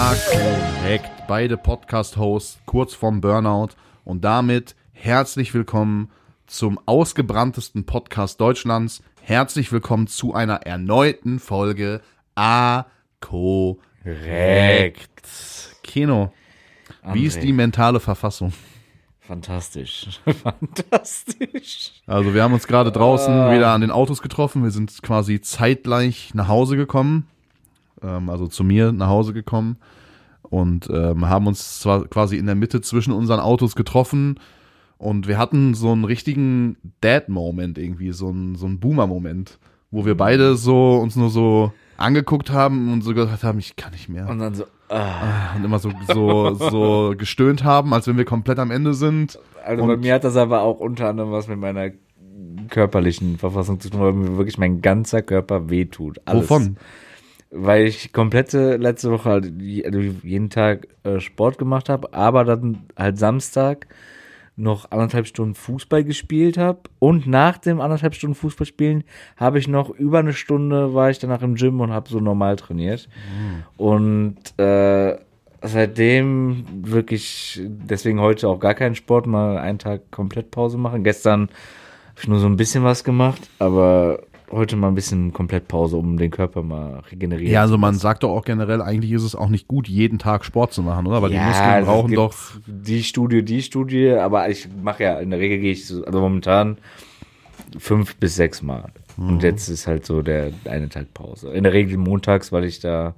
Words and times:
Ah, 0.00 0.14
korrekt. 0.30 1.10
Beide 1.26 1.56
Podcast-Hosts 1.56 2.60
kurz 2.66 2.94
vorm 2.94 3.20
Burnout 3.20 3.70
und 4.04 4.22
damit 4.24 4.76
herzlich 4.92 5.52
willkommen 5.54 6.12
zum 6.46 6.78
ausgebranntesten 6.86 7.84
Podcast 7.84 8.40
Deutschlands. 8.40 9.02
Herzlich 9.22 9.72
willkommen 9.72 10.06
zu 10.06 10.34
einer 10.34 10.62
erneuten 10.62 11.40
Folge 11.40 12.00
A 12.36 12.84
korrekt. 13.20 13.80
Kino, 15.82 16.32
wie 17.12 17.24
ist 17.24 17.38
André. 17.38 17.42
die 17.42 17.52
mentale 17.52 17.98
Verfassung? 17.98 18.52
Fantastisch. 19.18 20.20
Fantastisch. 20.42 21.90
Also 22.06 22.34
wir 22.34 22.44
haben 22.44 22.54
uns 22.54 22.68
gerade 22.68 22.92
draußen 22.92 23.50
wieder 23.50 23.72
an 23.72 23.80
den 23.80 23.90
Autos 23.90 24.22
getroffen. 24.22 24.62
Wir 24.62 24.70
sind 24.70 25.02
quasi 25.02 25.40
zeitgleich 25.40 26.34
nach 26.34 26.46
Hause 26.46 26.76
gekommen, 26.76 27.26
ähm, 28.00 28.30
also 28.30 28.46
zu 28.46 28.62
mir 28.62 28.92
nach 28.92 29.08
Hause 29.08 29.32
gekommen 29.32 29.76
und 30.50 30.88
ähm, 30.92 31.28
haben 31.28 31.46
uns 31.46 31.80
zwar 31.80 32.06
quasi 32.06 32.36
in 32.36 32.46
der 32.46 32.54
Mitte 32.54 32.80
zwischen 32.80 33.12
unseren 33.12 33.40
Autos 33.40 33.76
getroffen 33.76 34.38
und 34.96 35.28
wir 35.28 35.38
hatten 35.38 35.74
so 35.74 35.92
einen 35.92 36.04
richtigen 36.04 36.76
Dad-Moment 37.00 37.78
irgendwie, 37.78 38.12
so 38.12 38.28
einen, 38.28 38.56
so 38.56 38.66
einen 38.66 38.80
Boomer-Moment, 38.80 39.58
wo 39.90 40.04
wir 40.04 40.16
beide 40.16 40.56
so 40.56 40.96
uns 40.96 41.16
nur 41.16 41.30
so 41.30 41.72
angeguckt 41.96 42.50
haben 42.50 42.92
und 42.92 43.02
so 43.02 43.14
gesagt 43.14 43.42
haben, 43.44 43.58
ich 43.58 43.76
kann 43.76 43.92
nicht 43.92 44.08
mehr. 44.08 44.28
Und 44.28 44.38
dann 44.38 44.54
so, 44.54 44.64
ah. 44.88 45.54
Und 45.56 45.64
immer 45.64 45.78
so, 45.78 45.90
so, 46.12 46.54
so 46.54 47.14
gestöhnt 47.16 47.64
haben, 47.64 47.92
als 47.94 48.06
wenn 48.06 48.16
wir 48.16 48.24
komplett 48.24 48.58
am 48.58 48.70
Ende 48.70 48.94
sind. 48.94 49.38
Also 49.64 49.82
Und- 49.82 49.88
bei 49.88 49.96
mir 49.96 50.14
hat 50.14 50.24
das 50.24 50.36
aber 50.36 50.62
auch 50.62 50.80
unter 50.80 51.08
anderem 51.08 51.30
was 51.32 51.48
mit 51.48 51.58
meiner 51.58 51.90
körperlichen 52.68 53.38
Verfassung 53.38 53.80
zu 53.80 53.90
tun, 53.90 54.00
weil 54.00 54.12
mir 54.12 54.36
wirklich 54.36 54.58
mein 54.58 54.80
ganzer 54.82 55.22
Körper 55.22 55.70
wehtut. 55.70 56.20
Alles. 56.24 56.42
Wovon? 56.50 56.76
Weil 57.50 57.86
ich 57.86 58.12
komplette 58.12 58.76
letzte 58.76 59.10
Woche 59.10 59.30
halt 59.30 59.52
also 59.86 60.00
jeden 60.22 60.50
Tag 60.50 60.88
äh, 61.04 61.18
Sport 61.20 61.58
gemacht 61.58 61.88
habe, 61.88 62.12
aber 62.12 62.44
dann 62.44 62.84
halt 62.96 63.18
Samstag 63.18 63.86
noch 64.58 64.90
anderthalb 64.90 65.26
Stunden 65.26 65.54
Fußball 65.54 66.02
gespielt 66.02 66.58
habe 66.58 66.80
und 66.98 67.26
nach 67.28 67.58
dem 67.58 67.80
anderthalb 67.80 68.14
Stunden 68.14 68.34
Fußballspielen 68.34 69.04
habe 69.36 69.60
ich 69.60 69.68
noch 69.68 69.88
über 69.88 70.18
eine 70.18 70.32
Stunde 70.32 70.94
war 70.94 71.10
ich 71.10 71.20
danach 71.20 71.42
im 71.42 71.54
Gym 71.54 71.80
und 71.80 71.92
habe 71.92 72.10
so 72.10 72.18
normal 72.18 72.56
trainiert 72.56 73.08
und 73.76 74.36
äh, 74.58 75.16
seitdem 75.62 76.64
wirklich 76.82 77.60
deswegen 77.64 78.20
heute 78.20 78.48
auch 78.48 78.58
gar 78.58 78.74
keinen 78.74 78.94
Sport 78.94 79.26
mal 79.26 79.58
einen 79.58 79.78
Tag 79.78 80.10
komplett 80.10 80.50
Pause 80.50 80.78
machen. 80.78 81.04
Gestern 81.04 81.42
habe 81.42 82.20
ich 82.20 82.28
nur 82.28 82.38
so 82.38 82.46
ein 82.46 82.56
bisschen 82.56 82.84
was 82.84 83.04
gemacht, 83.04 83.48
aber 83.58 84.20
heute 84.50 84.76
mal 84.76 84.88
ein 84.88 84.94
bisschen 84.94 85.32
komplett 85.32 85.68
Pause, 85.68 85.96
um 85.96 86.16
den 86.16 86.30
Körper 86.30 86.62
mal 86.62 87.00
regenerieren. 87.10 87.52
Ja, 87.52 87.62
also 87.62 87.78
man 87.78 87.94
sagt 87.94 88.22
doch 88.22 88.30
auch 88.30 88.44
generell, 88.44 88.80
eigentlich 88.80 89.12
ist 89.12 89.22
es 89.22 89.34
auch 89.34 89.48
nicht 89.48 89.68
gut, 89.68 89.88
jeden 89.88 90.18
Tag 90.18 90.44
Sport 90.44 90.72
zu 90.72 90.82
machen, 90.82 91.06
oder? 91.06 91.22
Weil 91.22 91.30
die 91.30 91.38
Muskeln 91.38 91.68
also 91.68 91.90
brauchen 91.90 92.14
doch. 92.14 92.34
die 92.66 93.02
Studie, 93.02 93.44
die 93.44 93.62
Studie, 93.62 94.10
aber 94.10 94.48
ich 94.48 94.68
mache 94.82 95.04
ja, 95.04 95.18
in 95.18 95.30
der 95.30 95.40
Regel 95.40 95.58
gehe 95.58 95.72
ich 95.72 95.86
so, 95.86 96.04
also 96.04 96.20
momentan 96.20 96.78
fünf 97.78 98.16
bis 98.16 98.36
sechs 98.36 98.62
Mal. 98.62 98.90
Mhm. 99.16 99.28
Und 99.28 99.42
jetzt 99.42 99.68
ist 99.68 99.86
halt 99.86 100.06
so 100.06 100.22
der 100.22 100.52
eine 100.64 100.88
Tag 100.88 101.12
Pause. 101.12 101.50
In 101.50 101.64
der 101.64 101.72
Regel 101.72 101.98
montags, 101.98 102.52
weil 102.52 102.64
ich 102.64 102.80
da 102.80 103.14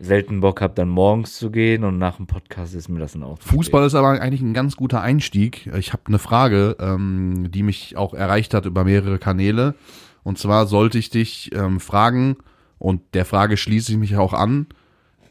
selten 0.00 0.40
Bock 0.40 0.60
habe, 0.60 0.74
dann 0.74 0.88
morgens 0.88 1.36
zu 1.36 1.50
gehen 1.50 1.82
und 1.82 1.98
nach 1.98 2.16
dem 2.16 2.26
Podcast 2.28 2.74
ist 2.74 2.88
mir 2.88 3.00
das 3.00 3.12
dann 3.12 3.24
auch. 3.24 3.38
Fußball 3.40 3.84
ist 3.84 3.96
aber 3.96 4.10
eigentlich 4.20 4.40
ein 4.40 4.54
ganz 4.54 4.76
guter 4.76 5.00
Einstieg. 5.02 5.68
Ich 5.76 5.92
habe 5.92 6.02
eine 6.06 6.20
Frage, 6.20 6.76
ähm, 6.78 7.50
die 7.50 7.64
mich 7.64 7.96
auch 7.96 8.14
erreicht 8.14 8.54
hat 8.54 8.64
über 8.64 8.84
mehrere 8.84 9.18
Kanäle. 9.18 9.74
Und 10.28 10.36
zwar 10.38 10.66
sollte 10.66 10.98
ich 10.98 11.08
dich 11.08 11.50
ähm, 11.54 11.80
fragen, 11.80 12.36
und 12.78 13.00
der 13.14 13.24
Frage 13.24 13.56
schließe 13.56 13.92
ich 13.92 13.98
mich 13.98 14.16
auch 14.18 14.34
an, 14.34 14.66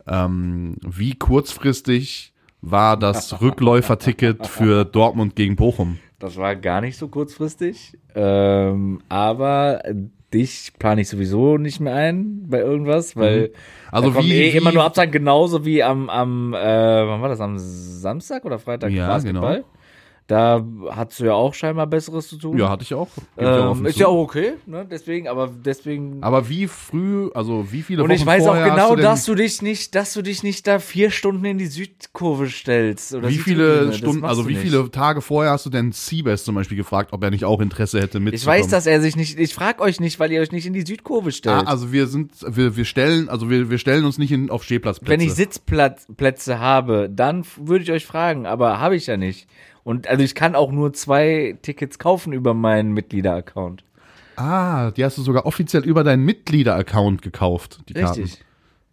ähm, 0.08 0.78
wie 0.84 1.14
kurzfristig 1.14 2.34
war 2.62 2.98
das 2.98 3.40
Rückläuferticket 3.42 4.48
für 4.48 4.86
Dortmund 4.86 5.36
gegen 5.36 5.56
Bochum? 5.56 6.00
Das 6.18 6.36
war 6.38 6.56
gar 6.56 6.82
nicht 6.82 6.98
so 6.98 7.10
kurzfristig, 7.10 7.96
ähm, 8.16 9.00
aber 9.08 9.84
dich 10.34 10.74
plane 10.80 11.02
ich 11.02 11.10
sowieso 11.10 11.60
nicht 11.60 11.80
mehr 11.80 11.94
ein 11.94 12.46
bei 12.50 12.60
irgendwas, 12.60 13.16
weil 13.16 13.52
Also 13.92 14.10
da 14.10 14.16
kommen 14.16 14.28
wie- 14.28 14.34
eh 14.34 14.52
wie- 14.54 14.58
immer 14.58 14.72
nur 14.72 14.84
Absagen, 14.84 15.12
genauso 15.12 15.64
wie 15.64 15.84
am, 15.84 16.10
am 16.10 16.56
äh, 16.56 16.58
wann 16.58 17.22
war 17.22 17.30
das, 17.30 17.40
am 17.40 17.58
Samstag 17.60 18.46
oder 18.46 18.58
Freitag 18.58 18.92
Ja, 18.92 19.08
Basketball. 19.10 19.58
genau. 19.58 19.68
Da 20.28 20.62
hattest 20.90 21.22
du 21.22 21.26
ja 21.26 21.34
auch 21.34 21.54
scheinbar 21.54 21.88
Besseres 21.88 22.28
zu 22.28 22.36
tun. 22.38 22.58
Ja, 22.58 22.70
hatte 22.70 22.84
ich 22.84 22.94
auch. 22.94 23.08
Ich 23.38 23.44
ähm, 23.44 23.68
offen 23.68 23.86
ist 23.86 23.94
zu. 23.94 24.02
ja 24.02 24.08
auch 24.08 24.24
okay, 24.24 24.56
ne? 24.66 24.86
Deswegen, 24.90 25.30
aber 25.30 25.50
deswegen. 25.66 26.18
Aber 26.22 26.50
wie 26.50 26.68
früh, 26.68 27.30
also 27.34 27.72
wie 27.72 27.82
viele 27.82 28.04
und 28.04 28.10
Wochen 28.10 28.16
ich 28.18 28.26
weiß 28.26 28.46
auch 28.46 28.62
genau, 28.62 28.96
du 28.98 29.02
dass 29.02 29.24
du 29.24 29.36
dich 29.36 29.62
nicht, 29.62 29.96
dass 29.96 30.14
du 30.14 30.22
dich 30.22 30.44
nicht 30.44 30.68
da 30.68 30.80
vier 30.80 31.12
Stunden 31.12 31.46
in 31.46 31.58
die 31.58 31.68
Südkurve 31.68 32.50
stellst. 32.50 33.14
Oder 33.16 33.30
Wie 33.30 33.38
viele 33.38 33.94
Stunden, 33.94 34.26
also 34.26 34.50
wie 34.50 34.54
nicht. 34.54 34.64
viele 34.64 34.92
Tage 34.92 35.22
vorher 35.22 35.54
hast 35.54 35.66
du 35.66 35.70
denn 35.70 35.94
Siebes 35.94 36.44
zum 36.44 36.56
Beispiel 36.56 36.76
gefragt, 36.76 37.14
ob 37.14 37.24
er 37.24 37.32
nicht 37.32 37.46
auch 37.46 37.62
Interesse 37.62 38.02
hätte 38.02 38.18
Ich 38.18 38.24
mitzukommen? 38.26 38.60
weiß, 38.60 38.68
dass 38.68 38.86
er 38.86 39.00
sich 39.00 39.16
nicht. 39.16 39.40
Ich 39.40 39.54
frag 39.54 39.80
euch 39.80 40.02
nicht, 40.02 40.20
weil 40.20 40.34
ihr 40.34 40.42
euch 40.42 40.52
nicht 40.52 40.66
in 40.66 40.74
die 40.74 40.86
Südkurve 40.86 41.32
stellt. 41.32 41.56
Ah, 41.68 41.70
also 41.70 41.94
wir 41.94 42.08
sind, 42.08 42.34
wir, 42.46 42.76
wir 42.76 42.84
stellen, 42.84 43.30
also 43.30 43.50
wir, 43.50 43.70
wir 43.70 43.78
stellen 43.78 44.04
uns 44.04 44.18
nicht 44.18 44.34
in, 44.34 44.50
auf 44.50 44.66
Stehplatzplätze. 44.66 45.10
Wenn 45.10 45.26
ich 45.26 45.34
Sitzplätze 45.34 46.60
habe, 46.60 47.10
dann 47.10 47.46
würde 47.56 47.84
ich 47.86 47.92
euch 47.94 48.06
fragen, 48.06 48.46
aber 48.46 48.82
habe 48.82 48.98
ich 48.98 49.08
ja 49.08 49.16
nicht. 49.16 49.48
Und 49.88 50.06
also 50.10 50.22
ich 50.22 50.36
kann 50.36 50.54
auch 50.54 50.74
nur 50.74 50.92
zwei 50.92 51.58
Tickets 51.62 51.98
kaufen 51.98 52.34
über 52.34 52.54
meinen 52.54 52.92
Mitglieder-Account. 52.92 53.86
ah, 54.36 54.92
die 54.92 55.06
hast 55.06 55.18
du 55.18 55.22
sogar 55.22 55.46
offiziell 55.46 55.86
über 55.86 56.04
deinen 56.04 56.26
Mitglieder-Account 56.26 57.22
gekauft, 57.22 57.80
die 57.88 57.94
Karten. 57.94 58.24
Richtig. 58.24 58.44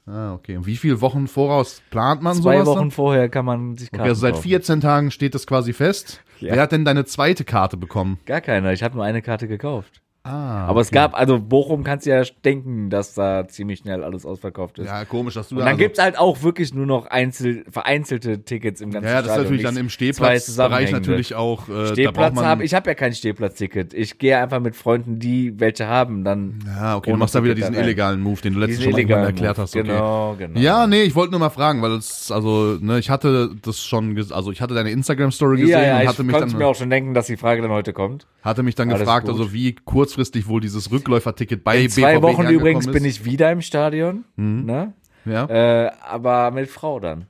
Ah, 0.07 0.35
okay. 0.35 0.57
Und 0.57 0.67
wie 0.67 0.77
viele 0.77 1.01
Wochen 1.01 1.27
voraus 1.27 1.83
plant 1.91 2.23
man 2.23 2.37
Zwei 2.37 2.59
sowas? 2.59 2.67
Wochen 2.69 2.79
dann? 2.79 2.91
vorher 2.93 3.29
kann 3.29 3.45
man 3.45 3.77
sich 3.77 3.91
Karten 3.91 4.03
Okay, 4.03 4.11
also 4.11 4.21
seit 4.21 4.35
kaufen. 4.35 4.49
14 4.49 4.81
Tagen 4.83 5.11
steht 5.11 5.35
das 5.35 5.49
quasi 5.49 5.73
fest. 5.73 6.21
Ja. 6.39 6.55
Wer 6.55 6.63
hat 6.63 6.71
denn 6.71 6.85
deine 6.85 7.05
zweite 7.07 7.43
Karte 7.43 7.77
bekommen? 7.77 8.21
Gar 8.25 8.41
keiner. 8.41 8.73
Ich 8.73 8.85
habe 8.85 8.95
nur 8.95 9.05
eine 9.05 9.21
Karte 9.21 9.49
gekauft. 9.49 10.01
Ah, 10.27 10.65
Aber 10.69 10.81
es 10.81 10.91
gab, 10.91 11.13
also 11.15 11.39
Bochum 11.39 11.85
kannst 11.85 12.07
du 12.07 12.11
ja 12.11 12.23
denken, 12.47 12.89
dass 12.89 13.13
da 13.13 13.47
ziemlich 13.47 13.81
schnell 13.81 14.03
alles 14.03 14.25
ausverkauft 14.25 14.79
ist. 14.79 14.87
ja 14.87 15.05
komisch, 15.05 15.35
dass 15.35 15.51
du 15.51 15.57
Und 15.57 15.59
da 15.59 15.65
dann 15.67 15.73
also- 15.75 15.83
gibt's 15.85 15.99
halt 16.01 16.19
auch 16.19 16.43
wirklich 16.43 16.73
nur 16.73 16.87
noch 16.87 17.05
einzel, 17.07 17.65
vereinzelte 17.71 18.43
Tickets 18.43 18.81
im 18.81 18.91
ganzen 18.91 19.05
Ja, 19.07 19.17
ja, 19.17 19.17
das 19.19 19.27
ist 19.27 19.33
Stadion, 19.33 19.45
natürlich 19.45 19.63
dann 19.65 19.77
im 19.77 19.89
Stehplatzbereich 19.91 20.93
natürlich 20.93 21.35
auch. 21.35 21.69
Äh, 21.69 21.89
Stehplatz 21.89 22.37
habe 22.39 22.65
ich 22.65 22.73
habe 22.73 22.89
ja 22.89 22.95
kein 22.95 23.13
Stehplatzticket. 23.13 23.93
Ich 23.93 24.17
gehe 24.19 24.39
einfach 24.39 24.61
mit 24.61 24.77
Freunden, 24.77 25.19
die 25.19 25.61
welche 25.61 25.89
haben, 25.89 26.25
dann 26.25 26.59
Ja, 26.67 26.97
okay, 26.97 27.11
du 27.11 27.19
machst 27.19 27.35
da 27.35 27.45
wieder 27.45 27.55
diesen 27.55 27.75
illegalen 27.75 28.23
Move, 28.23 28.41
den 28.41 28.55
du 28.55 28.61
letztens 28.61 28.85
schon 28.85 28.93
illegalen 28.95 29.27
erklärt 29.27 29.59
Move. 29.59 29.63
hast. 29.63 29.77
Okay. 29.77 29.87
Genau, 29.87 30.37
genau. 30.39 30.59
Ja, 30.59 30.87
nee, 30.87 31.03
ich 31.03 31.15
wollte 31.15 31.33
nur 31.33 31.41
mal 31.41 31.51
fragen, 31.51 31.83
weil 31.83 31.93
es, 31.93 32.31
also, 32.33 32.79
ne, 32.81 32.99
ich 32.99 33.11
hatte 33.11 33.51
das 33.61 33.85
schon, 33.85 34.17
also 34.33 34.51
ich 34.53 34.63
hatte 34.63 34.73
deine 34.73 34.91
Instagram-Story 34.91 35.59
gesehen 35.61 35.73
ja, 35.81 35.85
ja, 35.87 35.97
und 35.97 36.03
ich 36.05 36.09
hatte 36.09 36.23
mich 36.25 36.33
konnte 36.35 36.49
dann, 36.51 36.59
mir 36.59 36.67
auch 36.67 36.75
schon 36.77 36.89
denken, 36.89 37.13
dass 37.13 37.27
die 37.27 37.37
Frage 37.37 37.61
dann 37.61 37.71
heute 37.73 37.93
kommt. 37.93 38.27
hatte 38.43 38.63
mich 38.63 38.75
dann 38.75 38.89
Alles 38.89 39.01
gefragt, 39.01 39.27
gut. 39.27 39.35
also 39.39 39.53
wie 39.53 39.75
kurzfristig 40.15 40.47
wohl 40.49 40.61
dieses 40.61 40.91
Rückläuferticket 40.91 41.65
bei 41.65 41.83
In 41.83 41.91
zwei 41.91 42.15
BVB 42.19 42.23
Wochen 42.23 42.47
übrigens 42.47 42.87
ist. 42.87 42.93
bin 42.93 43.05
ich 43.05 43.25
wieder 43.25 43.51
im 43.51 43.61
Stadion, 43.61 44.25
ne? 44.37 44.93
Ja. 45.25 45.47
Äh, 45.47 45.91
aber 46.07 46.51
mit 46.51 46.69
Frau 46.69 47.01
dann. 47.01 47.27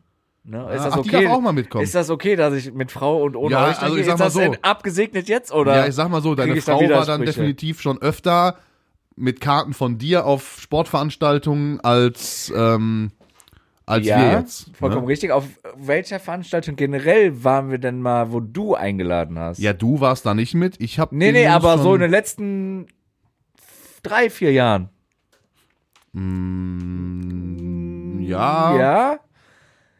Ne? 0.46 0.58
Ist 0.74 0.80
Ah, 0.80 0.84
das 0.84 0.92
ach, 0.94 1.02
die 1.02 1.08
okay? 1.14 1.24
darf 1.24 1.32
auch 1.34 1.40
mal 1.40 1.52
mitkommen. 1.52 1.84
Ist 1.84 1.94
das 1.94 2.10
okay, 2.10 2.36
dass 2.36 2.52
ich 2.54 2.72
mit 2.74 2.90
Frau 2.92 3.22
und 3.22 3.34
ohne 3.36 3.52
Ja, 3.54 3.68
euch 3.68 3.78
also 3.80 3.96
ich 3.96 4.04
sag 4.04 4.14
ist 4.14 4.18
mal 4.18 4.24
das 4.26 4.34
so. 4.34 4.56
abgesegnet 4.62 5.28
jetzt 5.28 5.52
oder? 5.52 5.74
ja, 5.76 5.86
ich 5.86 5.94
sag 5.94 6.10
mal 6.10 6.20
so, 6.20 6.34
deine 6.34 6.54
ich 6.56 6.64
dann 6.64 6.74
Frau 6.78 6.80
war 6.90 7.06
dann 7.06 7.22
Widersprüche? 7.22 7.24
definitiv 7.24 7.80
schon 7.80 8.02
öfter 8.02 8.56
mit 9.16 9.40
Karten 9.40 9.72
von 9.72 9.96
dir 9.96 10.26
auf 10.26 10.58
Sportveranstaltungen 10.60 11.80
als, 11.80 12.52
ähm, 12.54 13.12
als 13.86 14.06
wir 14.06 14.32
jetzt. 14.32 14.70
vollkommen 14.76 15.02
ne? 15.02 15.08
richtig. 15.08 15.30
Auf 15.30 15.44
welcher 15.76 16.18
Veranstaltung 16.20 16.76
generell 16.76 17.44
waren 17.44 17.70
wir 17.70 17.78
denn 17.78 18.00
mal, 18.00 18.32
wo 18.32 18.40
du 18.40 18.74
eingeladen 18.74 19.38
hast? 19.38 19.58
Ja, 19.58 19.72
du 19.72 20.00
warst 20.00 20.24
da 20.26 20.34
nicht 20.34 20.54
mit. 20.54 20.80
Ich 20.80 20.98
hab 20.98 21.12
Nee, 21.12 21.32
nee, 21.32 21.46
aber 21.46 21.78
so 21.78 21.94
in 21.94 22.00
den 22.00 22.10
letzten 22.10 22.86
drei, 24.02 24.30
vier 24.30 24.52
Jahren. 24.52 24.88
Ja, 28.20 28.76
Ja? 28.76 29.18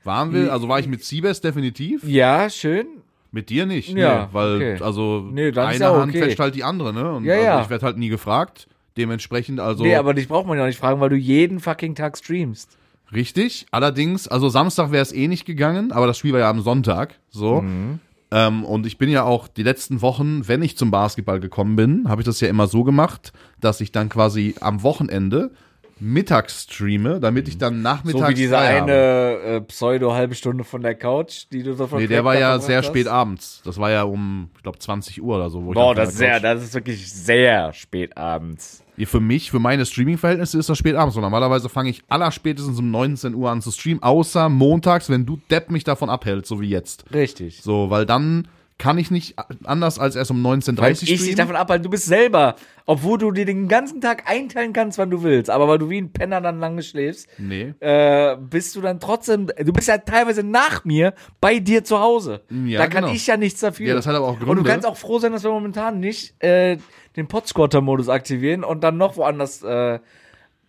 waren 0.05 0.33
wir, 0.33 0.53
also 0.53 0.69
war 0.69 0.79
ich 0.79 0.87
mit 0.87 1.03
Siebes 1.05 1.41
definitiv. 1.41 2.05
Ja, 2.05 2.49
schön. 2.51 2.87
Mit 3.33 3.51
dir 3.51 3.67
nicht, 3.67 3.89
Ja, 3.89 4.27
nee, 4.27 4.29
weil 4.33 4.57
okay. 4.57 4.79
also 4.81 5.29
Nee, 5.33 5.49
eine 5.49 5.77
ja 5.77 5.93
Hand 6.01 6.11
okay. 6.11 6.23
fetcht 6.23 6.39
halt 6.39 6.55
die 6.55 6.63
andere, 6.63 6.93
ne? 6.93 7.15
Und 7.15 7.25
Ja, 7.25 7.35
also 7.35 7.45
ja. 7.45 7.63
ich 7.63 7.71
werde 7.71 7.87
halt 7.87 7.97
nie 7.99 8.09
gefragt. 8.09 8.69
Dementsprechend 8.97 9.59
also 9.59 9.83
Nee, 9.83 9.97
aber 9.97 10.15
dich 10.15 10.29
braucht 10.29 10.47
man 10.47 10.57
ja 10.57 10.65
nicht 10.67 10.79
fragen, 10.79 11.01
weil 11.01 11.09
du 11.09 11.17
jeden 11.17 11.59
fucking 11.59 11.97
Tag 11.97 12.17
streamst. 12.17 12.79
Richtig. 13.13 13.67
Allerdings, 13.71 14.29
also 14.29 14.49
Samstag 14.49 14.93
wäre 14.93 15.03
es 15.03 15.13
eh 15.13 15.29
nicht 15.29 15.45
gegangen, 15.45 15.93
aber 15.93 16.07
das 16.07 16.19
Spiel 16.19 16.33
war 16.33 16.41
ja 16.41 16.51
am 16.51 16.61
Sonntag, 16.61 17.19
so. 17.31 17.63
Mhm. 17.63 18.01
Ähm, 18.31 18.65
und 18.65 18.87
ich 18.87 18.99
bin 18.99 19.11
ja 19.11 19.23
auch 19.23 19.47
die 19.47 19.63
letzten 19.63 20.03
Wochen, 20.03 20.49
wenn 20.49 20.63
ich 20.63 20.77
zum 20.77 20.91
Basketball 20.91 21.41
gekommen 21.41 21.77
bin, 21.77 22.09
habe 22.09 22.23
ich 22.23 22.27
das 22.27 22.41
ja 22.41 22.49
immer 22.49 22.67
so 22.67 22.83
gemacht, 22.83 23.33
dass 23.61 23.81
ich 23.81 23.93
dann 23.93 24.09
quasi 24.09 24.55
am 24.61 24.83
Wochenende 24.83 25.53
mittags 26.01 26.65
streame, 26.65 27.21
damit 27.21 27.49
ich 27.49 27.59
dann 27.59 27.83
nachmittags 27.83 28.25
so 28.25 28.29
wie 28.31 28.35
diese 28.35 28.59
eine 28.59 28.93
äh, 28.93 29.61
Pseudo-halbe 29.61 30.35
Stunde 30.35 30.65
von 30.65 30.83
der 30.83 30.95
Couch, 30.95 31.45
die 31.53 31.63
du 31.63 31.75
so 31.75 31.89
Nee, 31.93 32.07
der 32.07 32.25
war 32.25 32.39
ja 32.39 32.59
sehr 32.59 32.83
spät 32.83 33.07
abends. 33.07 33.63
Das 33.65 33.79
war 33.79 33.91
ja 33.91 34.03
um, 34.03 34.51
ich 34.57 34.63
glaube, 34.63 34.79
20 34.79 35.23
Uhr 35.23 35.37
oder 35.37 35.51
so. 35.51 35.61
Boah, 35.61 35.95
das 35.95 36.11
ist, 36.11 36.19
sehr, 36.19 36.41
das 36.41 36.63
ist 36.63 36.75
wirklich 36.75 37.11
sehr 37.11 37.73
spät 37.73 38.17
abends. 38.17 38.84
Für 39.05 39.21
mich, 39.21 39.51
für 39.51 39.59
meine 39.59 39.87
Streaming-Verhältnisse 39.87 40.59
ist 40.59 40.69
das 40.69 40.79
spät 40.79 40.95
abends. 40.95 41.17
Und 41.17 41.23
normalerweise 41.23 41.69
fange 41.69 41.91
ich 41.91 42.03
allerspätestens 42.09 42.79
um 42.79 42.91
19 42.91 43.35
Uhr 43.35 43.51
an 43.51 43.61
zu 43.61 43.71
streamen, 43.71 44.03
außer 44.03 44.49
montags, 44.49 45.11
wenn 45.11 45.27
du 45.27 45.39
Depp 45.51 45.71
mich 45.71 45.85
davon 45.85 46.11
abhältst, 46.11 46.49
so 46.49 46.61
wie 46.61 46.69
jetzt. 46.69 47.05
Richtig. 47.13 47.61
So, 47.63 47.91
weil 47.91 48.07
dann 48.07 48.49
kann 48.77 48.99
ich 48.99 49.11
nicht 49.13 49.37
anders 49.65 50.01
als 50.01 50.17
erst 50.17 50.33
um 50.33 50.45
19.30 50.45 50.79
Weil 50.79 50.85
Uhr 50.85 50.91
ich 50.91 50.99
dich 51.01 51.21
streamen. 51.21 51.37
davon 51.37 51.57
abhalte, 51.57 51.85
du 51.85 51.91
bist 51.91 52.07
selber, 52.07 52.57
obwohl 52.87 53.19
du 53.19 53.31
dir 53.31 53.45
den 53.45 53.69
ganzen 53.69 54.01
Tag 54.01 54.29
einteilen 54.29 54.73
kannst, 54.73 54.99
wann 54.99 55.11
du 55.11 55.23
willst, 55.23 55.49
aber 55.49 55.69
weil 55.69 55.79
du 55.79 55.89
wie 55.91 55.99
ein 55.99 56.13
Penner 56.13 56.41
dann 56.41 56.59
lange 56.59 56.83
schläfst, 56.83 57.29
Nee. 57.39 57.73
äh, 57.79 58.37
bist 58.37 58.75
du 58.75 58.81
dann 58.81 58.99
trotzdem, 58.99 59.47
du 59.47 59.73
bist 59.73 59.87
ja 59.87 59.99
teilweise 59.99 60.43
nach 60.43 60.85
mir 60.85 61.15
bei 61.41 61.61
dir 61.61 61.85
zu 61.85 62.01
Hause. 62.01 62.43
Ja, 62.51 62.79
da 62.81 62.87
kann 62.89 63.05
genau. 63.05 63.15
ich 63.15 63.27
ja 63.29 63.37
nichts 63.37 63.61
dafür. 63.61 63.87
Ja, 63.89 63.95
das 63.95 64.09
hat 64.09 64.17
aber 64.17 64.27
auch 64.27 64.33
Und 64.33 64.41
Gründe. 64.41 64.63
du 64.65 64.69
kannst 64.69 64.87
auch 64.87 64.97
froh 64.97 65.21
sein, 65.21 65.31
dass 65.31 65.45
wir 65.45 65.51
momentan 65.53 66.01
nicht 66.01 66.35
äh, 66.43 66.79
den 67.17 67.29
Podsquatter-Modus 67.29 68.09
aktivieren 68.09 68.65
und 68.65 68.83
dann 68.83 68.97
noch 68.97 69.17
woanders 69.17 69.63
äh, 69.63 70.01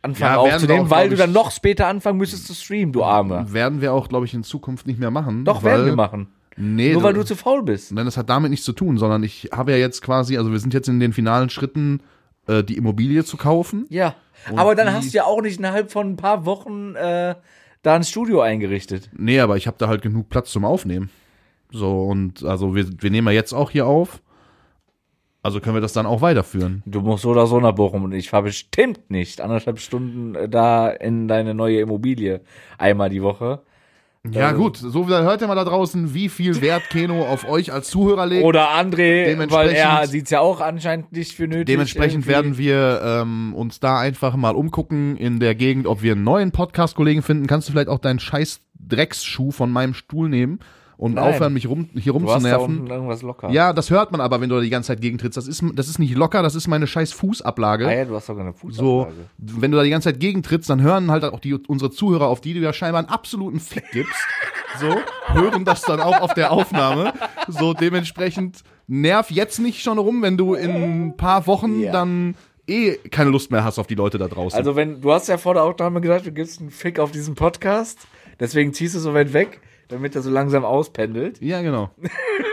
anfangen 0.04 0.32
Ja, 0.36 0.38
aufzunehmen, 0.38 0.86
auch, 0.86 0.90
weil 0.92 1.10
du 1.10 1.16
dann 1.16 1.32
noch 1.32 1.50
später 1.50 1.88
anfangen 1.88 2.20
müsstest 2.20 2.46
zu 2.46 2.54
streamen, 2.54 2.94
du 2.94 3.04
Arme. 3.04 3.52
Werden 3.52 3.82
wir 3.82 3.94
auch, 3.94 4.08
glaube 4.10 4.28
ich, 4.28 4.36
in 4.36 4.44
Zukunft 4.44 4.86
nicht 4.86 5.00
mehr 5.00 5.10
machen. 5.10 5.44
Doch, 5.44 5.64
werden 5.64 5.88
wir 5.88 5.96
machen. 5.96 6.28
Nee, 6.58 6.94
Nur 6.94 7.04
weil 7.04 7.14
du 7.14 7.24
zu 7.24 7.36
faul 7.36 7.64
bist. 7.64 7.92
Nein, 7.92 8.06
das 8.06 8.18
hat 8.18 8.30
damit 8.30 8.50
nichts 8.50 8.66
zu 8.66 8.74
tun, 8.74 8.98
sondern 8.98 9.24
ich 9.24 9.50
habe 9.52 9.72
ja 9.72 9.78
jetzt 9.78 10.02
quasi, 10.02 10.38
also 10.38 10.52
wir 10.52 10.60
sind 10.60 10.74
jetzt 10.74 10.88
in 10.88 11.00
den 11.00 11.12
finalen 11.12 11.50
Schritten, 11.50 12.02
äh, 12.48 12.64
die 12.64 12.78
Immobilie 12.78 13.26
zu 13.26 13.38
kaufen. 13.38 13.86
Ja. 13.90 14.16
Aber 14.56 14.76
dann 14.76 14.94
hast 14.94 15.14
du 15.14 15.18
ja 15.18 15.26
auch 15.26 15.42
nicht 15.42 15.58
innerhalb 15.60 15.92
von 15.92 16.12
ein 16.12 16.16
paar 16.18 16.46
Wochen 16.46 16.96
äh, 16.96 17.36
da 17.82 17.96
ein 17.96 18.04
Studio 18.04 18.42
eingerichtet. 18.42 19.10
Nee, 19.16 19.40
aber 19.40 19.58
ich 19.58 19.68
habe 19.68 19.78
da 19.78 19.88
halt 19.88 20.02
genug 20.02 20.30
Platz 20.30 20.52
zum 20.52 20.66
Aufnehmen. 20.66 21.10
So, 21.72 22.04
und 22.04 22.44
also 22.44 22.76
wir, 22.76 22.88
wir 23.02 23.12
nehmen 23.12 23.28
ja 23.28 23.34
jetzt 23.34 23.54
auch 23.54 23.72
hier 23.72 23.86
auf. 23.86 24.22
Also 25.42 25.60
können 25.60 25.76
wir 25.76 25.82
das 25.82 25.94
dann 25.94 26.08
auch 26.08 26.22
weiterführen. 26.22 26.82
Du 26.88 27.02
musst 27.02 27.22
so 27.22 27.30
oder 27.30 27.46
so 27.46 27.60
nach 27.60 27.74
Bochum 27.74 28.04
und 28.04 28.14
ich 28.14 28.30
fahre 28.30 28.44
bestimmt 28.44 29.12
nicht 29.12 29.42
anderthalb 29.42 29.80
Stunden 29.80 30.34
äh, 30.34 30.50
da 30.50 30.90
in 30.90 31.28
deine 31.28 31.54
neue 31.54 31.80
Immobilie 31.82 32.42
einmal 32.78 33.10
die 33.10 33.22
Woche. 33.22 33.62
Ja, 34.32 34.48
Also- 34.48 34.62
gut, 34.62 34.78
so 34.78 35.08
hört 35.08 35.42
ihr 35.42 35.48
mal 35.48 35.56
da 35.56 35.64
draußen, 35.64 36.14
wie 36.14 36.30
viel 36.30 36.62
Wert 36.62 36.90
Keno 36.90 37.26
auf 37.26 37.48
euch 37.48 37.72
als 37.72 37.90
Zuhörer 37.90 38.26
legt. 38.26 38.44
Oder 38.46 38.70
André, 38.72 39.50
weil 39.52 39.70
er 39.70 40.08
sieht's 40.08 40.32
ja 40.32 40.40
auch 40.40 40.62
anscheinend 40.62 41.12
nicht 41.12 41.34
für 41.34 41.48
nötig. 41.48 41.66
Dementsprechend 41.68 42.28
irgendwie. 42.28 42.30
werden 42.30 42.58
wir 42.58 43.02
ähm, 43.04 43.54
uns 43.54 43.80
da 43.80 44.00
einfach 44.00 44.36
mal 44.36 44.56
umgucken 44.56 45.18
in 45.18 45.40
der 45.40 45.56
Gegend, 45.56 45.88
ob 45.88 46.02
wir 46.02 46.14
einen 46.14 46.24
neuen 46.24 46.52
Podcast-Kollegen 46.52 47.22
finden. 47.22 47.48
Kannst 47.48 47.68
du 47.68 47.74
vielleicht 47.74 47.90
auch 47.90 48.00
deinen 48.00 48.20
scheiß 48.20 48.62
Drecksschuh 48.80 49.52
von 49.52 49.72
meinem 49.72 49.94
Stuhl 49.94 50.30
nehmen 50.30 50.60
und 50.98 51.16
Nein. 51.16 51.24
aufhören, 51.24 51.54
mich 51.54 51.68
rum, 51.68 51.90
hier 51.94 52.14
da 52.14 52.20
rumzunerven? 52.20 52.88
locker. 53.22 53.50
Ja, 53.50 53.74
das 53.74 53.90
hört 53.90 54.12
man 54.12 54.22
aber, 54.22 54.40
wenn 54.42 54.50
du 54.50 54.56
da 54.56 54.62
die 54.62 54.70
ganze 54.70 54.88
Zeit 54.88 55.02
gegentrittst. 55.02 55.38
Das 55.38 55.48
ist, 55.48 55.64
das 55.76 55.88
ist 55.90 56.00
nicht 56.00 56.16
locker, 56.16 56.42
das 56.42 56.56
ist 56.56 56.68
meine 56.68 56.88
scheiß 56.88 57.12
Fußablage. 57.14 57.88
Ah 57.88 57.94
ja, 57.94 58.06
du 58.06 58.16
hast 58.16 58.28
sogar 58.28 58.44
eine 58.46 58.54
So, 58.70 59.06
Fußablage. 59.06 59.16
wenn 59.38 59.72
du 59.72 59.78
da 59.78 59.84
die 59.84 59.90
ganze 59.90 60.10
Zeit 60.10 60.20
gegentrittst, 60.20 60.70
dann 60.70 60.82
hören 60.82 61.12
halt 61.12 61.24
auch 61.26 61.40
die, 61.40 61.54
unsere 61.54 61.92
Zuhörer, 61.92 62.28
auf 62.28 62.42
die 62.42 62.54
du 62.54 62.60
ja 62.60 62.74
scheinbar 62.74 63.00
einen 63.00 63.10
absoluten 63.10 63.60
Fick 63.60 63.84
gibst, 63.92 64.14
so, 64.80 64.90
hören 65.34 65.66
das 65.66 65.82
dann 65.82 66.00
auch 66.00 66.22
auf 66.22 66.34
der 66.34 66.52
Aufnahme. 66.52 67.14
So, 67.48 67.74
dementsprechend 67.74 68.64
nerv 68.88 69.32
jetzt 69.32 69.60
nicht 69.60 69.82
schon 69.82 69.98
rum, 69.98 70.22
wenn 70.22 70.38
du 70.38 70.54
in 70.54 70.72
ein 71.08 71.18
paar 71.18 71.48
Wochen 71.48 71.80
Ja. 71.82 71.92
dann 71.92 72.36
eh 72.68 72.96
keine 73.10 73.30
Lust 73.30 73.52
mehr 73.52 73.64
hast 73.64 73.80
auf 73.80 73.88
die 73.88 73.96
Leute 73.96 74.18
da 74.18 74.28
draußen. 74.28 74.58
Also 74.58 74.76
wenn, 74.76 75.02
du 75.02 75.12
hast 75.12 75.28
ja 75.28 75.38
vor 75.38 75.54
der 75.54 75.64
Aufnahme 75.64 76.02
gesagt, 76.02 76.26
du 76.26 76.32
gibst 76.32 76.60
einen 76.60 76.72
Fick 76.72 77.00
auf 77.00 77.12
diesen 77.12 77.36
Podcast, 77.36 78.00
deswegen 78.40 78.74
ziehst 78.74 78.96
du 78.96 79.00
so 79.00 79.14
weit 79.14 79.34
weg, 79.34 79.62
damit 79.88 80.16
er 80.16 80.22
so 80.22 80.30
langsam 80.30 80.66
auspendelt. 80.66 81.42
ja, 81.42 81.62
genau. 81.62 81.90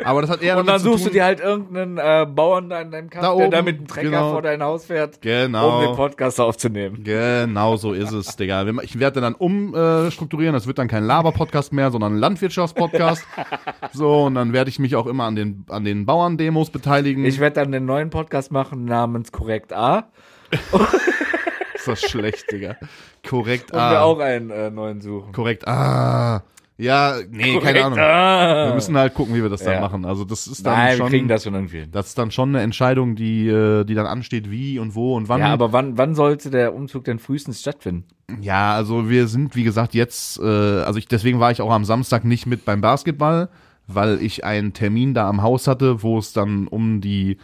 Aber 0.04 0.20
das 0.20 0.30
hat 0.30 0.42
eher 0.42 0.56
Und 0.58 0.66
dann 0.66 0.80
suchst 0.80 1.04
du 1.04 1.08
tun, 1.08 1.14
dir 1.14 1.24
halt 1.24 1.40
irgendeinen 1.40 1.98
äh, 1.98 2.26
Bauern 2.26 2.70
da 2.70 2.80
in 2.80 2.90
deinem 2.90 3.10
Kampf, 3.10 3.24
Da 3.24 3.34
der 3.34 3.44
oben, 3.44 3.50
da 3.50 3.62
mit 3.62 3.78
dem 3.78 3.86
Trecker 3.86 4.10
genau. 4.10 4.32
vor 4.32 4.42
dein 4.42 4.62
Haus 4.62 4.86
fährt, 4.86 5.22
Genau. 5.22 5.78
um 5.78 5.86
den 5.86 5.96
Podcast 5.96 6.40
aufzunehmen. 6.40 7.02
Genau 7.04 7.76
so 7.76 7.92
ist 7.92 8.12
es, 8.12 8.36
Digga. 8.36 8.66
Ich 8.82 8.98
werde 8.98 9.20
dann 9.20 9.34
umstrukturieren. 9.34 10.54
Das 10.54 10.66
wird 10.66 10.78
dann 10.78 10.88
kein 10.88 11.04
Laber-Podcast 11.04 11.72
mehr, 11.72 11.90
sondern 11.90 12.14
ein 12.14 12.18
Landwirtschaftspodcast. 12.18 13.24
so, 13.92 14.24
und 14.24 14.34
dann 14.34 14.52
werde 14.52 14.70
ich 14.70 14.78
mich 14.78 14.96
auch 14.96 15.06
immer 15.06 15.24
an 15.24 15.36
den, 15.36 15.64
an 15.68 15.84
den 15.84 16.06
Bauerndemos 16.06 16.70
beteiligen. 16.70 17.24
Ich 17.24 17.40
werde 17.40 17.54
dann 17.54 17.74
einen 17.74 17.86
neuen 17.86 18.10
Podcast 18.10 18.52
machen 18.52 18.84
namens 18.84 19.32
Korrekt 19.32 19.72
A 19.72 20.10
ist 21.74 21.88
das 21.88 22.00
schlecht, 22.02 22.50
Digga. 22.50 22.76
Korrekt, 23.28 23.72
und 23.72 23.78
ah. 23.78 23.90
mir 23.90 24.02
auch 24.02 24.18
einen 24.18 24.50
äh, 24.50 24.70
neuen 24.70 25.00
suchen. 25.00 25.32
Korrekt, 25.32 25.66
ah. 25.66 26.42
Ja, 26.78 27.16
nee, 27.30 27.58
keine 27.60 27.84
Ahnung. 27.84 27.98
A. 27.98 28.66
Wir 28.68 28.74
müssen 28.74 28.96
halt 28.96 29.14
gucken, 29.14 29.34
wie 29.34 29.42
wir 29.42 29.50
das 29.50 29.62
dann 29.62 29.74
Ja. 29.74 29.80
machen. 29.80 30.04
Also, 30.04 30.24
das 30.24 30.46
ist 30.46 30.64
dann 30.66 30.74
Nein, 30.74 30.90
wir 30.92 30.96
schon. 30.98 31.08
kriegen 31.08 31.28
das 31.28 31.44
schon 31.44 31.54
irgendwie. 31.54 31.86
Das 31.90 32.08
ist 32.08 32.18
dann 32.18 32.30
schon 32.30 32.48
eine 32.48 32.60
Entscheidung, 32.62 33.14
die, 33.14 33.46
äh, 33.46 33.84
die 33.84 33.94
dann 33.94 34.06
ansteht, 34.06 34.50
wie 34.50 34.78
und 34.78 34.94
wo 34.94 35.14
und 35.14 35.28
wann. 35.28 35.40
Ja, 35.40 35.52
aber 35.52 35.72
wann, 35.72 35.98
wann 35.98 36.14
sollte 36.14 36.50
der 36.50 36.74
Umzug 36.74 37.04
denn 37.04 37.18
frühestens 37.18 37.60
stattfinden? 37.60 38.04
Ja, 38.40 38.74
also 38.74 39.08
wir 39.10 39.28
sind, 39.28 39.54
wie 39.54 39.64
gesagt, 39.64 39.94
jetzt, 39.94 40.40
äh, 40.40 40.44
also 40.44 40.98
ich, 40.98 41.06
deswegen 41.06 41.38
war 41.40 41.50
ich 41.52 41.60
auch 41.60 41.70
am 41.70 41.84
Samstag 41.84 42.24
nicht 42.24 42.46
mit 42.46 42.64
beim 42.64 42.80
Basketball, 42.80 43.48
weil 43.86 44.20
ich 44.22 44.44
einen 44.44 44.72
Termin 44.72 45.12
da 45.14 45.28
am 45.28 45.42
Haus 45.42 45.66
hatte, 45.66 46.02
wo 46.02 46.18
es 46.18 46.32
dann 46.32 46.66
um 46.68 47.00
die, 47.00 47.36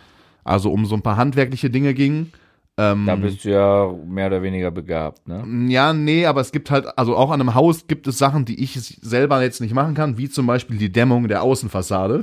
also 0.42 0.72
um 0.72 0.86
so 0.86 0.94
ein 0.94 1.02
paar 1.02 1.16
handwerkliche 1.18 1.68
Dinge 1.68 1.92
ging. 1.94 2.32
Ähm, 2.80 3.06
Da 3.06 3.16
bist 3.16 3.44
du 3.44 3.50
ja 3.50 3.92
mehr 4.06 4.28
oder 4.28 4.40
weniger 4.40 4.70
begabt, 4.70 5.26
ne? 5.26 5.44
ja, 5.68 5.92
nee, 5.92 6.24
aber 6.26 6.40
es 6.40 6.52
gibt 6.52 6.70
halt, 6.70 6.86
also 6.96 7.16
auch 7.16 7.32
an 7.32 7.40
einem 7.40 7.54
Haus 7.56 7.88
gibt 7.88 8.06
es 8.06 8.18
Sachen, 8.18 8.44
die 8.44 8.62
ich 8.62 8.78
selber 9.02 9.42
jetzt 9.42 9.60
nicht 9.60 9.74
machen 9.74 9.94
kann, 9.94 10.16
wie 10.16 10.30
zum 10.30 10.46
Beispiel 10.46 10.78
die 10.78 10.92
Dämmung 10.92 11.26
der 11.26 11.42
Außenfassade. 11.42 12.22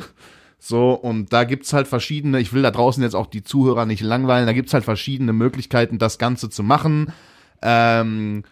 So, 0.57 0.94
und 0.94 1.34
da 1.34 1.44
gibt's 1.44 1.74
halt 1.74 1.88
verschiedene, 1.88 2.40
ich 2.40 2.54
will 2.54 2.62
da 2.62 2.72
draußen 2.72 3.04
jetzt 3.04 3.16
auch 3.16 3.28
die 3.28 3.44
Zuhörer 3.44 3.86
nicht 3.86 4.02
langweilen, 4.02 4.48
da 4.48 4.54
gibt's 4.54 4.74
halt 4.74 4.86
verschiedene 4.86 5.34
Möglichkeiten, 5.34 5.98
das 6.00 6.18
Ganze 6.18 6.50
zu 6.50 6.63
machen. 6.63 7.12
Ähm, 7.62 8.44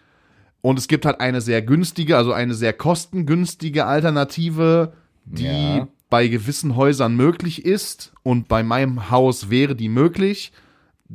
und 0.60 0.78
es 0.78 0.88
gibt 0.88 1.06
halt 1.06 1.20
eine 1.20 1.40
sehr 1.40 1.62
günstige, 1.62 2.16
also 2.18 2.32
eine 2.32 2.54
sehr 2.54 2.72
kostengünstige 2.74 3.86
Alternative, 3.86 4.92
die 5.24 5.44
Ja. 5.44 5.88
bei 6.10 6.28
gewissen 6.28 6.76
Häusern 6.76 7.16
möglich 7.16 7.64
ist. 7.64 8.12
Und 8.22 8.46
bei 8.48 8.62
meinem 8.62 9.10
Haus 9.10 9.50
wäre 9.50 9.74
die 9.74 9.88
möglich. 9.88 10.52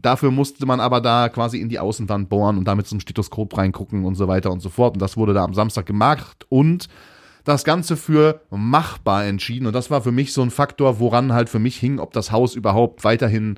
Dafür 0.01 0.31
musste 0.31 0.65
man 0.65 0.79
aber 0.79 1.01
da 1.01 1.29
quasi 1.29 1.59
in 1.59 1.69
die 1.69 1.79
Außenwand 1.79 2.29
bohren 2.29 2.57
und 2.57 2.65
damit 2.65 2.87
zum 2.87 2.99
Stethoskop 2.99 3.57
reingucken 3.57 4.05
und 4.05 4.15
so 4.15 4.27
weiter 4.27 4.51
und 4.51 4.61
so 4.61 4.69
fort. 4.69 4.93
Und 4.95 5.01
das 5.01 5.17
wurde 5.17 5.33
da 5.33 5.43
am 5.43 5.53
Samstag 5.53 5.85
gemacht 5.85 6.45
und 6.49 6.87
das 7.43 7.63
Ganze 7.63 7.97
für 7.97 8.41
machbar 8.51 9.25
entschieden. 9.25 9.65
Und 9.67 9.73
das 9.73 9.89
war 9.89 10.01
für 10.01 10.11
mich 10.11 10.33
so 10.33 10.41
ein 10.41 10.51
Faktor, 10.51 10.99
woran 10.99 11.33
halt 11.33 11.49
für 11.49 11.59
mich 11.59 11.77
hing, 11.77 11.99
ob 11.99 12.13
das 12.13 12.31
Haus 12.31 12.55
überhaupt 12.55 13.03
weiterhin 13.03 13.57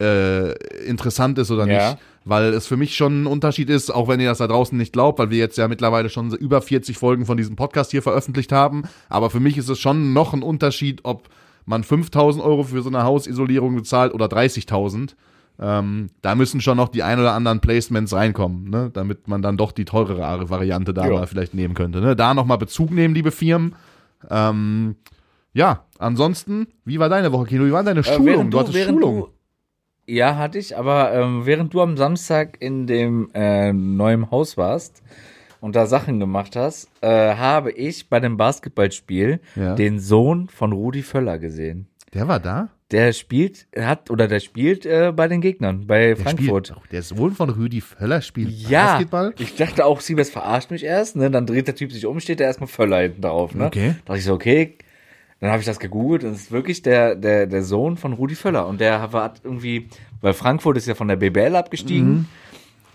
äh, 0.00 0.52
interessant 0.84 1.38
ist 1.38 1.50
oder 1.50 1.66
Ja. 1.66 1.90
nicht. 1.90 1.98
Weil 2.24 2.52
es 2.52 2.66
für 2.66 2.76
mich 2.76 2.94
schon 2.96 3.22
ein 3.22 3.26
Unterschied 3.26 3.70
ist, 3.70 3.90
auch 3.92 4.06
wenn 4.08 4.20
ihr 4.20 4.28
das 4.28 4.38
da 4.38 4.46
draußen 4.46 4.76
nicht 4.76 4.92
glaubt, 4.92 5.18
weil 5.18 5.30
wir 5.30 5.38
jetzt 5.38 5.56
ja 5.56 5.66
mittlerweile 5.66 6.10
schon 6.10 6.30
über 6.34 6.60
40 6.60 6.98
Folgen 6.98 7.24
von 7.26 7.36
diesem 7.36 7.56
Podcast 7.56 7.90
hier 7.90 8.02
veröffentlicht 8.02 8.52
haben. 8.52 8.82
Aber 9.08 9.30
für 9.30 9.40
mich 9.40 9.56
ist 9.56 9.68
es 9.68 9.78
schon 9.78 10.12
noch 10.12 10.34
ein 10.34 10.42
Unterschied, 10.42 11.00
ob 11.04 11.28
man 11.64 11.84
5000 11.84 12.44
Euro 12.44 12.64
für 12.64 12.82
so 12.82 12.88
eine 12.90 13.02
Hausisolierung 13.04 13.74
bezahlt 13.76 14.12
oder 14.14 14.26
30.000. 14.26 15.14
Ähm, 15.60 16.10
da 16.22 16.34
müssen 16.36 16.60
schon 16.60 16.76
noch 16.76 16.88
die 16.88 17.02
ein 17.02 17.18
oder 17.18 17.32
anderen 17.32 17.60
Placements 17.60 18.12
reinkommen, 18.14 18.70
ne? 18.70 18.90
damit 18.92 19.26
man 19.26 19.42
dann 19.42 19.56
doch 19.56 19.72
die 19.72 19.84
teurere 19.84 20.48
Variante 20.50 20.94
da 20.94 21.06
Ja. 21.06 21.14
mal 21.14 21.26
vielleicht 21.26 21.54
nehmen 21.54 21.74
könnte. 21.74 22.00
Ne? 22.00 22.14
Da 22.14 22.32
nochmal 22.34 22.58
Bezug 22.58 22.90
nehmen, 22.92 23.12
liebe 23.14 23.30
Firmen. 23.32 23.74
Ähm, 24.30 24.94
ja, 25.52 25.84
ansonsten, 25.98 26.68
wie 26.84 26.98
war 27.00 27.08
deine 27.08 27.32
Woche, 27.32 27.46
Kino? 27.46 27.64
Wie 27.66 27.72
war 27.72 27.82
deine 27.82 28.00
Äh, 28.00 28.04
Schulung? 28.04 28.26
während 28.26 28.54
du 28.54 28.58
hattest 28.60 28.78
Schulung. 28.84 29.16
Du, 29.20 29.28
ja, 30.06 30.36
hatte 30.36 30.58
ich, 30.58 30.76
aber 30.76 31.12
ähm, 31.12 31.44
während 31.44 31.74
du 31.74 31.82
am 31.82 31.96
Samstag 31.96 32.56
in 32.60 32.86
dem 32.86 33.28
äh, 33.34 33.72
neuen 33.72 34.30
Haus 34.30 34.56
warst 34.56 35.02
und 35.60 35.74
da 35.74 35.86
Sachen 35.86 36.20
gemacht 36.20 36.54
hast, 36.54 36.88
äh, 37.00 37.34
habe 37.34 37.72
ich 37.72 38.08
bei 38.08 38.20
dem 38.20 38.36
Basketballspiel 38.36 39.40
Ja. 39.56 39.74
den 39.74 39.98
Sohn 39.98 40.48
von 40.48 40.70
Rudi 40.72 41.02
Völler 41.02 41.38
gesehen. 41.38 41.88
Der 42.14 42.28
war 42.28 42.38
da? 42.38 42.68
Der 42.90 43.12
spielt, 43.12 43.66
hat, 43.76 44.10
oder 44.10 44.28
der 44.28 44.40
spielt 44.40 44.86
äh, 44.86 45.12
bei 45.14 45.28
den 45.28 45.42
Gegnern, 45.42 45.86
bei 45.86 46.06
Der 46.14 46.16
Frankfurt. 46.16 46.68
Spielt, 46.68 46.92
der 46.92 47.02
Sohn 47.02 47.32
von 47.34 47.50
Rüdi 47.50 47.82
Völler 47.82 48.22
spielt 48.22 48.48
Ja, 48.50 48.92
Basketball? 48.92 49.34
ich 49.38 49.56
dachte 49.56 49.84
auch, 49.84 50.00
Siebes 50.00 50.30
verarscht 50.30 50.70
mich 50.70 50.84
erst, 50.84 51.14
ne? 51.16 51.30
Dann 51.30 51.44
dreht 51.46 51.66
der 51.66 51.74
Typ 51.74 51.92
sich 51.92 52.06
um, 52.06 52.18
steht 52.18 52.40
da 52.40 52.44
erstmal 52.44 52.68
Völler 52.68 53.00
hinten 53.00 53.20
drauf, 53.20 53.54
ne? 53.54 53.66
Okay. 53.66 53.88
Da 53.88 53.94
dachte 54.06 54.18
ich 54.20 54.24
so, 54.24 54.32
okay. 54.32 54.78
Dann 55.40 55.50
habe 55.50 55.60
ich 55.60 55.66
das 55.66 55.78
gegoogelt 55.78 56.24
und 56.24 56.32
es 56.32 56.40
ist 56.44 56.50
wirklich 56.50 56.82
der, 56.82 57.14
der, 57.14 57.46
der 57.46 57.62
Sohn 57.62 57.96
von 57.96 58.14
Rudi 58.14 58.34
Völler. 58.34 58.66
Und 58.66 58.80
der 58.80 59.12
hat 59.12 59.40
irgendwie, 59.44 59.88
weil 60.20 60.32
Frankfurt 60.32 60.78
ist 60.78 60.88
ja 60.88 60.94
von 60.94 61.08
der 61.08 61.16
BBL 61.16 61.54
abgestiegen. 61.54 62.10
Mhm. 62.10 62.26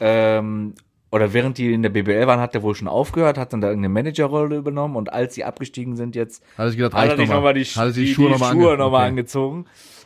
Ähm, 0.01 0.73
oder 1.13 1.31
während 1.31 1.57
die 1.59 1.71
in 1.73 1.83
der 1.83 1.89
BBL 1.89 2.25
waren, 2.27 2.39
hat 2.39 2.53
der 2.55 2.63
wohl 2.63 2.73
schon 2.75 2.87
aufgehört, 2.87 3.37
hat 3.37 3.53
dann 3.53 3.61
da 3.61 3.67
irgendeine 3.67 3.93
Managerrolle 3.93 4.55
übernommen 4.57 4.95
und 4.95 5.13
als 5.13 5.35
sie 5.35 5.43
abgestiegen 5.43 5.95
sind 5.95 6.15
jetzt, 6.15 6.43
Hatte 6.57 6.71
ich 6.71 6.77
gedacht, 6.77 6.93
hat 6.95 7.09
er 7.09 7.17
sich 7.17 7.27
noch 7.29 7.35
nochmal 7.35 7.53
mal. 7.53 7.53
die, 7.53 7.63
sich 7.63 7.93
die, 7.93 8.05
die 8.05 8.13
Schuhe 8.13 8.31
nochmal 8.31 8.51
ange 8.51 8.77
noch 8.77 8.91
okay. 8.93 9.03
angezogen. 9.05 9.65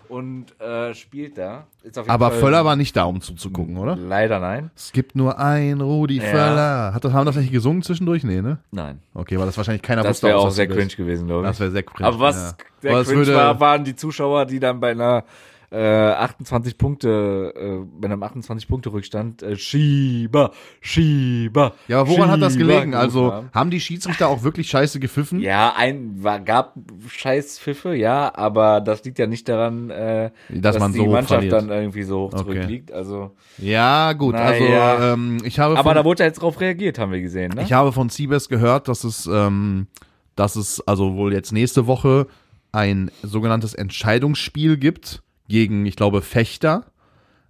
und 0.10 0.46
äh, 0.62 0.94
spielt 0.94 1.38
da. 1.38 1.66
Aber 2.08 2.32
Fall- 2.32 2.40
Völler 2.40 2.64
war 2.66 2.76
nicht 2.76 2.96
da, 2.96 3.04
um 3.06 3.20
zuzugucken, 3.22 3.78
oder? 3.78 3.96
Leider 3.96 4.40
nein. 4.40 4.70
Es 4.76 4.92
gibt 4.94 5.16
nur 5.16 5.38
ein 5.40 5.80
Rudi 5.82 6.18
Ja. 6.18 6.24
Völler. 6.24 6.94
Hat 6.94 7.04
das, 7.04 7.12
haben 7.14 7.26
das 7.26 7.36
nicht 7.36 7.52
gesungen 7.52 7.82
zwischendurch? 7.84 8.24
Nee, 8.24 8.42
ne? 8.42 8.58
Nein. 8.72 9.00
Okay, 9.14 9.38
weil 9.40 9.46
das 9.48 9.58
wahrscheinlich 9.58 9.82
keiner 9.82 10.04
Das 10.04 10.12
wusste. 10.12 10.28
wäre 10.28 10.38
außer 10.38 10.48
auch 10.48 10.52
sehr 10.52 10.68
cringe 10.68 10.88
gewesen, 10.96 11.28
glaube 11.28 11.44
ich. 11.44 11.48
Das 11.50 11.60
wäre 11.60 11.72
sehr 11.72 11.84
cringe. 11.84 12.08
Aber 12.08 12.20
was 12.20 12.36
ja. 12.36 12.66
sehr 12.82 12.92
Aber 12.92 13.04
cringe 13.04 13.18
würde- 13.18 13.36
war, 13.36 13.60
waren 13.60 13.84
die 13.86 13.96
Zuschauer, 13.96 14.46
die 14.46 14.60
dann 14.60 14.80
bei 14.82 14.92
einer 14.92 15.24
äh, 15.70 15.78
28 15.78 16.78
Punkte, 16.78 17.54
äh, 17.56 17.86
bei 18.00 18.06
einem 18.08 18.24
28 18.24 18.68
Punkte 18.70 18.92
Rückstand 18.94 19.44
äh, 19.44 19.58
Schieber, 19.58 20.52
Schieber. 20.80 21.74
Ja, 21.90 22.00
aber 22.02 22.10
woran 22.10 22.32
hat 22.32 22.42
das 22.42 22.54
Schieber 22.54 22.68
gelegen? 22.68 22.94
Also, 22.96 23.34
haben. 23.34 23.50
haben 23.54 23.70
die 23.70 23.82
Schiedsrichter 23.82 24.30
auch 24.30 24.44
wirklich 24.44 24.70
scheiße 24.70 25.00
gepfiffen? 25.00 25.42
Ja, 25.42 25.74
ein 25.76 26.24
war, 26.24 26.40
gab 26.40 26.76
scheiß 27.10 27.60
Pfiffe, 27.60 27.96
ja, 27.96 28.34
aber 28.34 28.80
das 28.80 29.04
liegt 29.04 29.20
ja 29.20 29.28
nicht 29.28 29.50
daran, 29.50 29.90
äh, 29.90 30.32
Dass 30.50 30.80
man 30.80 30.94
die 30.94 31.00
so 31.00 31.06
Mannschaft 31.08 31.32
verliert. 31.34 31.54
dann 31.54 31.70
irgendwie 31.70 32.04
so 32.04 32.20
hoch 32.22 32.34
Okay. 32.34 32.44
zurückliegt. 32.44 32.92
Also, 32.94 33.32
Ja, 33.58 34.14
gut. 34.14 34.36
Na 34.36 34.42
also, 34.42 34.64
ja. 34.64 35.14
ähm, 35.14 35.40
ich 35.44 35.60
habe 35.60 35.74
aber 35.78 35.90
von, 35.90 35.96
da 35.96 36.06
wurde 36.06 36.24
ja 36.24 36.28
jetzt 36.28 36.42
drauf 36.42 36.60
reagiert, 36.62 36.98
haben 36.98 37.12
wir 37.12 37.22
gesehen, 37.22 37.52
ne? 37.56 37.64
ich 37.64 37.74
habe 37.74 37.92
von 37.92 38.10
Siebes 38.10 38.48
gehört, 38.48 38.88
dass 38.88 39.04
es, 39.04 39.26
ähm, 39.26 39.88
dass 40.36 40.56
es 40.56 40.86
also 40.88 41.16
wohl 41.16 41.34
jetzt 41.34 41.52
nächste 41.52 41.88
Woche 41.88 42.28
ein 42.72 43.12
sogenanntes 43.24 43.74
Entscheidungsspiel 43.74 44.78
gibt 44.78 45.24
gegen, 45.48 45.86
ich 45.86 45.96
glaube, 45.96 46.22
Fechter, 46.22 46.86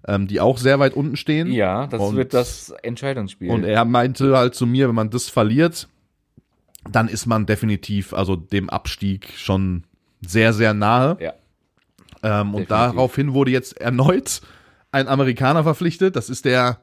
ähm, 0.07 0.27
die 0.27 0.39
auch 0.39 0.57
sehr 0.57 0.79
weit 0.79 0.93
unten 0.93 1.15
stehen. 1.17 1.51
ja, 1.51 1.87
das 1.87 2.01
Und- 2.01 2.15
wird 2.15 2.33
das 2.33 2.69
Entscheidungsspiel. 2.83 3.49
Und 3.49 3.63
er 3.63 3.83
meinte 3.85 4.37
halt 4.37 4.55
zu 4.55 4.65
mir, 4.65 4.87
wenn 4.87 4.95
man 4.95 5.09
das 5.09 5.29
verliert, 5.29 5.87
dann 6.89 7.07
ist 7.09 7.25
man 7.25 7.45
definitiv, 7.45 8.13
also 8.13 8.35
dem 8.35 8.69
Abstieg 8.69 9.33
schon 9.35 9.83
sehr, 10.25 10.53
sehr 10.53 10.73
nahe. 10.73 11.17
ja. 11.19 11.33
Ähm, 12.23 12.55
und 12.55 12.71
daraufhin 12.71 13.33
wurde 13.33 13.51
jetzt 13.51 13.79
erneut 13.79 14.41
ein 14.91 15.07
Amerikaner 15.07 15.61
verpflichtet. 15.63 16.15
Das 16.15 16.31
ist 16.31 16.45
der, 16.45 16.79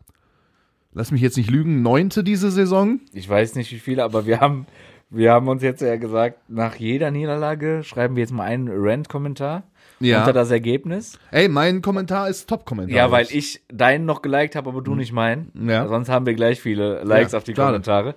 lass 0.92 1.10
mich 1.10 1.22
jetzt 1.22 1.36
nicht 1.36 1.50
lügen, 1.50 1.82
neunte 1.82 2.22
diese 2.22 2.52
Saison. 2.52 3.00
Ich 3.12 3.28
weiß 3.28 3.56
nicht 3.56 3.72
wie 3.72 3.80
viele, 3.80 4.04
aber 4.04 4.26
wir 4.26 4.38
haben, 4.40 4.66
wir 5.10 5.32
haben 5.32 5.48
uns 5.48 5.60
jetzt 5.62 5.82
ja 5.82 5.96
gesagt, 5.96 6.38
nach 6.48 6.76
jeder 6.76 7.10
Niederlage 7.10 7.82
schreiben 7.82 8.14
wir 8.14 8.20
jetzt 8.22 8.32
mal 8.32 8.44
einen 8.44 8.68
Rant-Kommentar 8.70 9.64
Ja. 10.04 10.20
unter 10.20 10.32
das 10.32 10.50
Ergebnis. 10.50 11.18
Ey, 11.30 11.48
mein 11.48 11.82
Kommentar 11.82 12.28
ist 12.28 12.48
Top-Kommentar. 12.48 12.96
Ja, 12.96 13.10
weil 13.10 13.26
ich 13.30 13.62
deinen 13.72 14.04
noch 14.06 14.22
geliked 14.22 14.56
habe, 14.56 14.70
aber 14.70 14.82
du 14.82 14.94
nicht 14.94 15.12
meinen. 15.12 15.50
Hm. 15.56 15.68
Ja. 15.70 15.86
Sonst 15.88 16.08
haben 16.08 16.26
wir 16.26 16.34
gleich 16.34 16.60
viele 16.60 17.02
Likes 17.04 17.32
Ja, 17.32 17.38
auf 17.38 17.44
die 17.44 17.54
schade. 17.54 17.66
Kommentare. 17.68 18.14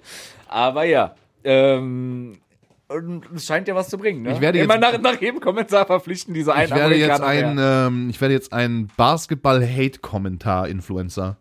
Aber 0.48 0.84
ja, 0.86 1.16
ähm, 1.44 2.38
es 3.36 3.46
scheint 3.46 3.68
ja 3.68 3.76
was 3.76 3.90
zu 3.90 3.98
bringen. 3.98 4.22
Ne? 4.24 4.32
Ich 4.34 4.40
werde 4.42 4.60
Immer 4.60 4.76
jetzt- 4.76 5.02
nach, 5.04 5.14
nach 5.14 5.22
jedem 5.22 5.40
Kommentar 5.42 5.86
verpflichten 5.86 6.34
diese 6.34 6.54
einen 6.54 6.70
Ich 6.70 6.76
werde 6.76 6.96
jetzt 6.96 7.22
ein, 7.22 7.58
ähm, 7.60 8.10
ich 8.10 8.20
werde 8.22 8.34
jetzt 8.34 8.54
ein 8.54 8.88
Basketball-Hate-Kommentar-Influencer. 8.96 11.36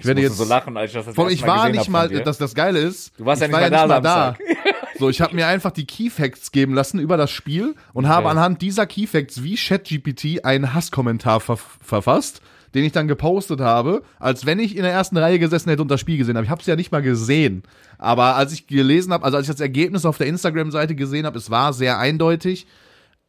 Ich 0.00 0.06
werde 0.06 0.20
musste 0.20 0.34
jetzt 0.34 0.48
so 0.48 0.54
lachen, 0.54 0.76
als 0.76 0.90
ich 0.90 0.96
das, 0.96 1.06
das 1.14 1.32
ich 1.32 1.40
Mal 1.42 1.46
war 1.48 1.68
nicht 1.70 1.88
mal, 1.88 2.08
dir. 2.08 2.22
das, 2.22 2.38
Geile 2.54 2.78
ist, 2.78 3.18
Du 3.18 3.24
warst 3.24 3.42
ich 3.42 3.50
ja 3.50 3.58
nicht 3.58 3.70
mal 3.70 3.70
da 3.70 3.88
Samstag. 3.88 4.38
So, 4.98 5.08
ich 5.08 5.20
habe 5.20 5.34
mir 5.34 5.46
einfach 5.46 5.70
die 5.70 5.86
Keyfacts 5.86 6.50
geben 6.50 6.74
lassen 6.74 6.98
über 6.98 7.16
das 7.16 7.30
Spiel 7.30 7.74
und 7.92 8.08
habe 8.08 8.28
anhand 8.28 8.62
dieser 8.62 8.86
Keyfacts 8.86 9.42
wie 9.42 9.54
ChatGPT 9.54 10.44
einen 10.44 10.74
Hasskommentar 10.74 11.40
ver 11.40 11.56
verfasst, 11.56 12.42
den 12.74 12.84
ich 12.84 12.92
dann 12.92 13.06
gepostet 13.06 13.60
habe, 13.60 14.02
als 14.18 14.44
wenn 14.44 14.58
ich 14.58 14.76
in 14.76 14.82
der 14.82 14.92
ersten 14.92 15.16
Reihe 15.16 15.38
gesessen 15.38 15.70
hätte 15.70 15.82
und 15.82 15.90
das 15.90 16.00
Spiel 16.00 16.18
gesehen 16.18 16.36
habe. 16.36 16.44
Ich 16.44 16.50
habe 16.50 16.60
es 16.60 16.66
ja 16.66 16.76
nicht 16.76 16.90
mal 16.90 17.02
gesehen, 17.02 17.62
aber 17.96 18.34
als 18.34 18.52
ich 18.52 18.66
gelesen 18.66 19.12
habe, 19.12 19.24
also 19.24 19.36
als 19.36 19.48
ich 19.48 19.54
das 19.54 19.60
Ergebnis 19.60 20.04
auf 20.04 20.18
der 20.18 20.26
Instagram-Seite 20.26 20.94
gesehen 20.94 21.26
habe, 21.26 21.38
es 21.38 21.50
war 21.50 21.72
sehr 21.72 21.98
eindeutig. 21.98 22.66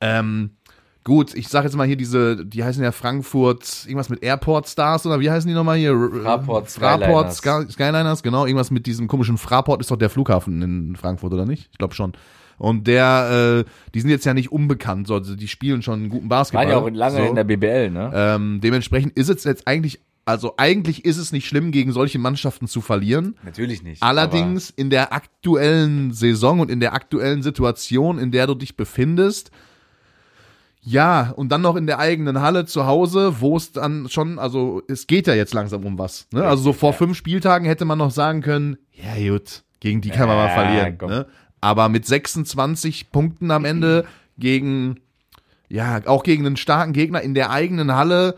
Ähm, 0.02 0.52
gut, 1.04 1.34
ich 1.34 1.48
sage 1.48 1.66
jetzt 1.66 1.76
mal 1.76 1.88
hier 1.88 1.98
diese, 1.98 2.46
die 2.46 2.64
heißen 2.64 2.84
ja 2.84 2.92
Frankfurt, 2.92 3.86
irgendwas 3.86 4.10
mit 4.10 4.24
Airport 4.24 4.68
Stars 4.68 5.06
oder 5.06 5.20
wie 5.20 5.30
heißen 5.30 5.48
die 5.48 5.54
nochmal 5.56 5.78
hier? 5.78 5.94
Fraport 6.24 6.70
Fraport 6.70 7.34
Skyliners. 7.34 7.68
Sky 7.68 7.72
Skyliners, 7.72 8.24
genau, 8.24 8.46
irgendwas 8.46 8.72
mit 8.72 8.86
diesem 8.86 9.08
komischen 9.08 9.38
Fraport 9.38 9.82
ist 9.82 9.92
doch 9.92 9.98
der 9.98 10.10
Flughafen 10.10 10.62
in 10.62 10.96
Frankfurt, 10.96 11.34
oder 11.34 11.46
nicht? 11.46 11.70
Ich 11.72 11.78
glaube 11.78 11.94
schon. 11.94 12.14
Und 12.58 12.88
der, 12.88 13.64
äh, 13.66 13.70
die 13.94 14.02
sind 14.02 14.10
jetzt 14.10 14.26
ja 14.26 14.34
nicht 14.34 14.52
unbekannt, 14.52 15.08
so, 15.08 15.16
also 15.16 15.36
die 15.36 15.48
spielen 15.48 15.82
schon 15.82 16.02
einen 16.02 16.10
guten 16.10 16.28
Basketball. 16.28 16.66
Waren 16.66 16.72
ja 16.72 16.78
auch 16.78 16.90
lange 16.90 17.18
so. 17.18 17.24
in 17.24 17.36
der 17.36 17.46
BBL, 17.46 17.90
ne? 17.90 18.12
ähm, 18.14 18.60
Dementsprechend 18.62 19.18
ist 19.18 19.30
es 19.30 19.46
jetzt 19.46 19.66
eigentlich, 19.66 20.02
also 20.26 20.56
eigentlich 20.58 21.06
ist 21.06 21.18
es 21.18 21.32
nicht 21.32 21.48
schlimm, 21.48 21.72
gegen 21.72 21.94
solche 21.94 22.20
Mannschaften 22.20 22.68
zu 22.68 22.82
verlieren. 22.82 23.38
Natürlich 23.44 23.82
nicht. 23.82 24.04
Allerdings 24.04 24.70
in 24.70 24.90
der 24.90 25.14
aktuellen 25.14 26.12
Saison 26.12 26.60
und 26.60 26.70
in 26.70 26.82
der 26.82 26.94
aktuellen 26.94 27.42
Situation, 27.42 28.20
in 28.20 28.32
der 28.32 28.46
du 28.46 28.56
dich 28.56 28.76
befindest, 28.76 29.52
ja, 30.82 31.32
und 31.36 31.50
dann 31.52 31.62
noch 31.62 31.76
in 31.76 31.88
der 31.88 32.00
eigenen 32.00 32.42
Halle 32.42 32.66
zu 32.66 32.86
Hause, 32.86 33.42
wo 33.42 33.58
es 33.58 33.72
dann 33.74 34.08
schon, 34.10 34.40
also 34.40 34.82
es 34.88 35.08
geht 35.08 35.28
ja 35.28 35.34
jetzt 35.36 35.54
langsam 35.54 35.86
um 35.86 35.98
was. 35.98 36.28
Ne? 36.32 36.44
Also 36.46 36.64
so 36.64 36.74
vor 36.74 36.94
fünf 36.94 37.18
Spieltagen 37.18 37.66
hätte 37.68 37.86
man 37.86 37.98
noch 37.98 38.12
sagen 38.12 38.42
können, 38.42 38.78
ja 38.94 39.32
gut, 39.32 39.64
gegen 39.82 40.02
die 40.02 40.10
kann 40.10 40.28
man 40.28 40.38
mal 40.38 40.48
Ja, 40.48 40.54
verlieren. 40.54 40.98
komm. 40.98 41.10
Ne? 41.10 41.26
Aber 41.62 41.90
mit 41.90 42.06
26 42.06 43.12
Punkten 43.12 43.52
am 43.52 43.66
Ende 43.66 44.06
gegen, 44.38 45.02
ja, 45.68 46.00
auch 46.06 46.24
gegen 46.24 46.46
einen 46.46 46.56
starken 46.58 46.94
Gegner 46.94 47.22
in 47.22 47.34
der 47.34 47.52
eigenen 47.52 47.94
Halle, 47.94 48.38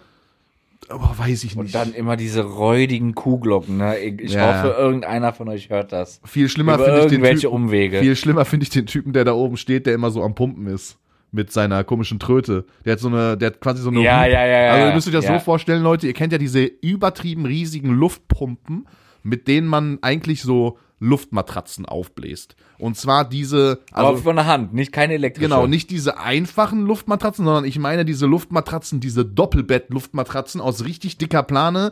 oh, 0.89 0.99
weiß 1.17 1.43
ich 1.43 1.55
nicht. 1.55 1.57
und 1.57 1.75
dann 1.75 1.93
immer 1.93 2.17
diese 2.17 2.41
räudigen 2.43 3.13
Kuhglocken, 3.13 3.77
ne? 3.77 3.99
Ich, 3.99 4.33
Ja. 4.33 4.47
hoffe, 4.63 4.75
irgendeiner 4.75 5.31
von 5.31 5.47
euch 5.49 5.69
hört 5.69 5.91
das. 5.91 6.19
viel 6.25 6.49
schlimmer 6.49 6.79
finde 6.79 7.01
ich 7.01 7.05
den 7.07 7.35
Typen, 7.37 7.53
Umwege. 7.53 7.99
Viel 7.99 8.15
schlimmer 8.15 8.45
finde 8.45 8.63
ich 8.63 8.71
den 8.71 8.87
Typen, 8.87 9.13
der 9.13 9.23
da 9.25 9.33
oben 9.33 9.57
steht, 9.57 9.85
der 9.85 9.93
immer 9.93 10.09
so 10.09 10.23
am 10.23 10.33
Pumpen 10.33 10.65
ist. 10.67 10.97
Mit 11.31 11.51
seiner 11.51 11.83
komischen 11.85 12.19
Tröte. 12.19 12.65
Der 12.83 12.93
hat 12.93 12.99
so 12.99 13.07
eine, 13.07 13.37
der 13.37 13.51
hat 13.51 13.61
quasi 13.61 13.81
so 13.81 13.89
eine. 13.89 14.01
Ja, 14.01 14.25
ja, 14.25 14.45
ja, 14.45 14.63
ja, 14.63 14.71
Also 14.73 14.87
ihr 14.87 14.93
müsst 14.93 15.07
euch 15.07 15.13
das 15.13 15.25
ja. 15.25 15.39
so 15.39 15.43
vorstellen, 15.43 15.81
Leute, 15.81 16.07
ihr 16.07 16.13
kennt 16.13 16.33
ja 16.33 16.37
diese 16.37 16.63
übertrieben 16.63 17.45
riesigen 17.45 17.93
Luftpumpen, 17.93 18.87
mit 19.23 19.47
denen 19.47 19.67
man 19.67 19.99
eigentlich 20.01 20.41
so 20.41 20.77
Luftmatratzen 21.01 21.85
aufbläst. 21.87 22.55
Und 22.77 22.95
zwar 22.95 23.27
diese, 23.27 23.79
aber 23.91 24.09
also 24.09 24.21
von 24.21 24.35
der 24.35 24.45
Hand, 24.45 24.73
nicht 24.73 24.91
keine 24.91 25.15
elektrische. 25.15 25.49
genau, 25.49 25.67
nicht 25.67 25.89
diese 25.89 26.19
einfachen 26.19 26.85
Luftmatratzen, 26.85 27.43
sondern 27.43 27.65
ich 27.65 27.79
meine 27.79 28.05
diese 28.05 28.27
Luftmatratzen, 28.27 28.99
diese 28.99 29.25
Doppelbett-Luftmatratzen 29.25 30.61
aus 30.61 30.85
richtig 30.85 31.17
dicker 31.17 31.41
Plane, 31.41 31.91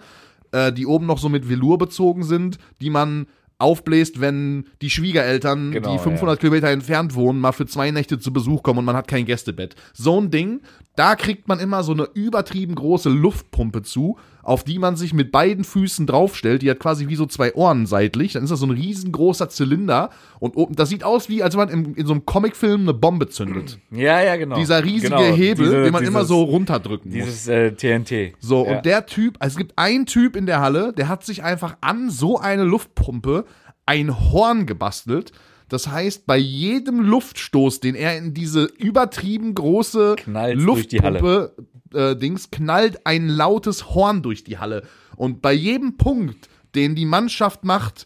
äh, 0.51 0.71
die 0.71 0.85
oben 0.85 1.07
noch 1.07 1.17
so 1.17 1.27
mit 1.27 1.49
Velour 1.49 1.79
bezogen 1.79 2.23
sind, 2.23 2.59
die 2.81 2.91
man 2.91 3.25
aufbläst, 3.59 4.21
wenn 4.21 4.65
die 4.81 4.89
Schwiegereltern, 4.89 5.71
Genau, 5.71 5.91
die 5.91 5.99
500 5.99 6.39
Kilometer 6.39 6.69
entfernt 6.69 7.13
wohnen, 7.13 7.39
mal 7.39 7.51
für 7.51 7.65
zwei 7.65 7.91
Nächte 7.91 8.17
zu 8.17 8.33
Besuch 8.33 8.63
kommen 8.63 8.79
und 8.79 8.85
man 8.85 8.95
hat 8.95 9.07
kein 9.07 9.25
Gästebett. 9.25 9.75
So 9.93 10.19
ein 10.19 10.31
Ding, 10.31 10.61
da 10.95 11.15
kriegt 11.15 11.47
man 11.47 11.59
immer 11.59 11.83
so 11.83 11.91
eine 11.91 12.07
übertrieben 12.13 12.75
große 12.75 13.09
Luftpumpe 13.09 13.83
zu, 13.83 14.17
auf 14.43 14.63
die 14.63 14.79
man 14.79 14.95
sich 14.95 15.13
mit 15.13 15.31
beiden 15.31 15.63
Füßen 15.63 16.07
draufstellt. 16.07 16.61
Die 16.61 16.69
hat 16.69 16.79
quasi 16.79 17.07
wie 17.07 17.15
so 17.15 17.25
zwei 17.25 17.53
Ohren 17.55 17.85
seitlich. 17.85 18.33
Dann 18.33 18.43
ist 18.43 18.49
das 18.49 18.59
so 18.59 18.65
ein 18.65 18.71
riesengroßer 18.71 19.49
Zylinder 19.49 20.09
und 20.39 20.55
oben, 20.55 20.75
das 20.75 20.89
sieht 20.89 21.03
aus 21.03 21.29
wie, 21.29 21.43
als 21.43 21.55
wenn 21.57 21.67
man 21.67 21.69
in, 21.69 21.93
in 21.95 22.05
so 22.05 22.13
einem 22.13 22.25
Comicfilm 22.25 22.81
eine 22.81 22.93
Bombe 22.93 23.29
zündet. 23.29 23.79
Ja, 23.91 24.21
ja, 24.21 24.35
genau. 24.37 24.55
Dieser 24.55 24.83
riesige 24.83 25.15
genau. 25.15 25.21
Hebel, 25.21 25.65
Diese- 25.65 25.83
den 25.83 25.91
man 25.91 26.03
immer 26.03 26.19
dieses- 26.19 26.27
so 26.29 26.43
runterdrücken 26.43 27.11
muss. 27.11 27.25
Dieses 27.25 27.47
äh, 27.47 27.71
TNT. 27.73 28.35
So, 28.39 28.65
ja. 28.65 28.77
und 28.77 28.85
der 28.85 29.05
Typ, 29.05 29.35
also 29.39 29.53
es 29.53 29.57
gibt 29.57 29.77
einen 29.77 30.05
Typ 30.05 30.35
in 30.35 30.45
der 30.45 30.61
Halle, 30.61 30.93
der 30.93 31.07
hat 31.07 31.23
sich 31.25 31.43
einfach 31.43 31.77
an 31.81 32.09
so 32.09 32.37
eine 32.39 32.63
Luftpumpe 32.63 33.45
ein 33.85 34.31
Horn 34.31 34.65
gebastelt. 34.65 35.31
Das 35.67 35.87
heißt, 35.87 36.25
bei 36.25 36.37
jedem 36.37 36.99
Luftstoß, 37.01 37.79
den 37.79 37.93
er 37.95 38.17
in 38.17 38.33
diese 38.33 38.63
übertrieben 38.65 39.53
große 39.53 40.15
Knallt's 40.17 40.63
durch 40.65 40.87
die 40.87 40.97
Luftpumpe 40.97 41.53
äh, 41.93 42.15
Dings 42.15 42.51
knallt 42.51 43.05
ein 43.05 43.27
lautes 43.29 43.93
Horn 43.93 44.21
durch 44.21 44.43
die 44.43 44.57
Halle. 44.57 44.83
Und 45.15 45.41
bei 45.41 45.53
jedem 45.53 45.97
Punkt, 45.97 46.49
den 46.75 46.95
die 46.95 47.05
Mannschaft 47.05 47.63
macht, 47.63 48.05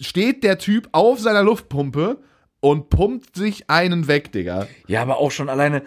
steht 0.00 0.42
der 0.44 0.58
Typ 0.58 0.88
auf 0.92 1.20
seiner 1.20 1.42
Luftpumpe 1.42 2.18
und 2.60 2.90
pumpt 2.90 3.36
sich 3.36 3.70
einen 3.70 4.08
weg, 4.08 4.32
Digga. 4.32 4.66
Ja, 4.86 5.02
aber 5.02 5.18
auch 5.18 5.30
schon 5.30 5.48
alleine, 5.48 5.82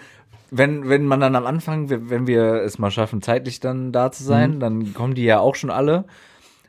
wenn, 0.52 0.88
wenn 0.90 1.06
man 1.06 1.20
dann 1.20 1.36
am 1.36 1.46
Anfang, 1.46 1.90
wenn 1.90 2.28
wir 2.28 2.62
es 2.64 2.80
mal 2.80 2.92
schaffen, 2.92 3.22
zeitlich 3.22 3.60
dann 3.60 3.92
da 3.92 4.12
zu 4.12 4.24
Mhm. 4.24 4.28
sein, 4.28 4.60
dann 4.60 4.94
kommen 4.94 5.16
die 5.16 5.24
ja 5.24 5.40
auch 5.40 5.56
schon 5.56 5.70
alle 5.70 6.06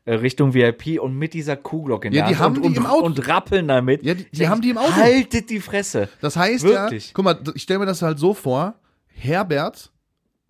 äh, 0.07 0.15
Richtung 0.15 0.53
VIP 0.53 1.01
und 1.01 1.17
mit 1.17 1.33
dieser 1.33 1.57
Kuhglocke 1.57 2.09
in 2.09 2.15
Ja, 2.15 2.25
der 2.27 2.29
die 2.35 2.39
Hand 2.39 2.57
haben 2.59 2.65
und, 2.65 2.73
die 2.73 2.77
im 2.77 2.85
und, 2.85 2.91
Auto. 2.91 3.05
und 3.07 3.27
rappeln 3.29 3.69
damit. 3.69 4.03
Ja, 4.03 4.13
die- 4.15 4.27
die 4.31 4.49
haben 4.49 4.61
die 4.61 4.71
im 4.71 4.77
Auto. 4.79 4.93
Haltet 4.93 5.49
die 5.49 5.61
Fresse. 5.61 6.09
Das 6.21 6.37
heißt 6.37 6.65
Wirklich? 6.65 7.07
ja, 7.07 7.11
guck 7.15 7.25
mal, 7.25 7.39
ich 7.55 7.63
stelle 7.63 7.79
mir 7.81 7.87
das 7.87 8.03
halt 8.03 8.19
so 8.19 8.35
vor, 8.35 8.75
Herbert, 9.09 9.91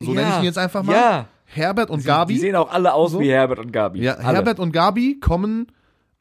so 0.04 0.12
Ja, 0.12 0.20
nenne 0.20 0.30
ich 0.34 0.38
ihn 0.40 0.44
jetzt 0.44 0.58
einfach 0.58 0.82
mal, 0.82 0.92
ja. 0.94 1.26
Herbert 1.46 1.90
und 1.90 2.00
Die 2.02 2.06
Gabi, 2.06 2.38
sehen 2.38 2.56
auch 2.56 2.70
alle 2.72 2.92
aus 2.94 3.12
So? 3.12 3.20
wie 3.20 3.30
Herbert 3.30 3.58
und 3.60 3.72
Gabi. 3.72 4.00
ja, 4.02 4.14
alle. 4.14 4.36
Herbert 4.38 4.58
und 4.58 4.72
Gabi 4.72 5.18
kommen, 5.20 5.68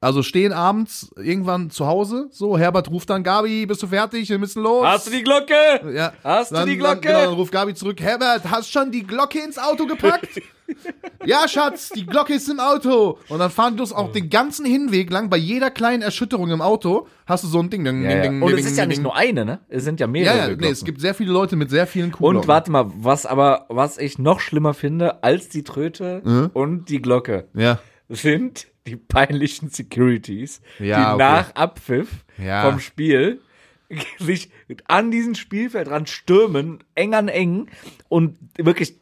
also 0.03 0.21
stehen 0.23 0.53
abends 0.53 1.11
irgendwann 1.15 1.69
zu 1.69 1.87
Hause, 1.87 2.27
so, 2.31 2.57
Herbert 2.57 2.89
ruft 2.91 3.09
dann, 3.09 3.23
Gabi, 3.23 3.65
bist 3.65 3.81
du 3.81 3.87
fertig, 3.87 4.29
wir 4.29 4.37
müssen 4.39 4.61
los. 4.61 4.85
Hast 4.85 5.07
du 5.07 5.11
die 5.11 5.23
Glocke? 5.23 5.53
ja, 5.95 6.13
Hast 6.23 6.51
du 6.51 6.55
dann, 6.55 6.67
die 6.67 6.77
Glocke? 6.77 7.01
Dann, 7.01 7.13
genau, 7.13 7.25
dann 7.25 7.33
ruft 7.33 7.51
Gabi 7.51 7.73
zurück, 7.73 7.99
Herbert, 8.01 8.43
hast 8.49 8.71
schon 8.71 8.91
die 8.91 9.03
Glocke 9.05 9.39
ins 9.39 9.57
Auto 9.57 9.85
gepackt? 9.85 10.41
ja, 11.25 11.47
Schatz, 11.47 11.89
die 11.89 12.05
Glocke 12.05 12.33
ist 12.35 12.49
im 12.49 12.59
Auto. 12.59 13.17
Und 13.29 13.39
dann 13.39 13.51
fahren 13.51 13.75
die 13.77 13.83
auch 13.83 14.11
den 14.11 14.29
ganzen 14.29 14.65
Hinweg 14.65 15.11
lang, 15.11 15.29
bei 15.29 15.37
jeder 15.37 15.69
kleinen 15.71 16.01
Erschütterung 16.01 16.49
im 16.51 16.61
Auto, 16.61 17.07
hast 17.25 17.43
du 17.43 17.47
so 17.47 17.59
ein 17.59 17.69
Ding. 17.69 17.83
Ding, 17.83 18.01
Ja, 18.03 18.09
ding, 18.09 18.17
ja. 18.17 18.21
ding, 18.23 18.41
Und 18.41 18.49
ding, 18.51 18.59
es 18.59 18.65
ist 18.71 18.77
ja 18.77 18.83
ding, 18.83 18.89
nicht 18.89 18.97
ding. 18.97 19.03
nur 19.03 19.15
eine, 19.15 19.45
ne? 19.45 19.59
Es 19.69 19.83
sind 19.83 19.99
ja 19.99 20.07
mehrere. 20.07 20.37
Ja, 20.37 20.47
ja, 20.49 20.55
nee, 20.55 20.67
es 20.69 20.83
gibt 20.85 21.01
sehr 21.01 21.13
viele 21.13 21.31
Leute 21.31 21.55
mit 21.55 21.69
sehr 21.69 21.85
vielen 21.87 22.11
Kuhglocken. 22.11 22.37
Und 22.41 22.47
warte 22.47 22.71
mal, 22.71 22.85
was 22.95 23.25
aber, 23.25 23.65
was 23.69 23.97
ich 23.97 24.19
noch 24.19 24.39
schlimmer 24.39 24.73
finde 24.73 25.23
als 25.23 25.49
die 25.49 25.63
Tröte 25.63 26.21
Mhm. 26.23 26.49
und 26.53 26.85
die 26.89 27.01
Glocke, 27.01 27.47
Ja. 27.53 27.79
sind 28.09 28.67
die 28.87 28.95
peinlichen 28.95 29.69
Securities, 29.69 30.61
Ja, 30.79 30.97
die 30.97 31.15
okay. 31.15 31.17
nach 31.17 31.55
Abpfiff 31.55 32.25
Ja. 32.37 32.69
vom 32.69 32.79
Spiel 32.79 33.41
sich 34.19 34.49
an 34.87 35.11
diesen 35.11 35.35
Spielfeld 35.35 35.89
ran 35.89 36.07
stürmen, 36.07 36.83
eng 36.95 37.13
an 37.13 37.27
eng 37.27 37.67
und 38.09 38.37
wirklich 38.57 38.95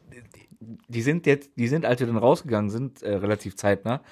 die 0.92 1.02
sind 1.02 1.26
jetzt, 1.26 1.50
die 1.56 1.68
sind, 1.68 1.84
als 1.84 2.00
wir 2.00 2.06
dann 2.06 2.16
rausgegangen 2.16 2.70
sind, 2.70 3.02
äh, 3.02 3.14
relativ 3.14 3.56
zeitnah, 3.56 4.02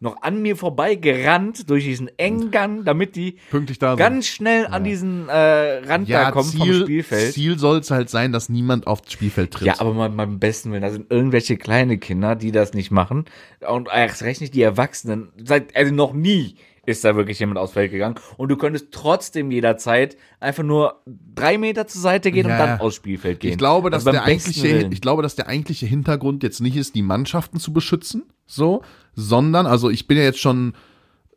noch 0.00 0.22
an 0.22 0.40
mir 0.40 0.56
vorbei 0.56 0.94
gerannt 0.94 1.68
durch 1.68 1.84
diesen 1.84 2.08
engen 2.18 2.50
Gang, 2.50 2.84
damit 2.84 3.16
die 3.16 3.38
Pünktlich 3.50 3.78
da 3.78 3.90
sind. 3.90 3.98
ganz 3.98 4.26
schnell 4.26 4.66
an 4.66 4.84
diesen 4.84 5.28
äh, 5.28 5.32
Rand 5.32 6.08
da 6.08 6.22
ja, 6.22 6.30
kommen 6.30 6.50
vom 6.50 6.62
Ziel, 6.62 6.82
Spielfeld. 6.82 7.32
Ziel 7.34 7.58
soll 7.58 7.78
es 7.78 7.90
halt 7.90 8.08
sein, 8.08 8.32
dass 8.32 8.48
niemand 8.48 8.86
aufs 8.86 9.12
Spielfeld 9.12 9.52
tritt. 9.52 9.66
Ja, 9.66 9.74
aber 9.80 9.92
mal 9.92 10.08
beim 10.10 10.38
besten 10.38 10.70
Willen, 10.70 10.82
da 10.82 10.90
sind 10.90 11.10
irgendwelche 11.10 11.56
kleine 11.56 11.98
Kinder, 11.98 12.36
die 12.36 12.52
das 12.52 12.74
nicht 12.74 12.90
machen. 12.90 13.24
Und 13.68 13.88
erst 13.92 14.22
recht 14.22 14.40
nicht 14.40 14.54
die 14.54 14.62
Erwachsenen. 14.62 15.32
Seit, 15.44 15.76
also 15.76 15.92
noch 15.92 16.12
nie 16.12 16.56
ist 16.88 17.04
da 17.04 17.14
wirklich 17.16 17.38
jemand 17.38 17.58
aufs 17.58 17.74
Feld 17.74 17.90
gegangen. 17.92 18.16
Und 18.36 18.48
du 18.48 18.56
könntest 18.56 18.88
trotzdem 18.92 19.50
jederzeit 19.50 20.16
einfach 20.40 20.62
nur 20.62 21.02
drei 21.34 21.58
Meter 21.58 21.86
zur 21.86 22.00
Seite 22.00 22.32
gehen 22.32 22.48
Ja, 22.48 22.52
und 22.54 22.58
dann 22.58 22.80
aufs 22.80 22.96
Spielfeld 22.96 23.40
gehen. 23.40 23.52
Ich 23.52 23.58
glaube, 23.58 23.90
dass 23.90 24.06
Also 24.06 24.12
der 24.12 24.24
eigentliche, 24.24 24.88
ich 24.90 25.00
glaube, 25.00 25.22
dass 25.22 25.36
der 25.36 25.48
eigentliche 25.48 25.86
Hintergrund 25.86 26.42
jetzt 26.42 26.60
nicht 26.60 26.76
ist, 26.76 26.94
die 26.94 27.02
Mannschaften 27.02 27.60
zu 27.60 27.72
beschützen, 27.72 28.24
so, 28.46 28.82
sondern, 29.14 29.66
also 29.66 29.90
ich 29.90 30.06
bin 30.06 30.16
ja 30.16 30.24
jetzt 30.24 30.40
schon, 30.40 30.72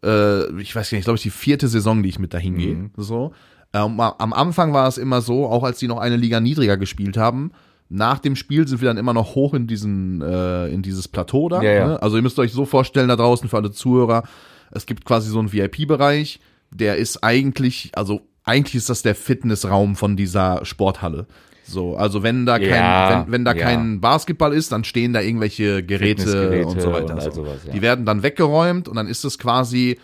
äh, 0.04 0.50
ich 0.62 0.76
weiß 0.76 0.90
gar 0.90 0.98
nicht, 0.98 1.06
glaube 1.06 1.18
ich, 1.18 1.24
die 1.24 1.30
vierte 1.30 1.68
Saison, 1.68 2.02
die 2.02 2.10
ich 2.10 2.20
mit 2.20 2.34
dahin 2.34 2.58
gehe, 2.58 2.76
Mhm. 2.76 2.92
so. 2.98 3.34
Ähm, 3.74 4.00
am 4.00 4.34
Anfang 4.34 4.74
war 4.74 4.88
es 4.88 4.98
immer 4.98 5.22
so, 5.22 5.46
auch 5.46 5.64
als 5.64 5.80
die 5.80 5.88
noch 5.88 6.00
eine 6.00 6.18
Liga 6.18 6.40
niedriger 6.40 6.78
gespielt 6.78 7.16
haben, 7.18 7.52
nach 7.94 8.20
dem 8.20 8.38
Spiel 8.38 8.68
sind 8.68 8.82
wir 8.82 8.88
dann 8.88 8.98
immer 8.98 9.14
noch 9.14 9.36
hoch 9.36 9.54
in 9.54 9.68
diesen, 9.68 10.22
äh, 10.22 10.68
in 10.68 10.82
dieses 10.82 11.10
Plateau 11.10 11.50
da. 11.50 11.62
Ja, 11.62 11.72
ja. 11.72 11.88
Ne? 11.88 12.02
Also 12.02 12.16
ihr 12.16 12.22
müsst 12.22 12.40
euch 12.40 12.54
so 12.54 12.66
vorstellen 12.66 13.10
da 13.10 13.18
draußen 13.18 13.50
für 13.50 13.58
alle 13.58 13.72
Zuhörer, 13.72 14.24
es 14.72 14.86
gibt 14.86 15.06
quasi 15.06 15.30
so 15.30 15.40
einen 15.40 15.54
VIP-Bereich, 15.54 16.40
der 16.72 16.98
ist 16.98 17.24
eigentlich, 17.24 17.92
also 17.94 18.22
eigentlich 18.44 18.76
ist 18.76 18.90
das 18.90 19.02
der 19.02 19.16
Fitnessraum 19.16 19.96
von 19.96 20.16
dieser 20.16 20.66
Sporthalle. 20.66 21.28
So, 21.64 21.96
also 21.96 22.24
wenn 22.24 22.46
da 22.46 22.60
kein, 22.60 22.70
Ja, 22.70 23.24
wenn, 23.26 23.32
wenn 23.32 23.46
da 23.46 23.54
ja. 23.54 23.64
kein 23.64 24.02
Basketball 24.02 24.54
ist, 24.54 24.72
dann 24.72 24.84
stehen 24.84 25.14
da 25.14 25.22
irgendwelche 25.22 25.84
Geräte 25.84 26.66
und 26.66 26.82
so 26.82 26.92
weiter. 26.92 27.14
und 27.14 27.20
all 27.20 27.32
so. 27.32 27.44
sowas, 27.44 27.60
ja. 27.66 27.74
Die 27.74 27.82
werden 27.82 28.06
dann 28.06 28.24
weggeräumt 28.24 28.88
und 28.88 28.96
dann 28.96 29.08
ist 29.08 29.24
es 29.24 29.38
quasi 29.38 30.00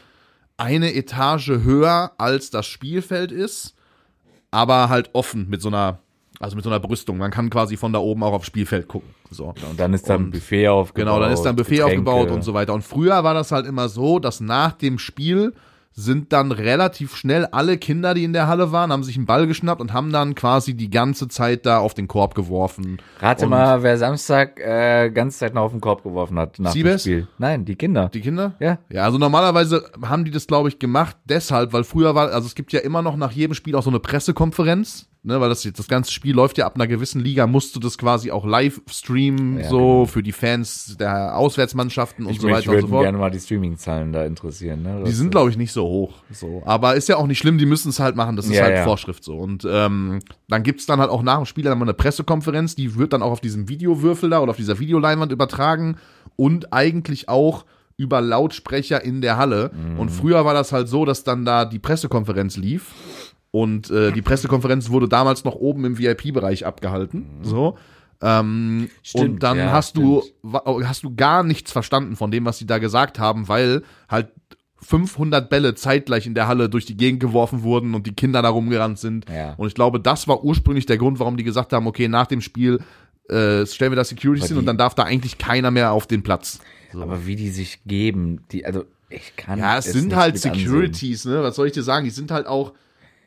eine 0.58 0.94
Etage 0.96 1.50
höher 1.50 2.14
als 2.18 2.50
das 2.50 2.66
Spielfeld 2.66 3.32
ist, 3.32 3.76
aber 4.52 4.90
halt 4.90 5.12
offen 5.14 5.50
mit 5.50 5.62
so 5.62 5.68
einer, 5.68 6.00
also 6.39 6.56
mit 6.56 6.63
so 6.63 6.70
einer 6.70 6.79
Brüstung. 6.79 7.17
Man 7.17 7.32
kann 7.32 7.50
quasi 7.50 7.77
von 7.77 7.94
da 7.94 8.00
oben 8.00 8.24
auch 8.24 8.34
aufs 8.34 8.48
Spielfeld 8.48 8.88
gucken. 8.88 9.10
So. 9.29 9.48
und 9.48 9.79
dann 9.79 9.94
ist 9.94 10.10
da 10.10 10.15
ein 10.15 10.32
Buffet 10.32 10.67
aufgebaut. 10.67 11.06
Genau, 11.06 11.20
dann 11.20 11.32
ist 11.32 11.41
da 11.41 11.50
ein 11.50 11.56
Buffet 11.56 11.77
Getränke. 11.77 12.10
aufgebaut 12.12 12.32
und 12.32 12.44
so 12.44 12.53
weiter. 12.53 12.74
Und 12.74 12.84
früher 12.84 13.24
war 13.24 13.34
das 13.34 13.51
halt 13.51 13.65
immer 13.65 13.89
so, 13.89 14.20
dass 14.20 14.39
nach 14.39 14.74
dem 14.74 15.00
Spiel 15.00 15.53
sind 16.00 16.32
dann 16.32 16.51
relativ 16.51 17.15
schnell 17.15 17.48
alle 17.48 17.79
Kinder, 17.79 18.13
die 18.13 18.24
in 18.24 18.32
der 18.32 18.48
Halle 18.48 18.72
waren, 18.72 18.91
haben 18.91 19.03
sich 19.03 19.17
einen 19.17 19.25
Ball 19.25 19.48
geschnappt 19.48 19.82
und 19.82 19.94
haben 19.94 20.12
dann 20.12 20.36
quasi 20.36 20.75
die 20.75 20.91
ganze 20.91 21.27
Zeit 21.27 21.65
da 21.65 21.79
auf 21.79 21.96
den 21.96 22.08
Korb 22.08 22.36
geworfen. 22.36 23.00
Rate 23.20 23.46
und 23.46 23.50
mal, 23.50 23.82
wer 23.82 23.98
Samstag 23.98 24.60
äh, 24.60 25.10
ganze 25.10 25.39
Zeit 25.39 25.56
noch 25.56 25.63
auf 25.63 25.72
den 25.72 25.82
Korb 25.82 26.03
geworfen 26.03 26.38
hat 26.38 26.60
nach 26.60 26.72
Siebes? 26.72 27.01
dem 27.03 27.12
Spiel. 27.12 27.27
Nein, 27.39 27.65
die 27.65 27.75
Kinder. 27.75 28.10
Die 28.13 28.22
Kinder? 28.22 28.53
Ja. 28.60 28.77
Ja, 28.89 29.06
also 29.06 29.17
normalerweise 29.17 29.89
haben 30.03 30.24
die 30.24 30.29
das, 30.29 30.46
glaube 30.46 30.70
ich, 30.70 30.77
gemacht, 30.77 31.17
deshalb, 31.25 31.74
weil 31.74 31.84
früher 31.84 32.13
war, 32.13 32.32
also 32.32 32.46
es 32.46 32.53
gibt 32.53 32.74
ja 32.74 32.82
immer 32.82 33.01
noch 33.01 33.15
nach 33.15 33.32
jedem 33.32 33.56
Spiel 33.56 33.75
auch 33.75 33.82
so 33.82 33.89
eine 33.89 34.00
Pressekonferenz, 34.00 35.10
ne, 35.28 35.40
weil 35.40 35.50
das, 35.50 35.62
das 35.62 35.88
ganze 35.88 36.12
Spiel 36.12 36.34
läuft 36.34 36.58
ja 36.58 36.66
ab 36.66 36.76
einer 36.76 36.88
gewissen 36.88 37.22
Liga, 37.22 37.46
musst 37.46 37.76
du 37.76 37.80
das 37.80 37.98
quasi 37.98 38.32
auch 38.32 38.46
live 38.46 38.82
streamen, 38.90 39.60
Ja, 39.60 39.70
so 39.70 39.78
genau. 39.78 40.06
für 40.06 40.24
die 40.24 40.32
Fans 40.32 40.98
der 41.00 41.38
Auswärtsmannschaften 41.38 42.26
und 42.26 42.32
Ich, 42.32 42.40
so 42.42 42.48
mich 42.48 42.56
weiter 42.56 42.72
und 42.72 42.76
so 42.78 42.82
würde 42.84 42.88
fort. 42.88 43.04
gerne 43.04 43.18
mal 43.18 43.30
die 43.30 43.40
Streaming-Zahlen 43.40 44.14
da 44.14 44.26
interessieren. 44.26 44.82
Ne? 44.82 45.04
Die 45.06 45.12
sind, 45.12 45.30
glaube 45.32 45.50
ich, 45.50 45.58
nicht 45.58 45.72
so 45.74 45.84
hoch. 45.86 46.14
So. 46.32 46.64
Aber 46.66 46.96
ist 46.96 47.10
ja 47.10 47.18
auch 47.18 47.28
nicht 47.28 47.38
schlimm, 47.40 47.58
die 47.58 47.66
müssen 47.68 47.90
es 47.90 48.00
halt 48.00 48.16
machen. 48.16 48.36
Das 48.36 48.46
ist 48.46 48.54
Ja, 48.56 48.64
halt 48.64 48.76
ja. 48.78 48.84
Vorschrift 48.84 49.24
so. 49.24 49.36
Und 49.38 49.68
ähm, 49.70 50.20
dann 50.48 50.64
gibt's 50.64 50.86
dann 50.86 51.00
halt 51.00 51.10
auch 51.12 51.22
nach 51.22 51.38
dem 51.38 51.46
Spiel 51.46 51.64
dann 51.66 51.78
mal 51.78 51.86
eine 51.86 51.94
Pressekonferenz, 51.94 52.76
die 52.76 52.96
wird 52.96 53.14
dann 53.14 53.22
auch 53.22 53.32
auf 53.32 53.42
diesem 53.42 53.68
Videowürfel 53.70 54.30
da 54.30 54.40
oder 54.40 54.52
auf 54.52 54.58
dieser 54.58 54.80
Videoleinwand 54.80 55.32
übertragen 55.32 55.98
und 56.36 56.74
eigentlich 56.74 57.30
auch 57.30 57.66
über 58.00 58.22
Lautsprecher 58.22 59.04
in 59.04 59.22
der 59.22 59.38
Halle. 59.38 59.72
Mhm. 59.74 60.00
Und 60.00 60.10
früher 60.10 60.46
war 60.46 60.54
das 60.54 60.72
halt 60.72 60.88
so, 60.88 61.04
dass 61.04 61.24
dann 61.24 61.46
da 61.46 61.66
die 61.66 61.80
Pressekonferenz 61.80 62.56
lief. 62.56 62.94
Und 63.60 63.89
äh, 63.89 64.12
die 64.12 64.22
Pressekonferenz 64.22 64.89
wurde 64.89 65.08
damals 65.08 65.43
noch 65.43 65.56
oben 65.56 65.86
im 65.86 65.98
VIP-Bereich 65.98 66.65
abgehalten. 66.65 67.26
So. 67.41 67.78
Ähm, 68.22 68.89
Stimmt, 69.04 69.24
und 69.24 69.43
dann 69.43 69.58
ja, 69.58 69.72
hast 69.72 69.96
du 69.98 70.22
stimmt. 70.22 70.34
wa- 70.43 70.63
hast 70.86 71.04
du 71.04 71.15
gar 71.15 71.43
nichts 71.43 71.72
verstanden 71.72 72.15
von 72.15 72.32
dem, 72.32 72.46
was 72.46 72.58
sie 72.58 72.65
da 72.65 72.78
gesagt 72.80 73.20
haben, 73.20 73.48
weil 73.48 73.84
halt 74.10 74.30
500 74.82 75.50
Bälle 75.50 75.76
zeitgleich 75.76 76.26
in 76.28 76.34
der 76.36 76.48
Halle 76.48 76.70
durch 76.70 76.86
die 76.86 76.98
Gegend 76.98 77.20
geworfen 77.20 77.63
wurden 77.63 77.93
und 77.96 78.06
die 78.08 78.13
Kinder 78.13 78.41
da 78.41 78.50
rumgerannt 78.50 79.00
sind. 79.00 79.26
Ja. 79.30 79.54
Und 79.58 79.67
ich 79.67 79.74
glaube, 79.76 80.00
das 80.00 80.28
war 80.28 80.43
ursprünglich 80.43 80.86
der 80.86 80.98
Grund, 80.98 81.20
warum 81.20 81.38
die 81.38 81.43
gesagt 81.43 81.74
haben, 81.74 81.88
okay, 81.88 82.08
nach 82.08 82.28
dem 82.28 82.41
Spiel 82.41 82.80
äh, 83.30 83.65
stellen 83.65 83.91
wir 83.91 83.96
da 83.96 84.04
Securities 84.04 84.48
hin 84.48 84.58
und 84.58 84.65
dann 84.65 84.78
darf 84.78 84.93
da 84.96 85.04
eigentlich 85.04 85.38
keiner 85.38 85.72
mehr 85.72 85.91
auf 85.91 86.06
den 86.08 86.22
Platz. 86.24 86.60
Aber 86.93 87.26
wie 87.26 87.36
die 87.36 87.50
sich 87.50 87.80
geben, 87.86 88.41
die, 88.52 88.65
also 88.65 88.86
ich 89.10 89.36
kann 89.36 89.60
Ja, 89.60 89.78
es 89.78 89.86
sind 89.86 90.08
nicht 90.08 90.15
halt 90.15 90.36
mit 90.36 90.46
ansehen. 90.46 90.60
Securities, 90.65 91.26
ne? 91.26 91.43
Was 91.43 91.56
soll 91.56 91.67
ich 91.67 91.74
dir 91.74 91.84
sagen? 91.84 92.06
Die 92.06 92.12
sind 92.12 92.32
halt 92.32 92.48
auch 92.48 92.74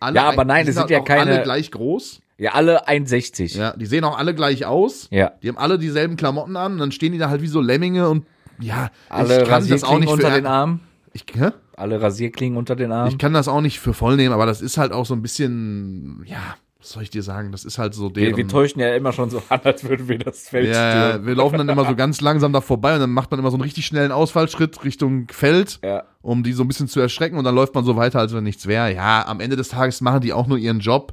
alle, 0.00 0.16
Ja, 0.16 0.28
aber 0.28 0.44
nein, 0.44 0.66
das 0.66 0.74
sind 0.74 0.88
sind 0.88 0.90
ja 0.90 0.98
halt 0.98 1.10
auch 1.10 1.14
alle 1.14 1.30
keine- 1.30 1.42
gleich 1.42 1.70
groß. 1.70 2.20
Ja, 2.38 2.52
alle 2.52 2.88
1,60. 2.88 3.56
Ja, 3.58 3.76
die 3.76 3.84
sehen 3.86 4.02
auch 4.04 4.16
alle 4.18 4.34
gleich 4.34 4.64
aus. 4.64 5.08
Ja. 5.10 5.32
Die 5.42 5.48
haben 5.48 5.58
alle 5.58 5.78
dieselben 5.78 6.16
Klamotten 6.16 6.56
an 6.56 6.72
und 6.72 6.78
dann 6.78 6.90
stehen 6.92 7.12
die 7.12 7.18
da 7.18 7.28
halt 7.28 7.42
wie 7.42 7.46
so 7.48 7.60
Lemminge 7.60 8.08
und 8.08 8.26
ja, 8.58 8.90
Alle 9.10 9.42
ich 9.42 9.48
kann 9.48 9.68
das 9.68 9.84
auch 9.84 9.90
Rasierklingen 9.92 10.00
nicht 10.00 10.12
unter 10.12 10.28
für, 10.28 10.34
den 10.34 10.46
Armen. 10.46 10.80
Ich, 11.12 11.24
hä? 11.34 11.50
Alle 11.76 12.00
Rasierklingen 12.00 12.56
unter 12.58 12.76
den 12.76 12.92
Armen. 12.92 13.10
Ich 13.10 13.18
kann 13.18 13.32
das 13.34 13.46
auch 13.48 13.60
nicht 13.60 13.78
für 13.80 13.92
voll 13.94 14.16
nehmen, 14.16 14.32
aber 14.34 14.46
das 14.46 14.60
ist 14.62 14.78
halt 14.78 14.92
auch 14.92 15.04
so 15.06 15.14
ein 15.14 15.22
bisschen, 15.22 16.24
ja, 16.26 16.38
was 16.80 16.90
soll 16.92 17.02
ich 17.02 17.10
dir 17.10 17.22
sagen? 17.22 17.52
Das 17.52 17.64
ist 17.64 17.78
halt 17.78 17.92
so 17.94 18.04
wir, 18.04 18.24
deren. 18.24 18.36
wir 18.38 18.48
täuschen 18.48 18.80
ja 18.80 18.94
immer 18.94 19.12
schon 19.12 19.28
so 19.30 19.42
an, 19.50 19.60
als 19.64 19.84
würden 19.84 20.08
wir 20.08 20.18
das 20.18 20.48
Feld 20.48 20.74
ja, 20.74 21.08
stürmen. 21.10 21.26
wir 21.26 21.34
laufen 21.34 21.58
dann 21.58 21.68
immer 21.68 21.84
so 21.86 21.94
ganz 21.94 22.20
langsam 22.22 22.52
da 22.52 22.60
vorbei 22.62 22.94
und 22.94 23.00
dann 23.00 23.10
macht 23.10 23.30
man 23.30 23.38
immer 23.38 23.50
so 23.50 23.56
einen 23.56 23.62
richtig 23.64 23.84
schnellen 23.86 24.12
Ausfallschritt 24.12 24.82
Richtung 24.84 25.28
Feld, 25.30 25.78
Ja. 25.84 26.04
um 26.22 26.42
die 26.42 26.52
so 26.54 26.64
ein 26.64 26.68
bisschen 26.68 26.88
zu 26.88 26.98
erschrecken 27.00 27.36
und 27.36 27.44
dann 27.44 27.54
läuft 27.54 27.74
man 27.74 27.84
so 27.84 27.96
weiter, 27.96 28.18
als 28.20 28.34
wenn 28.34 28.44
nichts 28.44 28.66
wäre. 28.66 28.94
Ja, 28.94 29.26
am 29.26 29.40
Ende 29.40 29.56
des 29.56 29.68
Tages 29.68 30.00
machen 30.00 30.20
die 30.22 30.32
auch 30.32 30.46
nur 30.46 30.56
ihren 30.58 30.80
Job, 30.80 31.12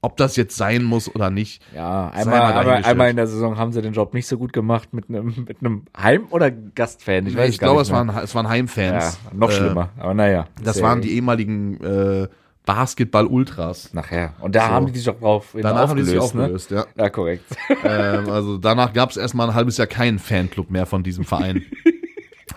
ob 0.00 0.16
das 0.16 0.36
jetzt 0.36 0.56
sein 0.56 0.84
muss 0.84 1.12
oder 1.12 1.28
nicht. 1.30 1.60
Ja, 1.74 2.10
einmal, 2.10 2.38
mal 2.38 2.52
einmal, 2.54 2.84
einmal 2.84 3.10
in 3.10 3.16
der 3.16 3.26
Saison 3.26 3.58
haben 3.58 3.72
sie 3.72 3.82
den 3.82 3.94
Job 3.94 4.14
nicht 4.14 4.28
so 4.28 4.38
gut 4.38 4.52
gemacht 4.52 4.94
mit 4.94 5.08
einem 5.08 5.34
mit 5.48 5.56
einem 5.60 5.86
Heim- 6.00 6.28
oder 6.30 6.52
Gastfan. 6.52 7.26
Ich 7.26 7.36
weiß 7.36 7.50
ich 7.50 7.58
gar 7.58 7.70
glaube, 7.70 7.80
nicht 7.80 7.88
es 7.88 7.92
waren, 7.92 8.08
es 8.22 8.32
waren 8.36 8.48
Heimfans. 8.48 9.18
ja, 9.24 9.30
noch 9.36 9.50
Äh, 9.50 9.54
schlimmer. 9.54 9.88
Aber 9.98 10.14
naja. 10.14 10.46
Das 10.62 10.80
waren 10.80 11.00
die 11.00 11.10
ehemaligen 11.16 11.82
äh, 11.82 12.28
Basketball-Ultras. 12.68 13.94
Nachher. 13.94 14.34
Und 14.40 14.54
da 14.54 14.66
So. 14.66 14.72
haben 14.72 14.86
die 14.92 14.98
sich 14.98 15.08
auch 15.08 15.18
drauf 15.18 15.56
Danach 15.58 15.88
haben 15.88 15.96
die 15.96 16.04
sich 16.04 16.18
aufgelöst, 16.18 16.70
aufgelöst, 16.70 16.70
ja. 16.70 16.80
Ne? 16.80 16.86
Ja, 17.04 17.08
korrekt. 17.10 17.44
ähm, 17.84 18.28
also 18.28 18.58
danach 18.58 18.92
gab 18.92 19.08
es 19.10 19.16
erstmal 19.16 19.48
ein 19.48 19.54
halbes 19.54 19.78
Jahr 19.78 19.86
keinen 19.86 20.18
Fanclub 20.18 20.70
mehr 20.70 20.84
von 20.84 21.02
diesem 21.02 21.24
Verein. 21.24 21.64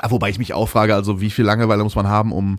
Ah, 0.03 0.09
Wobei 0.09 0.29
ich 0.29 0.39
mich 0.39 0.53
auch 0.55 0.67
frage, 0.67 0.95
also 0.95 1.21
wie 1.21 1.29
viel 1.29 1.45
Langeweile 1.45 1.83
muss 1.83 1.95
man 1.95 2.07
haben, 2.07 2.31
um, 2.31 2.57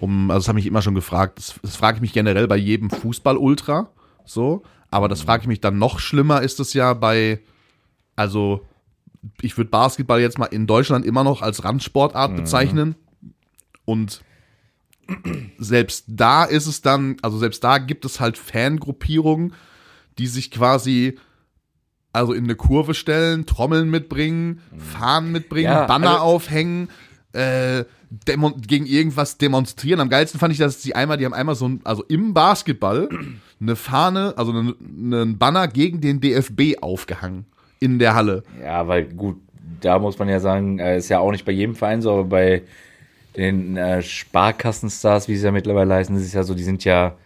um 0.00 0.30
also 0.30 0.40
das 0.40 0.48
habe 0.48 0.58
ich 0.58 0.66
immer 0.66 0.82
schon 0.82 0.94
gefragt, 0.94 1.38
das, 1.38 1.54
das 1.62 1.76
frage 1.76 1.96
ich 1.96 2.02
mich 2.02 2.12
generell 2.12 2.46
bei 2.46 2.56
jedem 2.56 2.90
Fußball-Ultra, 2.90 3.88
so, 4.26 4.64
aber 4.90 5.08
das 5.08 5.22
frage 5.22 5.42
ich 5.42 5.46
mich 5.48 5.62
dann 5.62 5.78
noch 5.78 5.98
schlimmer 5.98 6.42
ist 6.42 6.60
es 6.60 6.74
ja 6.74 6.92
bei, 6.92 7.40
also 8.16 8.66
ich 9.40 9.56
würde 9.56 9.70
Basketball 9.70 10.20
jetzt 10.20 10.38
mal 10.38 10.46
in 10.46 10.66
Deutschland 10.66 11.06
immer 11.06 11.24
noch 11.24 11.40
als 11.40 11.64
Randsportart 11.64 12.36
bezeichnen 12.36 12.96
und 13.86 14.22
selbst 15.58 16.04
da 16.08 16.44
ist 16.44 16.66
es 16.66 16.82
dann, 16.82 17.16
also 17.22 17.38
selbst 17.38 17.62
da 17.64 17.78
gibt 17.78 18.04
es 18.04 18.20
halt 18.20 18.38
Fangruppierungen, 18.38 19.54
die 20.18 20.26
sich 20.26 20.50
quasi 20.50 21.18
also 22.12 22.32
in 22.32 22.44
eine 22.44 22.54
Kurve 22.54 22.94
stellen, 22.94 23.44
Trommeln 23.44 23.90
mitbringen, 23.90 24.60
Fahnen 24.76 25.32
mitbringen, 25.32 25.72
Ja, 25.72 25.86
Banner 25.86 26.12
also- 26.12 26.22
aufhängen, 26.22 26.88
äh, 27.32 27.84
gegen 28.26 28.86
irgendwas 28.86 29.38
demonstrieren. 29.38 29.98
Am 29.98 30.08
geilsten 30.08 30.38
fand 30.38 30.52
ich, 30.52 30.58
dass 30.60 30.80
sie 30.80 30.94
einmal, 30.94 31.16
die 31.16 31.24
haben 31.24 31.34
einmal 31.34 31.56
so 31.56 31.68
ein, 31.68 31.80
also 31.82 32.04
im 32.04 32.32
Basketball 32.32 33.08
eine 33.60 33.74
Fahne, 33.74 34.34
also 34.36 34.52
einen, 34.52 34.74
einen 35.12 35.38
Banner 35.38 35.66
gegen 35.66 36.00
den 36.00 36.20
DFB 36.20 36.80
aufgehangen 36.80 37.46
in 37.80 37.98
der 37.98 38.14
Halle. 38.14 38.44
Ja, 38.62 38.86
weil 38.86 39.06
gut, 39.06 39.40
da 39.80 39.98
muss 39.98 40.16
man 40.18 40.28
ja 40.28 40.38
sagen, 40.38 40.78
äh, 40.78 40.96
ist 40.98 41.08
ja 41.08 41.18
auch 41.18 41.32
nicht 41.32 41.44
bei 41.44 41.50
jedem 41.50 41.74
Verein 41.74 42.02
so, 42.02 42.12
aber 42.12 42.24
bei 42.24 42.62
den 43.36 43.76
äh, 43.76 44.02
Sparkassenstars, 44.02 45.28
wie 45.28 45.36
sie 45.36 45.44
ja 45.46 45.52
mittlerweile 45.52 45.94
heißen, 45.94 46.16
ist 46.16 46.24
es 46.26 46.32
ja 46.32 46.42
so, 46.44 46.54
die 46.54 46.62
sind 46.62 46.84
ja 46.84 47.16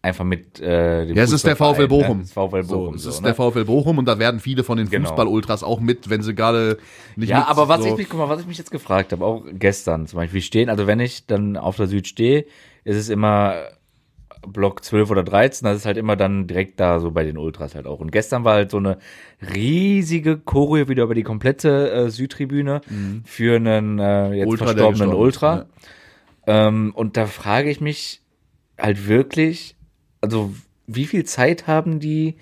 einfach 0.00 0.24
mit 0.24 0.60
äh, 0.60 1.06
dem 1.06 1.16
Ja, 1.16 1.24
es 1.24 1.32
ist 1.32 1.44
der 1.46 1.56
VfL 1.56 1.88
Fußballverein, 1.88 1.88
Bochum. 1.88 2.18
Ne? 2.18 2.22
Das 2.24 2.32
VfL 2.32 2.62
So, 2.64 2.76
Bochum. 2.78 2.94
es 2.94 3.02
So, 3.02 3.10
ist 3.10 3.20
ne? 3.22 3.26
der 3.26 3.34
VfL 3.34 3.64
Bochum 3.64 3.98
und 3.98 4.04
da 4.06 4.18
werden 4.18 4.40
viele 4.40 4.62
von 4.64 4.78
den 4.78 4.88
Genau. 4.88 5.08
Fußball-Ultras 5.08 5.62
auch 5.62 5.80
mit, 5.80 6.08
wenn 6.08 6.22
sie 6.22 6.34
gerade 6.34 6.78
nicht 7.16 7.30
Ja, 7.30 7.40
mit, 7.40 7.48
aber 7.48 7.68
was 7.68 7.82
so, 7.82 7.88
ich 7.88 7.96
mich, 7.96 8.08
guck 8.08 8.18
mal, 8.20 8.28
was 8.28 8.40
ich 8.40 8.46
mich 8.46 8.58
jetzt 8.58 8.70
gefragt 8.70 9.12
habe, 9.12 9.24
auch 9.24 9.42
gestern 9.52 10.06
zum 10.06 10.18
Beispiel, 10.18 10.40
stehen, 10.40 10.68
also 10.68 10.86
wenn 10.86 11.00
ich 11.00 11.26
dann 11.26 11.56
auf 11.56 11.76
der 11.76 11.88
Süd 11.88 12.06
stehe, 12.06 12.44
ist 12.84 12.96
es 12.96 13.08
immer 13.08 13.54
Block 14.52 14.84
12 14.84 15.10
oder 15.10 15.22
13, 15.22 15.64
das 15.66 15.76
ist 15.78 15.86
halt 15.86 15.96
immer 15.96 16.16
dann 16.16 16.46
direkt 16.46 16.78
da 16.80 17.00
so 17.00 17.10
bei 17.10 17.24
den 17.24 17.38
Ultras 17.38 17.74
halt 17.74 17.86
auch. 17.86 18.00
Und 18.00 18.10
gestern 18.12 18.44
war 18.44 18.54
halt 18.54 18.70
so 18.70 18.76
eine 18.78 18.98
riesige 19.54 20.38
Choreo 20.38 20.88
wieder 20.88 21.04
über 21.04 21.14
die 21.14 21.22
komplette 21.22 21.90
äh, 21.90 22.10
Südtribüne 22.10 22.80
für 23.24 23.56
einen 23.56 23.98
äh, 23.98 24.32
jetzt 24.32 24.44
Mhm. 24.46 24.50
Ultra, 24.50 24.64
verstorbenen 24.66 25.10
ist, 25.10 25.14
Ultra. 25.16 25.66
ja. 26.46 26.68
Ähm, 26.68 26.92
und 26.94 27.16
da 27.16 27.26
frage 27.26 27.70
ich 27.70 27.80
mich 27.80 28.22
halt 28.78 29.06
wirklich, 29.08 29.76
also 30.20 30.52
wie 30.86 31.04
viel 31.06 31.24
Zeit 31.24 31.66
haben 31.66 32.00
die 32.00 32.36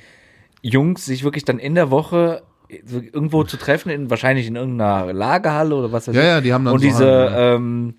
Jungs, 0.63 1.05
sich 1.05 1.25
wirklich 1.25 1.45
dann 1.45 1.59
in 1.59 1.75
der 1.75 1.91
Woche 1.91 2.43
so 2.85 2.99
irgendwo 3.01 3.45
zu 3.45 3.57
treffen, 3.57 3.91
in, 3.91 4.11
wahrscheinlich 4.11 4.47
in 4.49 4.57
irgendeiner 4.57 5.13
Lagerhalle 5.13 5.75
oder 5.75 5.93
was 5.93 6.09
weiß 6.09 6.15
Ja, 6.17 6.23
ich. 6.23 6.27
ja, 6.29 6.41
die 6.41 6.53
haben 6.53 6.65
dann 6.65 6.75
Und 6.75 6.81
so 6.81 6.87
diese, 6.87 7.05
Hallen, 7.07 7.33
ja. 7.33 7.55
ähm, 7.55 7.95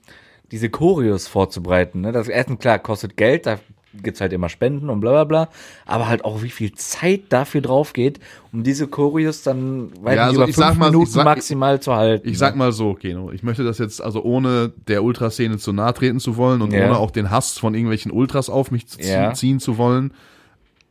diese 0.52 0.70
Choreos 0.70 1.28
vorzubereiten. 1.28 2.02
Ne? 2.02 2.12
Das 2.12 2.28
erstens 2.28 2.60
klar 2.60 2.80
kostet 2.80 3.16
Geld, 3.18 3.46
da 3.46 3.60
gibt's 3.94 4.22
halt 4.22 4.32
immer 4.34 4.50
Spenden 4.50 4.90
und 4.90 5.00
bla 5.00 5.12
bla 5.12 5.24
bla. 5.24 5.50
Aber 5.86 6.08
halt 6.08 6.24
auch 6.26 6.44
wie 6.44 6.50
viel 6.50 6.74
Zeit 6.74 7.24
dafür 7.30 7.62
drauf 7.62 7.94
geht, 7.94 8.20
um 8.52 8.64
diese 8.64 8.88
Choreos 8.88 9.42
dann 9.44 9.92
weiß 10.04 10.16
Ja, 10.16 10.24
also 10.26 10.36
über 10.42 10.50
ich 10.50 10.56
fünf 10.56 10.68
sag 10.68 10.78
mal, 10.78 10.86
ich 10.88 10.92
Minuten 10.92 11.12
sag- 11.12 11.26
maximal 11.26 11.80
zu 11.82 11.96
halten. 11.96 12.28
Ich 12.30 12.38
sag 12.38 12.56
mal 12.56 12.72
so, 12.72 12.94
Keno, 12.94 13.32
ich 13.32 13.44
möchte 13.44 13.64
das 13.64 13.78
jetzt, 13.80 14.02
also 14.02 14.24
ohne 14.24 14.72
der 14.88 15.04
Ultraszene 15.04 15.58
zu 15.58 15.74
nahe 15.74 15.94
treten 15.94 16.20
zu 16.20 16.38
wollen 16.38 16.62
und 16.62 16.74
Ja. 16.74 16.86
ohne 16.86 16.98
auch 16.98 17.12
den 17.12 17.32
Hass 17.32 17.58
von 17.58 17.74
irgendwelchen 17.74 18.12
Ultras 18.12 18.50
auf 18.50 18.72
mich 18.72 18.86
Ja. 19.00 19.34
ziehen 19.34 19.60
zu 19.60 19.78
wollen, 19.78 20.14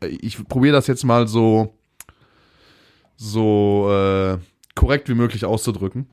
ich 0.03 0.47
probiere 0.49 0.75
das 0.75 0.87
jetzt 0.89 1.05
mal 1.05 1.27
so, 1.29 1.73
so 3.17 3.89
äh, 3.91 4.39
korrekt 4.75 5.09
wie 5.09 5.15
möglich 5.15 5.45
auszudrücken. 5.45 6.07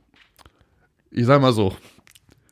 Ich 1.12 1.26
sag 1.26 1.42
mal 1.42 1.54
so, 1.54 1.76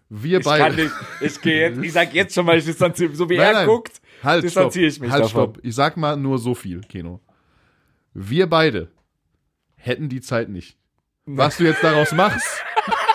wir 0.09 0.39
Ich 0.39 0.45
beide. 0.45 0.63
kann 0.63 0.75
nicht, 0.75 0.91
ich 1.21 1.41
gehe 1.41 1.69
jetzt, 1.69 1.83
ich 1.83 1.93
sag 1.93 2.13
jetzt 2.13 2.35
schon 2.35 2.45
mal, 2.45 2.57
ich 2.57 2.65
distanziere, 2.65 3.15
so 3.15 3.29
wie 3.29 3.37
Nein, 3.37 3.47
er 3.47 3.53
nein. 3.53 3.67
guckt, 3.67 4.00
halt, 4.23 4.39
stopp, 4.51 4.71
distanziere 4.71 4.87
ich 4.87 4.99
mich 4.99 5.11
halt, 5.11 5.23
davon. 5.23 5.53
stopp. 5.53 5.59
Ich 5.63 5.75
sag 5.75 5.97
mal 5.97 6.17
nur 6.17 6.37
so 6.39 6.53
viel, 6.53 6.81
Keno. 6.81 7.19
Wir 8.13 8.47
beide 8.47 8.91
hätten 9.75 10.09
die 10.09 10.21
Zeit 10.21 10.49
nicht. 10.49 10.77
Was 11.25 11.57
du 11.57 11.65
jetzt 11.65 11.83
daraus 11.83 12.11
machst, 12.11 12.47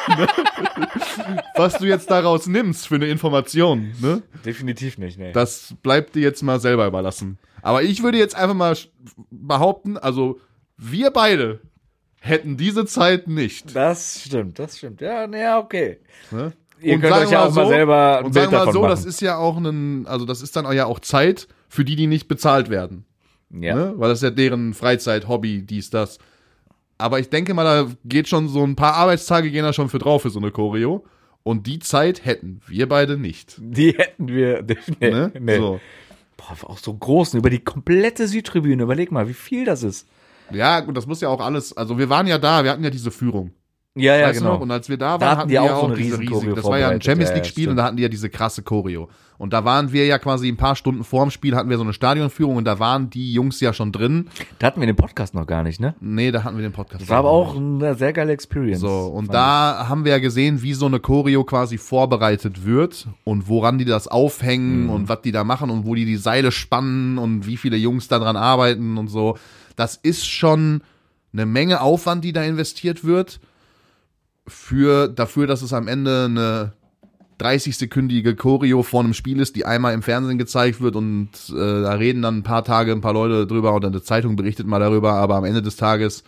ne? 0.09 0.27
was 1.57 1.79
du 1.79 1.87
jetzt 1.87 2.11
daraus 2.11 2.47
nimmst 2.47 2.87
für 2.87 2.95
eine 2.95 3.07
Information, 3.07 3.93
ne? 4.01 4.23
Definitiv 4.45 4.97
nicht, 4.99 5.19
ne. 5.19 5.33
das 5.33 5.75
bleibt 5.83 6.15
dir 6.15 6.23
jetzt 6.23 6.43
mal 6.43 6.61
selber 6.61 6.87
überlassen. 6.87 7.39
Aber 7.63 7.83
ich 7.83 8.03
würde 8.03 8.19
jetzt 8.19 8.37
einfach 8.37 8.55
mal 8.55 8.77
behaupten, 9.31 9.99
also 9.99 10.41
wir 10.77 11.11
beide 11.11 11.61
hätten 12.21 12.57
diese 12.57 12.87
Zeit 12.87 13.27
nicht. 13.27 13.75
Das 13.75 14.23
stimmt, 14.25 14.59
das 14.59 14.79
stimmt. 14.79 15.01
Ja, 15.01 15.29
ja, 15.29 15.59
okay. 15.59 15.99
Ne? 16.31 16.53
Ihr 16.81 16.95
Und 16.95 17.01
könnt 17.01 17.15
euch 17.17 17.31
ja 17.31 17.47
auch 17.47 17.55
mal 17.55 17.69
selber 17.69 18.19
ein 18.19 18.25
und 18.27 18.33
Bild 18.33 18.45
sagen 18.51 18.53
wir 18.53 18.67
mal 18.67 18.73
so, 18.73 18.81
machen. 18.83 18.91
das 18.91 19.05
ist 19.05 19.21
ja 19.21 19.37
auch 19.39 19.57
ein, 19.57 20.07
also 20.07 20.27
das 20.27 20.43
ist 20.43 20.57
dann 20.57 20.71
ja 20.75 20.87
auch 20.87 21.01
Zeit 21.01 21.49
für 21.69 21.85
die, 21.85 21.97
die 21.97 22.07
nicht 22.07 22.29
bezahlt 22.29 22.69
werden. 22.71 23.05
Ja. 23.51 23.75
Ne? 23.75 23.95
Weil 23.97 24.09
das 24.11 24.19
ist 24.19 24.23
ja 24.23 24.31
deren 24.31 24.75
Freizeit, 24.75 25.29
Hobby, 25.29 25.63
dies, 25.63 25.91
das. 25.91 26.19
Aber 26.99 27.19
ich 27.21 27.31
denke 27.31 27.55
mal, 27.55 27.65
da 27.65 27.91
geht 28.05 28.29
schon 28.29 28.49
so 28.49 28.63
ein 28.65 28.77
paar 28.77 28.95
Arbeitstage 28.95 29.51
gehen 29.51 29.65
da 29.65 29.73
schon 29.73 29.89
für 29.89 29.99
drauf 29.99 30.23
für 30.23 30.31
so 30.31 30.39
eine 30.39 30.51
Choreo. 30.51 31.05
Und 31.43 31.67
die 31.67 31.79
Zeit 31.79 32.25
hätten 32.25 32.61
wir 32.67 32.89
beide 32.89 33.17
nicht. 33.17 33.57
Die 33.61 33.93
hätten 33.93 34.29
wir. 34.29 34.65
Nee, 35.01 35.11
Ne? 35.11 35.33
nee. 35.39 35.57
So. 35.59 35.81
Boah, 36.37 36.71
auch 36.71 36.79
so 36.79 36.93
großen, 36.93 37.39
über 37.39 37.51
die 37.51 37.61
komplette 37.61 38.27
Südtribüne. 38.29 38.83
Überleg 38.83 39.13
mal, 39.13 39.29
wie 39.29 39.35
viel 39.35 39.65
das 39.65 39.83
ist. 39.83 40.09
Ja, 40.53 40.81
gut, 40.81 40.97
das 40.97 41.07
muss 41.07 41.21
ja 41.21 41.29
auch 41.29 41.41
alles, 41.41 41.77
also 41.77 41.99
wir 41.99 42.09
waren 42.09 42.27
ja 42.27 42.39
da, 42.39 42.63
wir 42.65 42.71
hatten 42.71 42.85
ja 42.85 42.91
diese 42.91 43.11
Führung. 43.11 43.53
Ja, 43.97 44.17
ja, 44.17 44.29
weißt 44.29 44.39
genau. 44.41 44.55
noch? 44.55 44.61
Und 44.61 44.71
als 44.71 44.89
wir 44.89 44.97
da 44.97 45.19
Da 45.19 45.27
waren, 45.27 45.39
hatten 45.39 45.49
die 45.49 45.59
auch 45.59 45.89
wir 45.89 45.89
so 45.89 45.95
diese 45.97 46.25
Choreo 46.25 46.55
Das 46.55 46.65
war 46.65 46.79
ja 46.79 46.89
ein 46.89 47.01
vorbereitet. 47.01 47.05
Champions 47.05 47.31
Ja, 47.31 47.35
ja, 47.37 47.41
League 47.41 47.47
Spiel 47.47 47.63
stimmt. 47.65 47.71
und 47.71 47.77
da 47.77 47.85
hatten 47.85 47.97
die 47.97 48.03
ja 48.03 48.09
diese 48.09 48.31
krasse 48.31 48.63
Choreo. 48.63 49.09
Und 49.39 49.53
da 49.53 49.67
waren 49.67 49.93
wir 49.93 50.07
ja 50.07 50.19
quasi 50.19 50.49
ein 50.49 50.57
paar 50.57 50.77
Stunden 50.77 51.05
vorm 51.05 51.31
Spiel 51.31 51.55
hatten 51.57 51.69
wir 51.69 51.77
so 51.77 51.83
eine 51.83 51.93
Stadionführung 51.93 52.57
und 52.57 52.65
da 52.65 52.79
waren 52.79 53.11
die 53.11 53.35
Jungs 53.35 53.61
ja 53.61 53.75
schon 53.75 53.93
drin. 53.93 54.29
Da 54.59 54.69
hatten 54.69 54.81
wir 54.81 54.87
den 54.87 54.97
Podcast 54.97 55.35
noch 55.35 55.47
gar 55.47 55.63
nicht, 55.63 55.79
ne? 55.79 55.95
Nee, 56.01 56.31
da 56.33 56.43
hatten 56.43 56.57
wir 56.57 56.63
den 56.63 56.73
Podcast. 56.73 57.03
Das 57.03 57.09
war 57.11 57.19
aber 57.19 57.31
auch 57.31 57.55
eine 57.55 57.95
sehr 57.97 58.15
geile 58.15 58.33
Experience. 58.33 58.81
So, 58.81 58.89
und 58.89 59.35
da 59.35 59.87
haben 59.91 60.05
wir 60.07 60.13
ja 60.13 60.19
gesehen, 60.21 60.63
wie 60.63 60.73
so 60.73 60.87
eine 60.87 61.01
Choreo 61.01 61.45
quasi 61.45 61.77
vorbereitet 61.77 62.65
wird 62.65 63.09
und 63.25 63.47
woran 63.49 63.77
die 63.77 63.85
das 63.85 64.09
aufhängen 64.09 64.85
Mhm. 64.85 64.91
und 64.91 65.09
was 65.11 65.21
die 65.21 65.33
da 65.33 65.45
machen 65.45 65.69
und 65.69 65.85
wo 65.85 65.95
die 65.95 66.07
die 66.07 66.17
Seile 66.17 66.51
spannen 66.51 67.19
und 67.19 67.47
wie 67.47 67.59
viele 67.59 67.77
Jungs 67.77 68.09
da 68.09 68.19
dran 68.19 68.37
arbeiten 68.37 68.97
und 68.97 69.09
so. 69.09 69.37
Das 69.77 69.97
ist 69.97 70.27
schon 70.27 70.81
eine 71.35 71.45
Menge 71.45 71.83
Aufwand, 71.83 72.25
die 72.25 72.33
da 72.33 72.43
investiert 72.43 73.05
wird 73.05 73.39
für 74.47 75.09
dafür, 75.09 75.47
dass 75.47 75.63
es 75.63 75.73
am 75.73 75.89
Ende 75.89 76.27
eine 76.27 76.73
30-sekündige 77.41 78.35
Choreo 78.35 78.83
vor 78.83 79.01
einem 79.01 79.15
Spiel 79.15 79.41
ist, 79.41 79.57
die 79.57 79.67
einmal 79.67 79.93
im 79.93 80.03
Fernsehen 80.03 80.39
gezeigt 80.39 80.81
wird 80.81 80.97
und 80.97 81.29
äh, 81.51 81.83
da 81.83 81.93
reden 81.93 82.23
dann 82.23 82.39
ein 82.39 82.43
paar 82.43 82.65
Tage 82.65 82.93
ein 82.93 83.03
paar 83.03 83.13
Leute 83.13 83.47
drüber 83.47 83.75
und 83.75 83.85
eine 83.85 84.03
Zeitung 84.03 84.37
berichtet 84.37 84.67
mal 84.67 84.81
darüber, 84.81 85.15
aber 85.15 85.37
am 85.37 85.45
Ende 85.45 85.61
des 85.61 85.77
Tages 85.77 86.25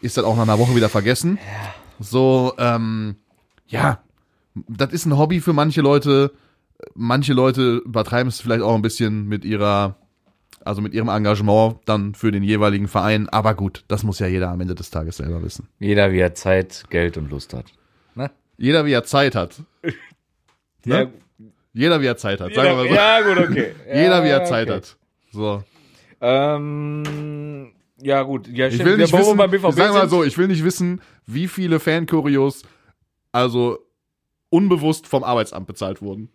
ist 0.00 0.16
das 0.16 0.24
auch 0.24 0.36
nach 0.36 0.42
einer 0.42 0.58
Woche 0.58 0.74
wieder 0.74 0.88
vergessen. 0.88 1.38
So, 2.00 2.54
ähm, 2.58 3.16
ja, 3.68 4.00
das 4.54 4.92
ist 4.92 5.06
ein 5.06 5.16
Hobby 5.16 5.40
für 5.40 5.52
manche 5.52 5.80
Leute. 5.80 6.32
Manche 6.94 7.32
Leute 7.32 7.76
übertreiben 7.76 8.28
es 8.28 8.40
vielleicht 8.40 8.62
auch 8.62 8.74
ein 8.74 8.82
bisschen 8.82 9.28
mit 9.28 9.44
ihrer, 9.44 9.96
also 10.64 10.80
mit 10.82 10.94
ihrem 10.94 11.08
Engagement 11.08 11.76
dann 11.84 12.14
für 12.14 12.30
den 12.32 12.42
jeweiligen 12.42 12.88
Verein. 12.88 13.28
Aber 13.28 13.54
gut, 13.54 13.84
das 13.88 14.02
muss 14.02 14.18
ja 14.18 14.26
jeder 14.26 14.50
am 14.50 14.60
Ende 14.60 14.74
des 14.74 14.90
Tages 14.90 15.16
selber 15.18 15.42
wissen. 15.42 15.68
Jeder, 15.78 16.12
wie 16.12 16.18
er 16.20 16.34
Zeit, 16.34 16.84
Geld 16.90 17.16
und 17.16 17.30
Lust 17.30 17.54
hat. 17.54 17.66
Ne? 18.14 18.30
Jeder, 18.56 18.84
wie 18.86 18.92
er 18.92 19.04
Zeit 19.04 19.34
hat. 19.34 19.62
Ja, 20.84 21.04
Ne? 21.04 21.12
Jeder, 21.74 22.00
wie 22.00 22.06
er 22.06 22.16
Zeit 22.16 22.40
hat. 22.40 22.52
Sagen 22.52 22.68
wir 22.70 22.74
mal 22.74 22.88
so. 22.88 22.94
ja, 22.94 23.20
gut, 23.20 23.38
okay. 23.50 23.72
Jeder, 23.86 24.24
wie 24.24 24.28
Ja, 24.28 24.38
er 24.38 24.44
Zeit 24.44 24.68
okay. 24.68 24.76
hat. 24.78 24.96
So. 25.32 25.62
Ähm, 26.20 27.72
ja, 28.00 28.22
gut. 28.22 28.48
Ja, 28.48 28.66
Ich 28.68 28.84
will 28.84 28.96
nicht 28.96 29.12
Ja, 29.12 29.18
wissen, 29.18 29.36
BVB 29.36 29.72
sagen 29.72 29.94
wir 29.94 30.08
so, 30.08 30.24
ich 30.24 30.36
will 30.38 30.48
nicht 30.48 30.64
wissen, 30.64 31.00
wie 31.26 31.46
viele 31.48 31.78
Fanchoreos 31.80 32.62
also 33.30 33.78
unbewusst 34.50 35.06
vom 35.06 35.24
Arbeitsamt 35.24 35.66
bezahlt 35.66 36.02
wurden. 36.02 36.28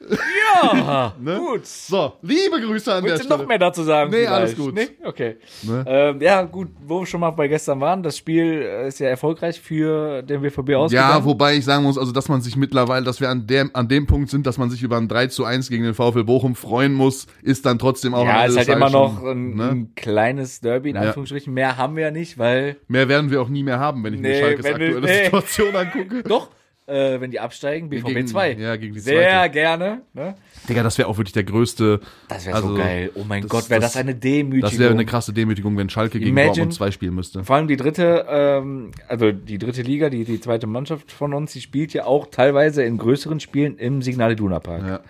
Ja, 0.00 1.12
Ne? 1.20 1.38
gut. 1.38 1.66
So, 1.66 2.12
liebe 2.22 2.60
Grüße 2.60 2.92
an 2.92 3.02
Willst 3.04 3.14
der 3.14 3.18
du 3.18 3.24
Stelle. 3.24 3.40
noch 3.40 3.48
mehr 3.48 3.58
dazu 3.58 3.82
sagen? 3.82 4.10
Nee, 4.10 4.18
vielleicht? 4.18 4.32
alles 4.32 4.56
gut. 4.56 4.74
Nee? 4.74 4.88
Okay. 5.04 5.36
Ne? 5.62 5.84
Ähm, 5.86 6.20
ja, 6.20 6.42
gut, 6.42 6.68
wo 6.86 7.00
wir 7.00 7.06
schon 7.06 7.20
mal 7.20 7.30
bei 7.30 7.48
gestern 7.48 7.80
waren, 7.80 8.02
das 8.02 8.16
Spiel 8.16 8.62
äh, 8.62 8.88
ist 8.88 9.00
ja 9.00 9.08
erfolgreich 9.08 9.60
für 9.60 10.22
den 10.22 10.40
BVB 10.40 10.74
ausgegangen. 10.74 10.92
Ja, 11.18 11.24
wobei 11.24 11.56
ich 11.56 11.64
sagen 11.64 11.82
muss, 11.84 11.98
also 11.98 12.12
dass 12.12 12.28
man 12.28 12.40
sich 12.40 12.56
mittlerweile, 12.56 13.04
dass 13.04 13.20
wir 13.20 13.28
an 13.28 13.46
dem, 13.46 13.70
an 13.74 13.88
dem 13.88 14.06
Punkt 14.06 14.30
sind, 14.30 14.46
dass 14.46 14.56
man 14.58 14.70
sich 14.70 14.82
über 14.82 14.96
ein 14.96 15.08
3 15.08 15.26
zu 15.26 15.44
1 15.44 15.68
gegen 15.68 15.84
den 15.84 15.94
VfL 15.94 16.24
Bochum 16.24 16.54
freuen 16.54 16.94
muss, 16.94 17.26
ist 17.42 17.66
dann 17.66 17.78
trotzdem 17.78 18.14
auch 18.14 18.24
ja, 18.24 18.44
ist 18.44 18.56
halt 18.56 18.68
immer 18.68 18.90
noch 18.90 19.22
ein, 19.24 19.54
ne? 19.56 19.68
ein 19.70 19.92
kleines 19.96 20.60
Derby 20.60 20.90
in 20.90 20.96
Ja. 20.96 21.02
Anführungsstrichen. 21.02 21.52
Mehr 21.52 21.76
haben 21.76 21.96
wir 21.96 22.04
ja 22.04 22.10
nicht, 22.10 22.38
weil 22.38 22.76
Mehr 22.88 23.08
werden 23.08 23.30
wir 23.30 23.42
auch 23.42 23.48
nie 23.48 23.62
mehr 23.62 23.78
haben, 23.80 24.04
wenn 24.04 24.14
ich 24.14 24.20
mir 24.20 24.28
Nee, 24.28 24.40
Schalkes 24.40 24.64
wenn 24.64 24.78
wir- 24.78 24.86
aktuelle 24.86 25.06
nee. 25.06 25.24
Situation 25.24 25.76
angucke. 25.76 26.22
doch, 26.22 26.48
äh, 26.88 27.20
wenn 27.20 27.30
die 27.30 27.38
absteigen, 27.38 27.90
BVB 27.90 28.06
Gegen- 28.14 28.26
2. 28.26 28.52
ja, 28.54 28.76
gegen 28.76 28.94
die 28.94 29.00
Sehr 29.00 29.22
zweite. 29.30 29.50
gerne. 29.52 30.00
Ne? 30.14 30.34
Digga, 30.68 30.82
das 30.82 30.96
wäre 30.98 31.06
auch 31.08 31.18
wirklich 31.18 31.32
der 31.34 31.44
größte. 31.44 32.00
Das 32.28 32.46
wäre 32.46 32.56
Also, 32.56 32.68
so 32.68 32.74
geil. 32.76 33.10
Oh 33.14 33.24
mein 33.28 33.42
das- 33.42 33.50
Gott, 33.50 33.70
wäre 33.70 33.80
das, 33.80 33.92
das- 33.92 34.00
eine 34.00 34.14
Demütigung. 34.14 34.60
Das 34.70 34.78
wäre 34.78 34.90
eine 34.90 35.04
krasse 35.04 35.32
Demütigung, 35.32 35.76
wenn 35.76 35.88
Schalke 35.90 36.18
gegen 36.18 36.30
Imagine- 36.30 36.54
Dortmund 36.54 36.74
2 36.74 36.90
spielen 36.90 37.14
müsste. 37.14 37.44
Vor 37.44 37.56
allem 37.56 37.68
die 37.68 37.76
dritte, 37.76 38.26
ähm, 38.28 38.90
also 39.06 39.30
die 39.32 39.58
dritte 39.58 39.82
Liga, 39.82 40.08
die, 40.10 40.24
die 40.24 40.40
zweite 40.40 40.66
Mannschaft 40.66 41.12
von 41.12 41.34
uns, 41.34 41.52
die 41.52 41.60
spielt 41.60 41.92
ja 41.92 42.04
auch 42.06 42.26
teilweise 42.30 42.82
in 42.82 42.96
größeren 42.98 43.38
Spielen 43.40 43.76
im 43.76 44.02
Signal 44.02 44.32
Iduna 44.32 44.58
Park. 44.60 44.82
Ja. 44.86 45.00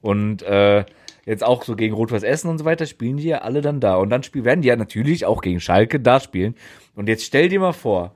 Und 0.00 0.42
äh, 0.42 0.84
jetzt 1.26 1.44
auch 1.44 1.64
so 1.64 1.76
gegen 1.76 1.94
Rot-Weiß 1.94 2.22
Essen 2.22 2.48
und 2.48 2.58
so 2.58 2.64
weiter 2.64 2.86
spielen 2.86 3.16
die 3.16 3.24
ja 3.24 3.38
alle 3.38 3.60
dann 3.60 3.80
da. 3.80 3.96
Und 3.96 4.10
dann 4.10 4.22
spiel, 4.22 4.44
werden 4.44 4.62
die 4.62 4.68
ja 4.68 4.76
natürlich 4.76 5.26
auch 5.26 5.42
gegen 5.42 5.60
Schalke 5.60 6.00
da 6.00 6.20
spielen. 6.20 6.54
Und 6.94 7.08
jetzt 7.08 7.24
stell 7.24 7.48
dir 7.48 7.60
mal 7.60 7.72
vor, 7.72 8.14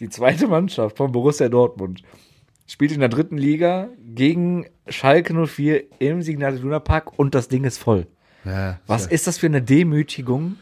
die 0.00 0.08
zweite 0.08 0.46
Mannschaft 0.48 0.96
von 0.96 1.12
Borussia 1.12 1.48
Dortmund 1.48 2.02
spielt 2.66 2.92
in 2.92 3.00
der 3.00 3.08
dritten 3.08 3.36
Liga 3.38 3.88
gegen 4.14 4.66
Schalke 4.88 5.46
04 5.46 5.84
im 6.00 6.22
Signal 6.22 6.56
Iduna 6.56 6.78
Park 6.80 7.18
und 7.18 7.34
das 7.34 7.48
Ding 7.48 7.64
ist 7.64 7.78
voll. 7.78 8.06
Ja, 8.44 8.78
Was 8.86 9.06
ist 9.06 9.26
das 9.26 9.38
für 9.38 9.46
eine 9.46 9.62
Demütigung 9.62 10.56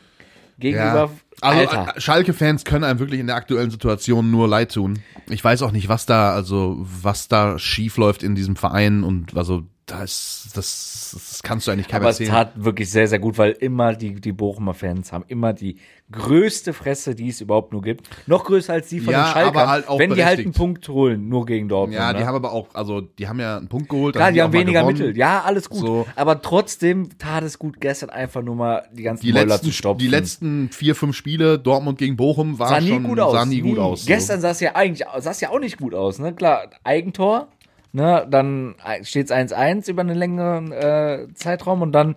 gegenüber 0.58 1.10
Ja. 1.10 1.10
Also 1.40 1.68
Alter? 1.68 1.96
äh, 1.96 2.00
Schalke-Fans 2.00 2.64
können 2.64 2.84
einem 2.84 3.00
wirklich 3.00 3.18
in 3.18 3.26
der 3.26 3.34
aktuellen 3.36 3.70
Situation 3.70 4.30
nur 4.30 4.46
leid 4.46 4.72
tun. 4.72 5.00
Ich 5.28 5.42
weiß 5.42 5.62
auch 5.62 5.72
nicht, 5.72 5.88
was 5.88 6.06
da, 6.06 6.32
also 6.32 6.76
was 6.78 7.26
da 7.26 7.58
schief 7.58 7.96
läuft 7.96 8.22
in 8.22 8.36
diesem 8.36 8.54
Verein 8.54 9.02
und 9.02 9.36
also 9.36 9.64
das, 9.86 10.48
das, 10.54 11.10
das 11.12 11.42
kannst 11.42 11.66
du 11.66 11.72
eigentlich 11.72 11.88
keinem 11.88 12.02
Aber 12.02 12.10
es 12.10 12.20
erzählen. 12.20 12.36
tat 12.36 12.52
wirklich 12.64 12.88
sehr, 12.90 13.08
sehr 13.08 13.18
gut, 13.18 13.36
weil 13.36 13.50
immer 13.52 13.94
die, 13.94 14.14
die 14.14 14.32
Bochumer 14.32 14.74
Fans 14.74 15.12
haben 15.12 15.24
immer 15.26 15.52
die 15.52 15.76
größte 16.10 16.72
Fresse, 16.72 17.14
die 17.14 17.28
es 17.30 17.40
überhaupt 17.40 17.72
nur 17.72 17.82
gibt. 17.82 18.08
Noch 18.28 18.44
größer 18.44 18.74
als 18.74 18.88
die 18.88 19.00
von 19.00 19.12
Ja, 19.12 19.24
den 19.24 19.32
Schalkern, 19.32 19.56
aber 19.56 19.68
halt 19.68 19.88
auch 19.88 19.98
wenn 19.98 20.14
die 20.14 20.24
halt 20.24 20.38
einen 20.38 20.52
berechtigt. 20.52 20.56
Punkt 20.56 20.88
holen, 20.88 21.28
nur 21.28 21.46
gegen 21.46 21.68
Dortmund. 21.68 21.96
Ja, 21.98 22.12
die 22.12 22.20
ne? 22.20 22.26
haben 22.26 22.36
aber 22.36 22.52
auch, 22.52 22.68
also 22.74 23.00
die 23.00 23.26
haben 23.26 23.40
ja 23.40 23.56
einen 23.56 23.68
Punkt 23.68 23.88
geholt. 23.88 24.14
Klar, 24.14 24.30
die 24.30 24.40
auch 24.40 24.44
haben 24.46 24.52
weniger 24.52 24.80
gewonnen. 24.82 24.98
Mittel. 24.98 25.16
Ja, 25.16 25.40
alles 25.42 25.68
gut. 25.68 25.80
So. 25.80 26.06
Aber 26.14 26.40
trotzdem 26.42 27.18
tat 27.18 27.42
es 27.42 27.58
gut, 27.58 27.80
gestern 27.80 28.10
einfach 28.10 28.42
nur 28.42 28.54
mal 28.54 28.86
die 28.92 29.02
ganzen 29.02 29.26
Die 29.26 29.32
Mäuler 29.32 29.46
letzten, 29.46 29.66
zu 29.66 29.72
stopfen. 29.72 29.98
die 29.98 30.08
letzten 30.08 30.68
vier, 30.70 30.94
fünf 30.94 31.16
Spiele, 31.16 31.58
Dortmund 31.58 31.98
gegen 31.98 32.16
Bochum, 32.16 32.58
war 32.58 32.68
sah 32.68 32.80
nie 32.80 32.88
schon, 32.90 33.02
gut 33.02 33.18
aus. 33.18 33.32
sah 33.32 33.44
nie, 33.46 33.60
gut 33.60 33.78
aus. 33.78 34.02
so. 34.02 34.06
Gestern 34.06 34.40
sah 34.40 34.50
es 34.50 34.60
ja 34.60 34.74
eigentlich 34.76 35.06
sah 35.18 35.30
es 35.30 35.40
ja 35.40 35.50
auch 35.50 35.58
nicht 35.60 35.78
gut 35.78 35.94
aus. 35.94 36.18
Ne? 36.18 36.32
Klar, 36.34 36.70
Eigentor, 36.84 37.48
ne? 37.92 38.26
dann 38.28 38.74
steht 39.02 39.30
es 39.30 39.32
1-1 39.32 39.90
über 39.90 40.02
einen 40.02 40.16
längeren 40.16 40.72
äh, 40.72 41.28
Zeitraum 41.34 41.82
und 41.82 41.92
dann 41.92 42.16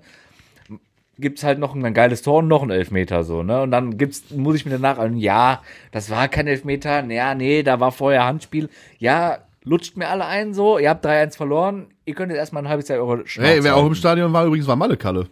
gibt 1.18 1.38
es 1.38 1.44
halt 1.44 1.60
noch 1.60 1.76
ein 1.76 1.94
geiles 1.94 2.22
Tor 2.22 2.40
und 2.40 2.48
noch 2.48 2.64
ein 2.64 2.72
Elfmeter 2.72 3.24
so, 3.24 3.44
ne? 3.44 3.62
Und 3.62 3.72
dann 3.72 3.98
gibt's, 3.98 4.32
muss 4.32 4.56
ich 4.56 4.66
mir 4.66 4.72
danach 4.72 4.98
an, 4.98 5.18
ja, 5.18 5.62
das 5.92 6.10
war 6.10 6.28
kein 6.28 6.48
Elfmeter, 6.48 7.06
ja, 7.06 7.36
nee, 7.36 7.64
da 7.64 7.80
war 7.80 7.92
vorher 7.92 8.26
Handspiel. 8.26 8.70
Ja, 8.98 9.38
lutscht 9.64 9.98
mir 9.98 10.10
alle 10.10 10.26
ein 10.26 10.54
so, 10.54 10.78
ihr 10.78 10.90
habt 10.90 11.06
3-1 11.06 11.38
verloren, 11.38 11.88
ihr 12.06 12.16
könnt 12.16 12.32
jetzt 12.32 12.40
erstmal 12.40 12.64
ein 12.64 12.70
halbes 12.70 12.88
Jahr 12.88 13.00
eure 13.00 13.26
Schnauze 13.28 13.50
Hey, 13.50 13.64
wer 13.64 13.76
auch 13.76 13.80
im 13.80 13.84
halten. 13.86 13.96
Stadion 13.96 14.34
war, 14.34 14.46
übrigens 14.46 14.68
war 14.68 14.76
Malle 14.76 14.98
Kalle. 14.98 15.28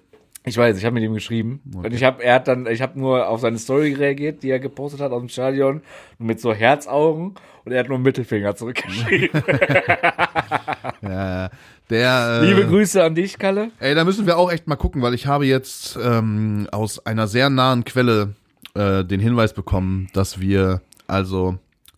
Ich 0.46 0.58
weiß, 0.58 0.78
ich 0.78 0.84
habe 0.84 0.96
mit 0.96 1.04
ihm 1.04 1.14
geschrieben. 1.14 1.62
Und 1.74 1.94
ich 1.94 2.04
habe, 2.04 2.22
er 2.24 2.36
hat 2.36 2.48
dann, 2.48 2.68
ich 2.68 2.82
habe 2.82 3.00
nur 3.00 3.28
auf 3.30 3.40
seine 3.40 3.58
Story 3.58 3.94
reagiert, 3.94 4.44
die 4.44 4.50
er 4.50 4.60
gepostet 4.60 5.00
hat 5.00 5.12
aus 5.12 5.22
dem 5.22 5.30
Stadion, 5.30 5.82
mit 6.18 6.42
so 6.42 6.54
Herzaugen 6.54 7.36
und 7.64 7.72
er 7.72 7.80
hat 7.80 7.88
nur 7.88 7.96
einen 7.96 8.04
Mittelfinger 8.04 8.56
zurückgeschrieben. 8.56 9.42
Ja, 11.02 11.50
der, 11.90 12.42
äh, 12.42 12.46
Liebe 12.46 12.68
Grüße 12.68 13.04
an 13.04 13.14
dich, 13.16 13.38
Kalle. 13.38 13.72
Ey, 13.80 13.94
da 13.94 14.06
müssen 14.06 14.26
wir 14.26 14.38
auch 14.38 14.52
echt 14.52 14.68
mal 14.68 14.76
gucken, 14.78 15.02
weil 15.02 15.14
ich 15.14 15.28
habe 15.28 15.46
jetzt 15.46 15.98
ähm, 16.02 16.68
aus 16.72 17.06
einer 17.06 17.28
sehr 17.28 17.50
nahen 17.50 17.84
Quelle 17.84 18.36
äh, 18.74 19.04
den 19.04 19.20
Hinweis 19.20 19.54
bekommen, 19.54 20.10
dass 20.14 20.40
wir, 20.40 20.82
also, 21.08 21.58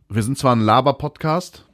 wir 0.10 0.24
sind 0.24 0.38
zwar 0.38 0.56
ein 0.56 0.62
Laber-Podcast, 0.62 1.66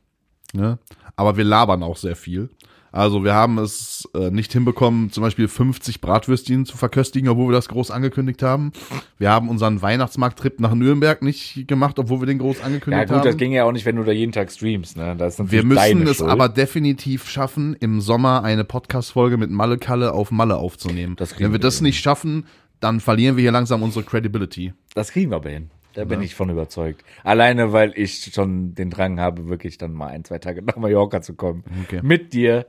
ne, 0.53 0.77
aber 1.15 1.37
wir 1.37 1.45
labern 1.45 1.83
auch 1.83 1.97
sehr 1.97 2.15
viel. 2.15 2.49
Also 2.93 3.23
wir 3.23 3.33
haben 3.33 3.57
es 3.57 4.09
äh, 4.13 4.31
nicht 4.31 4.51
hinbekommen, 4.51 5.11
zum 5.11 5.23
Beispiel 5.23 5.47
50 5.47 6.01
Bratwürstchen 6.01 6.65
zu 6.65 6.75
verköstigen, 6.75 7.29
obwohl 7.29 7.47
wir 7.49 7.53
das 7.53 7.69
groß 7.69 7.89
angekündigt 7.89 8.43
haben. 8.43 8.73
Wir 9.17 9.29
haben 9.31 9.47
unseren 9.47 9.81
Weihnachtsmarkt-Trip 9.81 10.59
nach 10.59 10.73
Nürnberg 10.73 11.21
nicht 11.21 11.67
gemacht, 11.67 11.99
obwohl 11.99 12.21
wir 12.21 12.25
den 12.25 12.39
groß 12.39 12.59
Ja 12.59 12.65
angekündigt 12.65 13.07
gut, 13.07 13.17
haben. 13.17 13.25
das 13.25 13.37
ging 13.37 13.53
ja 13.53 13.63
auch 13.63 13.71
nicht, 13.71 13.85
wenn 13.85 13.95
du 13.95 14.03
da 14.03 14.11
jeden 14.11 14.33
Tag 14.33 14.51
streamst, 14.51 14.97
ne? 14.97 15.15
Das 15.17 15.39
ist 15.39 15.51
Wir 15.51 15.63
müssen 15.63 16.05
es 16.05 16.17
Schuld. 16.17 16.29
aber 16.29 16.49
definitiv 16.49 17.29
schaffen, 17.29 17.77
im 17.79 18.01
Sommer 18.01 18.43
eine 18.43 18.65
Podcast-Folge 18.65 19.37
mit 19.37 19.51
Malle 19.51 19.77
Kalle 19.77 20.11
auf 20.11 20.31
Malle 20.31 20.57
aufzunehmen. 20.57 21.15
Wenn 21.17 21.39
wir 21.39 21.51
wir 21.53 21.59
das 21.59 21.77
hin. 21.77 21.85
nicht 21.85 22.01
schaffen, 22.01 22.45
dann 22.81 22.99
verlieren 22.99 23.37
wir 23.37 23.41
hier 23.41 23.51
langsam 23.53 23.83
unsere 23.83 24.03
Credibility. 24.03 24.73
Das 24.95 25.11
kriegen 25.11 25.31
wir 25.31 25.37
aber 25.37 25.49
hin. 25.49 25.69
Da 25.93 26.05
bin 26.05 26.21
ich 26.21 26.35
von 26.35 26.49
überzeugt. 26.49 27.03
Alleine, 27.23 27.73
weil 27.73 27.91
ich 27.95 28.31
schon 28.33 28.75
den 28.75 28.89
Drang 28.89 29.19
habe, 29.19 29.49
wirklich 29.49 29.77
dann 29.77 29.91
mal 29.91 30.07
ein, 30.07 30.23
zwei 30.23 30.39
Tage 30.39 30.61
nach 30.61 30.77
Mallorca 30.77 31.21
zu 31.21 31.33
kommen. 31.35 31.63
Okay. 31.83 31.99
Mit 32.01 32.31
dir 32.33 32.65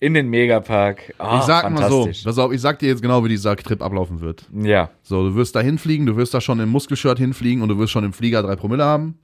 in 0.00 0.14
den 0.14 0.28
Megapark. 0.28 1.14
Ah, 1.18 1.38
ich 1.38 1.44
sag 1.44 1.70
mal 1.70 1.88
so, 1.88 2.06
pass 2.24 2.38
auf, 2.38 2.52
ich 2.52 2.60
sag 2.60 2.78
dir 2.78 2.88
jetzt 2.88 3.02
genau, 3.02 3.24
wie 3.24 3.28
dieser 3.28 3.56
Trip 3.56 3.80
ablaufen 3.82 4.20
wird. 4.20 4.46
Ja. 4.52 4.90
So, 5.02 5.28
du 5.28 5.34
wirst 5.34 5.56
da 5.56 5.60
hinfliegen, 5.60 6.06
du 6.06 6.16
wirst 6.16 6.34
da 6.34 6.40
schon 6.40 6.60
im 6.60 6.68
Muskelshirt 6.68 7.18
hinfliegen 7.18 7.62
und 7.62 7.68
du 7.68 7.78
wirst 7.78 7.92
schon 7.92 8.04
im 8.04 8.12
Flieger 8.12 8.42
drei 8.42 8.56
Promille 8.56 8.84
haben. 8.84 9.18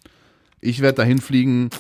Ich 0.61 0.81
werde 0.81 0.97
da 0.97 1.03
hinfliegen 1.03 1.71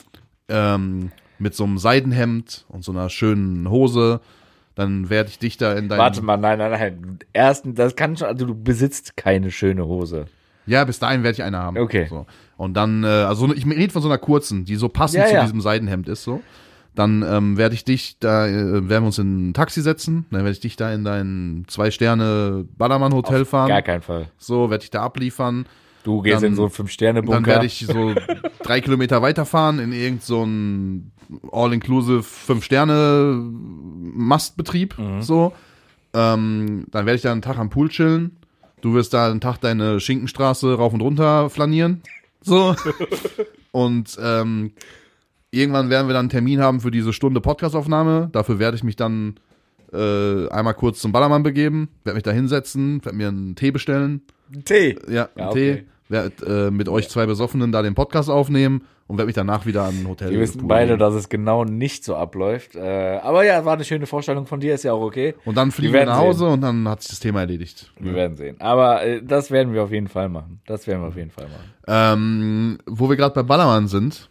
ähm, 0.48 1.12
mit 1.38 1.54
so 1.54 1.64
einem 1.64 1.78
Seidenhemd 1.78 2.66
und 2.68 2.84
so 2.84 2.92
einer 2.92 3.08
schönen 3.08 3.70
Hose. 3.70 4.20
Dann 4.74 5.10
werde 5.10 5.30
ich 5.30 5.38
dich 5.38 5.56
da 5.56 5.74
in 5.74 5.88
deinem... 5.88 5.98
Warte 5.98 6.22
mal, 6.22 6.36
nein, 6.36 6.58
nein, 6.58 6.70
nein. 6.70 7.18
Erstens, 7.32 7.74
das 7.74 7.96
kann 7.96 8.16
schon, 8.16 8.28
also 8.28 8.46
du 8.46 8.54
besitzt 8.54 9.16
keine 9.16 9.50
schöne 9.50 9.84
Hose. 9.86 10.26
Ja, 10.66 10.84
bis 10.84 10.98
dahin 10.98 11.22
werde 11.22 11.34
ich 11.34 11.42
eine 11.42 11.58
haben. 11.58 11.76
Okay. 11.78 12.06
So. 12.08 12.26
Und 12.56 12.74
dann, 12.74 13.02
äh, 13.04 13.06
also 13.06 13.52
ich 13.52 13.66
rede 13.66 13.92
von 13.92 14.02
so 14.02 14.08
einer 14.08 14.18
kurzen, 14.18 14.64
die 14.64 14.76
so 14.76 14.88
passend 14.88 15.22
Ja, 15.22 15.26
zu 15.26 15.34
ja. 15.34 15.42
diesem 15.42 15.60
Seidenhemd 15.60 16.08
ist, 16.08 16.22
so. 16.22 16.42
Dann 16.94 17.24
ähm, 17.26 17.56
werde 17.56 17.74
ich 17.74 17.84
dich 17.84 18.18
da, 18.18 18.46
äh, 18.46 18.88
werden 18.88 19.04
wir 19.04 19.06
uns 19.06 19.18
in 19.18 19.50
ein 19.50 19.54
Taxi 19.54 19.80
setzen, 19.80 20.26
dann 20.30 20.40
werde 20.40 20.52
ich 20.52 20.60
dich 20.60 20.76
da 20.76 20.92
in 20.92 21.04
dein 21.04 21.64
Zwei-Sterne-Ballermann-Hotel 21.68 23.44
fahren. 23.44 23.68
Gar 23.68 23.82
kein 23.82 24.02
Fall. 24.02 24.28
So, 24.38 24.70
werde 24.70 24.84
ich 24.84 24.90
da 24.90 25.02
abliefern. 25.02 25.66
Du 26.02 26.22
gehst 26.22 26.36
Dann- 26.36 26.44
in 26.50 26.54
so 26.56 26.62
einen 26.62 26.70
Fünf-Sterne-Bunker. 26.70 27.40
Dann 27.40 27.46
werde 27.46 27.66
ich 27.66 27.86
so 27.86 28.14
drei 28.62 28.80
Kilometer 28.80 29.22
weiterfahren 29.22 29.78
in 29.78 29.92
irgend 29.92 30.22
so 30.22 30.42
ein 30.44 31.12
All-Inclusive 31.52 32.22
Fünf-Sterne-Mastbetrieb. 32.22 34.98
Mhm. 34.98 35.22
So. 35.22 35.52
Ähm, 36.12 36.86
dann 36.90 37.06
werde 37.06 37.16
ich 37.16 37.22
da 37.22 37.32
einen 37.32 37.42
Tag 37.42 37.58
am 37.58 37.70
Pool 37.70 37.88
chillen. 37.88 38.36
Du 38.80 38.94
wirst 38.94 39.14
da 39.14 39.30
einen 39.30 39.40
Tag 39.40 39.58
deine 39.58 40.00
Schinkenstraße 40.00 40.74
rauf 40.74 40.92
und 40.92 41.02
runter 41.02 41.50
flanieren. 41.50 42.02
So. 42.40 42.74
und 43.72 44.18
ähm, 44.20 44.72
irgendwann 45.50 45.90
werden 45.90 46.08
wir 46.08 46.14
dann 46.14 46.20
einen 46.20 46.28
Termin 46.30 46.60
haben 46.60 46.80
für 46.80 46.90
diese 46.90 47.12
Stunde 47.12 47.40
Podcastaufnahme. 47.40 48.28
Dafür 48.32 48.58
werde 48.58 48.76
ich 48.76 48.84
mich 48.84 48.96
dann 48.96 49.34
äh, 49.92 50.48
einmal 50.48 50.74
kurz 50.74 51.00
zum 51.00 51.12
Ballermann 51.12 51.42
begeben, 51.42 51.88
werde 52.04 52.14
mich 52.14 52.22
da 52.22 52.30
hinsetzen, 52.30 53.04
werde 53.04 53.16
mir 53.16 53.28
einen 53.28 53.56
Tee 53.56 53.70
bestellen. 53.70 54.22
Tee. 54.64 54.96
Ja, 55.08 55.12
Ja, 55.12 55.28
einen 55.34 55.48
okay. 55.48 55.74
Tee. 55.74 55.84
Werd 56.08 56.42
äh, 56.44 56.72
mit 56.72 56.88
euch 56.88 57.08
zwei 57.08 57.24
Besoffenen 57.26 57.70
da 57.70 57.82
den 57.82 57.94
Podcast 57.94 58.30
aufnehmen 58.30 58.82
und 59.06 59.16
werde 59.16 59.26
mich 59.26 59.36
danach 59.36 59.64
wieder 59.64 59.84
an 59.84 59.94
ein 60.00 60.08
Hotel. 60.08 60.32
Wir 60.32 60.40
wissen 60.40 60.66
beide, 60.66 60.94
legen. 60.94 60.98
dass 60.98 61.14
es 61.14 61.28
genau 61.28 61.64
nicht 61.64 62.02
so 62.02 62.16
abläuft. 62.16 62.74
Äh, 62.74 63.20
aber 63.22 63.44
ja, 63.44 63.64
war 63.64 63.74
eine 63.74 63.84
schöne 63.84 64.06
Vorstellung 64.06 64.46
von 64.46 64.58
dir, 64.58 64.74
ist 64.74 64.82
ja 64.82 64.92
auch 64.92 65.02
okay. 65.02 65.34
Und 65.44 65.56
dann 65.56 65.70
fliegen 65.70 65.92
Wir 65.92 66.00
wir 66.00 66.06
nach 66.06 66.18
Hause 66.18 66.46
und 66.46 66.62
dann 66.62 66.88
hat 66.88 67.02
sich 67.02 67.10
das 67.10 67.20
Thema 67.20 67.40
erledigt. 67.40 67.92
Wir 68.00 68.14
werden 68.14 68.36
sehen. 68.36 68.56
Aber 68.60 69.04
äh, 69.04 69.22
das 69.22 69.52
werden 69.52 69.72
wir 69.72 69.84
auf 69.84 69.92
jeden 69.92 70.08
Fall 70.08 70.28
machen. 70.28 70.60
Das 70.66 70.88
werden 70.88 71.02
wir 71.02 71.08
auf 71.08 71.16
jeden 71.16 71.30
Fall 71.30 71.46
machen. 71.46 71.72
Ähm, 71.86 72.78
wo 72.86 73.08
wir 73.08 73.16
gerade 73.16 73.34
bei 73.34 73.44
Ballermann 73.44 73.86
sind, 73.86 74.30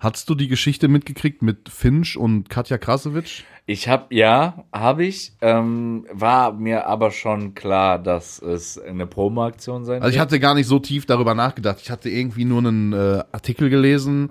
hast 0.00 0.30
du 0.30 0.34
die 0.34 0.48
Geschichte 0.48 0.88
mitgekriegt 0.88 1.42
mit 1.42 1.68
Finch 1.68 2.16
und 2.16 2.48
Katja 2.48 2.78
Krasowitsch? 2.78 3.42
Ich 3.66 3.86
habe, 3.86 4.14
ja, 4.14 4.64
habe 4.72 5.04
ich. 5.04 5.32
Ähm, 5.42 6.06
war 6.10 6.52
mir 6.52 6.86
aber 6.86 7.10
schon 7.10 7.54
klar, 7.54 7.98
dass 7.98 8.40
es 8.40 8.78
eine 8.78 9.06
Promo-Aktion 9.06 9.84
sein 9.84 10.02
Also 10.02 10.14
ich 10.14 10.18
hatte 10.18 10.40
gar 10.40 10.54
nicht 10.54 10.66
so 10.66 10.78
tief 10.78 11.04
darüber 11.04 11.34
nachgedacht. 11.34 11.78
Ich 11.82 11.90
hatte 11.90 12.08
irgendwie 12.08 12.46
nur 12.46 12.60
einen 12.60 12.92
äh, 12.94 13.22
Artikel 13.30 13.68
gelesen 13.68 14.30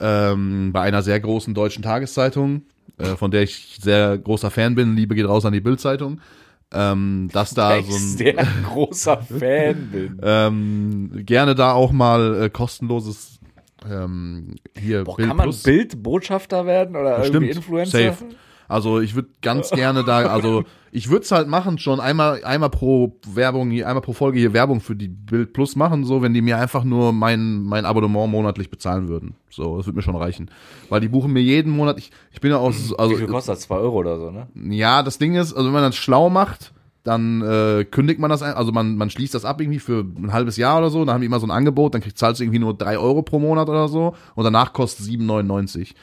ähm, 0.00 0.70
bei 0.72 0.82
einer 0.82 1.02
sehr 1.02 1.18
großen 1.18 1.52
deutschen 1.52 1.82
Tageszeitung, 1.82 2.62
äh, 2.98 3.16
von 3.16 3.30
der 3.30 3.42
ich 3.42 3.78
sehr 3.80 4.18
großer 4.18 4.52
Fan 4.52 4.76
bin. 4.76 4.94
Liebe 4.94 5.14
geht 5.14 5.26
raus 5.26 5.44
an 5.44 5.52
die 5.52 5.60
Bildzeitung. 5.60 6.20
Ähm, 6.72 7.28
dass 7.32 7.54
da 7.54 7.76
ich 7.78 7.86
so 7.86 7.96
ein 7.96 8.16
sehr 8.16 8.46
großer 8.70 9.22
Fan 9.22 9.88
bin. 9.90 10.20
ähm, 10.22 11.10
gerne 11.24 11.54
da 11.54 11.72
auch 11.72 11.90
mal 11.90 12.42
äh, 12.42 12.50
kostenloses 12.50 13.35
ähm, 13.88 14.56
hier 14.76 15.04
Boah, 15.04 15.16
Bild 15.16 15.28
kann 15.28 15.36
man. 15.36 15.54
Bildbotschafter 15.64 16.66
werden 16.66 16.96
oder 16.96 17.18
irgendwie 17.18 17.26
Stimmt, 17.26 17.56
Influencer? 17.56 17.98
safe. 18.12 18.24
Also 18.68 19.00
ich 19.00 19.14
würde 19.14 19.28
ganz 19.42 19.70
gerne 19.70 20.02
da, 20.04 20.26
also 20.26 20.64
ich 20.90 21.08
würde 21.08 21.24
es 21.24 21.30
halt 21.30 21.46
machen, 21.46 21.78
schon 21.78 22.00
einmal, 22.00 22.42
einmal 22.42 22.70
pro 22.70 23.16
Werbung, 23.32 23.70
einmal 23.70 24.00
pro 24.00 24.12
Folge 24.12 24.38
hier 24.40 24.52
Werbung 24.52 24.80
für 24.80 24.96
die 24.96 25.08
Bild 25.08 25.52
Plus 25.52 25.76
machen, 25.76 26.04
so, 26.04 26.22
wenn 26.22 26.34
die 26.34 26.42
mir 26.42 26.58
einfach 26.58 26.82
nur 26.82 27.12
mein, 27.12 27.62
mein 27.62 27.84
Abonnement 27.84 28.30
monatlich 28.30 28.70
bezahlen 28.70 29.08
würden. 29.08 29.36
So, 29.50 29.76
das 29.76 29.86
würde 29.86 29.96
mir 29.96 30.02
schon 30.02 30.16
reichen. 30.16 30.50
Weil 30.88 31.00
die 31.00 31.08
buchen 31.08 31.32
mir 31.32 31.42
jeden 31.42 31.70
Monat, 31.70 31.98
ich, 31.98 32.10
ich 32.32 32.40
bin 32.40 32.50
ja 32.50 32.56
aus, 32.56 32.74
Wie 32.76 32.86
viel 32.88 32.96
also, 32.98 33.26
kostet 33.26 33.54
das? 33.54 33.60
2 33.62 33.76
Euro 33.76 33.98
oder 33.98 34.18
so, 34.18 34.30
ne? 34.30 34.48
ja, 34.74 35.02
das 35.02 35.18
Ding 35.18 35.36
ist, 35.36 35.52
also 35.52 35.66
wenn 35.66 35.74
man 35.74 35.82
das 35.84 35.96
schlau 35.96 36.28
macht, 36.28 36.72
dann 37.06 37.40
äh, 37.42 37.84
kündigt 37.84 38.18
man 38.18 38.30
das 38.30 38.42
also 38.42 38.72
man, 38.72 38.96
man 38.96 39.10
schließt 39.10 39.34
das 39.34 39.44
ab 39.44 39.60
irgendwie 39.60 39.78
für 39.78 40.00
ein 40.00 40.32
halbes 40.32 40.56
Jahr 40.56 40.78
oder 40.78 40.90
so, 40.90 41.04
dann 41.04 41.14
haben 41.14 41.20
die 41.20 41.26
immer 41.26 41.40
so 41.40 41.46
ein 41.46 41.52
Angebot, 41.52 41.94
dann 41.94 42.00
kriegt 42.00 42.18
zahlst 42.18 42.40
du 42.40 42.44
irgendwie 42.44 42.58
nur 42.58 42.74
drei 42.74 42.98
Euro 42.98 43.22
pro 43.22 43.38
Monat 43.38 43.68
oder 43.68 43.88
so 43.88 44.14
und 44.34 44.44
danach 44.44 44.72
kostet 44.72 45.06
7,99. 45.06 45.94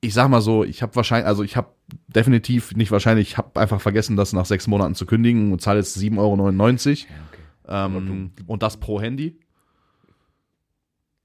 Ich 0.00 0.14
sag 0.14 0.28
mal 0.28 0.40
so, 0.40 0.62
ich 0.62 0.82
habe 0.82 0.94
wahrscheinlich, 0.94 1.26
also 1.26 1.42
ich 1.42 1.56
habe 1.56 1.68
definitiv 2.06 2.74
nicht 2.76 2.92
wahrscheinlich, 2.92 3.30
ich 3.30 3.38
habe 3.38 3.58
einfach 3.58 3.80
vergessen, 3.80 4.16
das 4.16 4.32
nach 4.32 4.46
sechs 4.46 4.66
Monaten 4.68 4.94
zu 4.94 5.06
kündigen 5.06 5.52
und 5.52 5.60
zahle 5.60 5.78
jetzt 5.78 5.96
7,99 5.96 6.18
Euro. 6.18 7.14
Ähm, 7.68 8.30
und 8.46 8.62
das 8.62 8.76
pro 8.76 9.00
Handy. 9.00 9.40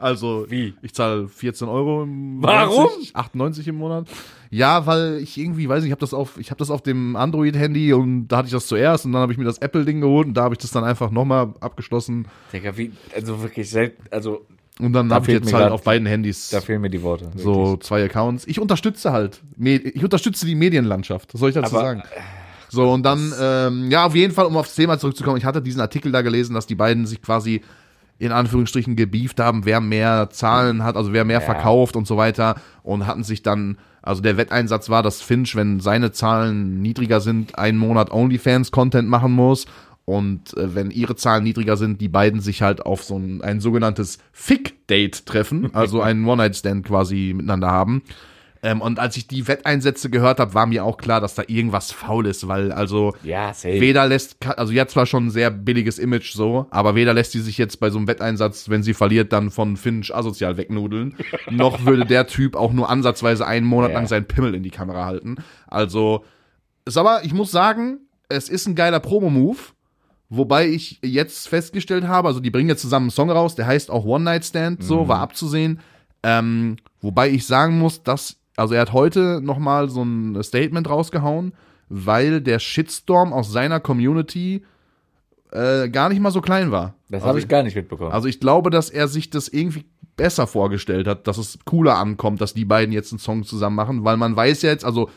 also 0.00 0.46
Wie? 0.48 0.74
ich 0.82 0.92
zahle 0.94 1.28
14 1.28 1.68
Euro 1.68 2.02
im 2.04 2.42
Warum? 2.42 2.84
90, 2.86 3.16
98 3.16 3.68
im 3.68 3.76
Monat. 3.76 4.06
Ja, 4.50 4.86
weil 4.86 5.18
ich 5.18 5.36
irgendwie 5.38 5.68
weiß 5.68 5.78
nicht, 5.82 5.88
ich 5.88 5.92
habe 5.92 6.00
das 6.00 6.14
auf 6.14 6.38
ich 6.38 6.50
habe 6.50 6.58
das 6.58 6.70
auf 6.70 6.82
dem 6.82 7.16
Android 7.16 7.56
Handy 7.56 7.92
und 7.92 8.28
da 8.28 8.38
hatte 8.38 8.46
ich 8.46 8.52
das 8.52 8.66
zuerst 8.66 9.04
und 9.04 9.12
dann 9.12 9.22
habe 9.22 9.32
ich 9.32 9.38
mir 9.38 9.44
das 9.44 9.58
Apple 9.58 9.84
Ding 9.84 10.00
geholt 10.00 10.28
und 10.28 10.34
da 10.34 10.42
habe 10.44 10.54
ich 10.54 10.58
das 10.58 10.70
dann 10.70 10.84
einfach 10.84 11.10
nochmal 11.10 11.52
abgeschlossen 11.60 12.26
Digga, 12.52 12.76
wie, 12.76 12.92
also 13.14 13.42
wirklich 13.42 13.68
selten, 13.68 14.02
also 14.10 14.46
und 14.78 14.92
dann 14.92 15.08
Da 15.08 15.16
habe 15.16 15.26
ich 15.26 15.32
jetzt 15.38 15.52
halt 15.52 15.64
grad- 15.64 15.72
auf 15.72 15.82
beiden 15.84 16.06
Handys 16.06 16.50
da 16.50 16.60
fehlen 16.60 16.80
mir 16.82 16.90
die 16.90 17.02
Worte. 17.02 17.30
so 17.34 17.54
wirklich. 17.72 17.86
zwei 17.86 18.04
Accounts. 18.04 18.46
Ich 18.46 18.60
unterstütze 18.60 19.10
halt 19.10 19.40
ich 19.58 20.04
unterstütze 20.04 20.44
die 20.46 20.54
Medienlandschaft. 20.54 21.32
Was 21.34 21.40
soll 21.40 21.48
ich 21.50 21.54
dazu 21.54 21.74
Aber- 21.76 21.84
sagen? 21.84 22.02
So 22.68 22.90
und 22.92 23.04
dann 23.04 23.32
ähm, 23.40 23.90
ja, 23.90 24.04
auf 24.06 24.14
jeden 24.16 24.34
Fall 24.34 24.44
um 24.46 24.56
aufs 24.56 24.74
Thema 24.74 24.98
zurückzukommen, 24.98 25.36
ich 25.38 25.44
hatte 25.44 25.62
diesen 25.62 25.80
Artikel 25.80 26.10
da 26.12 26.20
gelesen, 26.22 26.52
dass 26.54 26.66
die 26.66 26.74
beiden 26.74 27.06
sich 27.06 27.22
quasi 27.22 27.62
in 28.18 28.32
Anführungsstrichen 28.32 28.96
gebieft 28.96 29.40
haben, 29.40 29.64
wer 29.64 29.80
mehr 29.80 30.30
Zahlen 30.30 30.82
hat, 30.82 30.96
also 30.96 31.12
wer 31.12 31.24
mehr 31.24 31.40
verkauft 31.40 31.96
und 31.96 32.06
so 32.06 32.16
weiter 32.16 32.56
und 32.82 33.06
hatten 33.06 33.24
sich 33.24 33.42
dann, 33.42 33.78
also 34.02 34.22
der 34.22 34.36
Wetteinsatz 34.36 34.88
war, 34.88 35.02
dass 35.02 35.20
Finch, 35.20 35.54
wenn 35.54 35.80
seine 35.80 36.12
Zahlen 36.12 36.80
niedriger 36.80 37.20
sind, 37.20 37.58
einen 37.58 37.78
Monat 37.78 38.10
OnlyFans-Content 38.10 39.08
machen 39.08 39.32
muss 39.32 39.66
und 40.06 40.56
äh, 40.56 40.74
wenn 40.74 40.90
ihre 40.90 41.16
Zahlen 41.16 41.44
niedriger 41.44 41.76
sind, 41.76 42.00
die 42.00 42.08
beiden 42.08 42.40
sich 42.40 42.62
halt 42.62 42.86
auf 42.86 43.02
so 43.02 43.18
ein, 43.18 43.42
ein 43.42 43.60
sogenanntes 43.60 44.18
Fick-Date 44.32 45.26
treffen, 45.26 45.74
also 45.74 46.00
einen 46.02 46.24
One-Night-Stand 46.24 46.86
quasi 46.86 47.32
miteinander 47.36 47.70
haben. 47.70 48.02
Ähm, 48.62 48.80
und 48.80 48.98
als 48.98 49.16
ich 49.16 49.26
die 49.28 49.46
Wetteinsätze 49.48 50.10
gehört 50.10 50.40
habe, 50.40 50.54
war 50.54 50.66
mir 50.66 50.84
auch 50.84 50.96
klar, 50.96 51.20
dass 51.20 51.34
da 51.34 51.42
irgendwas 51.46 51.92
faul 51.92 52.26
ist, 52.26 52.48
weil 52.48 52.72
also 52.72 53.14
Ja, 53.22 53.52
weder 53.62 54.06
lässt, 54.06 54.36
also 54.46 54.72
hat 54.74 54.90
zwar 54.90 55.06
schon 55.06 55.26
ein 55.26 55.30
sehr 55.30 55.50
billiges 55.50 55.98
Image 55.98 56.32
so, 56.32 56.66
aber 56.70 56.94
weder 56.94 57.14
lässt 57.14 57.32
sie 57.32 57.40
sich 57.40 57.58
jetzt 57.58 57.80
bei 57.80 57.90
so 57.90 57.98
einem 57.98 58.08
Wetteinsatz, 58.08 58.68
wenn 58.68 58.82
sie 58.82 58.94
verliert, 58.94 59.32
dann 59.32 59.50
von 59.50 59.76
Finch 59.76 60.14
asozial 60.14 60.56
wegnudeln, 60.56 61.16
noch 61.50 61.84
würde 61.84 62.06
der 62.06 62.26
Typ 62.26 62.56
auch 62.56 62.72
nur 62.72 62.88
ansatzweise 62.88 63.46
einen 63.46 63.66
Monat 63.66 63.90
Ja. 63.90 63.98
lang 63.98 64.06
seinen 64.06 64.26
Pimmel 64.26 64.54
in 64.54 64.62
die 64.62 64.70
Kamera 64.70 65.04
halten. 65.04 65.36
Also, 65.66 66.24
ist 66.84 66.96
aber, 66.96 67.24
ich 67.24 67.34
muss 67.34 67.50
sagen, 67.50 67.98
es 68.28 68.48
ist 68.48 68.66
ein 68.66 68.74
geiler 68.74 69.00
Promo-Move. 69.00 69.58
Wobei 70.28 70.66
ich 70.68 70.98
jetzt 71.04 71.46
festgestellt 71.48 72.08
habe, 72.08 72.26
also 72.26 72.40
die 72.40 72.50
bringen 72.50 72.68
jetzt 72.68 72.80
zusammen 72.82 73.04
einen 73.04 73.10
Song 73.10 73.30
raus, 73.30 73.54
der 73.54 73.66
heißt 73.68 73.92
auch 73.92 74.04
One 74.04 74.24
Night 74.24 74.44
Stand, 74.44 74.82
so, 74.82 75.06
war 75.06 75.20
abzusehen. 75.20 75.78
Ähm, 76.24 76.78
wobei 77.00 77.30
ich 77.30 77.46
sagen 77.46 77.78
muss, 77.78 78.02
dass, 78.02 78.36
also 78.56 78.74
er 78.74 78.80
hat 78.80 78.92
heute 78.92 79.40
nochmal 79.42 79.88
so 79.88 80.02
ein 80.02 80.42
Statement 80.42 80.88
rausgehauen, 80.88 81.52
weil 81.88 82.40
der 82.40 82.58
Shitstorm 82.58 83.32
aus 83.32 83.52
seiner 83.52 83.80
Community 83.80 84.64
äh, 85.52 85.88
gar 85.88 86.08
nicht 86.08 86.20
mal 86.20 86.30
so 86.30 86.40
klein 86.40 86.70
war. 86.70 86.94
Das 87.08 87.22
also, 87.22 87.28
habe 87.28 87.38
ich 87.38 87.48
gar 87.48 87.62
nicht 87.62 87.76
mitbekommen. 87.76 88.12
also 88.12 88.28
ich 88.28 88.40
glaube, 88.40 88.70
dass 88.70 88.90
er 88.90 89.08
sich 89.08 89.30
das 89.30 89.48
irgendwie 89.48 89.84
besser 90.16 90.46
vorgestellt 90.46 91.06
hat, 91.06 91.26
dass 91.26 91.38
es 91.38 91.58
cooler 91.64 91.98
ankommt, 91.98 92.40
dass 92.40 92.54
die 92.54 92.64
beiden 92.64 92.92
jetzt 92.92 93.12
einen 93.12 93.18
Song 93.18 93.44
zusammen 93.44 93.76
machen, 93.76 94.04
weil 94.04 94.16
man 94.16 94.34
weiß 94.34 94.62
ja 94.62 94.70
jetzt, 94.70 94.84
also 94.84 95.10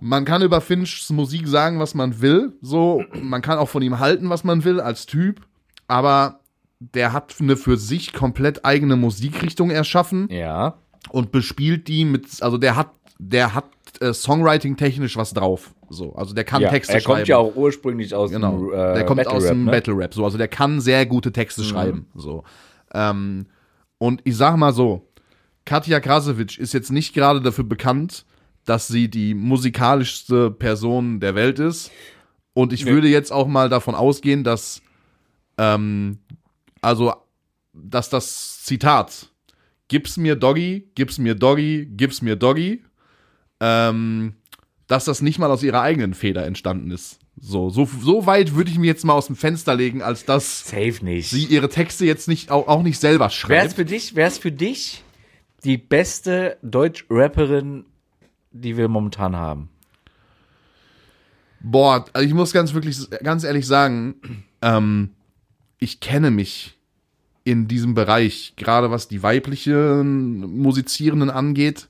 man 0.00 0.24
kann 0.24 0.42
über 0.42 0.60
Finchs 0.60 1.08
Musik 1.10 1.46
sagen, 1.46 1.78
was 1.78 1.94
man 1.94 2.20
will, 2.20 2.52
so, 2.62 3.02
man 3.22 3.42
kann 3.42 3.58
auch 3.58 3.68
von 3.68 3.82
ihm 3.82 3.98
halten, 3.98 4.28
was 4.30 4.44
man 4.44 4.64
will 4.64 4.80
als 4.80 5.06
Typ, 5.06 5.40
aber 5.88 6.40
der 6.78 7.12
hat 7.12 7.34
eine 7.40 7.56
für 7.56 7.76
sich 7.76 8.12
komplett 8.12 8.64
eigene 8.64 8.96
Musikrichtung 8.96 9.70
erschaffen 9.70 10.28
ja. 10.30 10.74
Und 11.10 11.32
bespielt 11.32 11.88
die 11.88 12.04
mit, 12.04 12.42
also 12.42 12.58
der 12.58 12.76
hat, 12.76 12.90
der 13.18 13.54
hat 13.54 13.66
äh, 14.00 14.12
Songwriting 14.12 14.76
technisch 14.76 15.16
was 15.16 15.32
drauf, 15.32 15.74
so, 15.88 16.14
also 16.14 16.34
der 16.34 16.44
kann 16.44 16.62
ja. 16.62 16.68
Texte 16.70 16.94
Er 16.94 17.00
schreiben. 17.00 17.16
kommt 17.18 17.28
ja 17.28 17.36
auch 17.38 17.54
ursprünglich 17.56 18.14
aus 18.14 18.30
Genau. 18.30 18.58
dem 18.58 18.72
äh, 18.72 18.94
der 18.94 19.04
kommt 19.06 19.18
Battle 19.18 19.32
aus 19.36 19.44
Rap, 19.44 19.50
dem 19.52 19.64
ne? 19.64 19.70
Battle 19.70 19.96
Rap. 19.96 20.14
So, 20.14 20.24
also 20.24 20.36
der 20.38 20.48
kann 20.48 20.80
sehr 20.80 21.06
gute 21.06 21.32
Texte 21.32 21.64
schreiben. 21.64 22.06
So. 22.14 22.44
Ähm, 22.92 23.46
und 23.98 24.20
ich 24.24 24.36
sag 24.36 24.56
mal 24.56 24.72
so, 24.72 25.08
Katja 25.64 26.00
Krasowitsch 26.00 26.58
ist 26.58 26.74
jetzt 26.74 26.92
nicht 26.92 27.14
gerade 27.14 27.40
dafür 27.40 27.64
bekannt, 27.64 28.26
dass 28.64 28.88
sie 28.88 29.08
die 29.08 29.34
musikalischste 29.34 30.50
Person 30.50 31.20
der 31.20 31.34
Welt 31.34 31.58
ist. 31.58 31.90
Und 32.52 32.72
ich 32.72 32.84
Nee. 32.84 32.92
würde 32.92 33.08
jetzt 33.08 33.32
auch 33.32 33.46
mal 33.46 33.68
davon 33.68 33.94
ausgehen, 33.94 34.44
dass 34.44 34.82
ähm, 35.58 36.18
also 36.82 37.12
dass 37.72 38.08
das 38.10 38.62
Zitat 38.64 39.28
Gib's 39.88 40.16
mir 40.16 40.36
Doggy, 40.36 40.88
gib's 40.94 41.18
mir 41.18 41.34
Doggy, 41.34 41.86
gib's 41.86 42.22
mir 42.22 42.36
Doggy, 42.36 42.82
ähm, 43.60 44.34
dass 44.88 45.04
das 45.04 45.22
nicht 45.22 45.38
mal 45.38 45.50
aus 45.50 45.62
ihrer 45.62 45.80
eigenen 45.82 46.14
Feder 46.14 46.44
entstanden 46.44 46.90
ist. 46.90 47.18
So, 47.38 47.70
so, 47.70 47.88
so 48.00 48.26
weit 48.26 48.54
würde 48.54 48.70
ich 48.70 48.78
mir 48.78 48.86
jetzt 48.86 49.04
mal 49.04 49.12
aus 49.12 49.26
dem 49.26 49.36
Fenster 49.36 49.74
legen, 49.74 50.02
als 50.02 50.24
dass 50.24 50.66
Safe 50.68 51.04
nicht. 51.04 51.30
sie 51.30 51.44
ihre 51.44 51.68
Texte 51.68 52.06
jetzt 52.06 52.28
nicht 52.28 52.50
auch, 52.50 52.66
auch 52.66 52.82
nicht 52.82 52.98
selber 52.98 53.26
Wär's 53.26 53.34
schreibt. 53.34 53.74
für 53.74 53.84
dich, 53.84 54.16
wär's 54.16 54.38
für 54.38 54.52
dich 54.52 55.04
die 55.62 55.76
beste 55.76 56.56
Deutsch-Rapperin, 56.62 57.84
die 58.52 58.76
wir 58.76 58.88
momentan 58.88 59.36
haben? 59.36 59.68
Boah, 61.60 62.06
also 62.12 62.26
ich 62.26 62.34
muss 62.34 62.52
ganz 62.52 62.72
wirklich, 62.74 62.98
ganz 63.22 63.44
ehrlich 63.44 63.66
sagen, 63.66 64.44
ähm, 64.62 65.10
ich 65.78 66.00
kenne 66.00 66.30
mich 66.30 66.75
in 67.46 67.68
diesem 67.68 67.94
Bereich, 67.94 68.54
gerade 68.56 68.90
was 68.90 69.06
die 69.06 69.22
weiblichen 69.22 70.58
Musizierenden 70.60 71.30
angeht. 71.30 71.88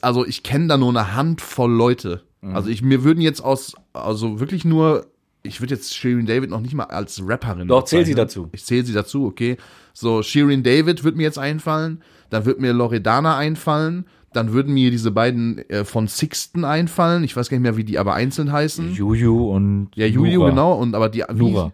Also 0.00 0.24
ich 0.24 0.44
kenne 0.44 0.68
da 0.68 0.76
nur 0.76 0.90
eine 0.90 1.14
Handvoll 1.16 1.72
Leute. 1.72 2.22
Also 2.40 2.70
ich, 2.70 2.82
mir 2.82 3.02
würden 3.04 3.20
jetzt 3.20 3.42
aus, 3.42 3.74
also 3.92 4.38
wirklich 4.40 4.64
nur, 4.64 5.06
ich 5.42 5.60
würde 5.60 5.74
jetzt 5.74 5.94
Shirin 5.94 6.24
David 6.24 6.48
noch 6.50 6.60
nicht 6.60 6.72
mal 6.72 6.84
als 6.84 7.20
Rapperin. 7.26 7.66
Doch, 7.68 7.84
zähl 7.84 8.06
sie 8.06 8.14
dazu. 8.14 8.48
Ich 8.52 8.64
zähle 8.64 8.84
sie 8.84 8.92
dazu, 8.94 9.26
okay. 9.26 9.56
So, 9.92 10.22
Shirin 10.22 10.62
David 10.62 11.02
wird 11.04 11.16
mir 11.16 11.24
jetzt 11.24 11.38
einfallen, 11.38 12.00
dann 12.30 12.44
wird 12.46 12.60
mir 12.60 12.72
Loredana 12.72 13.36
einfallen, 13.36 14.06
dann 14.32 14.52
würden 14.52 14.72
mir 14.72 14.90
diese 14.92 15.10
beiden 15.10 15.58
äh, 15.68 15.84
von 15.84 16.06
Sixten 16.06 16.64
einfallen. 16.64 17.24
Ich 17.24 17.36
weiß 17.36 17.50
gar 17.50 17.56
nicht 17.58 17.64
mehr, 17.64 17.76
wie 17.76 17.84
die 17.84 17.98
aber 17.98 18.14
einzeln 18.14 18.52
heißen. 18.52 18.94
Juju 18.94 19.50
und 19.52 19.90
Ja, 19.96 20.06
Juju, 20.06 20.38
Nura. 20.38 20.50
genau. 20.50 20.72
Und 20.74 20.94
aber 20.94 21.08
die. 21.08 21.24
Nura. 21.34 21.72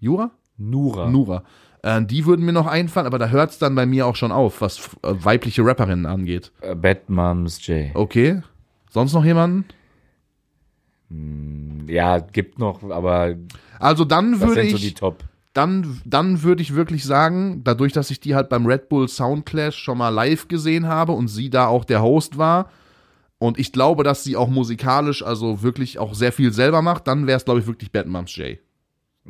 Jura? 0.00 0.30
Nura. 0.60 1.08
Nura. 1.08 1.42
Äh, 1.82 2.02
die 2.04 2.26
würden 2.26 2.44
mir 2.44 2.52
noch 2.52 2.66
einfallen, 2.66 3.06
aber 3.06 3.18
da 3.18 3.28
hört 3.28 3.50
es 3.50 3.58
dann 3.58 3.74
bei 3.74 3.86
mir 3.86 4.06
auch 4.06 4.16
schon 4.16 4.32
auf, 4.32 4.60
was 4.60 4.90
äh, 5.02 5.14
weibliche 5.14 5.64
Rapperinnen 5.64 6.06
angeht. 6.06 6.52
Äh, 6.60 6.74
Bad 6.74 7.08
Moms 7.08 7.66
J. 7.66 7.90
Okay. 7.94 8.42
Sonst 8.90 9.14
noch 9.14 9.24
jemanden? 9.24 9.64
Ja, 11.86 12.18
gibt 12.18 12.58
noch, 12.58 12.82
aber 12.90 13.34
Also 13.78 14.04
dann 14.04 14.32
das 14.32 14.40
würde 14.42 14.60
sind 14.62 14.70
so 14.70 14.76
die 14.76 14.86
ich, 14.88 14.94
Top. 14.94 15.24
dann, 15.54 16.00
dann 16.04 16.42
würde 16.42 16.62
ich 16.62 16.74
wirklich 16.74 17.04
sagen, 17.04 17.62
dadurch, 17.64 17.92
dass 17.92 18.10
ich 18.10 18.20
die 18.20 18.34
halt 18.36 18.48
beim 18.48 18.66
Red 18.66 18.88
Bull 18.88 19.08
Soundclash 19.08 19.76
schon 19.76 19.98
mal 19.98 20.10
live 20.10 20.46
gesehen 20.46 20.86
habe 20.86 21.12
und 21.12 21.28
sie 21.28 21.50
da 21.50 21.66
auch 21.66 21.84
der 21.84 22.02
Host 22.02 22.38
war 22.38 22.70
und 23.38 23.58
ich 23.58 23.72
glaube, 23.72 24.04
dass 24.04 24.22
sie 24.22 24.36
auch 24.36 24.48
musikalisch 24.48 25.24
also 25.24 25.62
wirklich 25.62 25.98
auch 25.98 26.14
sehr 26.14 26.32
viel 26.32 26.52
selber 26.52 26.80
macht, 26.82 27.08
dann 27.08 27.26
wäre 27.26 27.38
es 27.38 27.44
glaube 27.44 27.60
ich 27.60 27.66
wirklich 27.66 27.90
Bad 27.90 28.06
Moms 28.06 28.36
J. 28.36 28.58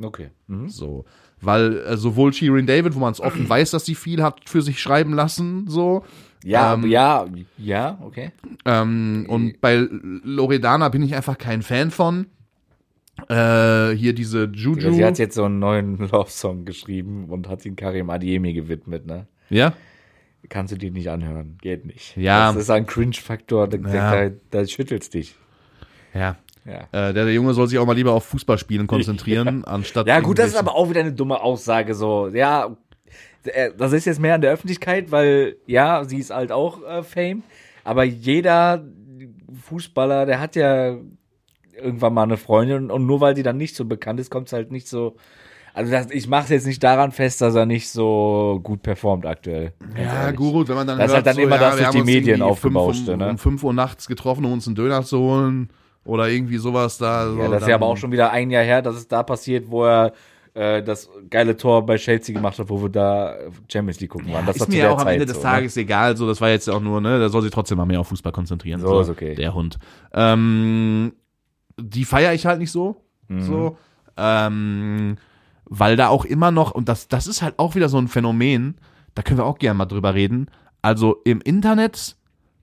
Okay. 0.00 0.30
Mhm. 0.46 0.68
So, 0.68 1.04
weil 1.40 1.78
äh, 1.78 1.96
sowohl 1.96 2.32
Shirin 2.32 2.66
David, 2.66 2.94
wo 2.94 2.98
man 3.00 3.12
es 3.12 3.20
offen 3.20 3.48
weiß, 3.48 3.70
dass 3.70 3.84
sie 3.84 3.94
viel 3.94 4.22
hat 4.22 4.48
für 4.48 4.62
sich 4.62 4.80
schreiben 4.80 5.12
lassen, 5.14 5.66
so. 5.68 6.04
Ja, 6.42 6.72
Ähm, 6.74 6.86
ja, 6.86 7.26
ja, 7.58 7.98
okay. 8.02 8.32
Ähm, 8.64 9.26
und 9.28 9.60
bei 9.60 9.86
Loredana 10.24 10.88
bin 10.88 11.02
ich 11.02 11.14
einfach 11.14 11.36
kein 11.36 11.60
Fan 11.62 11.90
von. 11.90 12.26
Äh, 13.28 13.90
hier 13.94 14.14
diese 14.14 14.44
Juju. 14.44 14.92
Sie 14.92 15.04
hat 15.04 15.18
jetzt 15.18 15.34
so 15.34 15.44
einen 15.44 15.58
neuen 15.58 15.98
Love-Song 16.10 16.64
geschrieben 16.64 17.26
und 17.28 17.48
hat 17.48 17.66
ihn 17.66 17.76
Karim 17.76 18.08
Adiemi 18.08 18.54
gewidmet, 18.54 19.06
ne? 19.06 19.26
ja? 19.50 19.74
Kannst 20.48 20.72
du 20.72 20.78
dir 20.78 20.90
nicht 20.90 21.10
anhören. 21.10 21.58
Geht 21.60 21.84
nicht. 21.84 22.16
Ja. 22.16 22.50
Das 22.50 22.62
ist 22.62 22.70
ein 22.70 22.86
Cringe-Faktor, 22.86 23.68
da, 23.68 23.76
Ja. 23.92 24.28
da, 24.30 24.34
da 24.50 24.66
schüttelst 24.66 25.12
dich. 25.12 25.34
Ja. 26.14 26.36
Ja. 26.64 26.80
Äh, 26.92 27.14
der, 27.14 27.24
der 27.24 27.32
Junge 27.32 27.54
soll 27.54 27.66
sich 27.68 27.78
auch 27.78 27.86
mal 27.86 27.96
lieber 27.96 28.12
auf 28.12 28.24
Fußballspielen 28.24 28.86
konzentrieren, 28.86 29.64
anstatt. 29.64 30.06
Ja, 30.06 30.20
gut, 30.20 30.38
das 30.38 30.48
ist 30.48 30.56
aber 30.56 30.74
auch 30.74 30.90
wieder 30.90 31.00
eine 31.00 31.12
dumme 31.12 31.40
Aussage, 31.40 31.94
so. 31.94 32.28
Ja, 32.28 32.76
äh, 33.44 33.70
das 33.76 33.92
ist 33.92 34.04
jetzt 34.04 34.20
mehr 34.20 34.34
an 34.34 34.40
der 34.40 34.52
Öffentlichkeit, 34.52 35.10
weil, 35.10 35.56
ja, 35.66 36.04
sie 36.04 36.18
ist 36.18 36.30
halt 36.30 36.52
auch 36.52 36.82
äh, 36.82 37.02
Fame, 37.02 37.42
aber 37.84 38.04
jeder 38.04 38.84
Fußballer, 39.68 40.26
der 40.26 40.40
hat 40.40 40.56
ja 40.56 40.96
irgendwann 41.74 42.12
mal 42.12 42.24
eine 42.24 42.36
Freundin 42.36 42.90
und 42.90 43.06
nur 43.06 43.20
weil 43.20 43.34
die 43.34 43.42
dann 43.42 43.56
nicht 43.56 43.74
so 43.74 43.84
bekannt 43.84 44.20
ist, 44.20 44.30
kommt 44.30 44.48
es 44.48 44.52
halt 44.52 44.70
nicht 44.70 44.86
so. 44.86 45.16
Also 45.72 45.92
das, 45.92 46.10
ich 46.10 46.26
mache 46.28 46.44
es 46.44 46.48
jetzt 46.50 46.66
nicht 46.66 46.82
daran 46.82 47.12
fest, 47.12 47.40
dass 47.40 47.54
er 47.54 47.64
nicht 47.64 47.88
so 47.90 48.60
gut 48.62 48.82
performt 48.82 49.24
aktuell. 49.24 49.72
Ja, 49.96 50.24
ehrlich. 50.24 50.36
gut, 50.36 50.68
wenn 50.68 50.74
man 50.74 50.86
dann 50.86 50.98
Das 50.98 51.06
ist 51.06 51.12
hört, 51.12 51.16
halt 51.18 51.26
dann 51.26 51.34
so, 51.36 51.42
immer 51.42 51.56
ja, 51.56 51.60
das 51.62 51.76
durch 51.76 51.86
haben 51.86 51.96
die 51.96 52.12
Medien 52.12 52.42
aufgebauscht, 52.42 53.04
fünf, 53.06 53.08
um, 53.08 53.18
ne? 53.18 53.30
um 53.30 53.38
5 53.38 53.64
Uhr 53.64 53.72
nachts 53.72 54.08
getroffen, 54.08 54.44
um 54.44 54.52
uns 54.52 54.66
einen 54.66 54.74
Döner 54.74 55.04
zu 55.04 55.20
holen 55.20 55.70
oder 56.04 56.28
irgendwie 56.28 56.58
sowas 56.58 56.98
da. 56.98 57.30
So, 57.30 57.38
Ja, 57.38 57.48
das 57.48 57.62
ist 57.62 57.68
ja 57.68 57.74
aber 57.74 57.86
auch 57.86 57.96
schon 57.96 58.12
wieder 58.12 58.30
ein 58.30 58.50
Jahr 58.50 58.64
her, 58.64 58.82
dass 58.82 58.96
es 58.96 59.06
da 59.08 59.22
passiert, 59.22 59.70
wo 59.70 59.84
er 59.84 60.12
äh, 60.54 60.82
das 60.82 61.08
geile 61.28 61.56
Tor 61.56 61.86
bei 61.86 61.96
Chelsea 61.96 62.34
gemacht 62.34 62.58
hat, 62.58 62.68
wo 62.68 62.82
wir 62.82 62.88
da 62.88 63.36
Champions 63.70 64.00
League 64.00 64.10
gucken 64.10 64.32
waren. 64.32 64.44
Das 64.46 64.56
ist 64.56 64.68
mir 64.68 64.82
der 64.82 64.92
auch 64.92 64.98
am 64.98 65.04
Zeit 65.04 65.14
Ende 65.14 65.26
des 65.26 65.36
so, 65.36 65.42
Tages 65.42 65.76
egal, 65.76 66.16
so, 66.16 66.26
das 66.26 66.40
war 66.40 66.48
jetzt 66.48 66.68
auch 66.68 66.80
nur, 66.80 67.00
ne, 67.00 67.18
da 67.20 67.28
soll 67.28 67.42
sich 67.42 67.52
trotzdem 67.52 67.78
mal 67.78 67.84
mehr 67.86 68.00
auf 68.00 68.08
Fußball 68.08 68.32
konzentrieren. 68.32 68.80
So 68.80 69.00
ist 69.00 69.08
okay. 69.10 69.34
Der 69.34 69.54
Hund. 69.54 69.78
Ähm, 70.12 71.12
die 71.78 72.04
feiere 72.04 72.34
ich 72.34 72.46
halt 72.46 72.58
nicht 72.58 72.72
so, 72.72 72.96
Mhm. 73.28 73.40
so, 73.42 73.76
ähm, 74.16 75.16
weil 75.66 75.96
da 75.96 76.08
auch 76.08 76.24
immer 76.24 76.50
noch, 76.50 76.72
und 76.72 76.88
das, 76.88 77.06
das 77.08 77.26
ist 77.28 77.42
halt 77.42 77.54
auch 77.58 77.74
wieder 77.76 77.88
so 77.88 77.98
ein 77.98 78.08
Phänomen, 78.08 78.76
da 79.14 79.22
können 79.22 79.38
wir 79.38 79.44
auch 79.46 79.58
gerne 79.58 79.78
mal 79.78 79.86
drüber 79.86 80.14
reden, 80.14 80.48
also 80.82 81.16
im 81.24 81.40
Internet 81.40 82.16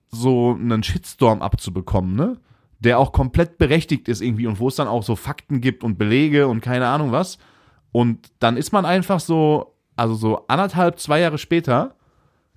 so 0.09 0.51
einen 0.59 0.83
Shitstorm 0.83 1.41
abzubekommen, 1.41 2.15
ne, 2.15 2.37
der 2.79 2.99
auch 2.99 3.11
komplett 3.11 3.57
berechtigt 3.57 4.07
ist 4.07 4.21
irgendwie 4.21 4.47
und 4.47 4.59
wo 4.59 4.67
es 4.67 4.75
dann 4.75 4.87
auch 4.87 5.03
so 5.03 5.15
Fakten 5.15 5.61
gibt 5.61 5.83
und 5.83 5.97
Belege 5.97 6.47
und 6.47 6.61
keine 6.61 6.87
Ahnung 6.87 7.11
was, 7.11 7.37
und 7.91 8.27
dann 8.39 8.57
ist 8.57 8.71
man 8.73 8.85
einfach 8.85 9.19
so, 9.19 9.73
also 9.95 10.13
so 10.15 10.45
anderthalb, 10.47 10.99
zwei 10.99 11.19
Jahre 11.21 11.37
später, 11.37 11.95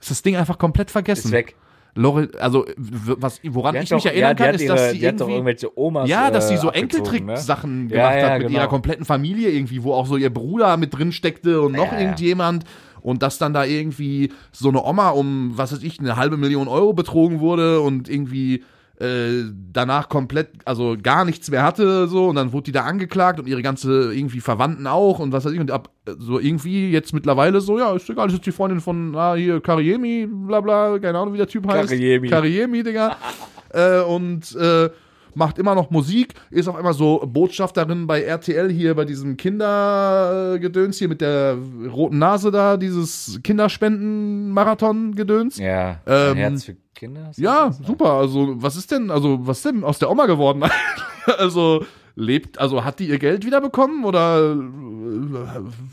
ist 0.00 0.10
das 0.10 0.22
Ding 0.22 0.36
einfach 0.36 0.58
komplett 0.58 0.88
Ne? 0.88 0.92
vergessen. 0.92 1.28
Ist 1.28 1.32
weg. 1.32 1.56
Lore, 1.96 2.28
also 2.38 2.66
was, 2.76 3.40
woran 3.44 3.74
ich 3.74 3.80
hat 3.82 3.90
mich 3.90 4.02
doch- 4.04 4.10
erinnern 4.10 4.28
ja, 4.30 4.34
kann, 4.46 4.54
ist, 4.54 4.60
ihre, 4.62 4.74
dass 4.76 4.90
sie 4.92 5.00
doch 5.00 5.06
irgendwie, 5.06 5.32
irgendwelche 5.32 5.78
Omas. 5.78 6.08
ja, 6.08 6.30
dass 6.30 6.48
sie 6.48 6.54
äh, 6.54 6.58
so 6.58 6.68
abgezogen, 6.68 6.92
ne? 7.26 7.32
Enkeltrick-Sachen 7.32 7.88
Ja, 7.90 7.96
gemacht 7.96 8.14
ja, 8.16 8.30
hat 8.30 8.38
mit 8.38 8.46
genau. 8.48 8.58
ihrer 8.60 8.68
kompletten 8.68 9.04
Familie 9.04 9.50
irgendwie, 9.50 9.82
wo 9.82 9.94
auch 9.94 10.06
so 10.06 10.16
ihr 10.16 10.32
Bruder 10.32 10.76
mit 10.76 10.96
drin 10.96 11.10
steckte 11.12 11.60
und 11.62 11.72
noch 11.72 11.86
Ja, 11.86 11.94
ja. 11.94 12.00
irgendjemand. 12.00 12.64
Und 13.00 13.22
dass 13.22 13.38
dann 13.38 13.54
da 13.54 13.64
irgendwie 13.64 14.30
so 14.52 14.68
eine 14.68 14.84
Oma 14.84 15.08
um, 15.10 15.52
was 15.56 15.72
weiß 15.72 15.82
ich, 15.82 15.98
eine 15.98 16.16
halbe 16.16 16.36
Million 16.36 16.68
Euro 16.68 16.92
betrogen 16.92 17.40
wurde 17.40 17.80
und 17.80 18.08
irgendwie 18.08 18.62
äh, 19.00 19.44
danach 19.72 20.08
komplett, 20.08 20.50
also 20.66 20.96
gar 21.02 21.24
nichts 21.24 21.50
mehr 21.50 21.62
hatte, 21.62 22.06
so, 22.06 22.26
und 22.26 22.36
dann 22.36 22.52
wurde 22.52 22.64
die 22.64 22.72
da 22.72 22.82
angeklagt 22.82 23.40
und 23.40 23.48
ihre 23.48 23.62
ganze 23.62 24.12
irgendwie 24.12 24.40
Verwandten 24.40 24.86
auch 24.86 25.18
und 25.18 25.32
was 25.32 25.44
weiß 25.44 25.52
ich, 25.52 25.60
und 25.60 25.70
ab, 25.70 25.90
so 26.18 26.38
irgendwie 26.38 26.90
jetzt 26.90 27.14
mittlerweile 27.14 27.60
so, 27.60 27.78
ja, 27.78 27.94
ist 27.94 28.10
egal, 28.10 28.28
ist 28.28 28.34
jetzt 28.34 28.46
die 28.46 28.52
Freundin 28.52 28.80
von, 28.80 29.16
ah, 29.16 29.34
hier, 29.34 29.60
Kariemi, 29.60 30.28
bla 30.30 30.60
bla, 30.60 30.98
keine 30.98 31.18
Ahnung, 31.18 31.32
wie 31.32 31.38
der 31.38 31.48
Typ 31.48 31.66
heißt. 31.66 31.88
Kariemi. 31.88 32.28
Kariemi, 32.28 32.82
Digga. 32.82 33.16
äh, 33.70 34.00
und 34.02 34.54
äh, 34.56 34.90
macht 35.34 35.58
immer 35.58 35.74
noch 35.74 35.90
Musik, 35.90 36.34
ist 36.50 36.68
auf 36.68 36.76
einmal 36.76 36.94
so 36.94 37.22
Botschafterin 37.26 38.06
bei 38.06 38.22
RTL 38.22 38.70
hier, 38.70 38.94
bei 38.94 39.04
diesem 39.04 39.36
Kindergedöns 39.36 40.98
hier 40.98 41.08
mit 41.08 41.20
der 41.20 41.56
roten 41.92 42.18
Nase 42.18 42.50
da, 42.50 42.76
dieses 42.76 43.40
Kinderspenden-Marathon-Gedöns. 43.42 45.58
Ja, 45.58 46.00
Ähm, 46.06 46.36
Herz 46.36 46.64
für 46.64 46.76
Kinder. 46.94 47.30
Ja, 47.36 47.72
super. 47.72 48.12
Also, 48.12 48.54
was 48.62 48.76
ist 48.76 48.90
denn, 48.90 49.10
also, 49.10 49.46
was 49.46 49.58
ist 49.58 49.66
denn 49.66 49.84
aus 49.84 49.98
der 49.98 50.10
Oma 50.10 50.26
geworden? 50.26 50.62
also, 51.38 51.84
lebt, 52.20 52.58
also, 52.58 52.84
hat 52.84 52.98
die 53.00 53.08
ihr 53.08 53.18
Geld 53.18 53.44
wiederbekommen 53.44 54.04
oder 54.04 54.52
äh, 54.52 54.56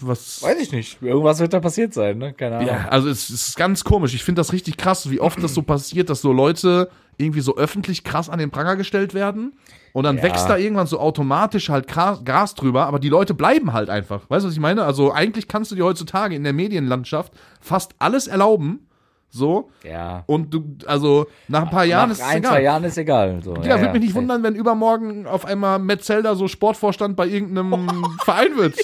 was? 0.02 0.44
Weiß 0.44 0.60
ich 0.60 0.72
nicht. 0.72 1.02
Irgendwas 1.02 1.40
wird 1.40 1.54
da 1.54 1.60
passiert 1.60 1.94
sein, 1.94 2.18
ne? 2.18 2.34
Keine 2.34 2.58
Ahnung. 2.58 2.68
Ja, 2.68 2.88
also, 2.90 3.10
es, 3.10 3.30
es 3.30 3.50
ist 3.50 3.58
ganz 3.58 3.84
komisch. 3.84 4.14
Ich 4.14 4.24
finde 4.24 4.40
das 4.40 4.54
richtig 4.54 4.78
krass, 4.78 5.10
wie 5.10 5.20
oft 5.20 5.42
das 5.42 5.54
so 5.54 5.62
passiert, 5.62 6.10
dass 6.10 6.22
so 6.22 6.32
Leute 6.32 6.90
irgendwie 7.18 7.42
so 7.42 7.58
öffentlich 7.58 8.04
krass 8.04 8.30
an 8.30 8.38
den 8.40 8.52
Pranger 8.52 8.76
gestellt 8.76 9.14
werden. 9.14 9.54
Und 9.94 10.04
dann 10.04 10.18
Ja. 10.18 10.24
wächst 10.24 10.48
da 10.48 10.58
irgendwann 10.58 10.86
so 10.86 11.00
automatisch 11.00 11.70
halt 11.70 11.88
Gras 11.88 12.54
drüber, 12.54 12.86
aber 12.86 13.00
die 13.00 13.10
Leute 13.10 13.34
bleiben 13.34 13.74
halt 13.74 13.90
einfach. 13.90 14.30
Weißt 14.30 14.44
du, 14.44 14.50
was 14.50 14.54
ich 14.54 14.60
meine? 14.60 14.84
Also 14.84 15.12
eigentlich 15.12 15.48
kannst 15.48 15.72
du 15.72 15.76
dir 15.76 15.86
heutzutage 15.86 16.36
in 16.36 16.44
der 16.44 16.54
Medienlandschaft 16.54 17.34
fast 17.60 17.96
alles 17.98 18.28
erlauben. 18.28 18.87
So. 19.30 19.70
Ja. 19.84 20.24
Und 20.26 20.54
du, 20.54 20.64
also 20.86 21.28
nach 21.48 21.64
ein 21.64 21.70
paar 21.70 21.86
Jahren 21.86 22.10
Nach 22.10 22.16
ist 22.16 22.22
es 22.22 22.28
ein, 22.28 22.38
egal. 22.38 22.52
zwei 22.54 22.62
Jahren 22.64 22.84
ist 22.86 22.98
egal. 22.98 23.42
So, 23.44 23.56
Ja, 23.58 23.80
würde 23.80 23.94
mich 23.94 24.02
nicht 24.02 24.16
wundern, 24.16 24.42
wenn 24.44 24.56
übermorgen 24.56 25.28
auf 25.28 25.46
einmal 25.46 25.80
Metzelder 25.80 26.36
so 26.36 26.48
Sportvorstand 26.48 27.16
bei 27.16 27.28
irgendeinem 27.28 27.88
Verein 28.24 28.56
wird. 28.58 28.76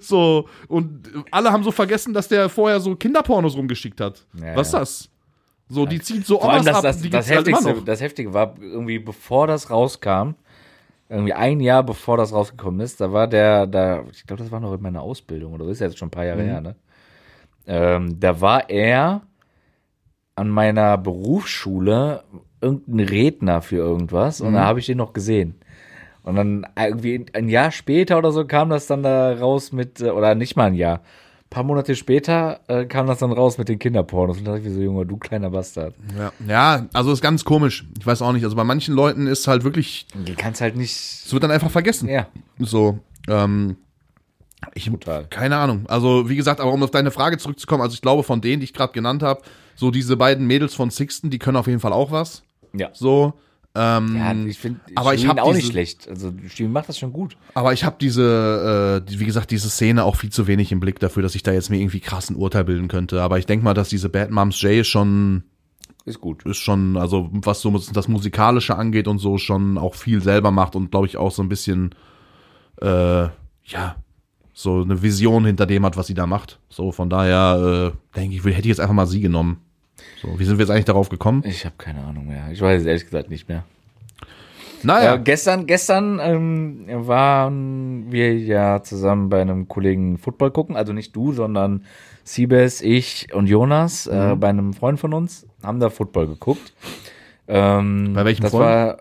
so, 0.00 0.48
und 0.68 1.08
alle 1.30 1.52
haben 1.52 1.64
so 1.64 1.70
vergessen, 1.70 2.14
dass 2.14 2.28
der 2.28 2.48
vorher 2.48 2.80
so 2.80 2.96
Kinderpornos 2.96 3.56
rumgeschickt 3.56 4.00
hat. 4.00 4.24
Ja, 4.40 4.56
Was 4.56 4.68
ist 4.68 4.72
ja. 4.74 4.78
das? 4.80 5.08
So, 5.68 5.86
die 5.86 6.00
zieht 6.00 6.26
so 6.26 6.40
Vor 6.40 6.50
allem 6.52 6.64
das, 6.64 6.76
ab, 6.76 6.82
das, 6.82 6.96
das, 6.96 7.02
gibt's 7.02 7.28
halt 7.28 7.38
Heftigste, 7.46 7.72
noch. 7.74 7.84
das 7.84 8.00
Heftige 8.00 8.34
war 8.34 8.54
irgendwie, 8.60 8.98
bevor 8.98 9.46
das 9.46 9.70
rauskam, 9.70 10.30
irgendwie 11.08 11.32
ein 11.32 11.60
Jahr 11.60 11.82
bevor 11.84 12.16
das 12.16 12.32
rausgekommen 12.32 12.80
ist, 12.80 13.00
da 13.00 13.12
war 13.12 13.28
der, 13.28 13.66
da, 13.68 14.02
ich 14.12 14.26
glaube, 14.26 14.42
das 14.42 14.50
war 14.50 14.58
noch 14.60 14.72
in 14.74 14.82
meiner 14.82 15.02
Ausbildung, 15.02 15.52
oder 15.52 15.64
das 15.64 15.74
ist 15.74 15.80
ja 15.80 15.86
jetzt 15.86 15.98
schon 15.98 16.08
ein 16.08 16.10
paar 16.10 16.24
Mhm. 16.24 16.28
Jahre 16.28 16.42
her, 16.42 16.60
ne? 16.60 16.76
Ähm, 17.72 18.18
da 18.18 18.40
war 18.40 18.68
er 18.68 19.22
an 20.34 20.48
meiner 20.48 20.98
Berufsschule 20.98 22.24
irgendein 22.60 23.00
Redner 23.06 23.62
für 23.62 23.76
irgendwas 23.76 24.40
Mhm. 24.40 24.46
und 24.48 24.52
da 24.54 24.64
habe 24.64 24.80
ich 24.80 24.86
den 24.86 24.98
noch 24.98 25.12
gesehen. 25.12 25.54
Und 26.24 26.34
dann 26.36 26.66
irgendwie 26.76 27.24
ein 27.32 27.48
Jahr 27.48 27.70
später 27.70 28.18
oder 28.18 28.32
so 28.32 28.44
kam 28.44 28.68
das 28.70 28.86
dann 28.86 29.02
da 29.04 29.32
raus 29.34 29.70
mit, 29.72 30.00
äh, 30.00 30.10
oder 30.10 30.34
nicht 30.34 30.56
mal 30.56 30.64
ein 30.66 30.74
Jahr, 30.74 30.96
ein 30.98 31.48
paar 31.50 31.62
Monate 31.62 31.94
später 31.96 32.60
äh, 32.68 32.84
kam 32.86 33.06
das 33.06 33.20
dann 33.20 33.32
raus 33.32 33.56
mit 33.56 33.68
den 33.68 33.78
Kinderpornos 33.78 34.38
und 34.38 34.44
da 34.46 34.52
dachte 34.52 34.62
ich 34.64 34.68
mir 34.70 34.74
so, 34.74 34.82
Junge, 34.82 35.06
du 35.06 35.16
kleiner 35.16 35.50
Bastard. 35.50 35.94
Ja. 36.18 36.32
ja, 36.46 36.86
also 36.92 37.12
ist 37.12 37.22
ganz 37.22 37.44
komisch. 37.44 37.86
Ich 37.98 38.06
weiß 38.06 38.20
auch 38.22 38.32
nicht. 38.32 38.44
Also 38.44 38.56
bei 38.56 38.64
manchen 38.64 38.94
Leuten 38.94 39.26
ist 39.28 39.46
halt 39.48 39.62
wirklich, 39.64 40.06
Die 40.26 40.34
kannst 40.34 40.60
halt 40.60 40.76
nicht. 40.76 40.92
es 40.94 41.32
wird 41.32 41.42
dann 41.44 41.50
einfach 41.52 41.70
vergessen. 41.70 42.08
Ja, 42.08 42.26
So, 42.58 42.98
ähm, 43.28 43.76
ich, 44.74 44.86
Total. 44.86 45.26
keine 45.28 45.56
Ahnung. 45.56 45.84
Also, 45.88 46.28
wie 46.28 46.36
gesagt, 46.36 46.60
aber 46.60 46.72
um 46.72 46.82
auf 46.82 46.90
deine 46.90 47.10
Frage 47.10 47.38
zurückzukommen, 47.38 47.82
also 47.82 47.94
ich 47.94 48.02
glaube, 48.02 48.22
von 48.22 48.40
denen, 48.40 48.60
die 48.60 48.64
ich 48.64 48.74
gerade 48.74 48.92
genannt 48.92 49.22
habe, 49.22 49.42
so 49.74 49.90
diese 49.90 50.16
beiden 50.16 50.46
Mädels 50.46 50.74
von 50.74 50.90
Sixten, 50.90 51.30
die 51.30 51.38
können 51.38 51.56
auf 51.56 51.66
jeden 51.66 51.80
Fall 51.80 51.92
auch 51.92 52.10
was. 52.12 52.42
ja. 52.72 52.88
So. 52.92 53.34
Ähm, 53.72 54.16
Ja, 54.16 54.32
ich 54.34 54.58
finde, 54.58 54.80
aber 54.96 55.14
ich 55.14 55.28
hab 55.28 55.38
auch 55.40 55.52
nicht 55.52 55.58
diese- 55.62 55.70
schlecht. 55.72 56.08
Also 56.08 56.32
Steven 56.48 56.72
macht 56.72 56.88
das 56.88 56.98
schon 56.98 57.12
gut. 57.12 57.36
aber 57.54 57.72
ich 57.72 57.84
habe 57.84 57.94
diese, 58.00 59.00
äh, 59.00 59.08
die, 59.08 59.20
wie 59.20 59.26
gesagt, 59.26 59.52
diese 59.52 59.70
Szene 59.70 60.02
auch 60.04 60.16
viel 60.16 60.30
zu 60.30 60.48
wenig 60.48 60.72
im 60.72 60.80
Blick 60.80 60.98
dafür, 60.98 61.22
dass 61.22 61.36
ich 61.36 61.44
da 61.44 61.52
jetzt 61.52 61.70
mir 61.70 61.78
irgendwie 61.78 62.00
krass 62.00 62.30
ein 62.30 62.34
Urteil 62.34 62.64
bilden 62.64 62.88
könnte. 62.88 63.22
Aber 63.22 63.38
ich 63.38 63.46
denke 63.46 63.64
mal, 63.64 63.72
dass 63.74 63.88
diese 63.88 64.08
Bad 64.08 64.32
Moms 64.32 64.60
J 64.60 64.84
schon, 64.84 65.44
Ist 66.04 66.20
gut. 66.20 66.44
ist 66.46 66.56
schon, 66.56 66.96
also 66.96 67.28
was 67.30 67.60
so 67.60 67.70
das 67.92 68.08
Musikalische 68.08 68.74
angeht 68.74 69.06
und 69.06 69.18
so, 69.20 69.38
schon 69.38 69.78
auch 69.78 69.94
viel 69.94 70.20
selber 70.20 70.50
macht 70.50 70.74
und 70.74 70.90
glaube 70.90 71.06
ich 71.06 71.16
auch 71.16 71.30
so 71.30 71.40
ein 71.40 71.48
bisschen, 71.48 71.94
äh, 72.82 72.88
ja, 73.66 73.96
so 74.62 74.82
eine 74.82 75.00
Vision 75.02 75.44
hinter 75.44 75.66
dem 75.66 75.84
hat, 75.84 75.96
was 75.96 76.06
sie 76.06 76.14
da 76.14 76.26
macht. 76.26 76.58
So, 76.68 76.92
von 76.92 77.08
daher, 77.10 77.92
äh, 77.94 78.16
denke 78.18 78.36
ich, 78.36 78.44
hätte 78.44 78.60
ich 78.60 78.66
jetzt 78.66 78.80
einfach 78.80 78.94
mal 78.94 79.06
sie 79.06 79.20
genommen. 79.20 79.60
So, 80.22 80.38
wie 80.38 80.44
sind 80.44 80.58
wir 80.58 80.64
jetzt 80.64 80.70
eigentlich 80.70 80.84
darauf 80.84 81.08
gekommen? 81.08 81.42
Ich 81.46 81.64
habe 81.64 81.74
keine 81.78 82.02
Ahnung 82.04 82.26
mehr. 82.26 82.50
Ich 82.52 82.60
weiß 82.60 82.80
es 82.80 82.86
ehrlich 82.86 83.04
gesagt 83.04 83.30
nicht 83.30 83.48
mehr. 83.48 83.64
Naja, 84.82 85.14
Äh, 85.16 85.18
gestern 85.20 85.66
gestern 85.66 86.18
ähm, 86.22 86.86
waren 86.88 88.10
wir 88.10 88.38
ja 88.38 88.82
zusammen 88.82 89.28
bei 89.28 89.40
einem 89.42 89.68
Kollegen 89.68 90.16
Football 90.18 90.50
gucken. 90.52 90.76
Also 90.76 90.92
nicht 90.94 91.14
du, 91.14 91.32
sondern 91.32 91.84
Siebes, 92.24 92.80
ich 92.80 93.32
und 93.34 93.46
Jonas 93.46 94.06
äh, 94.06 94.34
Mhm. 94.34 94.40
bei 94.40 94.48
einem 94.48 94.72
Freund 94.72 94.98
von 95.00 95.12
uns 95.12 95.46
haben 95.62 95.80
da 95.80 95.90
Football 95.90 96.28
geguckt. 96.28 96.72
Ähm, 97.48 98.12
Bei 98.14 98.24
welchem 98.24 98.42
das 98.42 98.52
Freund? 98.52 98.64
war 98.64 98.98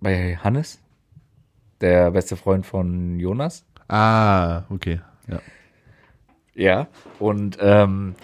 bei 0.00 0.36
Hannes, 0.36 0.78
der 1.80 2.10
beste 2.10 2.36
Freund 2.36 2.64
von 2.64 3.18
Jonas. 3.18 3.64
Ah, 3.88 4.62
okay. 4.70 5.00
Ja. 5.28 5.40
Ja. 6.54 6.88
Und 7.18 7.58
ähm, 7.60 8.14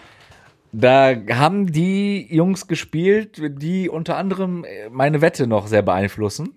da 0.73 1.15
haben 1.33 1.71
die 1.71 2.27
Jungs 2.35 2.67
gespielt, 2.67 3.41
die 3.62 3.89
unter 3.89 4.17
anderem 4.17 4.65
äh, 4.65 4.89
meine 4.91 5.21
Wette 5.21 5.47
noch 5.47 5.67
sehr 5.67 5.83
beeinflussen. 5.83 6.51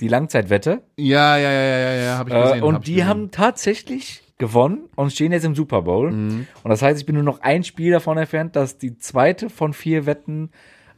Die 0.00 0.08
Langzeitwette. 0.08 0.82
Ja, 0.96 1.36
ja, 1.36 1.52
ja, 1.52 1.78
ja, 1.78 1.94
ja, 1.94 2.18
habe 2.18 2.30
ich 2.30 2.36
gesehen. 2.36 2.58
Äh, 2.60 2.62
und 2.62 2.74
hab 2.76 2.84
die 2.84 2.94
gesehen. 2.94 3.08
haben 3.08 3.30
tatsächlich 3.30 4.22
gewonnen 4.38 4.88
und 4.96 5.12
stehen 5.12 5.32
jetzt 5.32 5.44
im 5.44 5.54
Super 5.54 5.82
Bowl. 5.82 6.10
Mhm. 6.10 6.46
Und 6.62 6.70
das 6.70 6.80
heißt, 6.80 6.98
ich 6.98 7.06
bin 7.06 7.14
nur 7.14 7.24
noch 7.24 7.42
ein 7.42 7.62
Spiel 7.62 7.92
davon 7.92 8.16
entfernt, 8.16 8.56
dass 8.56 8.78
die 8.78 8.98
zweite 8.98 9.50
von 9.50 9.74
vier 9.74 10.06
Wetten 10.06 10.50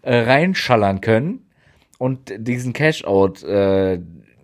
äh, 0.03 0.19
reinschallern 0.19 1.01
können 1.01 1.47
und 1.99 2.33
diesen 2.37 2.73
Cash-Out, 2.73 3.43
äh, 3.43 4.01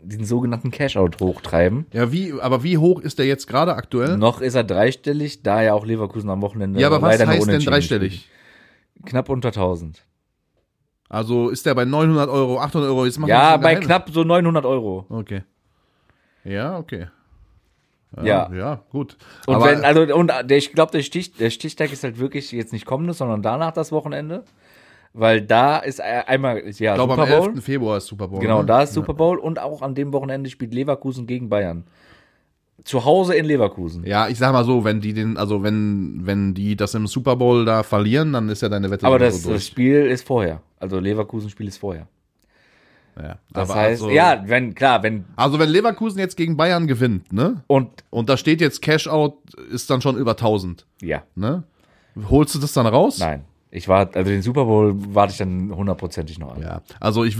diesen 0.08 0.24
sogenannten 0.24 0.70
Cash-Out 0.70 1.20
hochtreiben. 1.20 1.86
Ja, 1.92 2.10
wie, 2.12 2.32
aber 2.40 2.62
wie 2.62 2.78
hoch 2.78 3.00
ist 3.00 3.18
der 3.18 3.26
jetzt 3.26 3.46
gerade 3.46 3.74
aktuell? 3.74 4.16
Noch 4.16 4.40
ist 4.40 4.54
er 4.54 4.64
dreistellig, 4.64 5.42
da 5.42 5.62
ja 5.62 5.74
auch 5.74 5.84
Leverkusen 5.84 6.30
am 6.30 6.42
Wochenende 6.42 6.80
ja, 6.80 6.86
aber 6.88 7.02
was 7.02 7.24
heißt 7.24 7.46
denn 7.46 7.60
dreistellig? 7.60 8.28
Knapp 9.04 9.28
unter 9.28 9.48
1000. 9.48 10.04
Also 11.08 11.48
ist 11.48 11.64
der 11.64 11.74
bei 11.74 11.84
900 11.84 12.28
Euro, 12.28 12.60
800 12.60 12.90
Euro? 12.90 13.06
Jetzt 13.06 13.18
Ja, 13.26 13.56
bei 13.56 13.70
Geheimnis. 13.74 13.86
knapp 13.86 14.10
so 14.10 14.24
900 14.24 14.66
Euro. 14.66 15.06
Okay. 15.08 15.42
Ja, 16.44 16.78
okay. 16.78 17.06
Ja. 18.22 18.50
Ja, 18.52 18.82
gut. 18.90 19.16
Und 19.46 19.56
aber, 19.56 19.66
wenn, 19.66 19.84
also, 19.84 20.14
und 20.14 20.32
der, 20.44 20.56
ich 20.56 20.72
glaube, 20.72 20.92
der, 20.92 21.02
Stich, 21.02 21.34
der 21.34 21.50
Stichtag 21.50 21.92
ist 21.92 22.04
halt 22.04 22.18
wirklich 22.18 22.52
jetzt 22.52 22.72
nicht 22.72 22.86
kommendes, 22.86 23.18
sondern 23.18 23.42
danach 23.42 23.72
das 23.72 23.92
Wochenende. 23.92 24.44
Weil 25.14 25.40
da 25.42 25.78
ist 25.78 25.98
äh, 26.00 26.22
einmal, 26.26 26.58
ja, 26.58 26.68
ich 26.68 26.78
glaube, 26.78 27.14
am 27.14 27.20
Super 27.20 27.38
Bowl. 27.40 27.50
11. 27.54 27.64
Februar 27.64 27.96
ist 27.98 28.06
Super 28.06 28.28
Bowl. 28.28 28.40
Genau, 28.40 28.60
ne? 28.60 28.66
da 28.66 28.82
ist 28.82 28.92
Super 28.94 29.14
Bowl 29.14 29.38
und 29.38 29.58
auch 29.58 29.82
an 29.82 29.94
dem 29.94 30.12
Wochenende 30.12 30.48
spielt 30.50 30.74
Leverkusen 30.74 31.26
gegen 31.26 31.48
Bayern. 31.48 31.84
Zu 32.84 33.04
Hause 33.04 33.34
in 33.34 33.44
Leverkusen. 33.44 34.06
Ja, 34.06 34.28
ich 34.28 34.38
sag 34.38 34.52
mal 34.52 34.64
so, 34.64 34.84
wenn 34.84 35.00
die 35.00 35.12
den, 35.12 35.36
also 35.36 35.62
wenn, 35.64 36.20
wenn 36.24 36.54
die 36.54 36.76
das 36.76 36.94
im 36.94 37.06
Super 37.08 37.34
Bowl 37.36 37.64
da 37.64 37.82
verlieren, 37.82 38.32
dann 38.32 38.48
ist 38.48 38.62
ja 38.62 38.68
deine 38.68 38.90
Wette 38.90 39.06
Aber 39.06 39.18
das, 39.18 39.42
durch. 39.42 39.56
das 39.56 39.66
Spiel 39.66 40.06
ist 40.06 40.26
vorher. 40.26 40.62
Also 40.78 41.00
Leverkusen-Spiel 41.00 41.66
ist 41.66 41.78
vorher. 41.78 42.06
ja. 43.20 43.38
Das 43.52 43.70
Aber 43.70 43.80
heißt, 43.80 44.02
also, 44.02 44.10
ja, 44.14 44.42
wenn, 44.46 44.74
klar, 44.76 45.02
wenn, 45.02 45.24
Also 45.34 45.58
wenn 45.58 45.68
Leverkusen 45.70 46.20
jetzt 46.20 46.36
gegen 46.36 46.56
Bayern 46.56 46.86
gewinnt, 46.86 47.32
ne? 47.32 47.64
und, 47.66 47.88
Und 48.10 48.28
da 48.28 48.36
steht 48.36 48.60
jetzt 48.60 48.80
Cash 48.80 49.08
Out, 49.08 49.34
ist 49.72 49.90
dann 49.90 50.00
schon 50.00 50.16
über 50.16 50.32
1000, 50.32 50.86
ja, 51.02 51.24
ne? 51.34 51.64
Holst 52.30 52.54
du 52.54 52.58
das 52.60 52.72
dann 52.72 52.86
raus? 52.86 53.18
nein. 53.18 53.44
Ich 53.70 53.86
warte, 53.86 54.18
also 54.18 54.30
den 54.30 54.40
Super 54.40 54.64
Bowl 54.64 54.94
warte 54.96 55.32
ich 55.32 55.38
dann 55.38 55.70
hundertprozentig 55.74 56.38
noch 56.38 56.54
an. 56.54 56.62
Ja, 56.62 56.82
also 57.00 57.24
ich, 57.24 57.36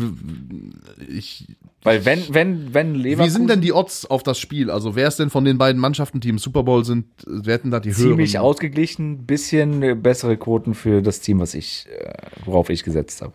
ich, 1.09 1.47
Weil 1.83 2.05
wenn, 2.05 2.22
wenn, 2.35 2.74
wenn 2.74 2.95
Leverkusen. 2.95 3.26
wie 3.26 3.31
sind 3.31 3.51
denn 3.51 3.61
die 3.62 3.72
Odds 3.72 4.05
auf 4.05 4.22
das 4.22 4.39
Spiel? 4.39 4.70
Also 4.70 4.95
wer 4.95 5.09
ist 5.09 5.18
denn 5.18 5.31
von 5.31 5.47
den 5.47 5.57
beiden 5.57 5.81
Mannschaften, 5.81 6.20
die 6.20 6.29
im 6.29 6.39
Super 6.39 6.64
Bowl 6.64 6.85
sind, 6.85 7.07
wer 7.26 7.55
hätten 7.55 7.70
da 7.70 7.81
die 7.81 7.93
ziemlich 7.93 8.35
höheren? 8.35 8.45
ausgeglichen, 8.45 9.24
bisschen 9.24 10.03
bessere 10.03 10.37
Quoten 10.37 10.74
für 10.74 11.01
das 11.01 11.20
Team, 11.20 11.41
was 11.41 11.55
ich, 11.55 11.87
äh, 11.99 12.12
worauf 12.45 12.68
ich 12.68 12.85
gesetzt 12.85 13.22
habe. 13.22 13.33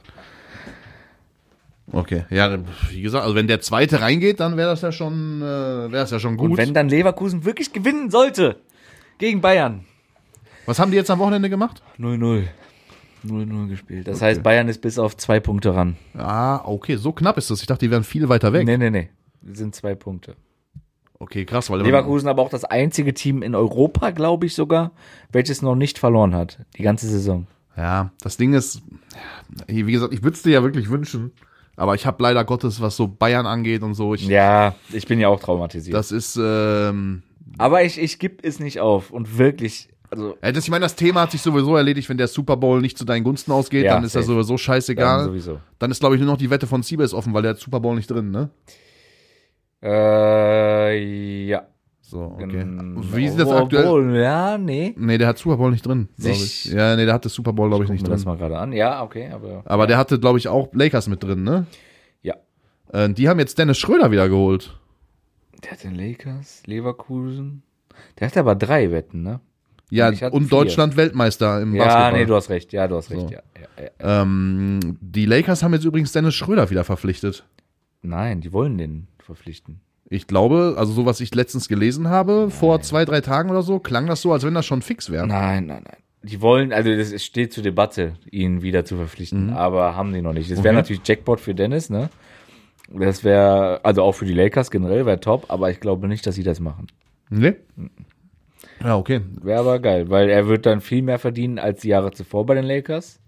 Okay, 1.92 2.26
ja, 2.30 2.60
wie 2.92 3.02
gesagt, 3.02 3.24
also 3.24 3.36
wenn 3.36 3.48
der 3.48 3.60
zweite 3.60 4.02
reingeht, 4.02 4.40
dann 4.40 4.56
wäre 4.56 4.70
das 4.70 4.82
ja 4.82 4.92
schon, 4.92 5.42
äh, 5.42 5.46
wäre 5.46 5.92
das 5.92 6.12
ja 6.12 6.20
schon 6.20 6.38
gut. 6.38 6.52
Und 6.52 6.58
wenn 6.58 6.74
dann 6.74 6.90
Leverkusen 6.90 7.44
wirklich 7.44 7.74
gewinnen 7.74 8.10
sollte 8.12 8.58
gegen 9.18 9.42
Bayern. 9.42 9.86
Was 10.66 10.80
haben 10.80 10.92
die 10.92 10.98
jetzt 10.98 11.12
am 11.12 11.20
Wochenende 11.20 11.50
gemacht? 11.50 11.82
0-0. 12.00 12.44
0-0 13.26 13.68
gespielt. 13.68 14.08
Das 14.08 14.22
heißt, 14.22 14.44
Bayern 14.44 14.68
ist 14.68 14.82
bis 14.82 15.00
auf 15.00 15.16
zwei 15.18 15.40
Punkte 15.40 15.76
ran. 15.76 15.96
Ah, 16.18 16.62
okay, 16.66 16.96
so 16.98 17.12
knapp 17.12 17.38
ist 17.38 17.50
das. 17.50 17.62
Ich 17.62 17.68
dachte, 17.68 17.86
die 17.86 17.92
wären 17.92 18.04
viel 18.04 18.30
weiter 18.30 18.54
weg. 18.54 18.66
Nee, 18.66 18.78
nee, 18.78 18.90
nee. 18.90 19.10
Das 19.42 19.58
sind 19.58 19.76
zwei 19.76 19.96
Punkte. 19.96 20.36
Okay, 21.20 21.46
krass, 21.46 21.70
weil 21.70 21.82
Leverkusen 21.82 22.28
aber 22.28 22.42
auch 22.42 22.50
das 22.50 22.66
einzige 22.66 23.14
Team 23.14 23.44
in 23.44 23.56
Europa, 23.56 24.10
glaube 24.12 24.46
ich 24.46 24.56
sogar, 24.56 24.92
welches 25.32 25.62
noch 25.62 25.76
nicht 25.76 25.98
verloren 26.00 26.36
hat. 26.36 26.60
Die 26.78 26.84
ganze 26.84 27.08
Saison. 27.08 27.48
Ja, 27.78 28.12
das 28.22 28.36
Ding 28.38 28.54
ist, 28.54 28.82
wie 29.68 29.84
gesagt, 29.92 30.14
ich 30.14 30.22
würde 30.22 30.36
es 30.36 30.44
dir 30.44 30.52
ja 30.52 30.64
wirklich 30.64 30.90
wünschen, 30.90 31.32
aber 31.78 31.96
ich 31.96 32.06
habe 32.06 32.22
leider 32.22 32.44
Gottes, 32.44 32.82
was 32.82 32.98
so 32.98 33.08
Bayern 33.08 33.46
angeht 33.46 33.84
und 33.84 33.94
so, 33.94 34.14
ich, 34.14 34.28
Ja, 34.28 34.76
ich 34.92 35.08
bin 35.08 35.20
ja 35.20 35.30
auch 35.30 35.40
traumatisiert. 35.40 35.96
das 35.96 36.12
ist, 36.12 36.38
ähm, 36.42 37.24
aber 37.58 37.84
ich, 37.84 38.00
ich 38.02 38.20
gebe 38.20 38.38
es 38.46 38.60
nicht 38.60 38.80
auf. 38.82 39.10
Und 39.12 39.38
wirklich, 39.38 39.90
also 40.14 40.38
ja, 40.44 40.52
das, 40.52 40.64
ich 40.64 40.70
meine, 40.72 40.84
das 40.84 40.96
Thema 40.96 41.22
hat 41.22 41.32
sich 41.32 41.42
sowieso 41.42 41.76
erledigt, 41.76 42.08
wenn 42.10 42.18
der 42.18 42.28
Super 42.28 42.56
Bowl 42.58 42.80
nicht 42.82 42.98
zu 42.98 43.06
deinen 43.06 43.24
Gunsten 43.24 43.52
ausgeht, 43.52 43.86
Ja, 43.86 43.96
dann 43.96 44.04
ist 44.04 44.16
das 44.16 44.26
safe. 44.26 44.34
sowieso 44.36 44.54
dann 44.54 44.58
scheißegal. 44.60 45.26
sowieso. 45.26 45.60
Dann 45.80 45.92
ist, 45.92 46.00
glaube 46.00 46.16
ich, 46.16 46.22
nur 46.22 46.32
noch 46.32 46.38
die 46.38 46.50
Wette 46.50 46.68
von 46.68 46.84
Siebes 46.84 47.14
offen, 47.14 47.34
weil 47.34 47.42
der 47.42 47.52
hat 47.52 47.60
Super 47.60 47.80
Bowl 47.80 47.96
nicht 47.96 48.10
drin, 48.10 48.32
ne? 48.32 48.50
Äh, 49.82 51.46
ja. 51.46 51.68
So, 52.02 52.22
okay. 52.36 52.48
Genau. 52.48 53.02
Wie 53.14 53.28
sieht 53.28 53.40
das 53.40 53.50
aktuell? 53.50 53.86
Obwohl, 53.86 54.16
Ja, 54.18 54.58
nee. 54.58 54.94
Nee, 54.98 55.18
der 55.18 55.28
hat 55.30 55.38
Super 55.38 55.58
Bowl 55.58 55.72
nicht 55.72 55.86
drin, 55.86 56.10
glaube 56.18 56.36
ich. 56.36 56.66
Ja, 56.66 56.96
nee, 56.96 57.06
der 57.06 57.14
hatte 57.14 57.30
Super 57.30 57.54
Bowl, 57.54 57.70
glaube 57.70 57.84
ich, 57.86 57.90
Gucken 57.90 58.04
nicht 58.04 58.12
das 58.12 58.22
drin. 58.24 58.32
mal 58.34 58.38
gerade 58.38 58.58
an. 58.60 58.72
Ja, 58.72 59.02
okay, 59.04 59.30
aber. 59.32 59.64
Aber 59.66 59.88
der 59.88 59.98
hatte, 59.98 60.20
glaube 60.20 60.38
ich, 60.38 60.48
auch 60.48 60.70
Lakers 60.74 61.08
mit 61.08 61.24
drin, 61.24 61.44
ne? 61.44 61.66
Ja. 62.22 62.36
Äh, 62.92 63.10
die 63.10 63.28
haben 63.30 63.40
jetzt 63.40 63.58
Dennis 63.58 63.78
Schröder 63.78 64.12
wieder 64.12 64.30
geholt. 64.30 64.78
Der 65.64 65.72
hat 65.72 65.84
den 65.84 65.96
Lakers, 65.96 66.64
Leverkusen. 66.66 67.64
Der 68.20 68.28
hat 68.28 68.38
aber 68.38 68.56
drei 68.56 68.92
Wetten, 68.92 69.24
ne? 69.24 69.40
Ja, 69.96 70.08
und 70.30 70.44
vier. 70.44 70.50
Deutschland 70.50 70.98
Weltmeister 70.98 71.62
im 71.62 71.76
Ja, 71.76 71.86
Basketball. 71.86 72.14
nee, 72.20 72.26
du 72.26 72.36
hast 72.36 72.50
recht. 72.50 72.74
Ja, 72.74 72.88
du 72.88 72.96
hast 72.96 73.10
recht. 73.12 73.22
So. 73.22 73.28
Ja, 73.30 73.42
ja, 73.78 73.84
ja. 74.02 74.22
ähm, 74.22 74.98
die 75.02 75.26
Lakers 75.26 75.64
haben 75.64 75.74
jetzt 75.74 75.86
übrigens 75.86 76.12
Dennis 76.12 76.36
Schröder 76.36 76.70
wieder 76.70 76.84
verpflichtet. 76.84 77.46
Nein, 78.02 78.42
die 78.42 78.52
wollen 78.54 78.78
den 78.78 79.08
verpflichten. 79.20 79.80
Ich 80.10 80.28
glaube, 80.28 80.76
also 80.78 80.92
so 80.94 81.06
was 81.06 81.20
ich 81.22 81.34
letztens 81.34 81.68
gelesen 81.70 82.10
habe, 82.10 82.50
vor 82.52 82.82
zwei, 82.82 83.06
drei 83.06 83.22
Tagen 83.22 83.50
oder 83.50 83.62
so, 83.64 83.80
klang 83.80 84.06
das 84.08 84.22
so, 84.22 84.32
als 84.34 84.44
wenn 84.46 84.54
das 84.54 84.66
schon 84.66 84.82
fix 84.82 85.10
wäre. 85.10 85.26
Nein, 85.26 85.66
nein, 85.68 85.84
nein. 85.86 85.98
Die 86.22 86.40
wollen, 86.42 86.72
also 86.72 86.90
es 86.90 87.24
steht 87.26 87.52
zur 87.54 87.64
Debatte, 87.64 88.14
ihn 88.32 88.62
wieder 88.62 88.86
zu 88.86 88.96
verpflichten, 88.96 89.50
aber 89.52 89.96
haben 89.96 90.14
die 90.14 90.22
noch 90.22 90.34
nicht. 90.34 90.50
Das 90.52 90.64
wäre 90.64 90.74
Mhm. 90.74 90.80
Okay. 90.80 90.84
natürlich 90.94 91.02
Jackpot 91.08 91.40
für 91.40 91.54
Dennis, 91.56 91.90
ne? 91.90 92.10
Das 92.90 93.24
wäre, 93.24 93.80
also 93.84 94.04
auch 94.04 94.14
für 94.14 94.26
die 94.26 94.34
Lakers 94.34 94.70
generell 94.72 95.06
wäre 95.06 95.20
top, 95.20 95.46
aber 95.50 95.72
ich 95.72 95.80
glaube 95.80 96.08
nicht, 96.08 96.26
dass 96.28 96.36
sie 96.36 96.44
das 96.44 96.60
machen. 96.60 96.88
Nee? 97.30 97.56
Ja, 98.84 98.98
okay. 98.98 99.22
Wäre 99.42 99.60
aber 99.60 99.80
geil, 99.80 100.10
weil 100.10 100.30
er 100.30 100.48
wird 100.48 100.66
dann 100.66 100.82
viel 100.82 101.02
mehr 101.02 101.20
verdienen 101.20 101.60
als 101.60 101.82
die 101.82 101.90
Jahre 101.90 102.12
zuvor 102.12 102.46
bei 102.46 102.56
den 102.56 102.66
Lakers. 102.66 103.20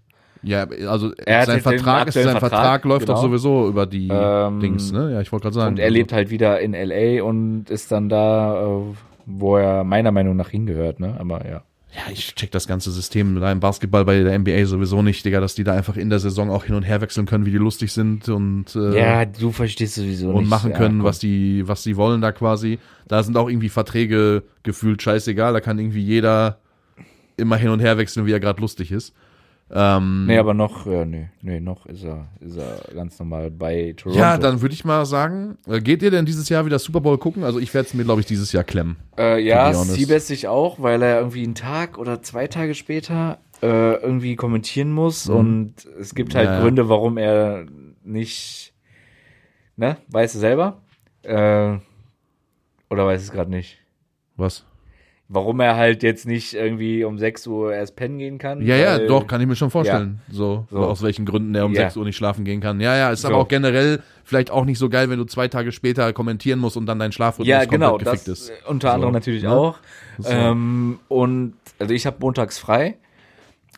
Ja, 0.42 0.66
also 0.88 1.12
Er 1.24 1.44
sein 1.46 1.60
Vertrag, 1.60 2.08
ist, 2.08 2.14
sein 2.14 2.24
Vertrag, 2.24 2.40
Vertrag, 2.40 2.84
läuft 2.84 3.08
doch 3.08 3.14
genau. 3.14 3.28
sowieso 3.28 3.68
über 3.68 3.86
die 3.86 4.08
Ähm, 4.12 4.60
Dings, 4.60 4.92
ne? 4.92 5.12
Ja, 5.12 5.20
ich 5.20 5.32
wollte 5.32 5.44
gerade 5.44 5.54
sagen. 5.54 5.68
Und 5.70 5.78
er 5.78 5.90
lebt 5.90 6.12
halt 6.12 6.30
wieder 6.30 6.60
in 6.60 6.72
LA 6.72 7.22
und 7.24 7.70
ist 7.70 7.90
dann 7.90 8.08
da, 8.08 8.62
äh, 8.64 8.82
wo 9.24 9.56
er 9.56 9.82
meiner 9.82 10.12
Meinung 10.12 10.36
nach 10.36 10.50
hingehört, 10.50 11.00
ne? 11.00 11.16
Aber 11.18 11.46
ja. 11.48 11.62
Ja, 11.94 12.12
ich 12.12 12.34
check 12.34 12.50
das 12.50 12.66
ganze 12.66 12.90
System 12.90 13.40
da 13.40 13.50
im 13.50 13.60
Basketball 13.60 14.04
bei 14.04 14.22
der 14.22 14.38
NBA 14.38 14.66
sowieso 14.66 15.00
nicht, 15.02 15.24
Digga, 15.24 15.40
dass 15.40 15.54
die 15.54 15.64
da 15.64 15.72
einfach 15.72 15.96
in 15.96 16.10
der 16.10 16.18
Saison 16.18 16.50
auch 16.50 16.64
hin 16.64 16.74
und 16.74 16.82
her 16.82 17.00
wechseln 17.00 17.26
können, 17.26 17.46
wie 17.46 17.52
die 17.52 17.56
lustig 17.58 17.92
sind 17.92 18.28
und 18.28 18.74
äh, 18.76 18.98
Ja, 18.98 19.24
du 19.24 19.50
verstehst 19.52 19.94
sowieso 19.94 20.26
nicht. 20.28 20.36
und 20.36 20.48
machen 20.48 20.72
ja, 20.72 20.76
können, 20.76 20.98
komm. 20.98 21.06
was 21.06 21.18
die, 21.20 21.66
was 21.66 21.84
die 21.84 21.96
wollen 21.96 22.20
da 22.20 22.32
quasi. 22.32 22.78
Da 23.08 23.22
sind 23.22 23.36
auch 23.36 23.48
irgendwie 23.48 23.68
Verträge 23.70 24.42
gefühlt 24.62 25.00
scheißegal. 25.00 25.52
Da 25.54 25.60
kann 25.60 25.78
irgendwie 25.78 26.02
jeder 26.02 26.58
immer 27.36 27.56
hin 27.56 27.70
und 27.70 27.80
her 27.80 27.96
wechseln, 27.98 28.26
wie 28.26 28.32
er 28.32 28.40
gerade 28.40 28.60
lustig 28.60 28.90
ist. 28.92 29.14
Ähm, 29.68 30.26
Nee, 30.26 30.38
aber 30.38 30.54
noch, 30.54 30.86
ja, 30.86 31.04
nee, 31.04 31.28
nee, 31.42 31.58
noch 31.58 31.86
ist 31.86 32.04
er, 32.04 32.28
ist 32.40 32.56
er 32.56 32.94
ganz 32.94 33.18
normal 33.18 33.50
bei 33.50 33.94
Toronto. 33.96 34.18
ja, 34.18 34.38
dann 34.38 34.60
würde 34.62 34.74
ich 34.74 34.84
mal 34.84 35.04
sagen, 35.06 35.58
äh, 35.66 35.80
geht 35.80 36.02
ihr 36.02 36.12
denn 36.12 36.24
dieses 36.24 36.48
Jahr 36.48 36.64
wieder 36.66 36.78
Super 36.78 37.00
Bowl 37.00 37.18
gucken? 37.18 37.42
Also 37.42 37.58
ich 37.58 37.74
werde 37.74 37.88
es 37.88 37.94
mir, 37.94 38.04
glaube 38.04 38.20
ich, 38.20 38.26
dieses 38.26 38.52
Jahr 38.52 38.62
klemmen. 38.62 38.96
Äh, 39.18 39.40
ja. 39.40 39.74
Siebes 39.74 40.28
sich 40.28 40.46
auch, 40.46 40.80
weil 40.80 41.02
er 41.02 41.18
irgendwie 41.18 41.42
einen 41.42 41.56
Tag 41.56 41.98
oder 41.98 42.22
zwei 42.22 42.46
Tage 42.46 42.74
später 42.76 43.38
äh, 43.62 43.94
irgendwie 43.94 44.36
kommentieren 44.36 44.92
muss 44.92 45.28
und 45.28 45.74
es 45.98 46.14
gibt 46.14 46.34
halt 46.36 46.46
Mhm. 46.46 46.50
Ja, 46.52 46.56
ja. 46.58 46.62
Gründe, 46.62 46.88
warum 46.88 47.16
er 47.18 47.66
nicht, 48.04 48.72
ne, 49.76 49.96
weißt 50.08 50.36
du 50.36 50.38
selber? 50.38 50.80
Äh, 51.22 51.78
oder 52.88 53.06
weiß 53.06 53.20
es 53.22 53.32
gerade 53.32 53.50
nicht? 53.50 53.78
Was? 54.36 54.64
Warum 55.28 55.58
er 55.58 55.74
halt 55.74 56.04
jetzt 56.04 56.24
nicht 56.24 56.54
irgendwie 56.54 57.02
um 57.02 57.18
6 57.18 57.46
Uhr 57.48 57.74
erst 57.74 57.96
pennen 57.96 58.18
gehen 58.18 58.38
kann? 58.38 58.62
Ja, 58.62 58.76
ja, 58.76 58.98
doch, 59.00 59.26
kann 59.26 59.40
ich 59.40 59.48
mir 59.48 59.56
schon 59.56 59.70
vorstellen. 59.70 60.20
So, 60.30 60.66
So. 60.70 60.78
aus 60.78 61.02
welchen 61.02 61.26
Gründen 61.26 61.52
er 61.56 61.64
um 61.66 61.72
Ja. 61.72 61.82
6 61.82 61.96
Uhr 61.96 62.04
nicht 62.04 62.16
schlafen 62.16 62.44
gehen 62.44 62.60
kann. 62.60 62.80
Ja, 62.80 62.96
ja, 62.96 63.10
ist 63.10 63.24
aber 63.24 63.34
So. 63.34 63.40
auch 63.40 63.48
generell 63.48 64.02
vielleicht 64.22 64.52
auch 64.52 64.64
nicht 64.64 64.78
so 64.78 64.88
geil, 64.88 65.10
wenn 65.10 65.18
du 65.18 65.24
zwei 65.24 65.48
Tage 65.48 65.72
später 65.72 66.12
kommentieren 66.12 66.60
musst 66.60 66.76
und 66.76 66.86
dann 66.86 67.00
dein 67.00 67.10
Schlafrhythmus 67.10 67.48
Ja, 67.48 67.58
komplett 67.60 67.70
genau, 67.72 67.98
gefickt 67.98 68.28
das 68.28 68.40
ist. 68.40 68.52
unter 68.68 68.92
anderem 68.94 69.12
So, 69.14 69.16
natürlich 69.18 69.42
ne? 69.42 69.50
auch. 69.50 69.78
Ähm, 70.24 71.00
und 71.08 71.54
also 71.80 71.92
ich 71.92 72.06
habe 72.06 72.16
montags 72.20 72.58
frei. 72.58 72.96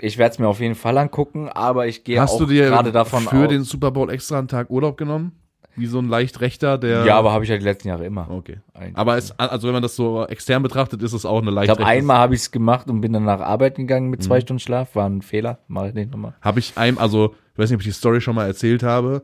Ich 0.01 0.19
werde 0.19 0.33
es 0.33 0.39
mir 0.39 0.49
auf 0.49 0.61
jeden 0.61 0.75
Fall 0.77 0.97
angucken, 0.99 1.49
aber 1.49 1.87
ich 1.87 2.05
gehe 2.05 2.21
Hast 2.21 2.35
auch 2.35 2.39
du 2.39 2.47
dir 2.47 2.67
gerade 2.67 2.93
davon 2.93 3.23
für 3.23 3.45
aus. 3.45 3.49
den 3.49 3.63
Super 3.65 3.91
Bowl 3.91 4.11
extra 4.11 4.39
einen 4.39 4.49
Tag 4.49 4.69
Urlaub 4.71 4.97
genommen? 4.99 5.33
Wie 5.79 5.87
so 5.87 5.99
ein 6.01 6.09
leicht 6.09 6.41
rechter, 6.41 6.77
der. 6.79 7.05
ja, 7.07 7.17
aber 7.17 7.33
habe 7.33 7.45
ich 7.45 7.51
halt 7.51 7.61
die 7.61 7.65
letzten 7.65 7.89
Jahre 7.89 8.05
immer. 8.05 8.29
Okay. 8.31 8.59
Eigentlich. 8.75 8.97
Aber 8.97 9.17
es, 9.17 9.33
also 9.39 9.67
wenn 9.69 9.75
man 9.75 9.83
das 9.83 9.97
so 9.97 10.27
extern 10.27 10.63
betrachtet, 10.63 11.03
ist 11.03 11.13
es 11.13 11.25
auch 11.25 11.41
eine 11.41 11.51
Ich 11.51 11.55
leicht 11.55 11.67
glaube, 11.69 11.87
einmal 11.87 12.19
habe 12.19 12.35
ich 12.35 12.41
es 12.41 12.51
gemacht 12.51 12.89
und 12.91 13.01
bin 13.01 13.13
dann 13.13 13.25
nach 13.25 13.41
Arbeit 13.41 13.77
gegangen 13.77 14.11
mit 14.11 14.21
Mhm. 14.21 14.25
zwei 14.25 14.41
Stunden 14.41 14.59
Schlaf. 14.61 14.95
War 14.97 15.09
ein 15.09 15.23
Fehler. 15.23 15.59
Mache 15.69 15.89
ich 15.89 15.95
nicht 15.95 16.11
nochmal. 16.11 16.35
Habe 16.43 16.59
ich 16.59 16.73
ein, 16.77 16.99
also 16.99 17.35
ich 17.53 17.59
weiß 17.59 17.71
nicht, 17.71 17.77
ob 17.77 17.81
ich 17.81 17.87
die 17.87 17.93
Story 17.93 18.21
schon 18.21 18.35
mal 18.35 18.47
erzählt 18.47 18.83
habe, 18.83 19.23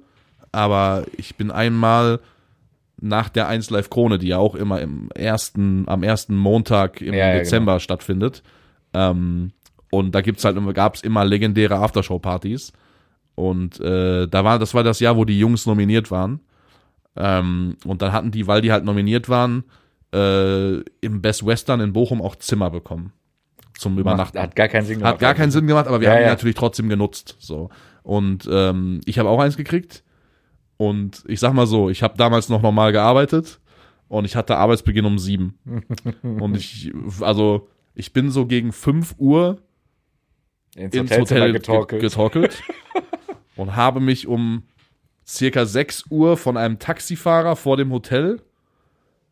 aber 0.53 1.05
ich 1.17 1.37
bin 1.37 1.51
einmal 1.51 2.21
nach 3.01 3.29
der 3.29 3.49
1 3.49 3.71
Live 3.71 3.91
Krone, 3.91 4.19
die 4.19 4.29
ja 4.29 4.39
auch 4.39 4.55
immer 4.55 4.81
im 4.81 5.11
ersten, 5.15 5.85
am 5.89 6.03
ersten 6.03 6.37
Montag 6.37 7.01
im 7.01 7.13
Ja, 7.13 7.29
ja, 7.29 7.35
Dezember 7.39 7.81
stattfindet. 7.81 8.43
Ähm, 8.95 9.51
und 9.91 10.15
da 10.15 10.21
gibt's 10.21 10.45
halt 10.45 10.57
immer, 10.57 10.73
gab's 10.73 11.03
immer 11.03 11.25
legendäre 11.25 11.77
Aftershow-Partys. 11.77 12.73
Und 13.35 13.80
äh, 13.80 14.28
da 14.28 14.45
war, 14.45 14.59
das 14.59 14.74
war 14.74 14.82
das 14.85 15.01
Jahr, 15.01 15.16
wo 15.16 15.24
die 15.24 15.39
Jungs 15.39 15.66
nominiert 15.66 16.11
waren. 16.11 16.41
Ähm, 17.16 17.76
und 17.85 18.03
dann 18.03 18.12
hatten 18.12 18.30
die, 18.30 18.47
weil 18.47 18.61
die 18.61 18.72
halt 18.72 18.85
nominiert 18.85 19.28
waren, 19.28 19.64
äh, 20.14 20.76
im 21.01 21.20
Best 21.20 21.45
Western 21.45 21.80
in 21.80 21.93
Bochum 21.93 22.22
auch 22.22 22.37
Zimmer 22.37 22.70
bekommen. 22.70 23.12
Zum 23.76 23.99
Übernachten. 23.99 24.39
Hat 24.39 24.55
gar 24.55 24.68
keinen 24.68 24.85
Sinn 24.87 24.99
gemacht. 24.99 25.14
Hat 25.14 25.20
gar 25.20 25.35
keinen 25.35 25.51
Sinn 25.51 25.66
gemacht, 25.66 25.89
aber 25.89 26.01
wir 26.01 26.07
Ja, 26.09 26.14
haben 26.14 26.20
die 26.20 26.24
ja. 26.24 26.30
natürlich 26.30 26.55
trotzdem 26.55 26.89
genutzt. 26.89 27.37
So. 27.41 27.70
Und 28.05 28.49
ähm, 28.51 29.01
ich 29.05 29.18
habe 29.18 29.28
auch 29.28 29.41
eins 29.41 29.57
gekriegt. 29.57 30.05
Und 30.76 31.24
ich 31.26 31.41
sag 31.41 31.53
mal 31.55 31.66
so, 31.66 31.89
ich 31.91 32.03
habe 32.03 32.16
damals 32.16 32.49
noch 32.49 32.62
normal 32.62 32.93
gearbeitet 32.93 33.61
und 34.09 34.24
ich 34.24 34.37
hatte 34.37 34.57
Arbeitsbeginn 34.57 35.05
um 35.05 35.18
sieben. 35.18 35.59
und 36.22 36.57
ich, 36.57 36.93
also, 37.20 37.68
ich 37.95 38.12
bin 38.12 38.30
so 38.30 38.47
gegen 38.47 38.72
fünf 38.72 39.14
Uhr 39.18 39.59
Ins 40.76 40.95
ins 40.97 41.11
Hotel 41.16 41.53
getorkelt. 41.53 42.03
getorkelt, 42.03 42.62
getorkelt 42.62 42.62
und 43.57 43.77
habe 43.77 44.01
mich 44.01 44.27
um 44.27 44.65
circa 45.27 45.65
6 45.67 46.05
Uhr 46.11 46.37
von 46.37 46.57
einem 46.57 46.79
Taxifahrer 46.79 47.57
vor 47.57 47.77
dem 47.77 47.91
Hotel 47.93 48.41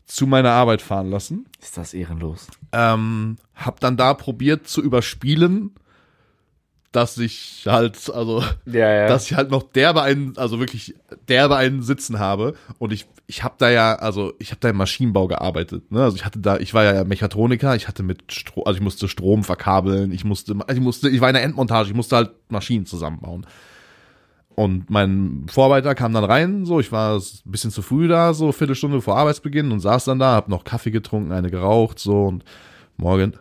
zu 0.07 0.27
meiner 0.27 0.51
Arbeit 0.51 0.83
fahren 0.83 1.11
lassen. 1.11 1.47
Ist 1.61 1.77
das 1.77 1.95
ehrenlos? 1.95 2.49
Ähm, 2.73 3.39
hab 3.55 3.81
dann 3.81 3.97
da 3.97 4.14
probiert 4.14 4.66
zu 4.66 4.83
überspielen, 4.83 5.75
dass 6.93 7.16
ich 7.16 7.64
halt, 7.66 8.11
also, 8.11 8.45
Ja, 8.66 8.93
ja. 8.93 9.07
dass 9.07 9.31
ich 9.31 9.37
halt 9.37 9.51
noch 9.51 9.62
derbe 9.62 10.03
einen, 10.03 10.37
also 10.37 10.61
wirklich 10.61 10.95
derbe 11.29 11.57
einen 11.57 11.83
sitzen 11.83 12.18
habe. 12.18 12.55
Und 12.79 12.93
ich, 12.93 13.07
ich 13.27 13.43
habe 13.43 13.55
da 13.57 13.70
ja, 13.70 13.95
also 13.95 14.35
ich 14.39 14.51
habe 14.51 14.61
da 14.61 14.68
im 14.68 14.77
Maschinenbau 14.77 15.27
gearbeitet. 15.27 15.91
Ne? 15.91 16.03
Also 16.03 16.16
ich 16.16 16.27
hatte 16.27 16.41
da, 16.41 16.59
ich 16.59 16.75
war 16.75 16.85
ja 16.85 17.05
Mechatroniker, 17.05 17.75
ich 17.77 17.89
hatte 17.89 18.03
mit 18.03 18.31
Strom, 18.33 18.64
also 18.66 18.77
ich 18.77 18.83
musste 18.83 19.09
Strom 19.09 19.43
verkabeln, 19.43 20.12
ich 20.12 20.25
musste, 20.25 20.55
ich 20.70 20.81
musste, 20.81 21.09
ich 21.09 21.23
war 21.23 21.31
in 21.31 21.35
der 21.35 21.45
Endmontage, 21.45 21.89
ich 21.89 21.97
musste 21.97 22.16
halt 22.16 22.31
Maschinen 22.51 22.85
zusammenbauen. 22.85 23.47
Und 24.62 24.90
mein 24.90 25.46
Vorarbeiter 25.48 25.94
kam 25.94 26.12
dann 26.12 26.24
rein, 26.24 26.64
so, 26.64 26.78
ich 26.78 26.92
war 26.92 27.16
ein 27.16 27.22
bisschen 27.44 27.70
zu 27.70 27.82
früh 27.82 28.06
da, 28.06 28.32
so 28.32 28.52
Viertelstunde 28.52 29.00
vor 29.00 29.16
Arbeitsbeginn 29.16 29.72
und 29.72 29.80
saß 29.80 30.04
dann 30.04 30.18
da, 30.18 30.34
hab 30.34 30.48
noch 30.48 30.64
Kaffee 30.64 30.90
getrunken, 30.90 31.32
eine 31.32 31.50
geraucht, 31.50 31.98
so 31.98 32.26
und 32.26 32.44
morgen, 32.96 33.34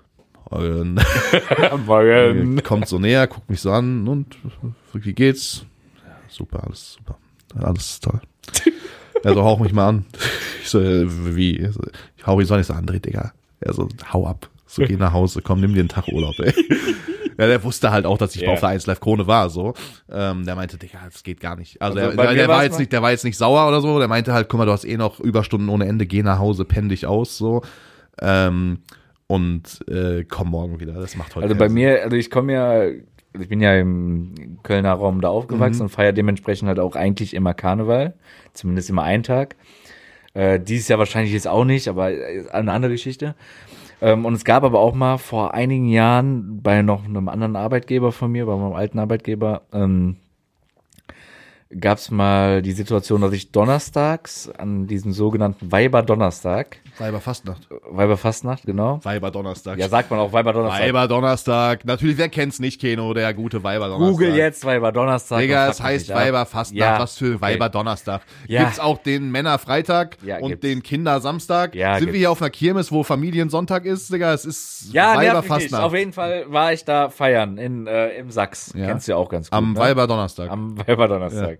morgen, 0.49 0.99
Morgen. 1.85 2.61
kommt 2.63 2.87
so 2.87 2.97
näher, 2.99 3.27
guckt 3.27 3.49
mich 3.49 3.61
so 3.61 3.71
an 3.71 4.07
und 4.07 4.35
wie 4.93 5.13
geht's? 5.13 5.65
Ja, 6.05 6.15
super, 6.27 6.63
alles 6.65 6.93
super, 6.93 7.17
alles 7.55 7.99
toll. 7.99 8.19
Er 9.23 9.33
so, 9.33 9.43
hauch 9.43 9.59
mich 9.59 9.73
mal 9.73 9.89
an. 9.89 10.05
Ich 10.61 10.69
so, 10.69 10.79
äh, 10.79 11.05
wie? 11.35 11.69
Ich 12.17 12.25
hau 12.27 12.39
ihn 12.39 12.45
so 12.45 12.55
an, 12.55 12.61
ich 12.61 12.67
so, 12.67 12.73
André, 12.73 12.99
Digga. 12.99 13.33
Er 13.59 13.73
so, 13.73 13.87
hau 14.11 14.25
ab. 14.27 14.49
So, 14.73 14.83
geh 14.85 14.95
nach 14.95 15.11
Hause, 15.13 15.41
komm, 15.41 15.59
nimm 15.61 15.73
dir 15.73 15.81
einen 15.81 15.89
Tag 15.89 16.07
Urlaub, 16.07 16.39
ey. 16.39 16.53
Ja, 17.37 17.47
der 17.47 17.63
wusste 17.63 17.91
halt 17.91 18.05
auch, 18.05 18.17
dass 18.19 18.35
ich 18.35 18.41
Ja. 18.43 18.51
auf 18.51 18.59
der 18.59 18.69
1 18.69 18.85
Live 18.85 18.99
Krone 18.99 19.25
war, 19.25 19.49
so. 19.49 19.73
Ähm, 20.11 20.45
der 20.45 20.53
meinte, 20.55 20.77
Digga, 20.77 20.99
das 21.05 21.23
geht 21.23 21.39
gar 21.39 21.55
nicht. 21.55 21.81
Also, 21.81 21.97
Also 21.97 22.15
der, 22.15 22.33
der, 22.35 22.47
war 22.47 22.63
jetzt 22.63 22.73
mal- 22.73 22.79
nicht, 22.79 22.91
der 22.91 23.01
war 23.01 23.09
jetzt 23.11 23.23
nicht 23.23 23.37
sauer 23.37 23.67
oder 23.67 23.81
so. 23.81 23.97
Der 23.97 24.07
meinte 24.07 24.31
halt, 24.33 24.47
guck 24.47 24.59
mal, 24.59 24.65
du 24.65 24.71
hast 24.73 24.83
eh 24.85 24.95
noch 24.97 25.19
Überstunden 25.19 25.69
ohne 25.69 25.85
Ende, 25.87 26.05
geh 26.05 26.21
nach 26.21 26.37
Hause, 26.39 26.65
penn 26.65 26.87
dich 26.89 27.07
aus, 27.07 27.37
so. 27.37 27.63
Ähm, 28.21 28.79
und 29.27 29.79
äh, 29.89 30.23
komm 30.25 30.49
morgen 30.49 30.79
wieder. 30.81 30.93
Das 30.93 31.15
macht 31.15 31.35
heute 31.35 31.45
Also 31.45 31.55
bei 31.55 31.65
Sinn. 31.67 31.73
mir, 31.75 32.03
also 32.03 32.15
ich 32.15 32.29
komme 32.29 32.53
ja 32.53 32.83
ich 33.39 33.47
bin 33.47 33.61
ja 33.61 33.75
im 33.75 34.59
Kölner 34.61 34.91
Raum 34.91 35.21
da 35.21 35.29
aufgewachsen 35.29 35.77
Mhm. 35.79 35.83
und 35.83 35.89
feiere 35.89 36.11
dementsprechend 36.11 36.67
halt 36.67 36.79
auch 36.79 36.95
eigentlich 36.97 37.33
immer 37.33 37.53
Karneval. 37.53 38.13
Zumindest 38.53 38.89
immer 38.89 39.03
einen 39.03 39.23
Tag. 39.23 39.55
Äh, 40.33 40.59
dieses 40.59 40.89
Jahr 40.89 40.99
wahrscheinlich 40.99 41.33
jetzt 41.33 41.47
auch 41.47 41.63
nicht, 41.65 41.87
aber 41.87 42.11
äh, 42.11 42.45
eine 42.51 42.71
andere 42.73 42.91
Geschichte. 42.91 43.35
Ähm, 44.01 44.25
und 44.25 44.33
es 44.33 44.43
gab 44.43 44.63
aber 44.63 44.79
auch 44.79 44.95
mal 44.95 45.17
vor 45.17 45.53
einigen 45.53 45.87
Jahren 45.87 46.61
bei 46.61 46.81
noch 46.81 47.05
einem 47.05 47.29
anderen 47.29 47.55
Arbeitgeber 47.55 48.11
von 48.11 48.31
mir, 48.31 48.47
bei 48.47 48.55
meinem 48.55 48.73
alten 48.73 48.99
Arbeitgeber, 48.99 49.61
ähm, 49.71 50.17
gab 51.79 51.97
es 51.97 52.11
mal 52.11 52.61
die 52.61 52.71
Situation, 52.73 53.21
dass 53.21 53.33
ich 53.33 53.51
donnerstags 53.51 54.49
an 54.57 54.87
diesem 54.87 55.13
sogenannten 55.13 55.71
Weiber-Donnerstag, 55.71 56.77
Weiberfastnacht. 56.97 57.67
Weiberfastnacht, 57.89 58.65
genau. 58.65 58.99
Weiberdonnerstag. 59.03 59.77
Ja, 59.79 59.87
sagt 59.89 60.11
man 60.11 60.19
auch 60.19 60.33
Weiber-Donnerstag. 60.33 60.81
Weiberdonnerstag. 60.83 61.85
Natürlich, 61.85 62.17
wer 62.17 62.29
kennt's 62.29 62.59
nicht, 62.59 62.79
Keno, 62.81 63.13
der 63.13 63.33
gute 63.33 63.63
Weiberdonnerstag. 63.63 64.11
Google 64.11 64.35
jetzt 64.35 64.65
Weiber-Donnerstag. 64.65 65.39
Digga, 65.39 65.69
es 65.69 65.81
heißt. 65.81 66.09
Weiberfastnacht. 66.09 66.77
Ja, 66.77 66.99
Was 66.99 67.17
für 67.17 67.35
okay. 67.35 67.41
Weiberdonnerstag? 67.41 68.21
Ja. 68.47 68.63
Gibt's 68.63 68.79
auch 68.79 68.97
den 68.97 69.31
Männerfreitag 69.31 70.17
Ja, 70.23 70.39
und 70.39 70.49
gibt's. 70.49 70.61
den 70.67 70.83
Kindersamstag? 70.83 71.75
Ja, 71.75 71.93
Sind 71.93 72.01
wir 72.01 72.05
gibt's. 72.07 72.19
hier 72.19 72.31
auf 72.31 72.41
einer 72.41 72.49
Kirmes, 72.49 72.91
wo 72.91 73.03
Familiensonntag 73.03 73.85
ist, 73.85 74.11
Digga? 74.11 74.33
Es 74.33 74.45
ist 74.45 74.93
Ja. 74.93 75.15
Weiberfastnacht. 75.15 75.83
Auf 75.83 75.93
jeden 75.95 76.13
Fall 76.13 76.45
war 76.47 76.73
ich 76.73 76.83
da 76.85 77.09
feiern 77.09 77.57
in, 77.57 77.87
äh, 77.87 78.09
im 78.17 78.29
Sachs. 78.31 78.73
Ja. 78.75 78.87
Kennst 78.87 79.07
du 79.07 79.13
ja 79.13 79.17
auch 79.17 79.29
ganz 79.29 79.49
gut. 79.49 79.57
Am 79.57 79.73
ne? 79.73 79.79
Weiberdonnerstag. 79.79 80.49
Am 80.51 80.77
Weiberdonnerstag. 80.77 81.59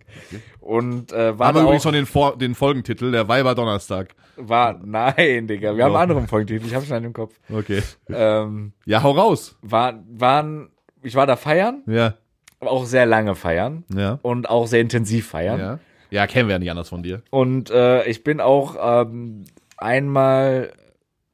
Und 0.60 1.12
äh, 1.12 1.38
war 1.38 1.48
Haben 1.48 1.56
wir 1.58 1.64
übrigens 1.64 1.84
schon 1.84 1.94
den, 1.94 2.06
Vor 2.06 2.38
den 2.38 2.56
Folgentitel, 2.56 3.12
der 3.12 3.28
Weiberdonnerstag. 3.28 4.16
war, 4.38 4.80
nein, 4.84 5.48
Digga, 5.48 5.76
wir 5.76 5.84
haben 5.84 5.92
So. 5.92 5.98
einen 5.98 6.10
anderen 6.12 6.28
Folgentitel, 6.28 6.66
ich 6.66 6.76
habe 6.76 6.86
schon 6.86 6.96
einen 6.96 7.06
im 7.08 7.14
Kopf. 7.14 7.36
Okay. 7.52 7.82
Ähm, 8.10 8.74
Ja, 8.86 9.04
hau 9.04 9.12
raus. 9.12 9.58
war, 9.62 10.00
waren, 10.10 10.70
ich 11.04 11.16
war 11.16 11.26
da 11.28 11.36
feiern, 11.36 11.84
Ja, 11.88 12.16
aber 12.60 12.72
auch 12.72 12.86
sehr 12.86 13.06
lange 13.06 13.36
feiern 13.36 13.84
ja, 13.96 14.20
und 14.22 14.50
auch 14.50 14.68
sehr 14.68 14.82
intensiv 14.82 15.28
feiern. 15.30 15.60
ja. 15.60 15.80
Ja, 16.14 16.28
kennen 16.28 16.50
wir 16.50 16.56
ja 16.56 16.60
nicht 16.60 16.70
anders 16.72 16.90
von 16.90 17.04
dir. 17.04 17.22
Und 17.30 17.70
äh, 17.72 18.04
ich 18.04 18.26
bin 18.26 18.42
auch 18.42 18.76
ähm, 19.06 19.46
einmal 19.78 20.74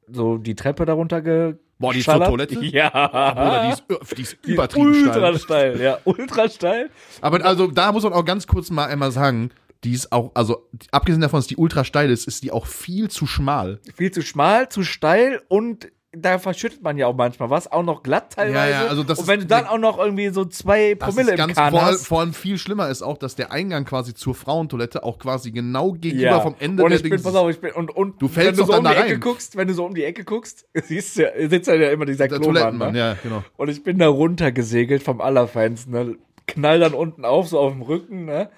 so 0.08 0.38
die 0.38 0.54
Treppe 0.56 0.86
darunter 0.86 1.22
ge 1.24 1.56
Boah, 1.80 1.94
die 1.94 2.00
ist 2.00 2.06
zur. 2.06 2.24
Toilette? 2.24 2.56
Ja. 2.66 2.90
Bruder, 2.90 3.64
die 3.68 3.74
ist, 3.74 3.84
die 4.18 4.22
ist 4.22 4.38
Die 4.46 4.52
ist 4.52 4.54
übertrieben 4.54 4.88
ultra 4.88 5.14
steil. 5.14 5.38
steil, 5.40 5.82
ja, 5.82 6.00
ultra 6.06 6.50
steil. 6.50 6.90
Aber 7.22 7.44
also 7.46 7.68
da 7.68 7.92
muss 7.92 8.04
man 8.04 8.14
auch 8.14 8.26
ganz 8.26 8.48
kurz 8.48 8.70
mal 8.70 8.86
einmal 8.86 9.12
sagen, 9.12 9.52
die 9.84 9.94
ist 9.94 10.12
auch, 10.12 10.32
also 10.34 10.68
abgesehen 10.92 11.22
davon, 11.22 11.38
dass 11.38 11.48
die 11.48 11.56
ultra 11.58 11.84
steil 11.84 12.10
ist, 12.10 12.28
ist 12.28 12.44
die 12.44 12.52
auch 12.52 12.66
viel 12.66 13.10
zu 13.10 13.28
schmal. 13.28 13.80
Viel 13.96 14.12
zu 14.12 14.22
schmal, 14.24 14.70
zu 14.70 14.84
steil 14.84 15.42
und 15.50 15.88
da 16.22 16.40
verschüttet 16.40 16.82
man 16.82 16.98
ja 16.98 17.08
auch 17.08 17.16
manchmal 17.16 17.50
was, 17.50 17.72
auch 17.72 17.84
noch 17.84 18.04
glatt 18.04 18.34
teilweise. 18.36 18.72
Ja, 18.72 18.84
ja, 18.84 18.88
also 18.90 19.04
das 19.04 19.20
und 19.20 19.24
ist- 19.24 19.28
wenn 19.30 19.40
du 19.42 19.46
dann 19.46 19.66
auch 19.66 19.78
noch 19.78 19.98
irgendwie 19.98 20.30
so 20.30 20.46
zwei 20.46 20.96
Promille 20.96 21.28
ist 21.28 21.30
im 21.32 21.38
ganz, 21.38 21.56
Kahn 21.56 21.72
vor, 21.72 21.84
allem- 21.84 21.94
hast. 21.96 22.08
vor 22.08 22.20
allem 22.22 22.34
viel 22.34 22.58
schlimmer 22.58 22.90
ist 22.90 23.02
auch, 23.02 23.18
dass 23.18 23.36
der 23.36 23.52
Eingang 23.52 23.86
quasi 23.86 24.14
zur 24.14 24.36
Frauentoilette 24.36 25.04
auch 25.04 25.20
quasi 25.20 25.52
genau 25.52 25.94
gegenüber 25.94 26.28
Ja. 26.30 26.40
vom 26.42 26.56
Ende 26.60 26.84
und 26.84 26.90
der 26.90 26.98
ich 26.98 27.04
bin, 27.04 27.12
Dings 27.12 27.24
pass 27.24 27.36
auf, 27.36 27.50
ich 27.50 27.60
bin, 27.60 27.72
und, 27.72 27.96
und 27.96 28.22
Du 28.22 28.28
fällst 28.28 28.52
wenn 28.52 28.56
du 28.58 28.62
doch 28.64 28.74
so 28.74 28.78
um 28.80 28.84
da 28.84 28.94
die 28.94 29.00
Ecke 29.00 29.20
guckst, 29.20 29.56
wenn 29.58 29.68
du 29.68 29.74
so 29.74 29.86
um 29.86 29.94
die 29.96 30.04
Ecke 30.04 30.24
guckst, 30.24 30.66
siehst 30.74 31.18
du, 31.18 31.24
ja- 31.24 31.50
sitzt 31.50 31.68
ja 31.68 31.76
immer 31.76 32.06
dieser 32.06 32.28
der 32.28 32.40
Toilettenmann, 32.42 32.94
ne? 32.94 33.00
ja, 33.00 33.18
genau. 33.24 33.44
Und 33.58 33.70
ich 33.70 33.84
bin 33.84 33.98
da 34.00 34.08
runtergesegelt 34.08 35.04
vom 35.04 35.22
Allerfeinsten, 35.22 35.92
ne? 35.94 36.16
Knall 36.48 36.80
dann 36.80 36.94
unten 36.94 37.26
auf, 37.26 37.50
so 37.50 37.60
auf 37.60 37.74
dem 37.74 37.82
Rücken, 37.82 38.24
ne? 38.26 38.50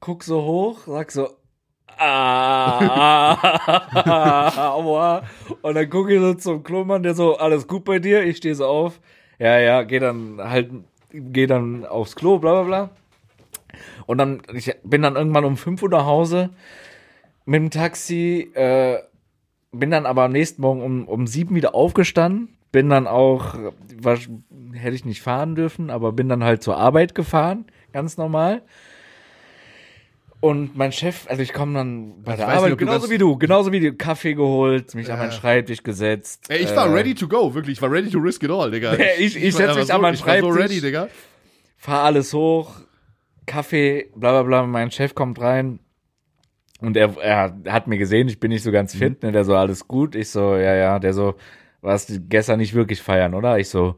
Guck 0.00 0.24
so 0.24 0.42
hoch, 0.42 0.80
sag 0.86 1.12
so, 1.12 1.28
ah, 2.02 3.36
aua. 4.74 5.22
Und 5.62 5.74
dann 5.74 5.88
gucke 5.90 6.14
ich 6.14 6.20
so 6.20 6.34
zum 6.34 6.62
Klomann, 6.62 7.02
der 7.02 7.14
so, 7.14 7.36
alles 7.36 7.66
gut 7.66 7.84
bei 7.84 7.98
dir? 7.98 8.22
Ich 8.24 8.36
stehe 8.38 8.54
so 8.54 8.66
auf. 8.66 9.00
Ja, 9.38 9.58
ja, 9.58 9.82
geh 9.82 9.98
dann 9.98 10.38
halt, 10.38 10.70
geh 11.10 11.46
dann 11.46 11.84
aufs 11.84 12.16
Klo, 12.16 12.38
bla, 12.38 12.62
bla, 12.62 12.62
bla. 12.62 12.90
Und 14.06 14.18
dann, 14.18 14.42
ich 14.52 14.74
bin 14.84 15.02
dann 15.02 15.16
irgendwann 15.16 15.44
um 15.44 15.56
5 15.56 15.82
Uhr 15.82 15.88
nach 15.88 16.06
Hause 16.06 16.50
mit 17.44 17.60
dem 17.60 17.70
Taxi, 17.70 18.50
äh, 18.54 18.98
bin 19.72 19.90
dann 19.90 20.06
aber 20.06 20.24
am 20.24 20.32
nächsten 20.32 20.62
Morgen 20.62 20.82
um, 20.82 21.08
um 21.08 21.26
7 21.26 21.54
wieder 21.54 21.74
aufgestanden, 21.74 22.56
bin 22.72 22.88
dann 22.88 23.06
auch, 23.06 23.54
war, 24.00 24.18
hätte 24.72 24.94
ich 24.94 25.04
nicht 25.04 25.22
fahren 25.22 25.54
dürfen, 25.54 25.90
aber 25.90 26.12
bin 26.12 26.28
dann 26.28 26.44
halt 26.44 26.62
zur 26.62 26.76
Arbeit 26.76 27.14
gefahren, 27.14 27.66
ganz 27.92 28.16
normal. 28.16 28.62
Und 30.42 30.76
mein 30.76 30.90
Chef, 30.90 31.26
also 31.30 31.40
ich 31.40 31.52
komme 31.52 31.72
dann 31.74 32.22
bei 32.24 32.32
Ich 32.32 32.38
der 32.38 32.48
Arbeit, 32.48 32.70
nicht, 32.70 32.78
genauso 32.78 33.08
wie 33.10 33.16
du, 33.16 33.36
genauso 33.38 33.70
wie 33.70 33.78
du, 33.78 33.92
Kaffee 33.94 34.34
geholt, 34.34 34.92
mich 34.96 35.06
an 35.06 35.12
Ja. 35.16 35.22
meinen 35.22 35.30
Schreibtisch 35.32 35.84
gesetzt. 35.84 36.46
Ey, 36.48 36.58
ich 36.64 36.74
war 36.74 36.88
äh, 36.88 36.92
ready 36.92 37.14
to 37.14 37.28
go, 37.28 37.54
wirklich. 37.54 37.78
Ich 37.78 37.82
war 37.82 37.92
ready 37.92 38.10
to 38.10 38.18
risk 38.18 38.42
it 38.42 38.50
all, 38.50 38.68
Digga. 38.70 38.92
Ich- 39.20 39.36
ich 39.36 39.54
war 39.54 39.58
setz 39.58 39.68
einfach 39.70 39.76
mich 39.82 39.94
an 39.94 40.00
meinen 40.00 40.14
Ich 40.14 40.26
war 40.26 40.38
so 40.40 40.52
Schreibtisch. 40.52 40.62
ready, 40.64 40.80
Digga. 40.80 41.08
fahr 41.76 42.02
alles 42.02 42.34
hoch, 42.34 42.74
Kaffee, 43.46 44.10
bla 44.16 44.32
bla 44.32 44.42
bla, 44.42 44.66
mein 44.66 44.90
Chef 44.90 45.14
kommt 45.14 45.40
rein 45.40 45.78
und 46.80 46.96
er, 46.96 47.16
er 47.22 47.54
hat 47.72 47.86
mir 47.86 47.98
gesehen, 47.98 48.26
ich 48.28 48.40
bin 48.40 48.50
nicht 48.50 48.64
so 48.64 48.72
ganz 48.72 48.94
fit, 48.96 49.22
ne, 49.22 49.30
der 49.30 49.44
so, 49.44 49.54
alles 49.54 49.86
gut, 49.86 50.16
ich 50.16 50.28
so, 50.28 50.56
ja, 50.56 50.74
ja, 50.74 50.98
der 50.98 51.12
so, 51.14 51.36
warst 51.82 52.08
du 52.10 52.20
gestern 52.20 52.58
nicht 52.58 52.74
wirklich 52.74 53.00
feiern, 53.00 53.34
oder? 53.34 53.58
Ich 53.60 53.68
so, 53.68 53.94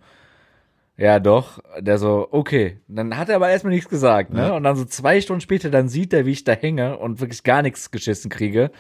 ja, 0.97 1.19
doch, 1.19 1.59
der 1.81 1.99
so, 1.99 2.29
okay, 2.31 2.79
dann 2.89 3.17
hat 3.17 3.29
er 3.29 3.37
aber 3.37 3.49
erstmal 3.51 3.73
nichts 3.75 3.89
gesagt, 3.89 4.33
ne, 4.33 4.49
Ja. 4.49 4.57
und 4.57 4.63
dann 4.63 4.77
so 4.77 4.85
zwei 4.85 5.21
Stunden 5.21 5.41
später, 5.41 5.71
dann 5.71 5.89
sieht 5.89 6.13
er, 6.13 6.25
wie 6.27 6.31
ich 6.33 6.45
da 6.45 6.53
hänge 6.53 6.99
und 6.99 7.21
wirklich 7.21 7.43
gar 7.43 7.63
nichts 7.63 7.91
geschissen 7.91 8.31
kriege 8.31 8.71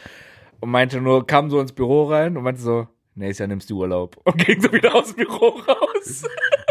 und 0.60 0.70
meinte 0.70 1.00
nur, 1.00 1.26
kam 1.26 1.50
so 1.50 1.60
ins 1.60 1.72
Büro 1.72 2.04
rein 2.04 2.36
und 2.36 2.44
meinte 2.44 2.60
so, 2.60 2.86
nächstes 3.16 3.38
Jahr 3.40 3.48
nimmst 3.48 3.68
du 3.70 3.78
Urlaub 3.80 4.16
und 4.24 4.38
ging 4.38 4.60
so 4.60 4.72
wieder 4.72 4.94
aus 4.94 5.14
dem 5.14 5.26
Büro 5.26 5.48
raus. 5.48 6.22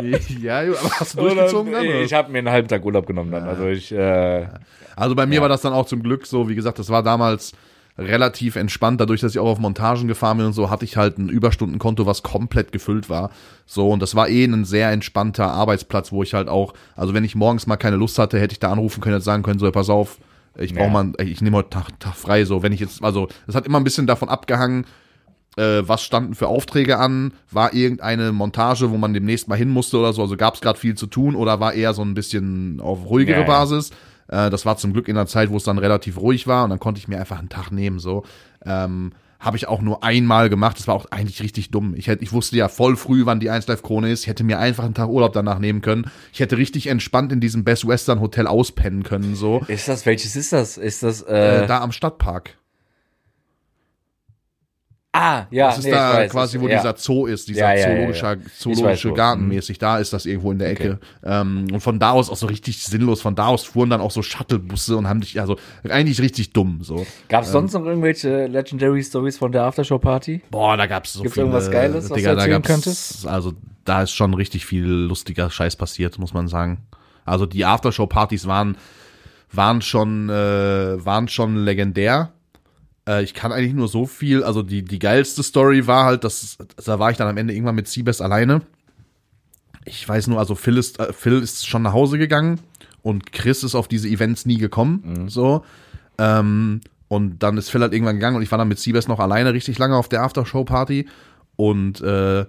ja, 0.42 0.60
aber 0.62 0.76
hast 1.00 1.16
du 1.18 1.22
durchgezogen 1.22 1.72
dann? 1.74 1.88
oder? 1.88 2.02
Ich 2.02 2.14
habe 2.14 2.32
mir 2.32 2.40
einen 2.40 2.50
halben 2.50 2.68
Tag 2.68 2.84
Urlaub 2.86 3.06
genommen 3.06 3.32
dann. 3.32 3.44
Also 3.44 3.68
ich, 3.68 3.92
äh, 3.92 4.48
Also 4.96 5.16
bei 5.16 5.26
mir 5.26 5.42
war 5.42 5.50
das 5.50 5.62
dann 5.62 5.74
auch 5.74 5.86
zum 5.86 6.02
Glück 6.04 6.26
so, 6.26 6.48
wie 6.50 6.56
gesagt, 6.56 6.80
das 6.80 6.90
war 6.90 7.04
damals 7.04 7.54
relativ 7.98 8.56
entspannt, 8.56 9.00
dadurch, 9.00 9.22
dass 9.22 9.34
ich 9.34 9.40
auch 9.40 9.48
auf 9.48 9.60
Montagen 9.60 10.08
gefahren 10.08 10.38
bin 10.38 10.48
und 10.48 10.54
so, 10.54 10.70
hatte 10.70 10.86
ich 10.86 10.98
halt 10.98 11.20
ein 11.20 11.30
Überstundenkonto, 11.30 12.06
was 12.06 12.24
komplett 12.24 12.72
gefüllt 12.72 13.10
war. 13.10 13.30
So, 13.66 13.90
und 13.90 14.02
das 14.02 14.16
war 14.16 14.30
eh 14.30 14.46
ein 14.46 14.66
sehr 14.66 14.92
entspannter 14.92 15.52
Arbeitsplatz, 15.52 16.12
wo 16.12 16.24
ich 16.24 16.34
halt 16.34 16.48
auch, 16.48 16.74
also 16.96 17.14
wenn 17.14 17.24
ich 17.24 17.36
morgens 17.36 17.68
mal 17.68 17.78
keine 17.78 17.96
Lust 17.96 18.18
hatte, 18.18 18.40
hätte 18.40 18.54
ich 18.54 18.60
da 18.60 18.72
anrufen 18.72 19.02
können, 19.02 19.16
hätte 19.16 19.26
sagen 19.26 19.44
können, 19.44 19.60
so, 19.60 19.72
pass 19.72 19.90
auf, 19.90 20.18
ich 20.58 20.74
brauche 20.74 20.90
mal, 20.90 21.14
ich 21.20 21.42
nehme 21.42 21.58
heute 21.58 21.70
Tag, 21.70 22.00
Tag 22.00 22.16
frei, 22.16 22.46
so, 22.46 22.64
wenn 22.64 22.74
ich 22.74 22.80
jetzt, 22.80 23.04
also, 23.04 23.28
es 23.48 23.56
hat 23.56 23.66
immer 23.66 23.80
ein 23.80 23.84
bisschen 23.84 24.08
davon 24.08 24.30
abgehangen, 24.30 24.86
äh, 25.56 25.84
was 25.86 26.04
standen 26.04 26.34
für 26.34 26.48
Aufträge 26.48 26.98
an, 26.98 27.34
war 27.52 27.74
irgendeine 27.76 28.32
Montage, 28.32 28.90
wo 28.90 28.98
man 28.98 29.14
demnächst 29.14 29.48
mal 29.48 29.56
hin 29.56 29.70
musste 29.70 29.98
oder 29.98 30.14
so, 30.14 30.24
also 30.24 30.36
gab 30.36 30.56
es 30.56 30.62
gerade 30.62 30.80
viel 30.80 30.96
zu 30.96 31.06
tun 31.06 31.36
oder 31.36 31.60
war 31.60 31.74
eher 31.74 31.94
so 31.94 32.02
ein 32.02 32.16
bisschen 32.16 32.80
auf 32.82 33.06
ruhigere 33.06 33.36
Ja, 33.36 33.42
ja. 33.42 33.48
Basis. 33.48 33.92
Äh, 34.28 34.50
das 34.50 34.66
war 34.66 34.78
zum 34.78 34.94
Glück 34.94 35.08
in 35.08 35.18
einer 35.18 35.28
Zeit, 35.28 35.50
wo 35.50 35.58
es 35.58 35.64
dann 35.64 35.78
relativ 35.78 36.18
ruhig 36.18 36.48
war 36.48 36.64
und 36.64 36.70
dann 36.70 36.80
konnte 36.80 37.00
ich 37.00 37.08
mir 37.08 37.20
einfach 37.20 37.40
einen 37.40 37.50
Tag 37.50 37.72
nehmen, 37.72 38.00
so. 38.00 38.24
Ähm, 38.66 39.12
habe 39.40 39.58
ich 39.58 39.68
auch 39.68 39.82
nur 39.82 40.04
einmal 40.06 40.50
gemacht. 40.50 40.80
Das 40.80 40.88
war 40.88 40.96
auch 40.96 41.08
eigentlich 41.12 41.44
richtig 41.44 41.70
dumm. 41.70 41.96
Ich, 41.98 42.08
hätte, 42.08 42.24
ich 42.24 42.32
wusste 42.32 42.56
ja 42.56 42.70
voll 42.70 42.96
früh, 42.96 43.26
wann 43.26 43.42
die 43.42 43.50
1 43.50 43.68
Live 43.68 43.84
Krone 43.84 44.10
ist. 44.10 44.22
Ich 44.22 44.28
hätte 44.28 44.46
mir 44.46 44.58
einfach 44.58 44.86
einen 44.86 44.94
Tag 44.94 45.10
Urlaub 45.10 45.34
danach 45.34 45.60
nehmen 45.60 45.82
können. 45.82 46.10
Ich 46.32 46.40
hätte 46.40 46.58
richtig 46.58 46.88
entspannt 46.88 47.34
in 47.34 47.42
diesem 47.42 47.66
Best 47.66 47.86
Western 47.86 48.22
Hotel 48.22 48.48
auspennen 48.48 49.04
können, 49.04 49.36
so. 49.36 49.62
ist 49.68 49.90
das, 49.90 50.06
welches 50.06 50.38
ist 50.38 50.54
das? 50.54 50.78
Ist 50.78 51.04
das, 51.04 51.22
äh, 51.24 51.64
Äh, 51.64 51.68
da 51.68 51.82
am 51.82 51.92
Stadtpark. 51.92 52.56
Ah, 55.14 55.46
ja, 55.52 55.68
Das 55.68 55.78
ist 55.78 55.86
nee, 55.86 55.92
da 55.92 56.14
weiß, 56.16 56.32
quasi, 56.32 56.60
wo 56.60 56.68
ja. 56.68 56.78
dieser 56.78 56.96
Zoo 56.98 57.26
ist, 57.28 57.48
dieser 57.48 57.74
Ja, 57.76 57.88
weiß 57.88 58.40
zoologische 58.58 59.10
wo. 59.10 59.14
Garten 59.14 59.44
Mhm. 59.44 59.48
mäßig. 59.50 59.78
Da 59.78 60.00
ist 60.00 60.12
das 60.12 60.26
irgendwo 60.26 60.52
in 60.52 60.60
der 60.60 60.70
Ecke. 60.72 61.00
Ähm, 61.24 61.68
und 61.72 61.80
von 61.80 62.00
da 62.00 62.12
aus 62.12 62.30
auch 62.30 62.36
so 62.36 62.48
richtig 62.48 62.84
sinnlos. 62.84 63.22
Von 63.22 63.36
da 63.36 63.48
aus 63.48 63.64
fuhren 63.64 63.90
dann 63.90 64.02
auch 64.02 64.12
so 64.12 64.22
Shuttlebusse 64.22 64.98
und 64.98 65.08
haben 65.08 65.22
dich, 65.22 65.40
also 65.40 65.58
eigentlich 65.88 66.20
richtig 66.20 66.52
dumm, 66.52 66.80
so. 66.82 67.06
Gab 67.30 67.44
es 67.44 67.52
sonst 67.52 67.74
noch 67.74 67.86
irgendwelche 67.86 68.48
Legendary 68.48 69.04
Stories 69.04 69.38
von 69.38 69.52
der 69.52 69.64
Aftershow-Party? 69.64 70.42
Boah, 70.52 70.76
da 70.76 70.88
gab's 70.88 71.14
so 71.14 71.22
Gibt's 71.22 71.36
viele. 71.36 71.46
irgendwas 71.46 71.72
Geiles, 71.72 72.10
was 72.10 72.18
Digga, 72.18 72.34
du 72.34 72.40
erzählen 72.40 72.62
könntest? 72.62 73.28
Also 73.28 73.54
da 73.86 74.02
ist 74.02 74.12
schon 74.12 74.34
richtig 74.34 74.66
viel 74.66 74.86
lustiger 74.86 75.50
Scheiß 75.50 75.76
passiert, 75.76 76.18
muss 76.20 76.34
man 76.34 76.48
sagen. 76.48 76.80
Also 77.26 77.46
die 77.46 77.64
Aftershow-Partys 77.66 78.48
waren 78.48 78.78
waren 79.52 79.82
schon 79.82 80.30
äh, 80.30 81.06
waren 81.06 81.28
schon 81.28 81.58
legendär. 81.58 82.32
Äh, 83.08 83.24
ich 83.24 83.34
kann 83.34 83.52
eigentlich 83.52 83.74
nur 83.74 83.88
so 83.88 84.06
viel. 84.06 84.44
Also 84.44 84.64
die 84.64 84.84
die 84.84 85.00
geilste 85.00 85.44
Story 85.44 85.88
war 85.88 86.06
halt, 86.06 86.24
dass 86.24 86.58
da 86.84 87.00
war 87.00 87.12
ich 87.12 87.18
dann 87.18 87.28
am 87.28 87.38
Ende 87.38 87.54
irgendwann 87.54 87.76
mit 87.76 87.88
Siebes 87.88 88.22
alleine. 88.22 88.62
Ich 89.86 90.08
weiß 90.08 90.28
nur, 90.28 90.40
also 90.40 90.56
Phil 90.56 90.78
ist 90.78 91.00
äh, 91.00 91.14
Phil 91.14 91.42
ist 91.42 91.68
schon 91.68 91.82
nach 91.82 91.94
Hause 91.94 92.18
gegangen 92.18 92.60
und 93.02 93.32
Chris 93.34 93.64
ist 93.64 93.76
auf 93.76 93.88
diese 93.88 94.08
Events 94.08 94.46
nie 94.46 94.58
gekommen. 94.58 95.30
So. 95.30 95.64
Ähm, 96.18 96.82
und 97.10 97.44
dann 97.44 97.58
ist 97.58 97.70
Phil 97.70 97.82
halt 97.82 97.94
irgendwann 97.94 98.16
gegangen 98.16 98.38
und 98.38 98.42
ich 98.42 98.52
war 98.52 98.58
dann 98.58 98.68
mit 98.68 98.80
Siebes 98.80 99.08
noch 99.08 99.20
alleine 99.20 99.54
richtig 99.54 99.78
lange 99.78 99.96
auf 99.96 100.10
der 100.10 100.24
Aftershow-Party. 100.24 101.08
Und 101.56 102.02
äh, 102.02 102.46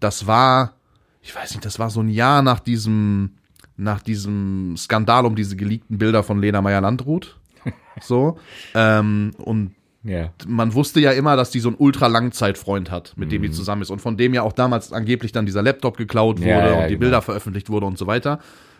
das 0.00 0.26
war, 0.26 0.74
ich 1.20 1.34
weiß 1.34 1.50
nicht, 1.50 1.64
das 1.64 1.78
war 1.78 1.90
so 1.90 2.00
ein 2.00 2.08
Jahr 2.08 2.40
nach 2.40 2.60
diesem, 2.60 3.32
nach 3.76 4.00
diesem 4.00 4.74
Skandal 4.78 5.26
um 5.26 5.36
diese 5.36 5.56
geleakten 5.56 5.98
Bilder 5.98 6.22
von 6.22 6.40
Lena 6.40 6.62
Meyer-Landrut. 6.62 7.36
So. 8.02 8.38
Ähm, 8.74 9.32
und 9.38 9.74
Ja. 10.06 10.30
man 10.46 10.72
wusste 10.74 11.00
ja 11.00 11.10
immer, 11.12 11.36
dass 11.36 11.50
die 11.50 11.60
so 11.60 11.68
einen 11.68 11.76
ultra-Langzeitfreund 11.78 12.90
hat, 12.90 13.12
mit 13.16 13.28
Mhm. 13.28 13.32
dem 13.32 13.42
die 13.42 13.50
zusammen 13.50 13.82
ist. 13.82 13.90
Und 13.90 14.00
von 14.00 14.16
dem 14.16 14.34
ja 14.34 14.42
auch 14.42 14.52
damals 14.52 14.92
angeblich 14.92 15.32
dann 15.32 15.46
dieser 15.46 15.62
Laptop 15.62 15.96
geklaut 15.96 16.38
wurde 16.38 16.48
Ja, 16.48 16.66
ja, 16.66 16.72
und 16.74 16.82
die 16.84 16.88
genau. 16.90 17.00
Bilder 17.00 17.22
veröffentlicht 17.22 17.70
wurde 17.70 17.86
und 17.86 17.98
so 17.98 18.06
weiter. 18.06 18.38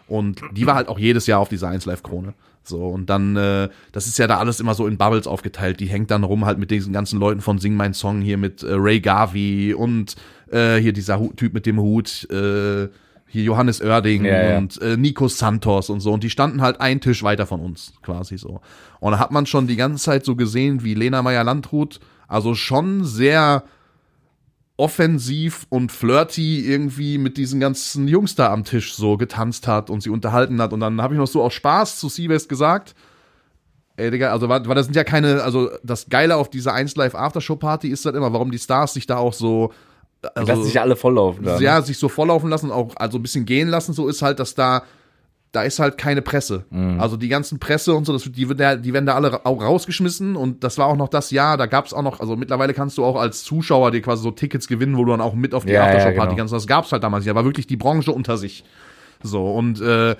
Und 0.08 0.40
die 0.52 0.66
war 0.66 0.76
halt 0.76 0.88
auch 0.88 0.98
jedes 1.00 1.26
Jahr 1.26 1.40
auf 1.40 1.48
dieser 1.48 1.68
1 1.68 1.84
Live 1.84 2.02
Krone. 2.04 2.34
So, 2.62 2.88
und 2.88 3.10
dann, 3.10 3.36
äh, 3.36 3.68
das 3.92 4.06
ist 4.06 4.18
ja 4.18 4.26
da 4.26 4.38
alles 4.38 4.60
immer 4.60 4.74
so 4.74 4.86
in 4.86 4.96
Bubbles 4.96 5.26
aufgeteilt. 5.26 5.78
Die 5.80 5.86
hängt 5.86 6.10
dann 6.10 6.24
rum 6.24 6.44
halt 6.46 6.58
mit 6.58 6.70
diesen 6.70 6.92
ganzen 6.92 7.18
Leuten 7.20 7.40
von 7.40 7.58
Sing 7.58 7.74
Mein 7.74 7.94
Song 7.94 8.20
hier 8.20 8.38
mit 8.38 8.62
äh, 8.62 8.68
Ray 8.72 9.00
Garvey 9.00 9.74
und 9.74 10.14
äh, 10.50 10.76
hier 10.76 10.92
dieser 10.92 11.20
Typ 11.36 11.54
mit 11.54 11.66
dem 11.66 11.80
Hut, 11.80 12.28
äh, 12.30 12.88
hier 13.26 13.42
Johannes 13.42 13.80
Oerding 13.82 14.24
Ja, 14.24 14.50
ja. 14.50 14.58
und 14.58 14.80
äh, 14.80 14.96
Nico 14.96 15.28
Santos 15.28 15.90
und 15.90 16.00
so. 16.00 16.12
Und 16.12 16.22
die 16.22 16.30
standen 16.30 16.62
halt 16.62 16.80
einen 16.80 17.00
Tisch 17.00 17.22
weiter 17.22 17.46
von 17.46 17.60
uns, 17.60 17.92
quasi 18.02 18.38
so. 18.38 18.60
Und 19.00 19.12
da 19.12 19.18
hat 19.18 19.30
man 19.30 19.46
schon 19.46 19.66
die 19.66 19.76
ganze 19.76 20.02
Zeit 20.02 20.24
so 20.24 20.36
gesehen, 20.36 20.84
wie 20.84 20.94
Lena 20.94 21.22
Meyer-Landrut, 21.22 22.00
also 22.28 22.54
schon 22.54 23.04
sehr 23.04 23.64
offensiv 24.78 25.66
und 25.70 25.90
flirty 25.90 26.60
irgendwie 26.60 27.16
mit 27.18 27.38
diesen 27.38 27.60
ganzen 27.60 28.08
Jungs 28.08 28.34
da 28.34 28.52
am 28.52 28.64
Tisch 28.64 28.94
so 28.94 29.16
getanzt 29.16 29.66
hat 29.66 29.88
und 29.88 30.02
sie 30.02 30.10
unterhalten 30.10 30.60
hat. 30.60 30.72
Und 30.72 30.80
dann 30.80 31.00
habe 31.00 31.14
ich 31.14 31.18
noch 31.18 31.26
so 31.26 31.42
aus 31.42 31.54
Spaß 31.54 31.98
zu 31.98 32.08
Seabest 32.08 32.48
gesagt, 32.48 32.94
ey 33.96 34.10
Digga, 34.10 34.30
also 34.32 34.48
weil, 34.48 34.66
weil 34.66 34.74
das 34.74 34.86
sind 34.86 34.96
ja 34.96 35.04
keine, 35.04 35.42
also 35.42 35.70
das 35.82 36.10
Geile 36.10 36.36
auf 36.36 36.50
dieser 36.50 36.74
1 36.74 36.94
Live 36.96 37.14
Aftershow 37.14 37.56
Party 37.56 37.88
ist 37.88 38.04
halt 38.04 38.16
immer, 38.16 38.32
warum 38.34 38.50
die 38.50 38.58
Stars 38.58 38.92
sich 38.92 39.06
da 39.06 39.16
auch 39.16 39.32
so 39.32 39.72
also, 40.34 40.52
Lass 40.52 40.64
sich 40.64 40.80
alle 40.80 40.96
volllaufen. 40.96 41.44
Da, 41.44 41.58
ne? 41.58 41.64
ja, 41.64 41.82
sich 41.82 41.98
so 41.98 42.08
volllaufen 42.08 42.50
lassen, 42.50 42.70
auch 42.70 42.94
also 42.96 43.18
ein 43.18 43.22
bisschen 43.22 43.46
gehen 43.46 43.68
lassen, 43.68 43.92
so 43.92 44.08
ist 44.08 44.22
halt, 44.22 44.40
dass 44.40 44.54
da 44.54 44.82
da 45.56 45.62
ist 45.62 45.78
halt 45.78 45.96
keine 45.96 46.20
Presse. 46.20 46.64
Mhm. 46.70 47.00
Also 47.00 47.16
die 47.16 47.28
ganzen 47.28 47.58
Presse 47.58 47.94
und 47.94 48.04
so, 48.04 48.12
das, 48.12 48.24
die, 48.24 48.32
die 48.32 48.48
werden 48.48 49.06
da 49.06 49.14
alle 49.14 49.46
auch 49.46 49.62
rausgeschmissen 49.62 50.36
und 50.36 50.62
das 50.62 50.76
war 50.76 50.86
auch 50.86 50.96
noch 50.96 51.08
das 51.08 51.30
Jahr, 51.30 51.56
da 51.56 51.64
gab's 51.64 51.94
auch 51.94 52.02
noch, 52.02 52.20
also 52.20 52.36
mittlerweile 52.36 52.74
kannst 52.74 52.98
du 52.98 53.04
auch 53.04 53.16
als 53.16 53.42
Zuschauer 53.42 53.90
dir 53.90 54.02
quasi 54.02 54.22
so 54.22 54.30
Tickets 54.30 54.68
gewinnen, 54.68 54.98
wo 54.98 55.04
du 55.04 55.12
dann 55.12 55.22
auch 55.22 55.34
mit 55.34 55.54
auf 55.54 55.64
die 55.64 55.72
Ja, 55.72 55.80
ja, 55.80 55.86
Aftershow-Party 55.86 56.30
genau. 56.30 56.36
kannst. 56.36 56.52
Das 56.52 56.66
gab's 56.66 56.92
halt 56.92 57.02
damals 57.02 57.24
da 57.24 57.34
war 57.34 57.46
wirklich 57.46 57.66
die 57.66 57.76
Branche 57.76 58.12
unter 58.12 58.36
sich. 58.36 58.64
So, 59.22 59.50
und 59.50 59.80
äh, 59.80 60.16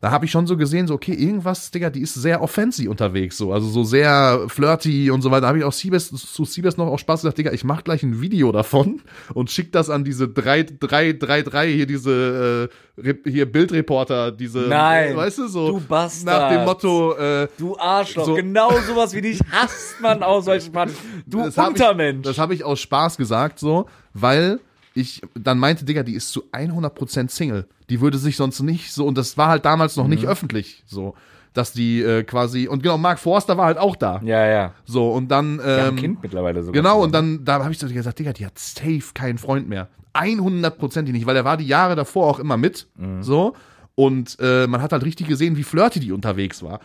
da 0.00 0.10
habe 0.10 0.24
ich 0.24 0.30
schon 0.30 0.46
so 0.46 0.56
gesehen, 0.56 0.86
so, 0.86 0.94
okay, 0.94 1.12
irgendwas, 1.12 1.70
Digga, 1.70 1.90
die 1.90 2.00
ist 2.00 2.14
sehr 2.14 2.40
offensiv 2.42 2.88
unterwegs, 2.88 3.36
so, 3.36 3.52
also 3.52 3.68
so 3.68 3.84
sehr 3.84 4.46
flirty 4.48 5.10
und 5.10 5.20
so 5.20 5.30
weiter. 5.30 5.42
Da 5.42 5.48
habe 5.48 5.58
ich 5.58 5.64
auch 5.64 5.72
Siebes, 5.74 6.08
zu 6.10 6.44
Siebes 6.46 6.78
noch 6.78 6.86
auch 6.86 6.98
Spaß 6.98 7.20
gesagt, 7.20 7.36
Digga, 7.36 7.52
ich 7.52 7.64
mach 7.64 7.84
gleich 7.84 8.02
ein 8.02 8.20
Video 8.22 8.50
davon 8.50 9.02
und 9.34 9.50
schick 9.50 9.72
das 9.72 9.90
an 9.90 10.02
diese 10.04 10.26
3, 10.28 10.66
3, 10.80 11.12
3, 11.12 11.42
3, 11.42 11.70
hier 11.72 11.86
diese, 11.86 12.70
äh, 13.02 13.14
hier 13.30 13.50
Bildreporter, 13.52 14.32
diese, 14.32 14.60
Nein, 14.60 15.16
weißt 15.16 15.38
du, 15.38 15.48
so, 15.48 15.72
du 15.72 15.80
Bastard. 15.86 16.24
nach 16.40 16.48
dem 16.50 16.64
Motto, 16.64 17.14
äh, 17.16 17.48
Du 17.58 17.76
Arschloch, 17.78 18.24
So- 18.24 18.34
genau 18.36 18.70
sowas 18.86 19.12
wie 19.14 19.20
dich 19.20 19.40
hasst 19.52 20.00
man 20.00 20.22
aus 20.22 20.46
solchen 20.46 20.72
Partys. 20.72 20.96
Du 21.26 21.44
das 21.44 21.58
hab 21.58 21.68
Untermensch. 21.68 22.20
Ich, 22.20 22.22
das 22.30 22.38
habe 22.38 22.54
ich 22.54 22.64
aus 22.64 22.80
Spaß 22.80 23.18
gesagt, 23.18 23.58
so, 23.58 23.86
weil 24.14 24.60
ich 24.94 25.22
dann 25.34 25.58
meinte, 25.58 25.84
Digga, 25.84 26.02
die 26.02 26.14
ist 26.14 26.30
zu 26.30 26.44
100% 26.52 27.28
Single. 27.30 27.66
Die 27.88 28.00
würde 28.00 28.18
sich 28.18 28.36
sonst 28.36 28.60
nicht 28.62 28.92
so, 28.92 29.06
und 29.06 29.16
das 29.18 29.36
war 29.38 29.48
halt 29.48 29.64
damals 29.64 29.96
noch 29.96 30.04
Mhm. 30.04 30.10
nicht 30.10 30.26
öffentlich, 30.26 30.82
so, 30.86 31.14
dass 31.54 31.72
die 31.72 32.00
äh, 32.02 32.22
quasi, 32.24 32.68
und 32.68 32.82
genau, 32.82 32.98
Mark 32.98 33.18
Forster 33.18 33.56
war 33.56 33.66
halt 33.66 33.78
auch 33.78 33.96
da. 33.96 34.20
ja, 34.24 34.46
ja. 34.46 34.74
So, 34.84 35.10
und 35.12 35.28
dann, 35.28 35.60
ähm, 35.64 35.88
ein 35.88 35.96
Kind 35.96 36.22
mittlerweile 36.22 36.62
sogar. 36.62 36.80
genau, 36.80 37.02
und 37.02 37.12
dann, 37.12 37.44
da 37.44 37.62
habe 37.62 37.72
ich 37.72 37.78
so 37.78 37.88
gesagt, 37.88 38.18
Digga, 38.18 38.32
die 38.32 38.46
hat 38.46 38.58
safe 38.58 39.02
keinen 39.14 39.38
Freund 39.38 39.68
mehr. 39.68 39.88
100% 40.14 41.02
nicht, 41.12 41.26
weil 41.26 41.36
er 41.36 41.44
war 41.44 41.56
die 41.56 41.66
Jahre 41.66 41.94
davor 41.96 42.26
auch 42.26 42.38
immer 42.38 42.56
mit, 42.56 42.88
Mhm. 42.96 43.22
so, 43.22 43.54
und 43.94 44.36
äh, 44.40 44.66
man 44.66 44.80
hat 44.82 44.92
halt 44.92 45.04
richtig 45.04 45.28
gesehen, 45.28 45.56
wie 45.56 45.62
flirty 45.62 46.00
die 46.00 46.12
unterwegs 46.12 46.62
war. 46.62 46.80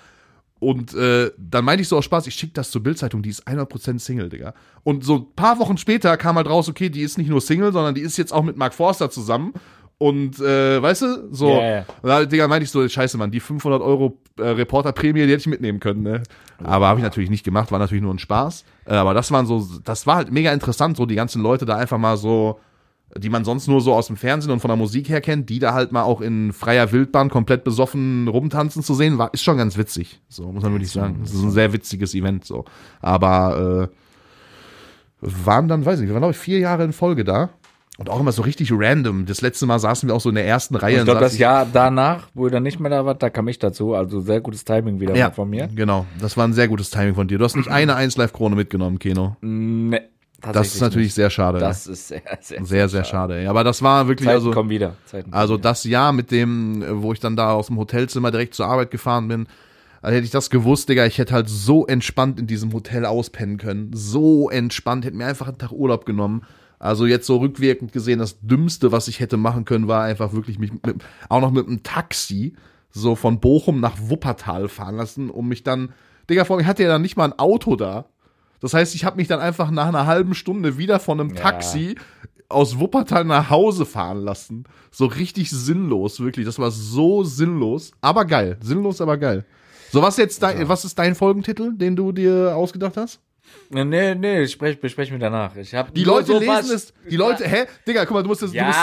Und 0.60 0.94
äh, 0.94 1.32
dann 1.38 1.66
meinte 1.66 1.82
ich 1.82 1.88
so 1.88 1.98
aus 1.98 2.06
Spaß, 2.06 2.28
ich 2.28 2.36
schicke 2.36 2.54
das 2.54 2.72
zur 2.72 2.82
Bildzeitung, 2.82 3.22
die 3.22 3.30
ist 3.30 3.48
100% 3.48 4.00
Single, 4.00 4.30
Digga. 4.30 4.54
Und 4.84 5.04
so 5.04 5.16
ein 5.16 5.36
paar 5.36 5.60
Wochen 5.60 5.78
später 5.78 6.16
kam 6.18 6.38
halt 6.38 6.48
raus, 6.48 6.70
okay, 6.70 6.90
die 6.90 7.02
ist 7.02 7.18
nicht 7.18 7.30
nur 7.30 7.42
Single, 7.42 7.74
sondern 7.74 7.94
die 7.94 8.02
ist 8.02 8.18
jetzt 8.18 8.32
auch 8.32 8.44
mit 8.44 8.56
Mark 8.56 8.74
Forster 8.74 9.10
zusammen. 9.10 9.54
Und 9.98 10.40
äh, 10.40 10.82
weißt 10.82 11.02
du, 11.04 11.34
so, 11.34 11.54
und 12.02 12.10
da, 12.10 12.26
Digga, 12.26 12.48
meinte 12.48 12.66
ich 12.66 12.72
so, 12.72 12.88
scheiße, 12.88 13.18
Mann, 13.18 13.32
die 13.32 13.40
500 13.40 13.82
Euro 13.82 14.18
äh, 14.38 14.44
Reporterprämie, 14.44 15.26
die 15.26 15.32
hätte 15.32 15.42
ich 15.42 15.48
mitnehmen 15.48 15.80
können, 15.80 16.04
ne? 16.04 16.24
Aber 16.64 16.88
habe 16.88 17.00
ich 17.00 17.04
natürlich 17.04 17.30
nicht 17.30 17.46
gemacht, 17.46 17.72
war 17.72 17.80
natürlich 17.80 18.04
nur 18.04 18.14
ein 18.14 18.20
Spaß. 18.20 18.66
Äh, 18.86 18.94
aber 18.94 19.14
das 19.14 19.32
waren 19.32 19.46
so, 19.46 19.66
das 19.84 20.06
war 20.06 20.18
halt 20.18 20.32
mega 20.32 20.52
interessant, 20.52 20.98
so 20.98 21.06
die 21.06 21.16
ganzen 21.16 21.42
Leute 21.42 21.66
da 21.66 21.78
einfach 21.78 21.98
mal 21.98 22.18
so, 22.18 22.60
die 23.18 23.30
man 23.30 23.46
sonst 23.46 23.68
nur 23.68 23.82
so 23.82 23.94
aus 23.94 24.08
dem 24.08 24.18
Fernsehen 24.18 24.52
und 24.52 24.60
von 24.60 24.70
der 24.70 24.78
Musik 24.78 25.10
her 25.10 25.22
kennt, 25.22 25.50
die 25.50 25.60
da 25.60 25.74
halt 25.74 25.92
mal 25.92 26.04
auch 26.04 26.22
in 26.22 26.52
freier 26.54 26.92
Wildbahn 26.92 27.30
komplett 27.30 27.64
besoffen 27.64 28.28
rumtanzen 28.28 28.84
zu 28.84 28.94
sehen, 28.94 29.18
war, 29.18 29.34
ist 29.34 29.44
schon 29.44 29.58
ganz 29.58 29.78
witzig. 29.78 30.22
So, 30.28 30.52
muss 30.52 30.64
man 30.64 30.74
wirklich 30.74 30.92
sagen. 30.92 31.20
Das 31.22 31.34
ist 31.34 31.42
ein 31.42 31.52
sehr 31.52 31.72
witziges 31.72 32.14
Event, 32.14 32.46
so. 32.46 32.66
Aber, 33.02 33.90
äh, 33.92 33.96
waren 35.22 35.68
dann, 35.68 35.86
weiß 35.86 35.96
ich 35.96 36.02
nicht, 36.02 36.10
wir 36.10 36.16
waren, 36.16 36.22
glaube 36.22 36.34
ich, 36.34 36.38
vier 36.38 36.60
Jahre 36.60 36.84
in 36.84 36.94
Folge 36.94 37.24
da. 37.24 37.50
Und 37.98 38.10
auch 38.10 38.20
immer 38.20 38.34
so 38.34 38.42
richtig 38.42 38.72
random. 38.74 39.26
Das 39.26 39.40
letzte 39.40 39.66
Mal 39.66 39.80
saßen 39.80 40.10
wir 40.10 40.16
auch 40.16 40.20
so 40.20 40.28
in 40.28 40.36
der 40.36 40.46
ersten 40.46 40.76
Reihe. 40.76 40.96
ich 40.96 41.00
und 41.00 41.06
glaube, 41.06 41.22
saß 41.22 41.32
das 41.32 41.40
Jahr 41.40 41.66
danach, 41.72 42.28
wo 42.34 42.46
ihr 42.46 42.52
dann 42.52 42.64
nicht 42.64 42.78
mehr 42.82 42.90
da 42.90 43.06
wart, 43.06 43.24
da 43.24 43.30
kam 43.30 43.48
ich 43.48 43.58
dazu. 43.58 43.94
Also 43.94 44.20
sehr 44.20 44.42
gutes 44.42 44.66
Timing 44.66 45.00
wieder 45.00 45.16
ja, 45.16 45.32
von 45.32 45.50
mir. 45.50 45.70
Genau, 45.74 46.06
das 46.20 46.36
war 46.36 46.46
ein 46.46 46.52
sehr 46.52 46.68
gutes 46.68 46.90
Timing 46.90 47.16
von 47.16 47.30
dir. 47.30 47.38
Du 47.38 47.46
hast 47.46 47.56
nicht 47.56 47.70
eine 47.72 47.96
1 47.96 48.18
Live 48.18 48.34
Krone 48.34 48.58
mitgenommen, 48.58 49.00
Keno. 49.00 49.38
Nee, 49.40 50.02
Das 50.54 50.76
ist 50.76 50.82
natürlich 50.82 51.14
sehr 51.14 51.30
schade. 51.30 51.58
Nicht. 51.58 51.68
Das 51.68 51.88
ist 51.88 52.08
sehr, 52.08 52.22
sehr, 52.42 52.66
sehr, 52.66 52.90
sehr 52.90 53.04
schade. 53.04 53.40
ey. 53.40 53.48
Aber 53.48 53.64
das 53.64 53.82
war 53.82 54.08
wirklich 54.08 54.28
Zeiten 54.28 54.38
also 54.38 54.52
kommen 54.52 54.70
wieder. 54.70 54.96
Zeiten 55.06 55.34
also 55.34 55.56
wieder. 55.56 55.64
das 55.64 55.84
Jahr 55.84 56.12
mit 56.14 56.32
dem, 56.32 56.84
wo 57.02 57.14
ich 57.14 57.20
dann 57.20 57.36
da 57.36 57.54
aus 57.54 57.68
dem 57.68 57.78
Hotelzimmer 57.78 58.32
direkt 58.32 58.54
zur 58.54 58.68
Arbeit 58.68 58.92
gefahren 58.92 59.28
bin. 59.28 59.48
Also 60.02 60.16
hätte 60.18 60.26
ich 60.26 60.32
das 60.32 60.50
gewusst, 60.50 60.88
Digga, 60.90 61.06
ich 61.06 61.18
hätte 61.18 61.34
halt 61.34 61.50
so 61.50 61.88
entspannt 61.88 62.40
in 62.40 62.46
diesem 62.46 62.72
Hotel 62.74 63.06
auspennen 63.06 63.58
können. 63.58 63.92
So 63.94 64.50
entspannt, 64.50 65.04
hätte 65.04 65.18
mir 65.18 65.26
einfach 65.26 65.48
einen 65.48 65.58
Tag 65.58 65.72
Urlaub 65.72 66.06
genommen. 66.06 66.44
Also 66.78 67.06
jetzt 67.06 67.26
so 67.26 67.38
rückwirkend 67.38 67.92
gesehen, 67.92 68.20
das 68.20 68.40
Dümmste, 68.42 68.92
was 68.92 69.08
ich 69.08 69.20
hätte 69.20 69.38
machen 69.38 69.66
können, 69.66 69.88
war 69.88 70.04
einfach 70.04 70.34
wirklich 70.34 70.60
mich 70.60 70.72
mit, 70.72 71.04
auch 71.30 71.42
noch 71.42 71.52
mit 71.52 71.68
einem 71.68 71.82
Taxi 71.82 72.54
so 72.92 73.16
von 73.16 73.40
Bochum 73.40 73.80
nach 73.80 73.98
Wuppertal 74.00 74.70
fahren 74.70 74.96
lassen, 74.96 75.30
um 75.30 75.48
mich 75.50 75.64
dann, 75.64 75.94
Digga, 76.30 76.46
vor 76.46 76.58
mir 76.58 76.66
hatte 76.66 76.84
ja 76.84 76.90
dann 76.90 77.02
nicht 77.02 77.18
mal 77.18 77.26
ein 77.26 77.40
Auto 77.40 77.76
da. 77.76 78.06
Das 78.66 78.74
heißt, 78.74 78.96
ich 78.96 79.06
habe 79.06 79.18
mich 79.18 79.28
dann 79.28 79.40
einfach 79.40 79.70
nach 79.70 79.88
einer 79.88 80.08
halben 80.08 80.34
Stunde 80.34 80.78
wieder 80.80 81.00
von 81.00 81.20
einem 81.20 81.30
Ja. 81.36 81.36
Taxi 81.42 81.96
aus 82.50 82.80
Wuppertal 82.80 83.24
nach 83.24 83.50
Hause 83.52 83.86
fahren 83.86 84.18
lassen. 84.20 84.64
So 84.92 85.06
richtig 85.06 85.52
sinnlos, 85.52 86.20
wirklich. 86.20 86.46
Das 86.48 86.58
war 86.58 86.72
so 86.72 87.24
sinnlos, 87.24 87.92
aber 88.02 88.26
geil. 88.26 88.58
Sinnlos, 88.62 89.02
aber 89.02 89.18
geil. 89.18 89.46
So, 89.92 90.02
was 90.02 90.18
jetzt 90.18 90.42
dein, 90.42 90.68
was 90.68 90.84
ist 90.84 90.98
dein 90.98 91.14
Folgentitel, 91.14 91.74
den 91.76 91.96
du 91.96 92.12
dir 92.12 92.56
ausgedacht 92.56 92.98
hast? 92.98 93.20
Nee, 93.70 94.16
nee, 94.16 94.42
ich 94.42 94.52
sprech, 94.54 94.82
besprechen 94.82 95.14
wir 95.14 95.20
danach. 95.20 95.56
Ich 95.56 95.76
hab 95.76 95.94
Die 95.94 96.04
nur 96.04 96.16
Leute 96.16 96.34
so 96.34 96.40
lesen 96.40 96.72
es, 96.76 96.92
die 97.10 97.16
Leute, 97.18 97.48
hä? 97.48 97.66
Digga, 97.88 98.04
guck 98.06 98.16
mal, 98.16 98.24
du 98.24 98.30
musst 98.30 98.42
das, 98.42 98.52
Ja. 98.52 98.64
du 98.64 98.68
musst, 98.68 98.80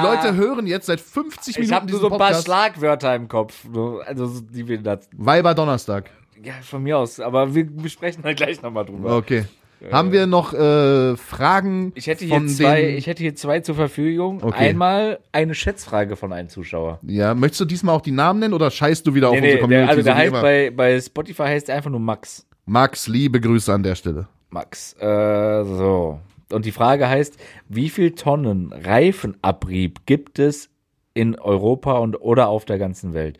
die 0.00 0.06
Leute 0.28 0.34
hören 0.36 0.66
jetzt 0.66 0.86
seit 0.86 1.00
50 1.00 1.50
Ich 1.50 1.56
Minuten 1.58 1.74
habe 1.74 1.84
nur 1.86 1.98
diesen 1.98 2.00
so 2.00 2.06
ein 2.06 2.18
paar 2.18 2.28
Podcast. 2.28 2.46
Schlagwörter 2.46 3.14
im 3.14 3.28
Kopf. 3.28 3.66
so- 3.72 4.00
Also, 4.06 4.26
so, 4.26 4.40
die 4.40 4.66
wir 4.66 4.78
da. 4.82 4.98
Weiber 5.14 5.54
Donnerstag. 5.54 6.10
Ja, 6.42 6.54
von 6.62 6.82
mir 6.82 6.98
aus. 6.98 7.20
Aber 7.20 7.54
wir 7.54 7.66
besprechen 7.66 8.22
da 8.22 8.32
gleich 8.32 8.62
nochmal 8.62 8.84
drüber. 8.84 9.16
Okay. 9.16 9.44
Haben 9.92 10.10
wir 10.10 10.26
noch 10.26 10.54
äh, 10.54 11.16
Fragen 11.16 11.92
Ich 11.94 12.06
hätte 12.06 12.24
hier 12.24 12.34
von 12.34 12.48
zwei, 12.48 12.96
ich 12.96 13.06
hätte 13.06 13.22
hier 13.22 13.34
zwei 13.34 13.60
zur 13.60 13.74
Verfügung. 13.74 14.42
Okay. 14.42 14.70
Einmal 14.70 15.18
eine 15.32 15.54
Schätzfrage 15.54 16.16
von 16.16 16.32
einem 16.32 16.48
Zuschauer. 16.48 16.98
Ja, 17.02 17.34
möchtest 17.34 17.60
du 17.60 17.64
diesmal 17.66 17.94
auch 17.94 18.00
die 18.00 18.10
Namen 18.10 18.40
nennen 18.40 18.54
oder 18.54 18.70
scheißt 18.70 19.06
du 19.06 19.14
wieder 19.14 19.28
auf 19.28 19.34
Nee, 19.34 19.40
unsere 19.42 19.60
Community? 19.60 19.86
der, 19.86 19.90
also 19.90 20.00
so 20.00 20.04
der 20.06 20.14
heißt 20.16 20.32
bei, 20.32 20.70
bei 20.70 21.00
Spotify 21.00 21.42
heißt 21.42 21.68
er 21.68 21.76
einfach 21.76 21.90
nur 21.90 22.00
Max. 22.00 22.46
Max, 22.64 23.06
liebe 23.06 23.38
Grüße 23.38 23.72
an 23.72 23.82
der 23.82 23.94
Stelle. 23.94 24.26
Max. 24.48 24.94
Äh, 24.98 25.64
so. 25.64 26.20
Und 26.50 26.64
die 26.64 26.72
Frage 26.72 27.08
heißt, 27.08 27.36
wie 27.68 27.90
viel 27.90 28.12
Tonnen 28.12 28.72
Reifenabrieb 28.72 30.06
gibt 30.06 30.38
es 30.38 30.70
in 31.12 31.38
Europa 31.38 31.98
und 31.98 32.16
oder 32.16 32.48
auf 32.48 32.64
der 32.64 32.78
ganzen 32.78 33.12
Welt? 33.14 33.38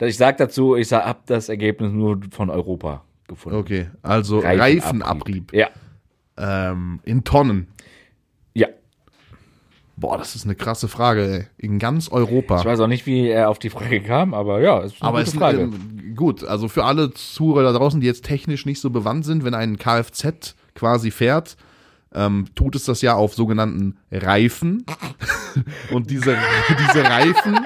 Ich 0.00 0.16
sag 0.16 0.36
dazu, 0.38 0.76
ich 0.76 0.92
habe 0.92 1.20
das 1.26 1.48
Ergebnis 1.48 1.92
nur 1.92 2.20
von 2.30 2.50
Europa 2.50 3.04
gefunden. 3.28 3.58
Okay, 3.58 3.88
also 4.02 4.40
Reifenabrieb. 4.40 5.52
Ja. 5.52 5.68
Ähm, 6.36 7.00
in 7.04 7.22
Tonnen. 7.24 7.68
Ja. 8.54 8.66
Boah, 9.96 10.18
das 10.18 10.34
ist 10.34 10.44
eine 10.44 10.56
krasse 10.56 10.88
Frage, 10.88 11.22
ey. 11.32 11.46
In 11.56 11.78
ganz 11.78 12.08
Europa. 12.08 12.58
Ich 12.58 12.64
weiß 12.64 12.80
auch 12.80 12.88
nicht, 12.88 13.06
wie 13.06 13.28
er 13.28 13.48
auf 13.48 13.60
die 13.60 13.70
Frage 13.70 14.02
kam, 14.02 14.34
aber 14.34 14.60
ja, 14.60 14.80
ist 14.80 15.00
eine 15.00 15.08
Aber 15.08 15.18
gute 15.18 15.22
es 15.22 15.28
ist 15.34 15.38
Frage. 15.38 15.60
ähm, 15.60 16.14
gut, 16.16 16.44
also 16.44 16.68
für 16.68 16.84
alle 16.84 17.12
Zuhörer 17.12 17.72
da 17.72 17.78
draußen, 17.78 18.00
die 18.00 18.06
jetzt 18.06 18.24
technisch 18.24 18.66
nicht 18.66 18.80
so 18.80 18.90
bewandt 18.90 19.24
sind, 19.24 19.44
wenn 19.44 19.54
ein 19.54 19.78
Kfz 19.78 20.56
quasi 20.74 21.12
fährt, 21.12 21.56
ähm, 22.12 22.46
tut 22.56 22.74
es 22.74 22.84
das 22.84 23.00
ja 23.00 23.14
auf 23.14 23.34
sogenannten 23.34 23.96
Reifen. 24.10 24.84
Und 25.92 26.10
diese, 26.10 26.36
diese 26.68 27.04
Reifen. 27.04 27.64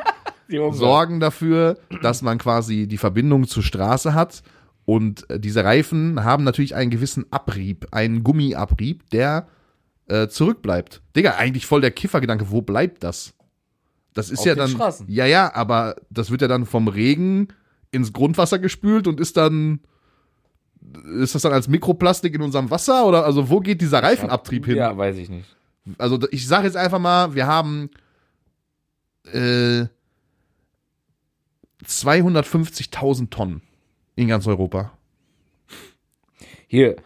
Sorgen 0.49 1.21
dafür, 1.21 1.79
dass 2.03 2.23
man 2.23 2.39
quasi 2.39 2.87
die 2.87 2.99
Verbindung 2.99 3.47
zur 3.47 3.63
Straße 3.63 4.15
hat. 4.15 4.43
Und 4.85 5.29
äh, 5.29 5.39
diese 5.39 5.65
Reifen 5.65 6.25
haben 6.25 6.45
natürlich 6.45 6.75
einen 6.75 6.91
gewissen 6.91 7.27
Abrieb, 7.31 7.89
einen 7.91 8.25
Gummiabrieb, 8.25 9.11
der 9.11 9.49
äh, 10.07 10.29
zurückbleibt. 10.29 11.03
Digga, 11.15 11.35
eigentlich 11.37 11.67
voll 11.67 11.83
der 11.83 11.91
Kiffergedanke, 11.91 12.51
wo 12.51 12.63
bleibt 12.63 13.05
das? 13.05 13.35
Das 14.15 14.31
ist 14.31 14.41
Auf 14.41 14.47
ja 14.47 14.55
den 14.55 14.59
dann. 14.61 14.71
Straßen. 14.71 15.07
Ja, 15.09 15.27
ja, 15.27 15.55
aber 15.55 15.97
das 16.11 16.31
wird 16.31 16.41
ja 16.41 16.49
dann 16.49 16.65
vom 16.65 16.89
Regen 16.89 17.49
ins 17.91 18.13
Grundwasser 18.13 18.59
gespült 18.59 19.07
und 19.07 19.21
ist 19.21 19.37
dann 19.37 19.81
ist 21.21 21.35
das 21.35 21.43
dann 21.43 21.53
als 21.53 21.69
Mikroplastik 21.69 22.35
in 22.35 22.43
unserem 22.43 22.71
Wasser 22.71 23.07
oder 23.07 23.25
also 23.25 23.51
wo 23.51 23.61
geht 23.61 23.81
dieser 23.81 24.03
Reifenabtrieb 24.03 24.65
hin? 24.65 24.77
Ja, 24.77 24.97
weiß 24.97 25.17
ich 25.19 25.29
nicht. 25.29 25.55
Also 25.99 26.19
ich 26.31 26.47
sage 26.47 26.67
jetzt 26.67 26.77
einfach 26.77 26.99
mal, 26.99 27.35
wir 27.35 27.47
haben 27.47 27.91
äh, 29.33 29.87
250.000 31.89 33.31
Tonnen 33.31 33.63
in 34.15 34.29
ganz 34.29 34.47
Europa. 34.47 34.93
Hier 36.67 36.97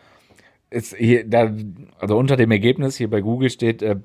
ist 0.71 0.97
hier 0.97 1.29
da 1.29 1.53
also 1.99 2.17
unter 2.17 2.37
dem 2.37 2.51
Ergebnis 2.51 2.97
hier 2.97 3.09
bei 3.09 3.21
Google 3.21 3.51
steht 3.51 3.83
äh, 3.83 3.97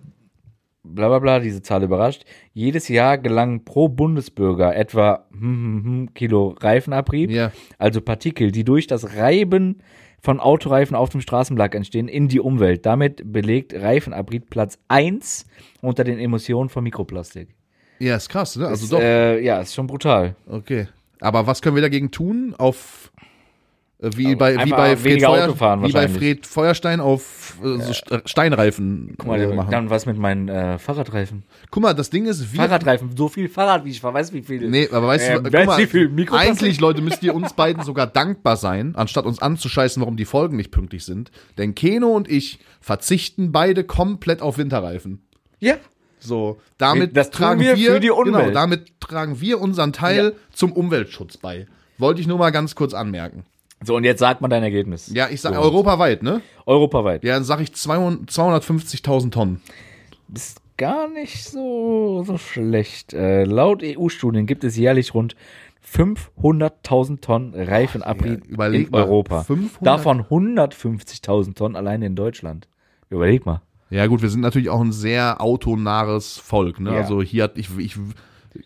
bla 0.84 1.08
bla 1.08 1.20
bla, 1.20 1.40
diese 1.40 1.62
Zahl 1.62 1.84
überrascht. 1.84 2.26
Jedes 2.54 2.88
Jahr 2.88 3.18
gelangen 3.18 3.66
pro 3.66 3.90
Bundesbürger 3.90 4.76
etwa 4.76 5.26
hm, 5.32 5.40
hm, 5.42 5.84
hm, 5.84 6.14
Kilo 6.14 6.56
Reifenabrieb, 6.60 7.32
Ja. 7.32 7.52
also 7.78 8.02
Partikel, 8.02 8.52
die 8.52 8.64
durch 8.64 8.88
das 8.88 9.16
Reiben 9.16 9.82
von 10.22 10.40
Autoreifen 10.40 10.96
auf 10.96 11.10
dem 11.10 11.22
Straßenbelag 11.22 11.76
entstehen, 11.76 12.08
in 12.08 12.28
die 12.28 12.40
Umwelt. 12.40 12.86
Damit 12.86 13.22
belegt 13.32 13.74
Reifenabrieb 13.74 14.50
Platz 14.50 14.80
1 14.88 15.46
unter 15.82 16.04
den 16.04 16.20
Emissionen 16.20 16.70
von 16.70 16.84
Mikroplastik. 16.84 17.57
Ja, 18.00 18.16
ist 18.16 18.30
krass, 18.30 18.56
ne? 18.56 18.68
Also 18.68 18.84
ist, 18.86 18.94
doch. 18.94 19.00
Äh, 19.00 19.44
ja, 19.44 19.60
ist 19.62 19.74
schon 19.74 19.88
brutal. 19.88 20.36
Okay. 20.48 20.88
Aber 21.20 21.48
was 21.48 21.62
können 21.62 21.76
wir 21.76 21.82
dagegen 21.82 22.12
tun? 22.12 22.54
Auf 22.58 23.12
äh, 24.00 24.12
wie 24.16 24.36
bei 24.36 24.64
wie 24.64 24.70
bei 24.70 24.96
Fred, 24.96 25.24
Feuer, 25.24 25.82
wie 25.84 25.92
bei. 25.92 26.08
Fred 26.08 26.46
Feuerstein 26.46 27.00
auf 27.00 27.58
äh, 27.64 27.80
so 27.82 27.92
St- 27.92 28.22
Steinreifen 28.30 29.16
Guck 29.18 29.28
mal, 29.28 29.42
äh, 29.42 29.48
machen. 29.48 29.72
dann 29.72 29.90
was 29.90 30.06
mit 30.06 30.20
meinen 30.20 30.48
äh, 30.48 30.78
Fahrradreifen. 30.78 31.42
Guck 31.72 31.82
mal, 31.82 31.94
das 31.96 32.12
Ding 32.12 32.28
ist, 32.28 32.54
wir 32.54 32.60
Fahrradreifen, 32.60 33.18
so 33.18 33.28
viel 33.30 33.50
Fahrrad, 33.50 33.84
wie 33.86 33.90
ich 33.90 34.00
fahre, 34.00 34.14
weißt 34.14 34.32
du, 34.32 34.36
wie 34.36 34.42
viel. 34.44 34.70
Nee, 34.70 34.88
aber 34.92 35.08
weißt 35.08 35.30
Ähm, 35.32 35.44
du, 35.46 35.52
weißt 35.52 35.66
guck 35.66 35.66
mal, 35.66 35.78
wie 35.82 35.88
viel 35.88 36.28
eigentlich, 36.32 36.80
Leute, 36.80 37.02
müsst 37.02 37.24
ihr 37.24 37.34
uns 37.34 37.54
beiden 37.54 37.82
sogar 37.84 38.06
dankbar 38.06 38.58
sein, 38.58 38.94
anstatt 38.96 39.26
uns 39.26 39.42
anzuscheißen, 39.42 40.00
warum 40.02 40.16
die 40.18 40.26
Folgen 40.26 40.58
nicht 40.58 40.70
pünktlich 40.70 41.04
sind. 41.04 41.32
Denn 41.58 41.74
Keno 41.74 42.10
und 42.10 42.30
ich 42.30 42.60
verzichten 42.80 43.52
beide 43.52 43.84
komplett 43.84 44.44
auf 44.44 44.60
Winterreifen. 44.60 45.24
Ja. 45.60 45.78
So, 46.28 46.60
damit 46.78 47.16
Das 47.16 47.30
tragen 47.32 47.62
wir 47.62 47.78
wir, 47.78 47.94
für 47.94 48.00
die 48.00 48.12
Umwelt. 48.12 48.36
Genau, 48.48 48.52
damit 48.52 49.00
tragen 49.00 49.40
wir 49.40 49.62
unseren 49.62 49.94
Teil 49.94 50.34
zum 50.52 50.74
Umweltschutz 50.74 51.38
bei. 51.38 51.66
Wollte 51.98 52.22
ich 52.22 52.28
nur 52.28 52.38
mal 52.38 52.52
ganz 52.52 52.76
kurz 52.76 52.94
anmerken. 52.94 53.44
So, 53.84 53.96
und 53.96 54.04
jetzt 54.04 54.20
sagt 54.20 54.42
man 54.42 54.50
dein 54.50 54.64
Ergebnis. 54.64 55.10
Ja, 55.14 55.30
ich 55.30 55.40
sage 55.40 55.56
So. 55.56 55.62
europaweit, 55.62 56.24
ne? 56.24 56.42
Europaweit. 56.66 57.24
Ja, 57.24 57.36
dann 57.36 57.44
sage 57.44 57.64
ich 57.64 57.74
200 57.74 58.30
250.000 58.30 59.32
Tonnen. 59.32 59.62
Ist 60.34 60.62
gar 60.78 61.08
nicht 61.08 61.44
so, 61.46 62.24
so 62.26 62.38
schlecht. 62.38 63.14
Äh, 63.14 63.44
laut 63.46 63.82
EU-Studien 63.84 64.46
gibt 64.46 64.64
es 64.64 64.76
jährlich 64.78 65.14
rund 65.14 65.36
500.000 65.96 67.22
Tonnen 67.22 67.54
Reifenabrieb 67.56 68.44
Ja, 68.58 68.68
in 68.68 68.90
mal, 68.90 69.04
Europa. 69.04 69.44
500 69.44 69.86
Davon 69.86 70.22
150.000 70.24 71.56
Tonnen 71.56 71.76
allein 71.76 72.02
in 72.02 72.16
Deutschland. 72.16 72.68
Überleg 73.10 73.46
mal. 73.46 73.62
Ja, 73.90 74.06
gut, 74.08 74.22
wir 74.22 74.30
sind 74.30 74.42
natürlich 74.42 74.70
auch 74.70 74.82
ein 74.82 74.92
sehr 74.92 75.40
autonahes 75.42 76.38
Volk, 76.38 76.80
ne? 76.80 76.92
Ja. 76.92 76.98
Also 76.98 77.22
hier 77.22 77.44
hat 77.44 77.58
ich 77.58 77.70
ich 77.78 77.96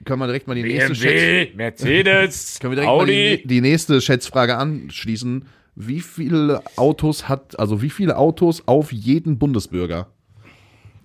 können 0.05 0.19
wir 0.19 0.25
direkt 0.27 0.47
mal 0.47 0.55
die 0.55 0.63
nächste 0.63 0.95
Schätz, 0.95 1.53
Mercedes, 1.55 2.59
können 2.61 2.71
wir 2.71 2.81
direkt 2.81 2.97
mal 2.97 3.05
die, 3.05 3.45
die 3.45 3.61
nächste 3.61 4.01
Schätzfrage 4.01 4.57
anschließen. 4.57 5.45
Wie 5.75 6.01
viele 6.01 6.61
Autos 6.75 7.29
hat 7.29 7.59
also 7.59 7.81
wie 7.81 7.89
viele 7.89 8.17
Autos 8.17 8.67
auf 8.67 8.91
jeden 8.91 9.37
Bundesbürger? 9.37 10.07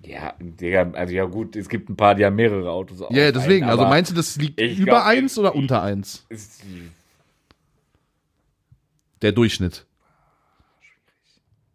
Ja, 0.05 0.33
Digga, 0.39 0.89
also 0.93 1.13
ja 1.13 1.25
gut, 1.25 1.55
es 1.57 1.67
gibt 1.67 1.89
ein 1.89 1.97
paar, 1.97 2.15
die 2.15 2.23
haben 2.25 2.35
mehrere 2.37 2.71
Autos. 2.71 2.99
Ja, 3.09 3.31
deswegen, 3.31 3.63
einen, 3.65 3.71
also 3.71 3.83
meinst 3.83 4.11
du, 4.11 4.15
das 4.15 4.37
liegt 4.37 4.59
über 4.59 4.83
glaub, 4.85 5.05
eins 5.05 5.37
oder 5.37 5.49
ich- 5.49 5.55
unter 5.55 5.83
eins? 5.83 6.25
ist- 6.29 6.63
Der 9.21 9.31
Durchschnitt. 9.33 9.85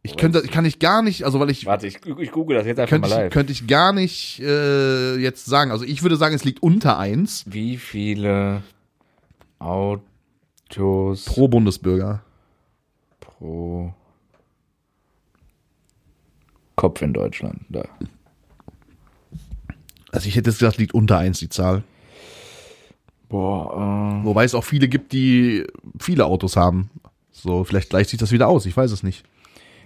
Ich 0.04 0.16
könnte, 0.16 0.42
kann 0.42 0.64
ich 0.64 0.80
gar 0.80 1.00
nicht, 1.02 1.24
also 1.24 1.38
weil 1.38 1.50
ich 1.50 1.64
Warte, 1.64 1.86
ich, 1.86 2.04
ich 2.04 2.32
google 2.32 2.56
das 2.56 2.66
jetzt 2.66 2.80
einfach 2.80 2.90
könnte 2.90 3.08
mal 3.08 3.14
ich, 3.14 3.20
live. 3.22 3.32
könnte 3.32 3.52
ich 3.52 3.68
gar 3.68 3.92
nicht 3.92 4.40
äh, 4.40 5.14
jetzt 5.16 5.44
sagen. 5.44 5.70
Also 5.70 5.84
ich 5.84 6.02
würde 6.02 6.16
sagen, 6.16 6.34
es 6.34 6.42
liegt 6.44 6.60
unter 6.62 6.98
eins 6.98 7.44
Wie 7.46 7.76
viele 7.76 8.62
Autos 9.60 11.24
pro 11.24 11.46
Bundesbürger. 11.46 12.22
pro 13.20 13.94
Kopf 16.74 17.00
in 17.02 17.12
Deutschland? 17.12 17.60
Da. 17.68 17.84
Also 20.10 20.26
ich 20.26 20.34
hätte 20.34 20.50
jetzt 20.50 20.58
gesagt, 20.58 20.78
liegt 20.78 20.94
unter 20.94 21.18
eins 21.18 21.38
die 21.38 21.48
Zahl. 21.48 21.84
Boah, 23.28 24.20
äh, 24.20 24.24
Wobei 24.26 24.42
es 24.44 24.54
auch 24.54 24.64
viele 24.64 24.88
gibt, 24.88 25.12
die 25.12 25.64
viele 26.00 26.26
Autos 26.26 26.56
haben. 26.56 26.90
So, 27.30 27.62
vielleicht 27.62 27.90
gleicht 27.90 28.10
sich 28.10 28.18
das 28.18 28.32
wieder 28.32 28.48
aus, 28.48 28.66
ich 28.66 28.76
weiß 28.76 28.90
es 28.90 29.04
nicht. 29.04 29.24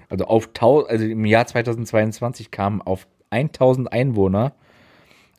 Also 0.09 0.27
auf 0.27 0.51
also 0.63 1.05
im 1.05 1.25
Jahr 1.25 1.47
2022 1.47 2.51
kamen 2.51 2.83
auf 2.83 3.07
1000 3.31 3.93
Einwohner 3.93 4.53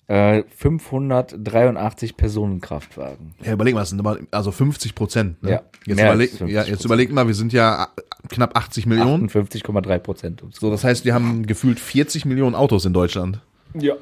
äh, 0.07 0.43
583 0.55 2.15
Personenkraftwagen. 2.15 3.33
Ja, 3.43 3.53
überleg 3.53 3.73
mal, 3.73 3.81
das 3.81 3.89
sind 3.89 3.99
immer, 3.99 4.17
also 4.31 4.51
50 4.51 4.95
Prozent. 4.95 5.43
Ne? 5.43 5.51
Ja, 5.51 5.61
jetzt, 5.85 5.95
mehr 5.97 6.11
als 6.11 6.15
überleg, 6.15 6.31
50%. 6.31 6.47
ja, 6.53 6.63
jetzt 6.63 6.85
überleg 6.85 7.11
mal, 7.11 7.27
wir 7.27 7.33
sind 7.33 7.51
ja 7.53 7.89
knapp 8.29 8.57
80 8.57 8.85
Millionen. 8.85 9.29
58,3 9.29 9.99
Prozent. 9.99 10.43
So, 10.51 10.71
das 10.71 10.83
heißt, 10.83 11.03
wir 11.05 11.13
haben 11.13 11.45
gefühlt 11.45 11.79
40 11.79 12.25
Millionen 12.25 12.55
Autos 12.55 12.85
in 12.85 12.93
Deutschland. 12.93 13.41
Ja. 13.73 13.95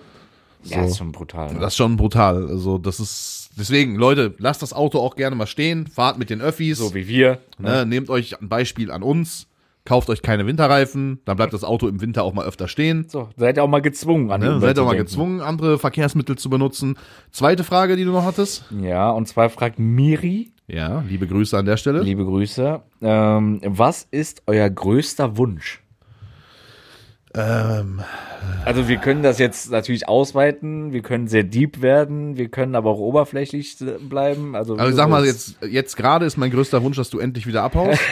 Ja, 0.63 0.81
So. 0.83 0.89
ist 0.89 0.97
schon 0.97 1.11
brutal. 1.11 1.53
Ne? 1.53 1.59
Das 1.59 1.73
ist 1.73 1.77
schon 1.77 1.95
brutal. 1.97 2.47
Also, 2.49 2.77
das 2.77 2.99
ist, 2.99 3.51
deswegen, 3.57 3.95
Leute, 3.95 4.33
lasst 4.39 4.61
das 4.61 4.73
Auto 4.73 4.99
auch 4.99 5.15
gerne 5.15 5.35
mal 5.35 5.45
stehen, 5.47 5.85
fahrt 5.87 6.17
mit 6.17 6.29
den 6.29 6.41
Öffis. 6.41 6.79
so 6.79 6.93
wie 6.95 7.07
wir. 7.07 7.39
Ne, 7.59 7.85
nehmt 7.85 8.09
euch 8.09 8.39
ein 8.41 8.49
Beispiel 8.49 8.91
an 8.91 9.03
uns, 9.03 9.47
kauft 9.85 10.09
euch 10.09 10.21
keine 10.21 10.45
Winterreifen, 10.47 11.21
dann 11.25 11.37
bleibt 11.37 11.53
das 11.53 11.63
Auto 11.63 11.87
im 11.87 12.01
Winter 12.01 12.23
auch 12.23 12.33
mal 12.33 12.45
öfter 12.45 12.67
stehen. 12.67 13.05
So, 13.07 13.29
seid 13.37 13.57
ihr 13.57 13.63
auch 13.63 13.67
mal 13.69 13.81
gezwungen 13.81 14.31
an 14.31 14.41
Ne, 14.41 14.59
seid 14.59 14.77
ihr 14.77 14.81
auch 14.83 14.87
mal 14.87 14.97
gezwungen, 14.97 15.41
andere 15.41 15.77
Verkehrsmittel 15.77 16.37
zu 16.37 16.49
benutzen. 16.49 16.97
Zweite 17.31 17.63
Frage, 17.63 17.95
die 17.95 18.03
du 18.03 18.11
noch 18.11 18.25
hattest. 18.25 18.65
Ja, 18.81 19.09
und 19.11 19.27
zwar 19.27 19.49
fragt 19.49 19.77
Miri, 19.79 20.51
Ja, 20.67 21.03
liebe 21.07 21.27
Grüße 21.27 21.57
an 21.57 21.65
der 21.65 21.77
Stelle. 21.77 22.01
liebe 22.01 22.25
Grüße, 22.25 22.81
ähm, 23.01 23.61
was 23.63 24.07
ist 24.09 24.41
euer 24.47 24.69
größter 24.69 25.37
Wunsch? 25.37 25.81
Ähm, 27.35 28.01
Also 28.63 28.87
wir 28.87 28.97
können 28.97 29.21
das 29.21 29.39
jetzt 29.39 29.69
natürlich 29.71 30.07
ausweiten, 30.07 30.93
wir 30.93 31.01
können 31.01 31.27
sehr 31.27 31.43
deep 31.43 31.81
werden, 31.81 32.37
wir 32.37 32.47
können 32.49 32.75
aber 32.75 32.89
auch 32.91 32.99
oberflächlich 32.99 33.77
bleiben. 34.09 34.55
Also, 34.55 34.75
also 34.75 34.89
ich 34.89 34.95
sag 34.95 35.09
mal, 35.09 35.25
jetzt, 35.25 35.57
jetzt 35.69 35.97
gerade 35.97 36.25
ist 36.25 36.37
mein 36.37 36.49
größter 36.51 36.81
Wunsch, 36.81 36.97
dass 36.97 37.09
du 37.09 37.19
endlich 37.19 37.45
wieder 37.45 37.61
abhaust. 37.63 37.99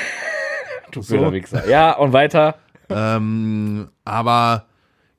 du 0.96 1.02
so. 1.02 1.32
Wichser. 1.32 1.68
Ja, 1.68 1.98
und 1.98 2.14
weiter. 2.14 2.56
ähm, 2.90 3.90
aber 4.06 4.68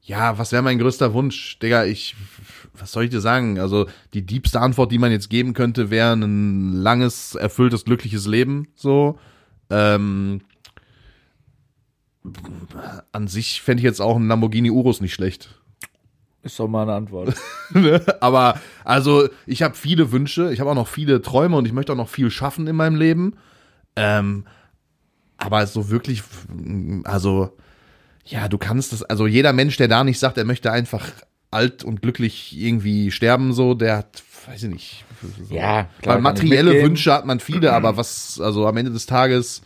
ja, 0.03 0.37
was 0.39 0.53
wäre 0.53 0.63
mein 0.63 0.79
größter 0.79 1.15
Wunsch? 1.15 1.59
Digga, 1.61 1.85
ich, 1.85 2.15
was 2.75 2.93
soll 2.93 3.05
ich 3.05 3.11
dir 3.11 3.21
sagen? 3.21 3.59
Also 3.59 3.87
die 4.13 4.23
diebste 4.23 4.61
Antwort, 4.61 4.93
die 4.93 4.99
man 4.99 5.11
jetzt 5.11 5.31
geben 5.31 5.55
könnte, 5.55 5.91
wäre 5.91 6.13
ein 6.13 6.73
langes, 6.73 7.35
erfülltes, 7.35 7.85
glückliches 7.85 8.27
Leben. 8.27 8.69
So. 8.75 9.19
Ähm, 9.71 10.43
an 13.13 13.29
sich 13.29 13.63
fände 13.63 13.81
ich 13.81 13.85
jetzt 13.85 14.01
auch 14.01 14.17
ein 14.17 14.29
Lamborghini 14.29 14.71
Urus 14.71 15.01
nicht 15.01 15.15
schlecht. 15.15 15.61
Ist 16.43 16.61
doch 16.61 16.69
mal 16.69 16.83
eine 16.83 16.93
Antwort. 16.93 17.35
Aber 18.21 18.61
also, 18.85 19.29
ich 19.47 19.63
habe 19.63 19.75
viele 19.75 20.13
Wünsche, 20.13 20.53
ich 20.53 20.61
habe 20.61 20.71
auch 20.71 20.75
noch 20.75 20.89
viele 20.89 21.23
Träume 21.23 21.57
und 21.57 21.65
ich 21.65 21.73
möchte 21.73 21.93
auch 21.93 21.97
noch 21.97 22.11
viel 22.11 22.31
schaffen 22.31 22.67
in 22.67 22.77
meinem 22.77 22.97
Leben. 22.97 23.37
Ähm, 23.97 24.45
aber 25.45 25.67
so 25.67 25.91
wirklich, 25.91 26.23
also, 27.05 27.51
ja, 28.25 28.49
du 28.49 28.59
kannst 28.59 28.93
das, 28.93 29.03
also 29.03 29.27
jeder 29.27 29.53
Mensch, 29.53 29.77
der 29.77 29.89
da 29.89 30.05
nicht 30.05 30.19
sagt, 30.19 30.39
er 30.39 30.45
möchte 30.45 30.73
einfach 30.73 31.11
alt 31.51 31.85
und 31.85 32.03
glücklich 32.03 32.59
irgendwie 32.59 33.11
sterben, 33.11 33.53
so, 33.53 33.75
der 33.75 33.99
hat, 33.99 34.23
weiß 34.47 34.65
ich 34.65 34.73
nicht. 34.73 35.05
So. 35.49 35.55
Ja, 35.55 35.89
klar, 36.03 36.17
Weil 36.17 36.23
materielle. 36.23 36.83
Wünsche 36.83 37.13
hat 37.13 37.27
man 37.27 37.41
viele, 37.41 37.73
aber 37.73 37.97
was, 37.97 38.41
also 38.41 38.67
am 38.67 38.77
Ende 38.77 38.91
des 38.91 39.07
Tages, 39.07 39.63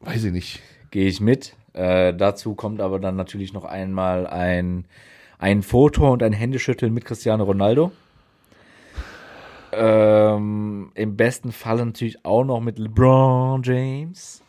weiß 0.00 0.24
ich 0.24 0.32
nicht. 0.32 0.60
Gehe 0.90 1.08
ich 1.08 1.20
mit. 1.20 1.54
Äh, 1.74 2.14
dazu 2.14 2.54
kommt 2.54 2.80
aber 2.80 2.98
dann 2.98 3.16
natürlich 3.16 3.52
noch 3.52 3.64
einmal 3.64 4.26
ein, 4.26 4.84
ein 5.38 5.62
Foto 5.62 6.12
und 6.12 6.22
ein 6.22 6.32
Händeschütteln 6.32 6.92
mit 6.92 7.04
Cristiano 7.04 7.44
Ronaldo. 7.44 7.92
Ähm, 9.72 10.92
Im 10.94 11.16
besten 11.16 11.50
Fall 11.50 11.78
natürlich 11.78 12.24
auch 12.24 12.44
noch 12.44 12.60
mit 12.60 12.78
LeBron 12.78 13.62
James. 13.62 14.42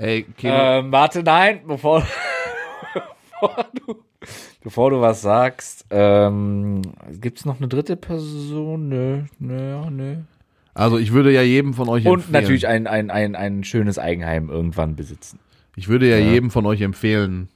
Ey, 0.00 0.24
Ähm, 0.42 0.90
warte, 0.92 1.22
nein, 1.22 1.60
bevor, 1.66 2.02
bevor, 3.40 3.66
du, 3.86 3.96
bevor 4.62 4.90
du 4.90 5.00
was 5.02 5.20
sagst, 5.20 5.84
ähm, 5.90 6.80
gibt 7.20 7.38
es 7.38 7.44
noch 7.44 7.58
eine 7.58 7.68
dritte 7.68 7.96
Person? 7.96 8.88
Nö, 8.88 9.22
nö, 9.38 9.90
nö. 9.90 10.16
also 10.72 10.96
ich 10.98 11.12
würde 11.12 11.32
ja 11.32 11.42
jedem 11.42 11.74
von 11.74 11.88
euch 11.90 12.06
Und 12.06 12.20
empfehlen. 12.20 12.32
natürlich 12.32 12.66
ein, 12.66 12.86
ein, 12.86 13.10
ein, 13.10 13.36
ein 13.36 13.62
schönes 13.64 13.98
Eigenheim 13.98 14.48
irgendwann 14.48 14.96
besitzen. 14.96 15.38
Ich 15.76 15.88
würde 15.88 16.08
ja, 16.08 16.16
jedem 16.16 16.50
von 16.50 16.64
euch 16.64 16.80
empfehlen, 16.80 17.48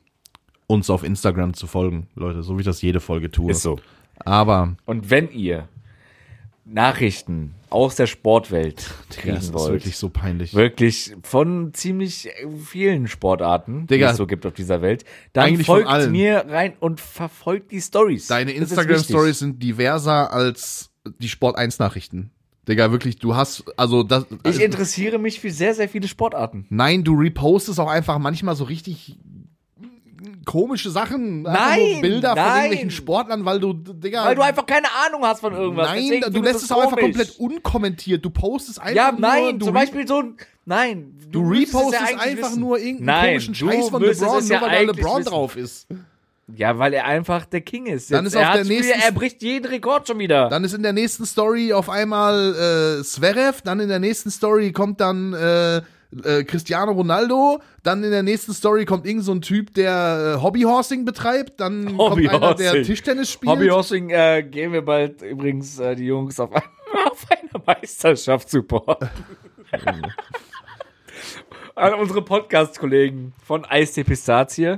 uns 0.67 0.91
auf 0.91 1.03
Instagram 1.03 1.55
zu 1.55 1.67
folgen, 1.67 2.09
Leute, 2.15 2.43
so 2.43 2.57
wie 2.57 2.61
ich 2.61 2.67
das 2.67 2.83
jede 2.83 3.01
Folge 3.01 3.31
tue. 3.31 3.51
Ist 3.53 3.63
so. 3.63 3.79
Aber 4.19 4.77
Und 4.85 5.09
wenn 5.11 5.31
ihr 5.31 5.67
Nachrichten 6.67 7.55
aus 7.75 7.97
der 7.97 8.07
Sportwelt 8.07 8.95
kriegen 9.11 9.35
das 9.35 9.47
ist 9.47 9.53
wollt, 9.53 9.73
wirklich 9.73 9.97
so 9.97 10.09
peinlich. 10.09 10.55
wirklich 10.55 11.15
von 11.23 11.75
ziemlich 11.75 12.31
vielen 12.65 13.09
Sportarten, 13.09 13.87
Digga. 13.87 14.07
die 14.07 14.13
es 14.13 14.17
so 14.17 14.27
gibt 14.27 14.47
auf 14.47 14.55
dieser 14.55 14.81
Welt, 14.81 15.05
dann 15.33 15.57
folgt 15.59 15.89
allen. 15.89 16.13
mir 16.13 16.47
rein 16.49 16.75
und 16.79 17.01
verfolgt 17.01 17.73
die 17.73 17.81
Stories. 17.81 18.29
Deine 18.29 18.53
Das 18.53 18.63
ist 18.63 18.71
Instagram-Stories 18.71 19.39
sind 19.41 19.63
diverser 19.63 20.33
als 20.33 20.91
die 21.19 21.29
Sport 21.29 21.59
1 21.59 21.79
Nachrichten. 21.81 22.31
Digga, 22.69 22.91
wirklich, 22.93 23.19
du 23.19 23.35
hast, 23.35 23.65
also 23.77 24.03
das. 24.03 24.25
Ich 24.45 24.61
interessiere 24.61 25.19
mich 25.19 25.41
für 25.41 25.51
sehr, 25.51 25.75
sehr 25.75 25.89
viele 25.89 26.09
Sportarten. 26.09 26.67
Nein, 26.71 27.05
du 27.05 27.15
repostest 27.15 27.79
auch 27.79 27.91
einfach 27.91 28.19
manchmal 28.19 28.57
so 28.57 28.65
richtig 28.65 29.19
komische 30.45 30.91
Sachen. 30.91 31.43
Nein, 31.43 31.81
nur 31.93 32.01
Bilder 32.03 32.29
von 32.31 32.37
nein. 32.39 32.57
irgendwelchen 32.57 32.91
Sportlern, 32.91 33.45
weil 33.45 33.61
du, 33.61 33.73
Digga. 33.73 34.25
Weil 34.25 34.35
du 34.35 34.43
einfach 34.43 34.67
keine 34.67 34.89
Ahnung 35.07 35.25
hast 35.25 35.41
von 35.41 35.53
irgendwas. 35.55 35.89
Nein, 35.89 36.03
Deswegen 36.03 36.33
du 36.33 36.43
lässt 36.43 36.63
es 36.63 36.73
auch 36.73 36.83
einfach 36.83 36.99
komplett 36.99 37.39
unkommentiert. 37.39 38.25
Du 38.25 38.31
postest 38.31 38.81
einfach 38.81 38.95
Ja, 38.95 39.13
nur. 39.13 39.21
nein, 39.21 39.59
du 39.59 39.67
zum 39.67 39.75
Beispiel 39.75 40.07
so 40.07 40.21
ein. 40.21 40.37
Nein, 40.67 41.13
Du 41.31 41.53
es 41.53 41.59
repostest 41.75 42.11
ja 42.11 42.19
einfach 42.19 42.49
wissen. 42.51 42.61
nur 42.61 42.79
irgendeinen 42.79 43.05
Nein, 43.07 43.29
komischen 43.35 43.55
du 43.55 43.71
Scheiß 43.71 43.89
von 43.91 44.03
LeBron, 44.03 44.47
ja 44.47 44.61
nur 44.61 44.69
weil 44.71 44.87
da 44.87 44.93
LeBron 44.93 45.19
wissen. 45.21 45.29
drauf 45.31 45.57
ist. 45.57 45.87
Ja, 46.57 46.79
weil 46.79 46.93
er 46.93 47.07
einfach 47.07 47.47
der 47.47 47.63
King 47.63 47.87
ist. 47.87 48.13
Dann 48.13 48.27
ist 48.27 48.35
er, 48.35 48.49
auf 48.51 48.55
der 48.57 48.65
nächsten- 48.67 49.01
er 49.01 49.13
bricht 49.13 49.43
jeden 49.43 49.67
Rekord 49.67 50.07
schon 50.07 50.19
wieder. 50.19 50.49
Dann 50.51 50.63
ist 50.63 50.75
in 50.75 50.83
der 50.83 50.93
nächsten 50.93 51.25
Story 51.25 51.73
auf 51.73 51.89
einmal 51.89 52.99
äh, 53.01 53.03
Zverev, 53.03 53.63
dann 53.63 53.81
in 53.81 53.89
der 53.89 53.99
nächsten 53.99 54.31
Story 54.31 54.71
kommt 54.73 55.01
dann 55.01 55.33
äh, 55.33 55.81
äh, 56.23 56.45
Cristiano 56.45 56.93
Ronaldo, 56.93 57.61
dann 57.83 58.05
in 58.05 58.11
der 58.11 58.23
nächsten 58.23 58.53
Story 58.53 58.85
kommt 58.85 59.07
irgend 59.07 59.25
so 59.25 59.33
ein 59.33 59.41
Typ, 59.41 59.75
der 59.75 60.37
äh, 60.37 60.43
Hobbyhorsing 60.43 61.05
betreibt, 61.05 61.61
dann 61.61 61.97
kommt 61.97 62.29
einer, 62.29 62.55
der. 62.55 62.83
Tischtennis 62.83 63.31
spielt. 63.31 63.53
Hobbyhorsing 63.53 64.11
äh, 64.11 64.43
gehen 64.49 64.73
wir 64.73 64.83
bald 64.83 65.23
übrigens 65.23 65.79
äh, 65.79 65.95
die 65.97 66.07
Jungs 66.07 66.39
auf, 66.39 66.51
auf 66.55 67.27
eine 67.31 67.63
Meisterschaft 67.67 68.51
supporten. 68.51 69.09
An 71.75 71.95
unsere 71.95 72.23
Podcast-Kollegen 72.23 73.33
von 73.45 73.65
Eistee 73.65 74.05
Pistazie. 74.05 74.77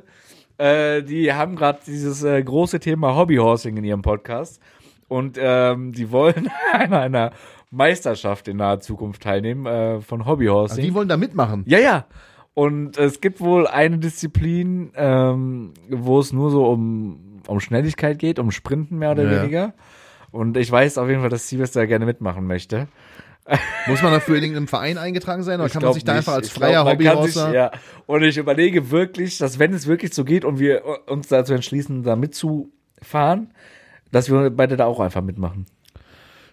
Äh, 0.56 1.02
die 1.02 1.30
haben 1.32 1.54
gerade 1.56 1.80
dieses 1.86 2.22
äh, 2.22 2.42
große 2.42 2.80
Thema 2.80 3.14
Hobbyhorsing 3.14 3.76
in 3.76 3.84
ihrem 3.84 4.00
Podcast. 4.00 4.60
Und 5.08 5.36
ähm, 5.38 5.92
die 5.92 6.10
wollen 6.10 6.50
an 6.72 6.92
einer 6.94 7.32
Meisterschaft 7.76 8.48
in 8.48 8.56
naher 8.56 8.80
Zukunft 8.80 9.22
teilnehmen 9.22 9.66
äh, 9.66 10.00
von 10.00 10.26
Hobbyhorsing. 10.26 10.82
Die 10.84 10.94
wollen 10.94 11.08
da 11.08 11.16
mitmachen. 11.16 11.64
Ja, 11.66 11.78
ja. 11.78 12.06
Und 12.54 12.96
es 12.96 13.20
gibt 13.20 13.40
wohl 13.40 13.66
eine 13.66 13.98
Disziplin, 13.98 14.90
ähm, 14.96 15.74
wo 15.90 16.18
es 16.18 16.32
nur 16.32 16.50
so 16.50 16.66
um, 16.66 17.42
um 17.46 17.60
Schnelligkeit 17.60 18.18
geht, 18.18 18.38
um 18.38 18.50
Sprinten 18.50 18.98
mehr 18.98 19.12
oder 19.12 19.24
Ja. 19.30 19.42
weniger. 19.42 19.74
Und 20.30 20.56
ich 20.56 20.70
weiß 20.70 20.98
auf 20.98 21.08
jeden 21.08 21.20
Fall, 21.20 21.28
dass 21.30 21.48
da 21.72 21.84
gerne 21.86 22.06
mitmachen 22.06 22.46
möchte. 22.46 22.88
Muss 23.86 24.02
man 24.02 24.12
dafür 24.12 24.36
in 24.36 24.42
irgendeinem 24.42 24.68
Verein 24.68 24.98
eingetragen 24.98 25.42
sein 25.42 25.60
oder 25.60 25.66
Ich 25.66 25.72
kann 25.72 25.82
man 25.82 25.92
sich 25.92 26.04
da 26.04 26.12
nicht. 26.12 26.20
einfach 26.20 26.34
als 26.34 26.50
freier 26.50 26.84
Hobbyhorser... 26.84 27.54
Ja. 27.54 27.70
Und 28.06 28.22
ich 28.22 28.38
überlege 28.38 28.90
wirklich, 28.90 29.38
dass 29.38 29.58
wenn 29.58 29.72
es 29.72 29.86
wirklich 29.86 30.14
so 30.14 30.24
geht 30.24 30.44
und 30.44 30.58
wir 30.58 30.82
uns 31.06 31.28
dazu 31.28 31.52
entschließen, 31.52 32.02
da 32.02 32.16
mitzufahren, 32.16 33.52
dass 34.10 34.30
wir 34.30 34.50
beide 34.50 34.76
da 34.76 34.86
auch 34.86 34.98
einfach 35.00 35.22
mitmachen. 35.22 35.66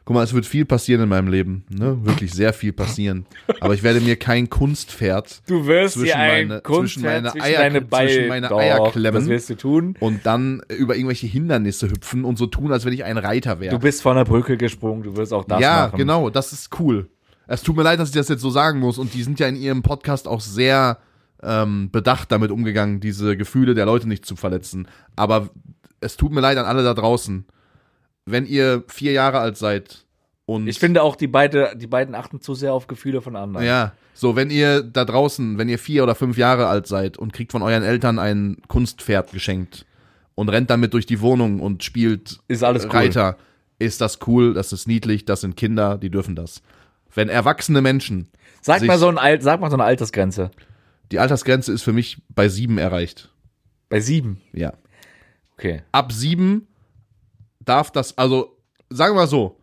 Guck 0.05 0.15
mal, 0.15 0.23
es 0.23 0.33
wird 0.33 0.45
viel 0.45 0.65
passieren 0.65 1.01
in 1.03 1.07
meinem 1.07 1.29
Leben, 1.29 1.63
ne? 1.69 1.97
Wirklich 2.03 2.33
sehr 2.33 2.51
viel 2.51 2.73
passieren. 2.73 3.25
Aber 3.61 3.73
ich 3.73 3.83
werde 3.83 4.01
mir 4.01 4.17
kein 4.17 4.49
Kunstpferd 4.49 5.41
Du 5.47 5.65
wirst 5.65 5.93
Zwischen 5.93 6.15
ein 6.17 6.47
meine- 6.49 6.61
Kunstpferd 6.61 6.83
zwischen 6.89 7.03
meine 7.03 7.31
zwischen 7.31 7.41
Eier- 7.45 7.57
deine 7.59 7.81
Beine 7.81 8.09
zwischen 8.09 8.27
meine 8.27 8.47
Doch, 8.49 8.59
Eier 8.59 8.91
klemmen. 8.91 9.21
Das 9.21 9.29
wirst 9.29 9.49
du 9.51 9.55
tun. 9.55 9.95
und 10.01 10.25
dann 10.25 10.61
über 10.77 10.95
irgendwelche 10.97 11.27
Hindernisse 11.27 11.89
hüpfen 11.89 12.25
und 12.25 12.37
so 12.37 12.47
tun, 12.47 12.73
als 12.73 12.83
wenn 12.83 12.91
ich 12.91 13.05
ein 13.05 13.17
Reiter 13.17 13.61
wäre. 13.61 13.73
Du 13.73 13.79
bist 13.79 14.01
von 14.01 14.17
der 14.17 14.25
Brücke 14.25 14.57
gesprungen, 14.57 15.03
du 15.03 15.15
wirst 15.15 15.31
auch 15.31 15.45
das 15.45 15.61
ja, 15.61 15.85
machen. 15.85 15.97
genau, 15.97 16.29
das 16.29 16.51
ist 16.51 16.77
cool. 16.79 17.09
Es 17.47 17.61
tut 17.63 17.77
mir 17.77 17.83
leid, 17.83 17.99
dass 17.99 18.09
ich 18.09 18.15
das 18.15 18.27
jetzt 18.27 18.41
so 18.41 18.49
sagen 18.49 18.79
muss. 18.79 18.97
Und 18.97 19.13
die 19.13 19.23
sind 19.23 19.39
ja 19.39 19.47
in 19.47 19.55
ihrem 19.55 19.83
Podcast 19.83 20.27
auch 20.27 20.41
sehr 20.41 20.97
ähm, 21.41 21.89
bedacht 21.91 22.31
damit 22.31 22.51
umgegangen, 22.51 22.99
diese 22.99 23.35
Gefühle 23.37 23.73
der 23.73 23.85
Leute 23.85 24.07
nicht 24.09 24.25
zu 24.25 24.35
verletzen. 24.35 24.87
Aber 25.15 25.49
es 26.01 26.17
tut 26.17 26.31
mir 26.33 26.41
leid 26.41 26.57
an 26.57 26.65
alle 26.65 26.83
da 26.83 26.93
draußen. 26.93 27.45
Wenn 28.25 28.45
ihr 28.45 28.83
vier 28.87 29.11
Jahre 29.11 29.39
alt 29.39 29.57
seid 29.57 30.05
und 30.45 30.67
Ich 30.67 30.79
finde 30.79 31.03
auch, 31.03 31.15
die, 31.15 31.27
beide, 31.27 31.73
die 31.75 31.87
beiden 31.87 32.15
achten 32.15 32.41
zu 32.41 32.55
sehr 32.55 32.73
auf 32.73 32.87
Gefühle 32.87 33.21
von 33.21 33.35
anderen. 33.35 33.65
ja, 33.65 33.93
so 34.13 34.35
wenn 34.35 34.49
ihr 34.49 34.83
da 34.83 35.05
draußen, 35.05 35.57
wenn 35.57 35.69
ihr 35.69 35.79
vier 35.79 36.03
oder 36.03 36.15
fünf 36.15 36.37
Jahre 36.37 36.67
alt 36.67 36.87
seid 36.87 37.17
und 37.17 37.33
kriegt 37.33 37.51
von 37.51 37.61
euren 37.63 37.83
Eltern 37.83 38.19
ein 38.19 38.57
Kunstpferd 38.67 39.31
geschenkt 39.31 39.85
und 40.35 40.49
rennt 40.49 40.69
damit 40.69 40.93
durch 40.93 41.05
die 41.05 41.19
Wohnung 41.21 41.59
und 41.59 41.83
spielt 41.83 42.39
Ist 42.47 42.63
alles 42.63 42.85
cool. 42.85 42.91
Reiter, 42.91 43.37
ist 43.79 44.01
das 44.01 44.19
cool, 44.27 44.53
das 44.53 44.71
ist 44.71 44.87
niedlich, 44.87 45.25
das 45.25 45.41
sind 45.41 45.57
Kinder, 45.57 45.97
die 45.97 46.09
dürfen 46.09 46.35
das. 46.35 46.61
Wenn 47.13 47.27
erwachsene 47.29 47.81
Menschen, 47.81 48.29
Sag, 48.61 48.81
mal 48.83 48.97
so 48.97 49.07
ein 49.07 49.17
Alt, 49.17 49.43
sag 49.43 49.59
mal 49.59 49.69
so 49.69 49.75
eine 49.75 49.83
Altersgrenze. 49.83 50.51
die 51.11 51.19
Altersgrenze 51.19 51.71
ist 51.73 51.81
für 51.81 51.93
mich 51.93 52.21
bei 52.29 52.47
sieben 52.49 52.77
erreicht. 52.77 53.29
Bei 53.89 53.99
sieben. 53.99 54.41
Ja. 54.53 54.73
Okay. 55.57 55.81
Ab 55.91 56.11
sieben 56.11 56.67
darf 57.65 57.91
das, 57.91 58.17
also 58.17 58.57
sagen 58.89 59.15
wir 59.15 59.21
mal 59.21 59.27
so, 59.27 59.59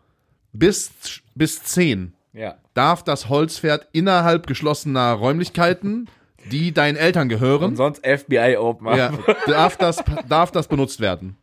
bis, 0.53 0.91
bis 1.35 1.63
zehn 1.63 2.15
Ja. 2.33 2.57
darf 2.75 3.03
das 3.05 3.29
Holzpferd 3.29 3.89
innerhalb 3.93 4.47
geschlossener 4.47 5.13
Räumlichkeiten, 5.13 6.09
die 6.51 6.73
deinen 6.73 6.97
Eltern 6.97 7.29
gehören, 7.29 7.65
Und 7.71 7.77
sonst 7.77 8.05
FBI 8.07 8.57
Open. 8.59 8.87
ja, 8.97 9.13
darf, 9.47 9.77
das, 9.77 9.99
darf 10.29 10.51
das 10.51 10.69
benutzt 10.69 11.01
werden. 11.01 11.37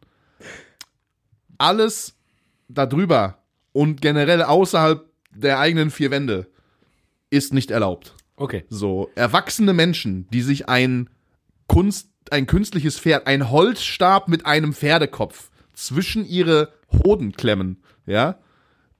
Alles 1.58 2.16
darüber 2.68 3.38
und 3.74 4.02
generell 4.02 4.44
außerhalb 4.44 5.06
der 5.32 5.60
eigenen 5.60 5.92
vier 5.92 6.12
Wände 6.12 6.48
ist 7.30 7.54
nicht 7.54 7.72
erlaubt. 7.72 8.16
Okay. 8.36 8.66
So, 8.70 9.10
erwachsene 9.16 9.74
Menschen, 9.74 10.28
die 10.32 10.42
sich 10.42 10.70
ein 10.70 11.10
Kunst, 11.68 12.10
ein 12.32 12.46
künstliches 12.48 13.00
Pferd, 13.00 13.28
ein 13.28 13.50
Holzstab 13.50 14.28
mit 14.28 14.46
einem 14.46 14.74
Pferdekopf 14.74 15.50
zwischen 15.78 16.26
ihre 16.26 16.74
Hoden 17.06 17.34
klemmen, 17.34 17.84
ja, 18.06 18.40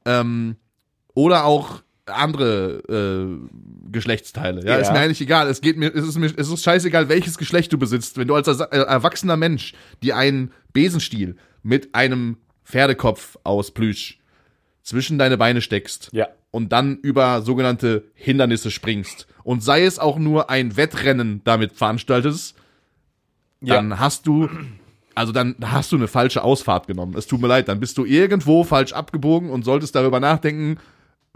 ähm, 0.06 0.56
oder 1.16 1.46
auch 1.46 1.82
andere 2.06 2.80
äh, 2.88 3.92
Geschlechtsteile. 3.92 4.62
Ja, 4.64 4.74
Ja. 4.76 4.78
ist 4.78 4.92
mir 4.94 5.00
eigentlich 5.00 5.20
egal. 5.22 5.48
Es 5.50 5.60
geht 5.60 5.76
mir, 5.78 5.94
es 5.94 6.08
ist 6.08 6.18
mir, 6.18 6.32
es 6.38 6.50
ist 6.50 6.64
scheißegal, 6.64 7.10
welches 7.10 7.38
Geschlecht 7.38 7.74
du 7.74 7.78
besitzt. 7.78 8.18
Wenn 8.18 8.28
du 8.28 8.36
als 8.36 8.48
äh, 8.48 8.64
erwachsener 8.72 9.36
Mensch 9.36 9.74
dir 10.04 10.16
einen 10.16 10.52
Besenstiel 10.72 11.36
mit 11.64 11.94
einem 11.96 12.38
Pferdekopf 12.64 13.38
aus 13.44 13.72
Plüsch 13.72 14.20
zwischen 14.84 15.18
deine 15.18 15.38
Beine 15.38 15.62
steckst 15.62 16.10
Ja. 16.14 16.28
und 16.52 16.72
dann 16.72 16.98
über 17.00 17.42
sogenannte 17.42 18.06
Hindernisse 18.14 18.72
springst 18.72 19.28
und 19.44 19.62
sei 19.64 19.84
es 19.84 20.00
auch 20.00 20.18
nur 20.18 20.50
ein 20.50 20.78
Wettrennen 20.78 21.42
damit 21.44 21.74
veranstaltest, 21.74 22.56
dann 23.60 24.00
hast 24.00 24.28
du, 24.28 24.48
also 25.18 25.32
dann 25.32 25.56
hast 25.64 25.92
du 25.92 25.96
eine 25.96 26.08
falsche 26.08 26.44
Ausfahrt 26.44 26.86
genommen. 26.86 27.16
Es 27.18 27.26
tut 27.26 27.42
mir 27.42 27.48
leid, 27.48 27.68
dann 27.68 27.80
bist 27.80 27.98
du 27.98 28.06
irgendwo 28.06 28.64
falsch 28.64 28.94
abgebogen 28.94 29.50
und 29.50 29.66
solltest 29.66 29.96
darüber 29.96 30.20
nachdenken. 30.20 30.78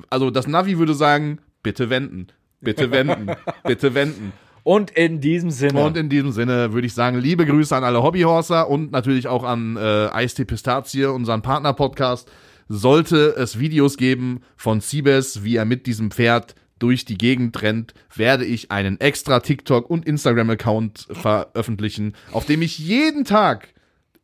Also 0.09 0.29
das 0.29 0.45
Navi 0.45 0.77
würde 0.77 0.93
sagen, 0.93 1.39
bitte 1.63 1.89
wenden, 1.89 2.27
bitte 2.59 2.91
wenden, 2.91 3.31
bitte 3.63 3.95
wenden. 3.95 4.33
Und 4.63 4.91
in 4.91 5.19
diesem 5.19 5.49
Sinne. 5.49 5.83
Und 5.83 5.97
in 5.97 6.09
diesem 6.09 6.31
Sinne 6.31 6.73
würde 6.73 6.85
ich 6.85 6.93
sagen, 6.93 7.17
liebe 7.17 7.47
Grüße 7.47 7.75
an 7.75 7.83
alle 7.83 8.03
Hobbyhorser 8.03 8.69
und 8.69 8.91
natürlich 8.91 9.27
auch 9.27 9.43
an 9.43 9.77
äh, 9.77 10.09
Eistee 10.11 10.45
Pistazie, 10.45 11.05
unseren 11.05 11.41
Partner-Podcast. 11.41 12.29
Sollte 12.69 13.35
es 13.35 13.59
Videos 13.59 13.97
geben 13.97 14.41
von 14.55 14.79
Siebes, 14.79 15.43
wie 15.43 15.55
er 15.55 15.65
mit 15.65 15.87
diesem 15.87 16.11
Pferd 16.11 16.53
durch 16.81 17.05
die 17.05 17.17
Gegend 17.17 17.61
rennt, 17.61 17.93
werde 18.15 18.45
ich 18.45 18.71
einen 18.71 18.99
extra 18.99 19.39
TikTok- 19.39 19.89
und 19.89 20.05
Instagram-Account 20.05 21.07
veröffentlichen, 21.11 22.13
auf 22.31 22.45
dem 22.45 22.61
ich 22.61 22.79
jeden 22.79 23.23
Tag 23.23 23.69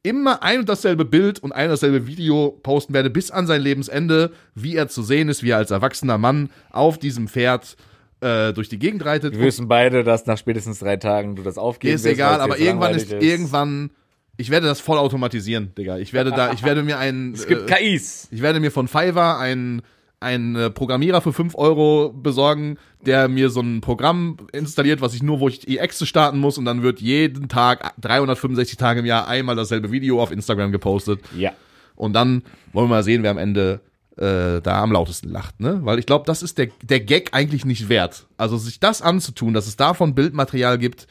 immer 0.01 0.41
ein 0.41 0.61
und 0.61 0.69
dasselbe 0.69 1.05
Bild 1.05 1.39
und 1.39 1.51
ein 1.51 1.65
und 1.65 1.71
dasselbe 1.71 2.07
Video 2.07 2.57
posten 2.63 2.93
werde, 2.93 3.09
bis 3.09 3.29
an 3.29 3.45
sein 3.45 3.61
Lebensende, 3.61 4.31
wie 4.55 4.75
er 4.75 4.87
zu 4.87 5.03
sehen 5.03 5.29
ist, 5.29 5.43
wie 5.43 5.51
er 5.51 5.57
als 5.57 5.71
erwachsener 5.71 6.17
Mann 6.17 6.49
auf 6.71 6.97
diesem 6.97 7.27
Pferd 7.27 7.75
äh, 8.21 8.53
durch 8.53 8.69
die 8.69 8.79
Gegend 8.79 9.05
reitet. 9.05 9.37
wir 9.37 9.45
wissen 9.45 9.67
beide, 9.67 10.03
dass 10.03 10.25
nach 10.25 10.37
spätestens 10.37 10.79
drei 10.79 10.97
Tagen 10.97 11.35
du 11.35 11.43
das 11.43 11.57
aufgeben 11.57 11.93
Ist 11.93 12.05
wirst, 12.05 12.15
egal, 12.15 12.41
aber 12.41 12.57
irgendwann 12.57 12.93
langweilig 12.93 13.11
ist, 13.11 13.23
irgendwann, 13.23 13.91
ich 14.37 14.49
werde 14.49 14.65
das 14.65 14.79
voll 14.79 14.97
automatisieren, 14.97 15.73
Digga. 15.77 15.97
Ich 15.97 16.13
werde 16.13 16.31
da, 16.31 16.53
ich 16.53 16.63
werde 16.63 16.83
mir 16.83 16.97
einen, 16.97 17.33
Es 17.35 17.45
gibt 17.45 17.69
äh, 17.69 17.75
KIs. 17.75 18.29
ich 18.31 18.41
werde 18.41 18.59
mir 18.59 18.71
von 18.71 18.87
Fiverr 18.87 19.37
einen, 19.37 19.83
einen 20.19 20.73
Programmierer 20.73 21.21
für 21.21 21.33
5 21.33 21.55
Euro 21.55 22.11
besorgen, 22.11 22.77
der 23.05 23.27
mir 23.27 23.49
so 23.49 23.61
ein 23.61 23.81
Programm 23.81 24.37
installiert, 24.51 25.01
was 25.01 25.13
ich 25.13 25.21
nur, 25.21 25.39
wo 25.39 25.47
ich 25.47 25.67
EXE 25.67 26.05
starten 26.05 26.39
muss 26.39 26.57
und 26.57 26.65
dann 26.65 26.81
wird 26.81 26.99
jeden 26.99 27.49
Tag, 27.49 27.93
365 28.01 28.77
Tage 28.77 29.01
im 29.01 29.05
Jahr, 29.05 29.27
einmal 29.27 29.55
dasselbe 29.55 29.91
Video 29.91 30.21
auf 30.21 30.31
Instagram 30.31 30.71
gepostet. 30.71 31.21
Ja. 31.37 31.53
Und 31.95 32.13
dann 32.13 32.43
wollen 32.73 32.89
wir 32.89 32.95
mal 32.95 33.03
sehen, 33.03 33.23
wer 33.23 33.31
am 33.31 33.37
Ende 33.37 33.81
äh, 34.17 34.61
da 34.61 34.81
am 34.81 34.91
lautesten 34.91 35.29
lacht, 35.29 35.59
ne? 35.59 35.79
Weil 35.83 35.99
ich 35.99 36.05
glaube, 36.05 36.25
das 36.25 36.41
ist 36.41 36.57
der, 36.57 36.69
der 36.81 36.99
Gag 36.99 37.29
eigentlich 37.33 37.65
nicht 37.65 37.89
wert. 37.89 38.25
Also 38.37 38.57
sich 38.57 38.79
das 38.79 39.01
anzutun, 39.01 39.53
dass 39.53 39.67
es 39.67 39.75
davon 39.75 40.15
Bildmaterial 40.15 40.79
gibt, 40.79 41.07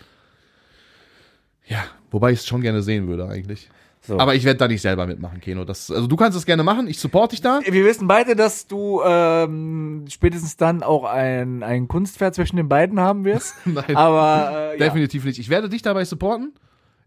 ja, 1.69 1.85
wobei 2.11 2.33
ich 2.33 2.41
es 2.41 2.47
schon 2.47 2.63
gerne 2.63 2.83
sehen 2.83 3.09
würde 3.09 3.29
eigentlich. 3.29 3.69
So. 4.07 4.19
Aber 4.19 4.35
ich 4.35 4.45
werde 4.45 4.59
da 4.59 4.69
nicht 4.69 4.83
selber 4.83 5.07
mitmachen, 5.07 5.41
Keno. 5.41 5.65
Das, 5.65 5.91
also 5.91 6.07
du 6.07 6.17
kannst 6.17 6.39
es 6.39 6.47
gerne 6.47 6.63
machen, 6.63 6.87
ich 6.87 6.99
support 7.01 7.33
dich 7.33 7.41
da. 7.41 7.61
wir 7.65 7.85
wissen 7.85 8.07
beide, 8.07 8.37
dass 8.37 8.67
du 8.67 9.03
ähm, 9.05 10.05
spätestens 10.09 10.57
dann 10.57 10.83
auch 10.83 11.05
ein, 11.05 11.63
ein 11.63 11.89
Kunstpferd 11.89 12.35
zwischen 12.35 12.57
den 12.57 12.69
beiden 12.69 13.01
haben 13.01 13.25
wirst. 13.25 13.55
Nein. 13.65 13.97
Aber 13.97 14.51
äh, 14.53 14.79
ja. 14.79 14.87
Definitiv 14.87 15.25
nicht. 15.25 15.39
Ich 15.39 15.49
werde 15.49 15.69
dich 15.69 15.83
dabei 15.83 16.05
supporten. 16.05 16.53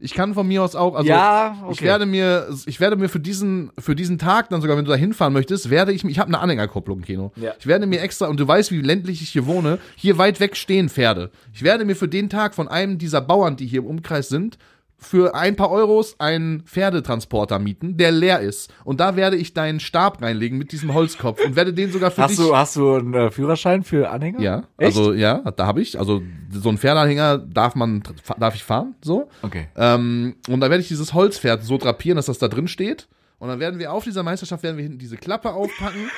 Ich 0.02 0.14
kann 0.14 0.34
von 0.34 0.48
mir 0.48 0.64
aus 0.64 0.76
auch, 0.76 0.96
also 0.96 1.10
Ja, 1.10 1.58
ich 1.72 1.80
okay. 1.80 1.86
werde 1.86 2.06
mir, 2.06 2.48
ich 2.66 2.80
werde 2.80 2.96
mir 2.96 3.10
für 3.10 3.20
diesen, 3.20 3.72
für 3.78 3.96
diesen 3.96 4.18
Tag 4.18 4.50
dann 4.50 4.62
sogar, 4.62 4.78
wenn 4.78 4.86
du 4.86 4.92
da 4.92 4.98
hinfahren 4.98 5.34
möchtest, 5.34 5.70
werde 5.70 5.92
ich, 5.92 6.06
ich 6.06 6.20
habe 6.20 6.30
eine 6.30 6.40
Anhängerkupplung, 6.40 7.02
Kino. 7.02 7.34
Ja. 7.36 7.54
Ich 7.60 7.68
werde 7.68 7.86
mir 7.86 8.00
extra, 8.02 8.28
und 8.28 8.40
du 8.40 8.48
weißt, 8.48 8.72
wie 8.72 8.82
ländlich 8.82 9.22
ich 9.22 9.30
hier 9.30 9.46
wohne, 9.46 9.78
hier 9.96 10.18
weit 10.18 10.40
weg 10.40 10.56
stehen 10.56 10.88
Pferde. 10.88 11.32
Ich 11.54 11.64
werde 11.64 11.84
mir 11.84 11.98
für 11.98 12.08
den 12.08 12.30
Tag 12.30 12.56
von 12.56 12.70
einem 12.70 12.98
dieser 12.98 13.20
Bauern, 13.20 13.58
die 13.58 13.68
hier 13.68 13.80
im 13.80 13.88
Umkreis 13.88 14.30
sind, 14.30 14.58
für 15.00 15.34
ein 15.34 15.56
paar 15.56 15.72
Euros 15.72 16.20
einen 16.20 16.62
Pferdetransporter 16.64 17.58
mieten, 17.58 17.98
der 17.98 18.12
leer 18.12 18.42
ist. 18.42 18.72
Und 18.84 19.00
da 19.00 19.16
werde 19.16 19.38
ich 19.38 19.54
deinen 19.54 19.80
Stab 19.80 20.22
reinlegen 20.22 20.58
mit 20.58 20.72
diesem 20.72 20.94
Holzkopf 20.94 21.44
und 21.44 21.56
werde 21.56 21.74
den 21.74 21.92
sogar 21.92 22.12
für 22.12 22.22
dich. 22.22 22.38
Hast 22.38 22.40
du, 22.40 22.56
hast 22.56 22.76
du 22.76 22.96
einen 22.96 23.14
äh, 23.14 23.32
Führerschein 23.32 23.84
für 23.84 24.10
Anhänger? 24.10 24.42
ja, 24.42 24.58
Echt? 24.78 24.98
also 24.98 25.14
ja, 25.14 25.40
da 25.52 25.66
habe 25.66 25.82
ich. 25.82 25.98
Also 25.98 26.22
so 26.52 26.70
ein 26.70 26.78
Pferdeanhänger 26.78 27.38
darf 27.38 27.76
man, 27.76 28.04
darf 28.38 28.56
ich 28.56 28.64
fahren, 28.64 28.96
so. 29.02 29.30
Okay. 29.42 29.68
Ähm, 29.76 30.36
und 30.50 30.60
dann 30.60 30.70
werde 30.70 30.82
ich 30.82 30.90
dieses 30.90 31.14
Holzpferd 31.14 31.64
so 31.64 31.78
drapieren, 31.78 32.18
dass 32.18 32.26
das 32.26 32.38
da 32.38 32.48
drin 32.48 32.68
steht. 32.68 33.08
Und 33.40 33.48
dann 33.48 33.60
werden 33.62 33.80
wir 33.80 33.94
auf 33.94 34.04
dieser 34.04 34.22
Meisterschaft 34.22 34.62
werden 34.64 34.76
wir 34.76 34.84
hinten 34.84 35.00
diese 35.00 35.16
Klappe 35.16 35.54
aufpacken 35.54 36.10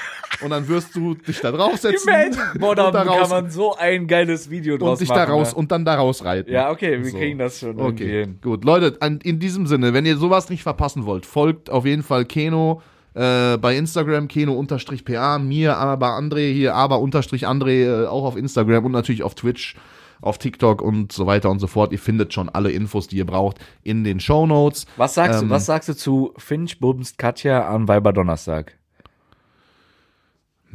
und 0.44 0.50
dann 0.50 0.68
wirst 0.68 0.96
du 0.96 1.14
dich 1.14 1.40
da 1.40 1.52
draufsetzen 1.52 2.12
Boah, 2.60 2.76
da 2.76 2.92
kann 2.92 3.30
man 3.30 3.50
so 3.52 3.76
ein 3.76 4.08
geiles 4.08 4.50
Video 4.50 4.76
draus 4.78 4.94
und 4.94 5.02
dich 5.02 5.10
machen. 5.10 5.28
da 5.28 5.32
raus 5.32 5.52
ne? 5.52 5.58
und 5.60 5.72
dann 5.72 5.86
da 5.86 5.96
rausreiten. 5.96 6.52
Ja, 6.52 6.72
okay, 6.72 6.98
wir 7.04 7.12
So. 7.12 7.18
kriegen 7.18 7.38
das 7.38 7.60
schon 7.60 7.78
irgendwie 7.78 8.04
Okay, 8.06 8.20
hin. 8.22 8.40
gut. 8.42 8.66
Leute, 8.66 8.98
an, 9.02 9.20
in 9.22 9.38
diesem 9.40 9.68
Sinne, 9.68 9.94
wenn 9.94 10.06
ihr 10.08 10.18
sowas 10.18 10.50
nicht 10.50 10.64
verpassen 10.64 11.06
wollt, 11.06 11.28
folgt 11.28 11.70
auf 11.70 11.86
jeden 11.86 12.02
Fall 12.02 12.26
Keno 12.26 12.82
äh, 13.14 13.58
bei 13.58 13.76
Instagram, 13.76 14.28
Keno-PA, 14.28 15.38
mir, 15.40 15.78
aber 15.78 16.18
André 16.18 16.52
hier, 16.52 16.74
aber 16.74 17.00
unterstrich 17.02 17.48
André 17.48 18.04
äh, 18.04 18.08
auch 18.08 18.24
auf 18.24 18.36
Instagram 18.36 18.86
und 18.86 18.94
natürlich 18.94 19.22
auf 19.22 19.36
Twitch, 19.36 19.76
auf 20.22 20.38
TikTok 20.38 20.82
und 20.82 21.12
so 21.12 21.26
weiter 21.26 21.50
und 21.50 21.60
so 21.60 21.68
fort. 21.68 21.92
Ihr 21.92 22.00
findet 22.00 22.34
schon 22.34 22.50
alle 22.50 22.72
Infos, 22.72 23.08
die 23.08 23.18
ihr 23.18 23.26
braucht, 23.26 23.58
in 23.84 24.04
den 24.04 24.20
Show 24.20 24.46
Notes. 24.48 24.86
Was 24.98 25.16
sagst 25.16 25.42
Ähm, 25.42 25.50
du, 25.50 25.56
was 25.56 25.66
sagst 25.66 25.90
du 25.90 25.96
zu 25.96 26.34
Finch 26.38 26.80
bumst 26.80 27.18
Katja 27.18 27.68
an 27.68 27.88
Weiber 27.88 28.14
Donnerstag? 28.14 28.78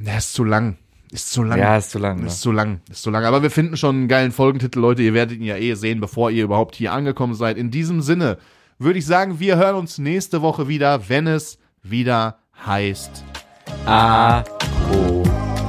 Ja, 0.03 0.19
ist 0.19 0.35
zu 0.35 0.45
lang. 0.45 0.77
Ist 1.13 1.33
zu 1.33 1.43
lang. 1.45 1.59
Ja, 1.59 1.77
ist 1.77 1.91
zu 1.91 1.99
lang, 1.99 2.21
ne? 2.21 2.27
Ist 2.27 2.41
zu 2.41 2.53
lang. 2.53 2.81
Ist 2.91 3.03
zu 3.03 3.11
lang. 3.11 3.25
Aber 3.25 3.43
wir 3.43 3.51
finden 3.51 3.77
schon 3.77 3.97
einen 3.97 4.09
geilen 4.09 4.33
Folgentitel, 4.33 4.81
Leute. 4.81 5.03
Ihr 5.03 5.15
werdet 5.15 5.39
ihn 5.39 5.45
ja 5.45 5.57
eh 5.57 5.75
sehen, 5.75 6.01
bevor 6.01 6.31
ihr 6.31 6.45
überhaupt 6.45 6.75
hier 6.75 6.93
angekommen 6.93 7.35
seid. 7.35 7.57
In 7.57 7.71
diesem 7.71 8.03
Sinne 8.03 8.39
würde 8.79 8.99
ich 8.99 9.07
sagen, 9.07 9.39
wir 9.39 9.57
hören 9.57 9.77
uns 9.77 9.99
nächste 9.99 10.43
Woche 10.43 10.69
wieder, 10.69 11.09
wenn 11.09 11.27
es 11.27 11.59
wieder 11.83 12.39
heißt. 12.67 13.25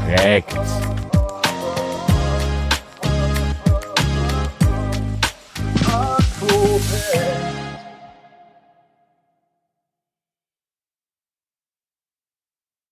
Korrekt. 0.06 0.58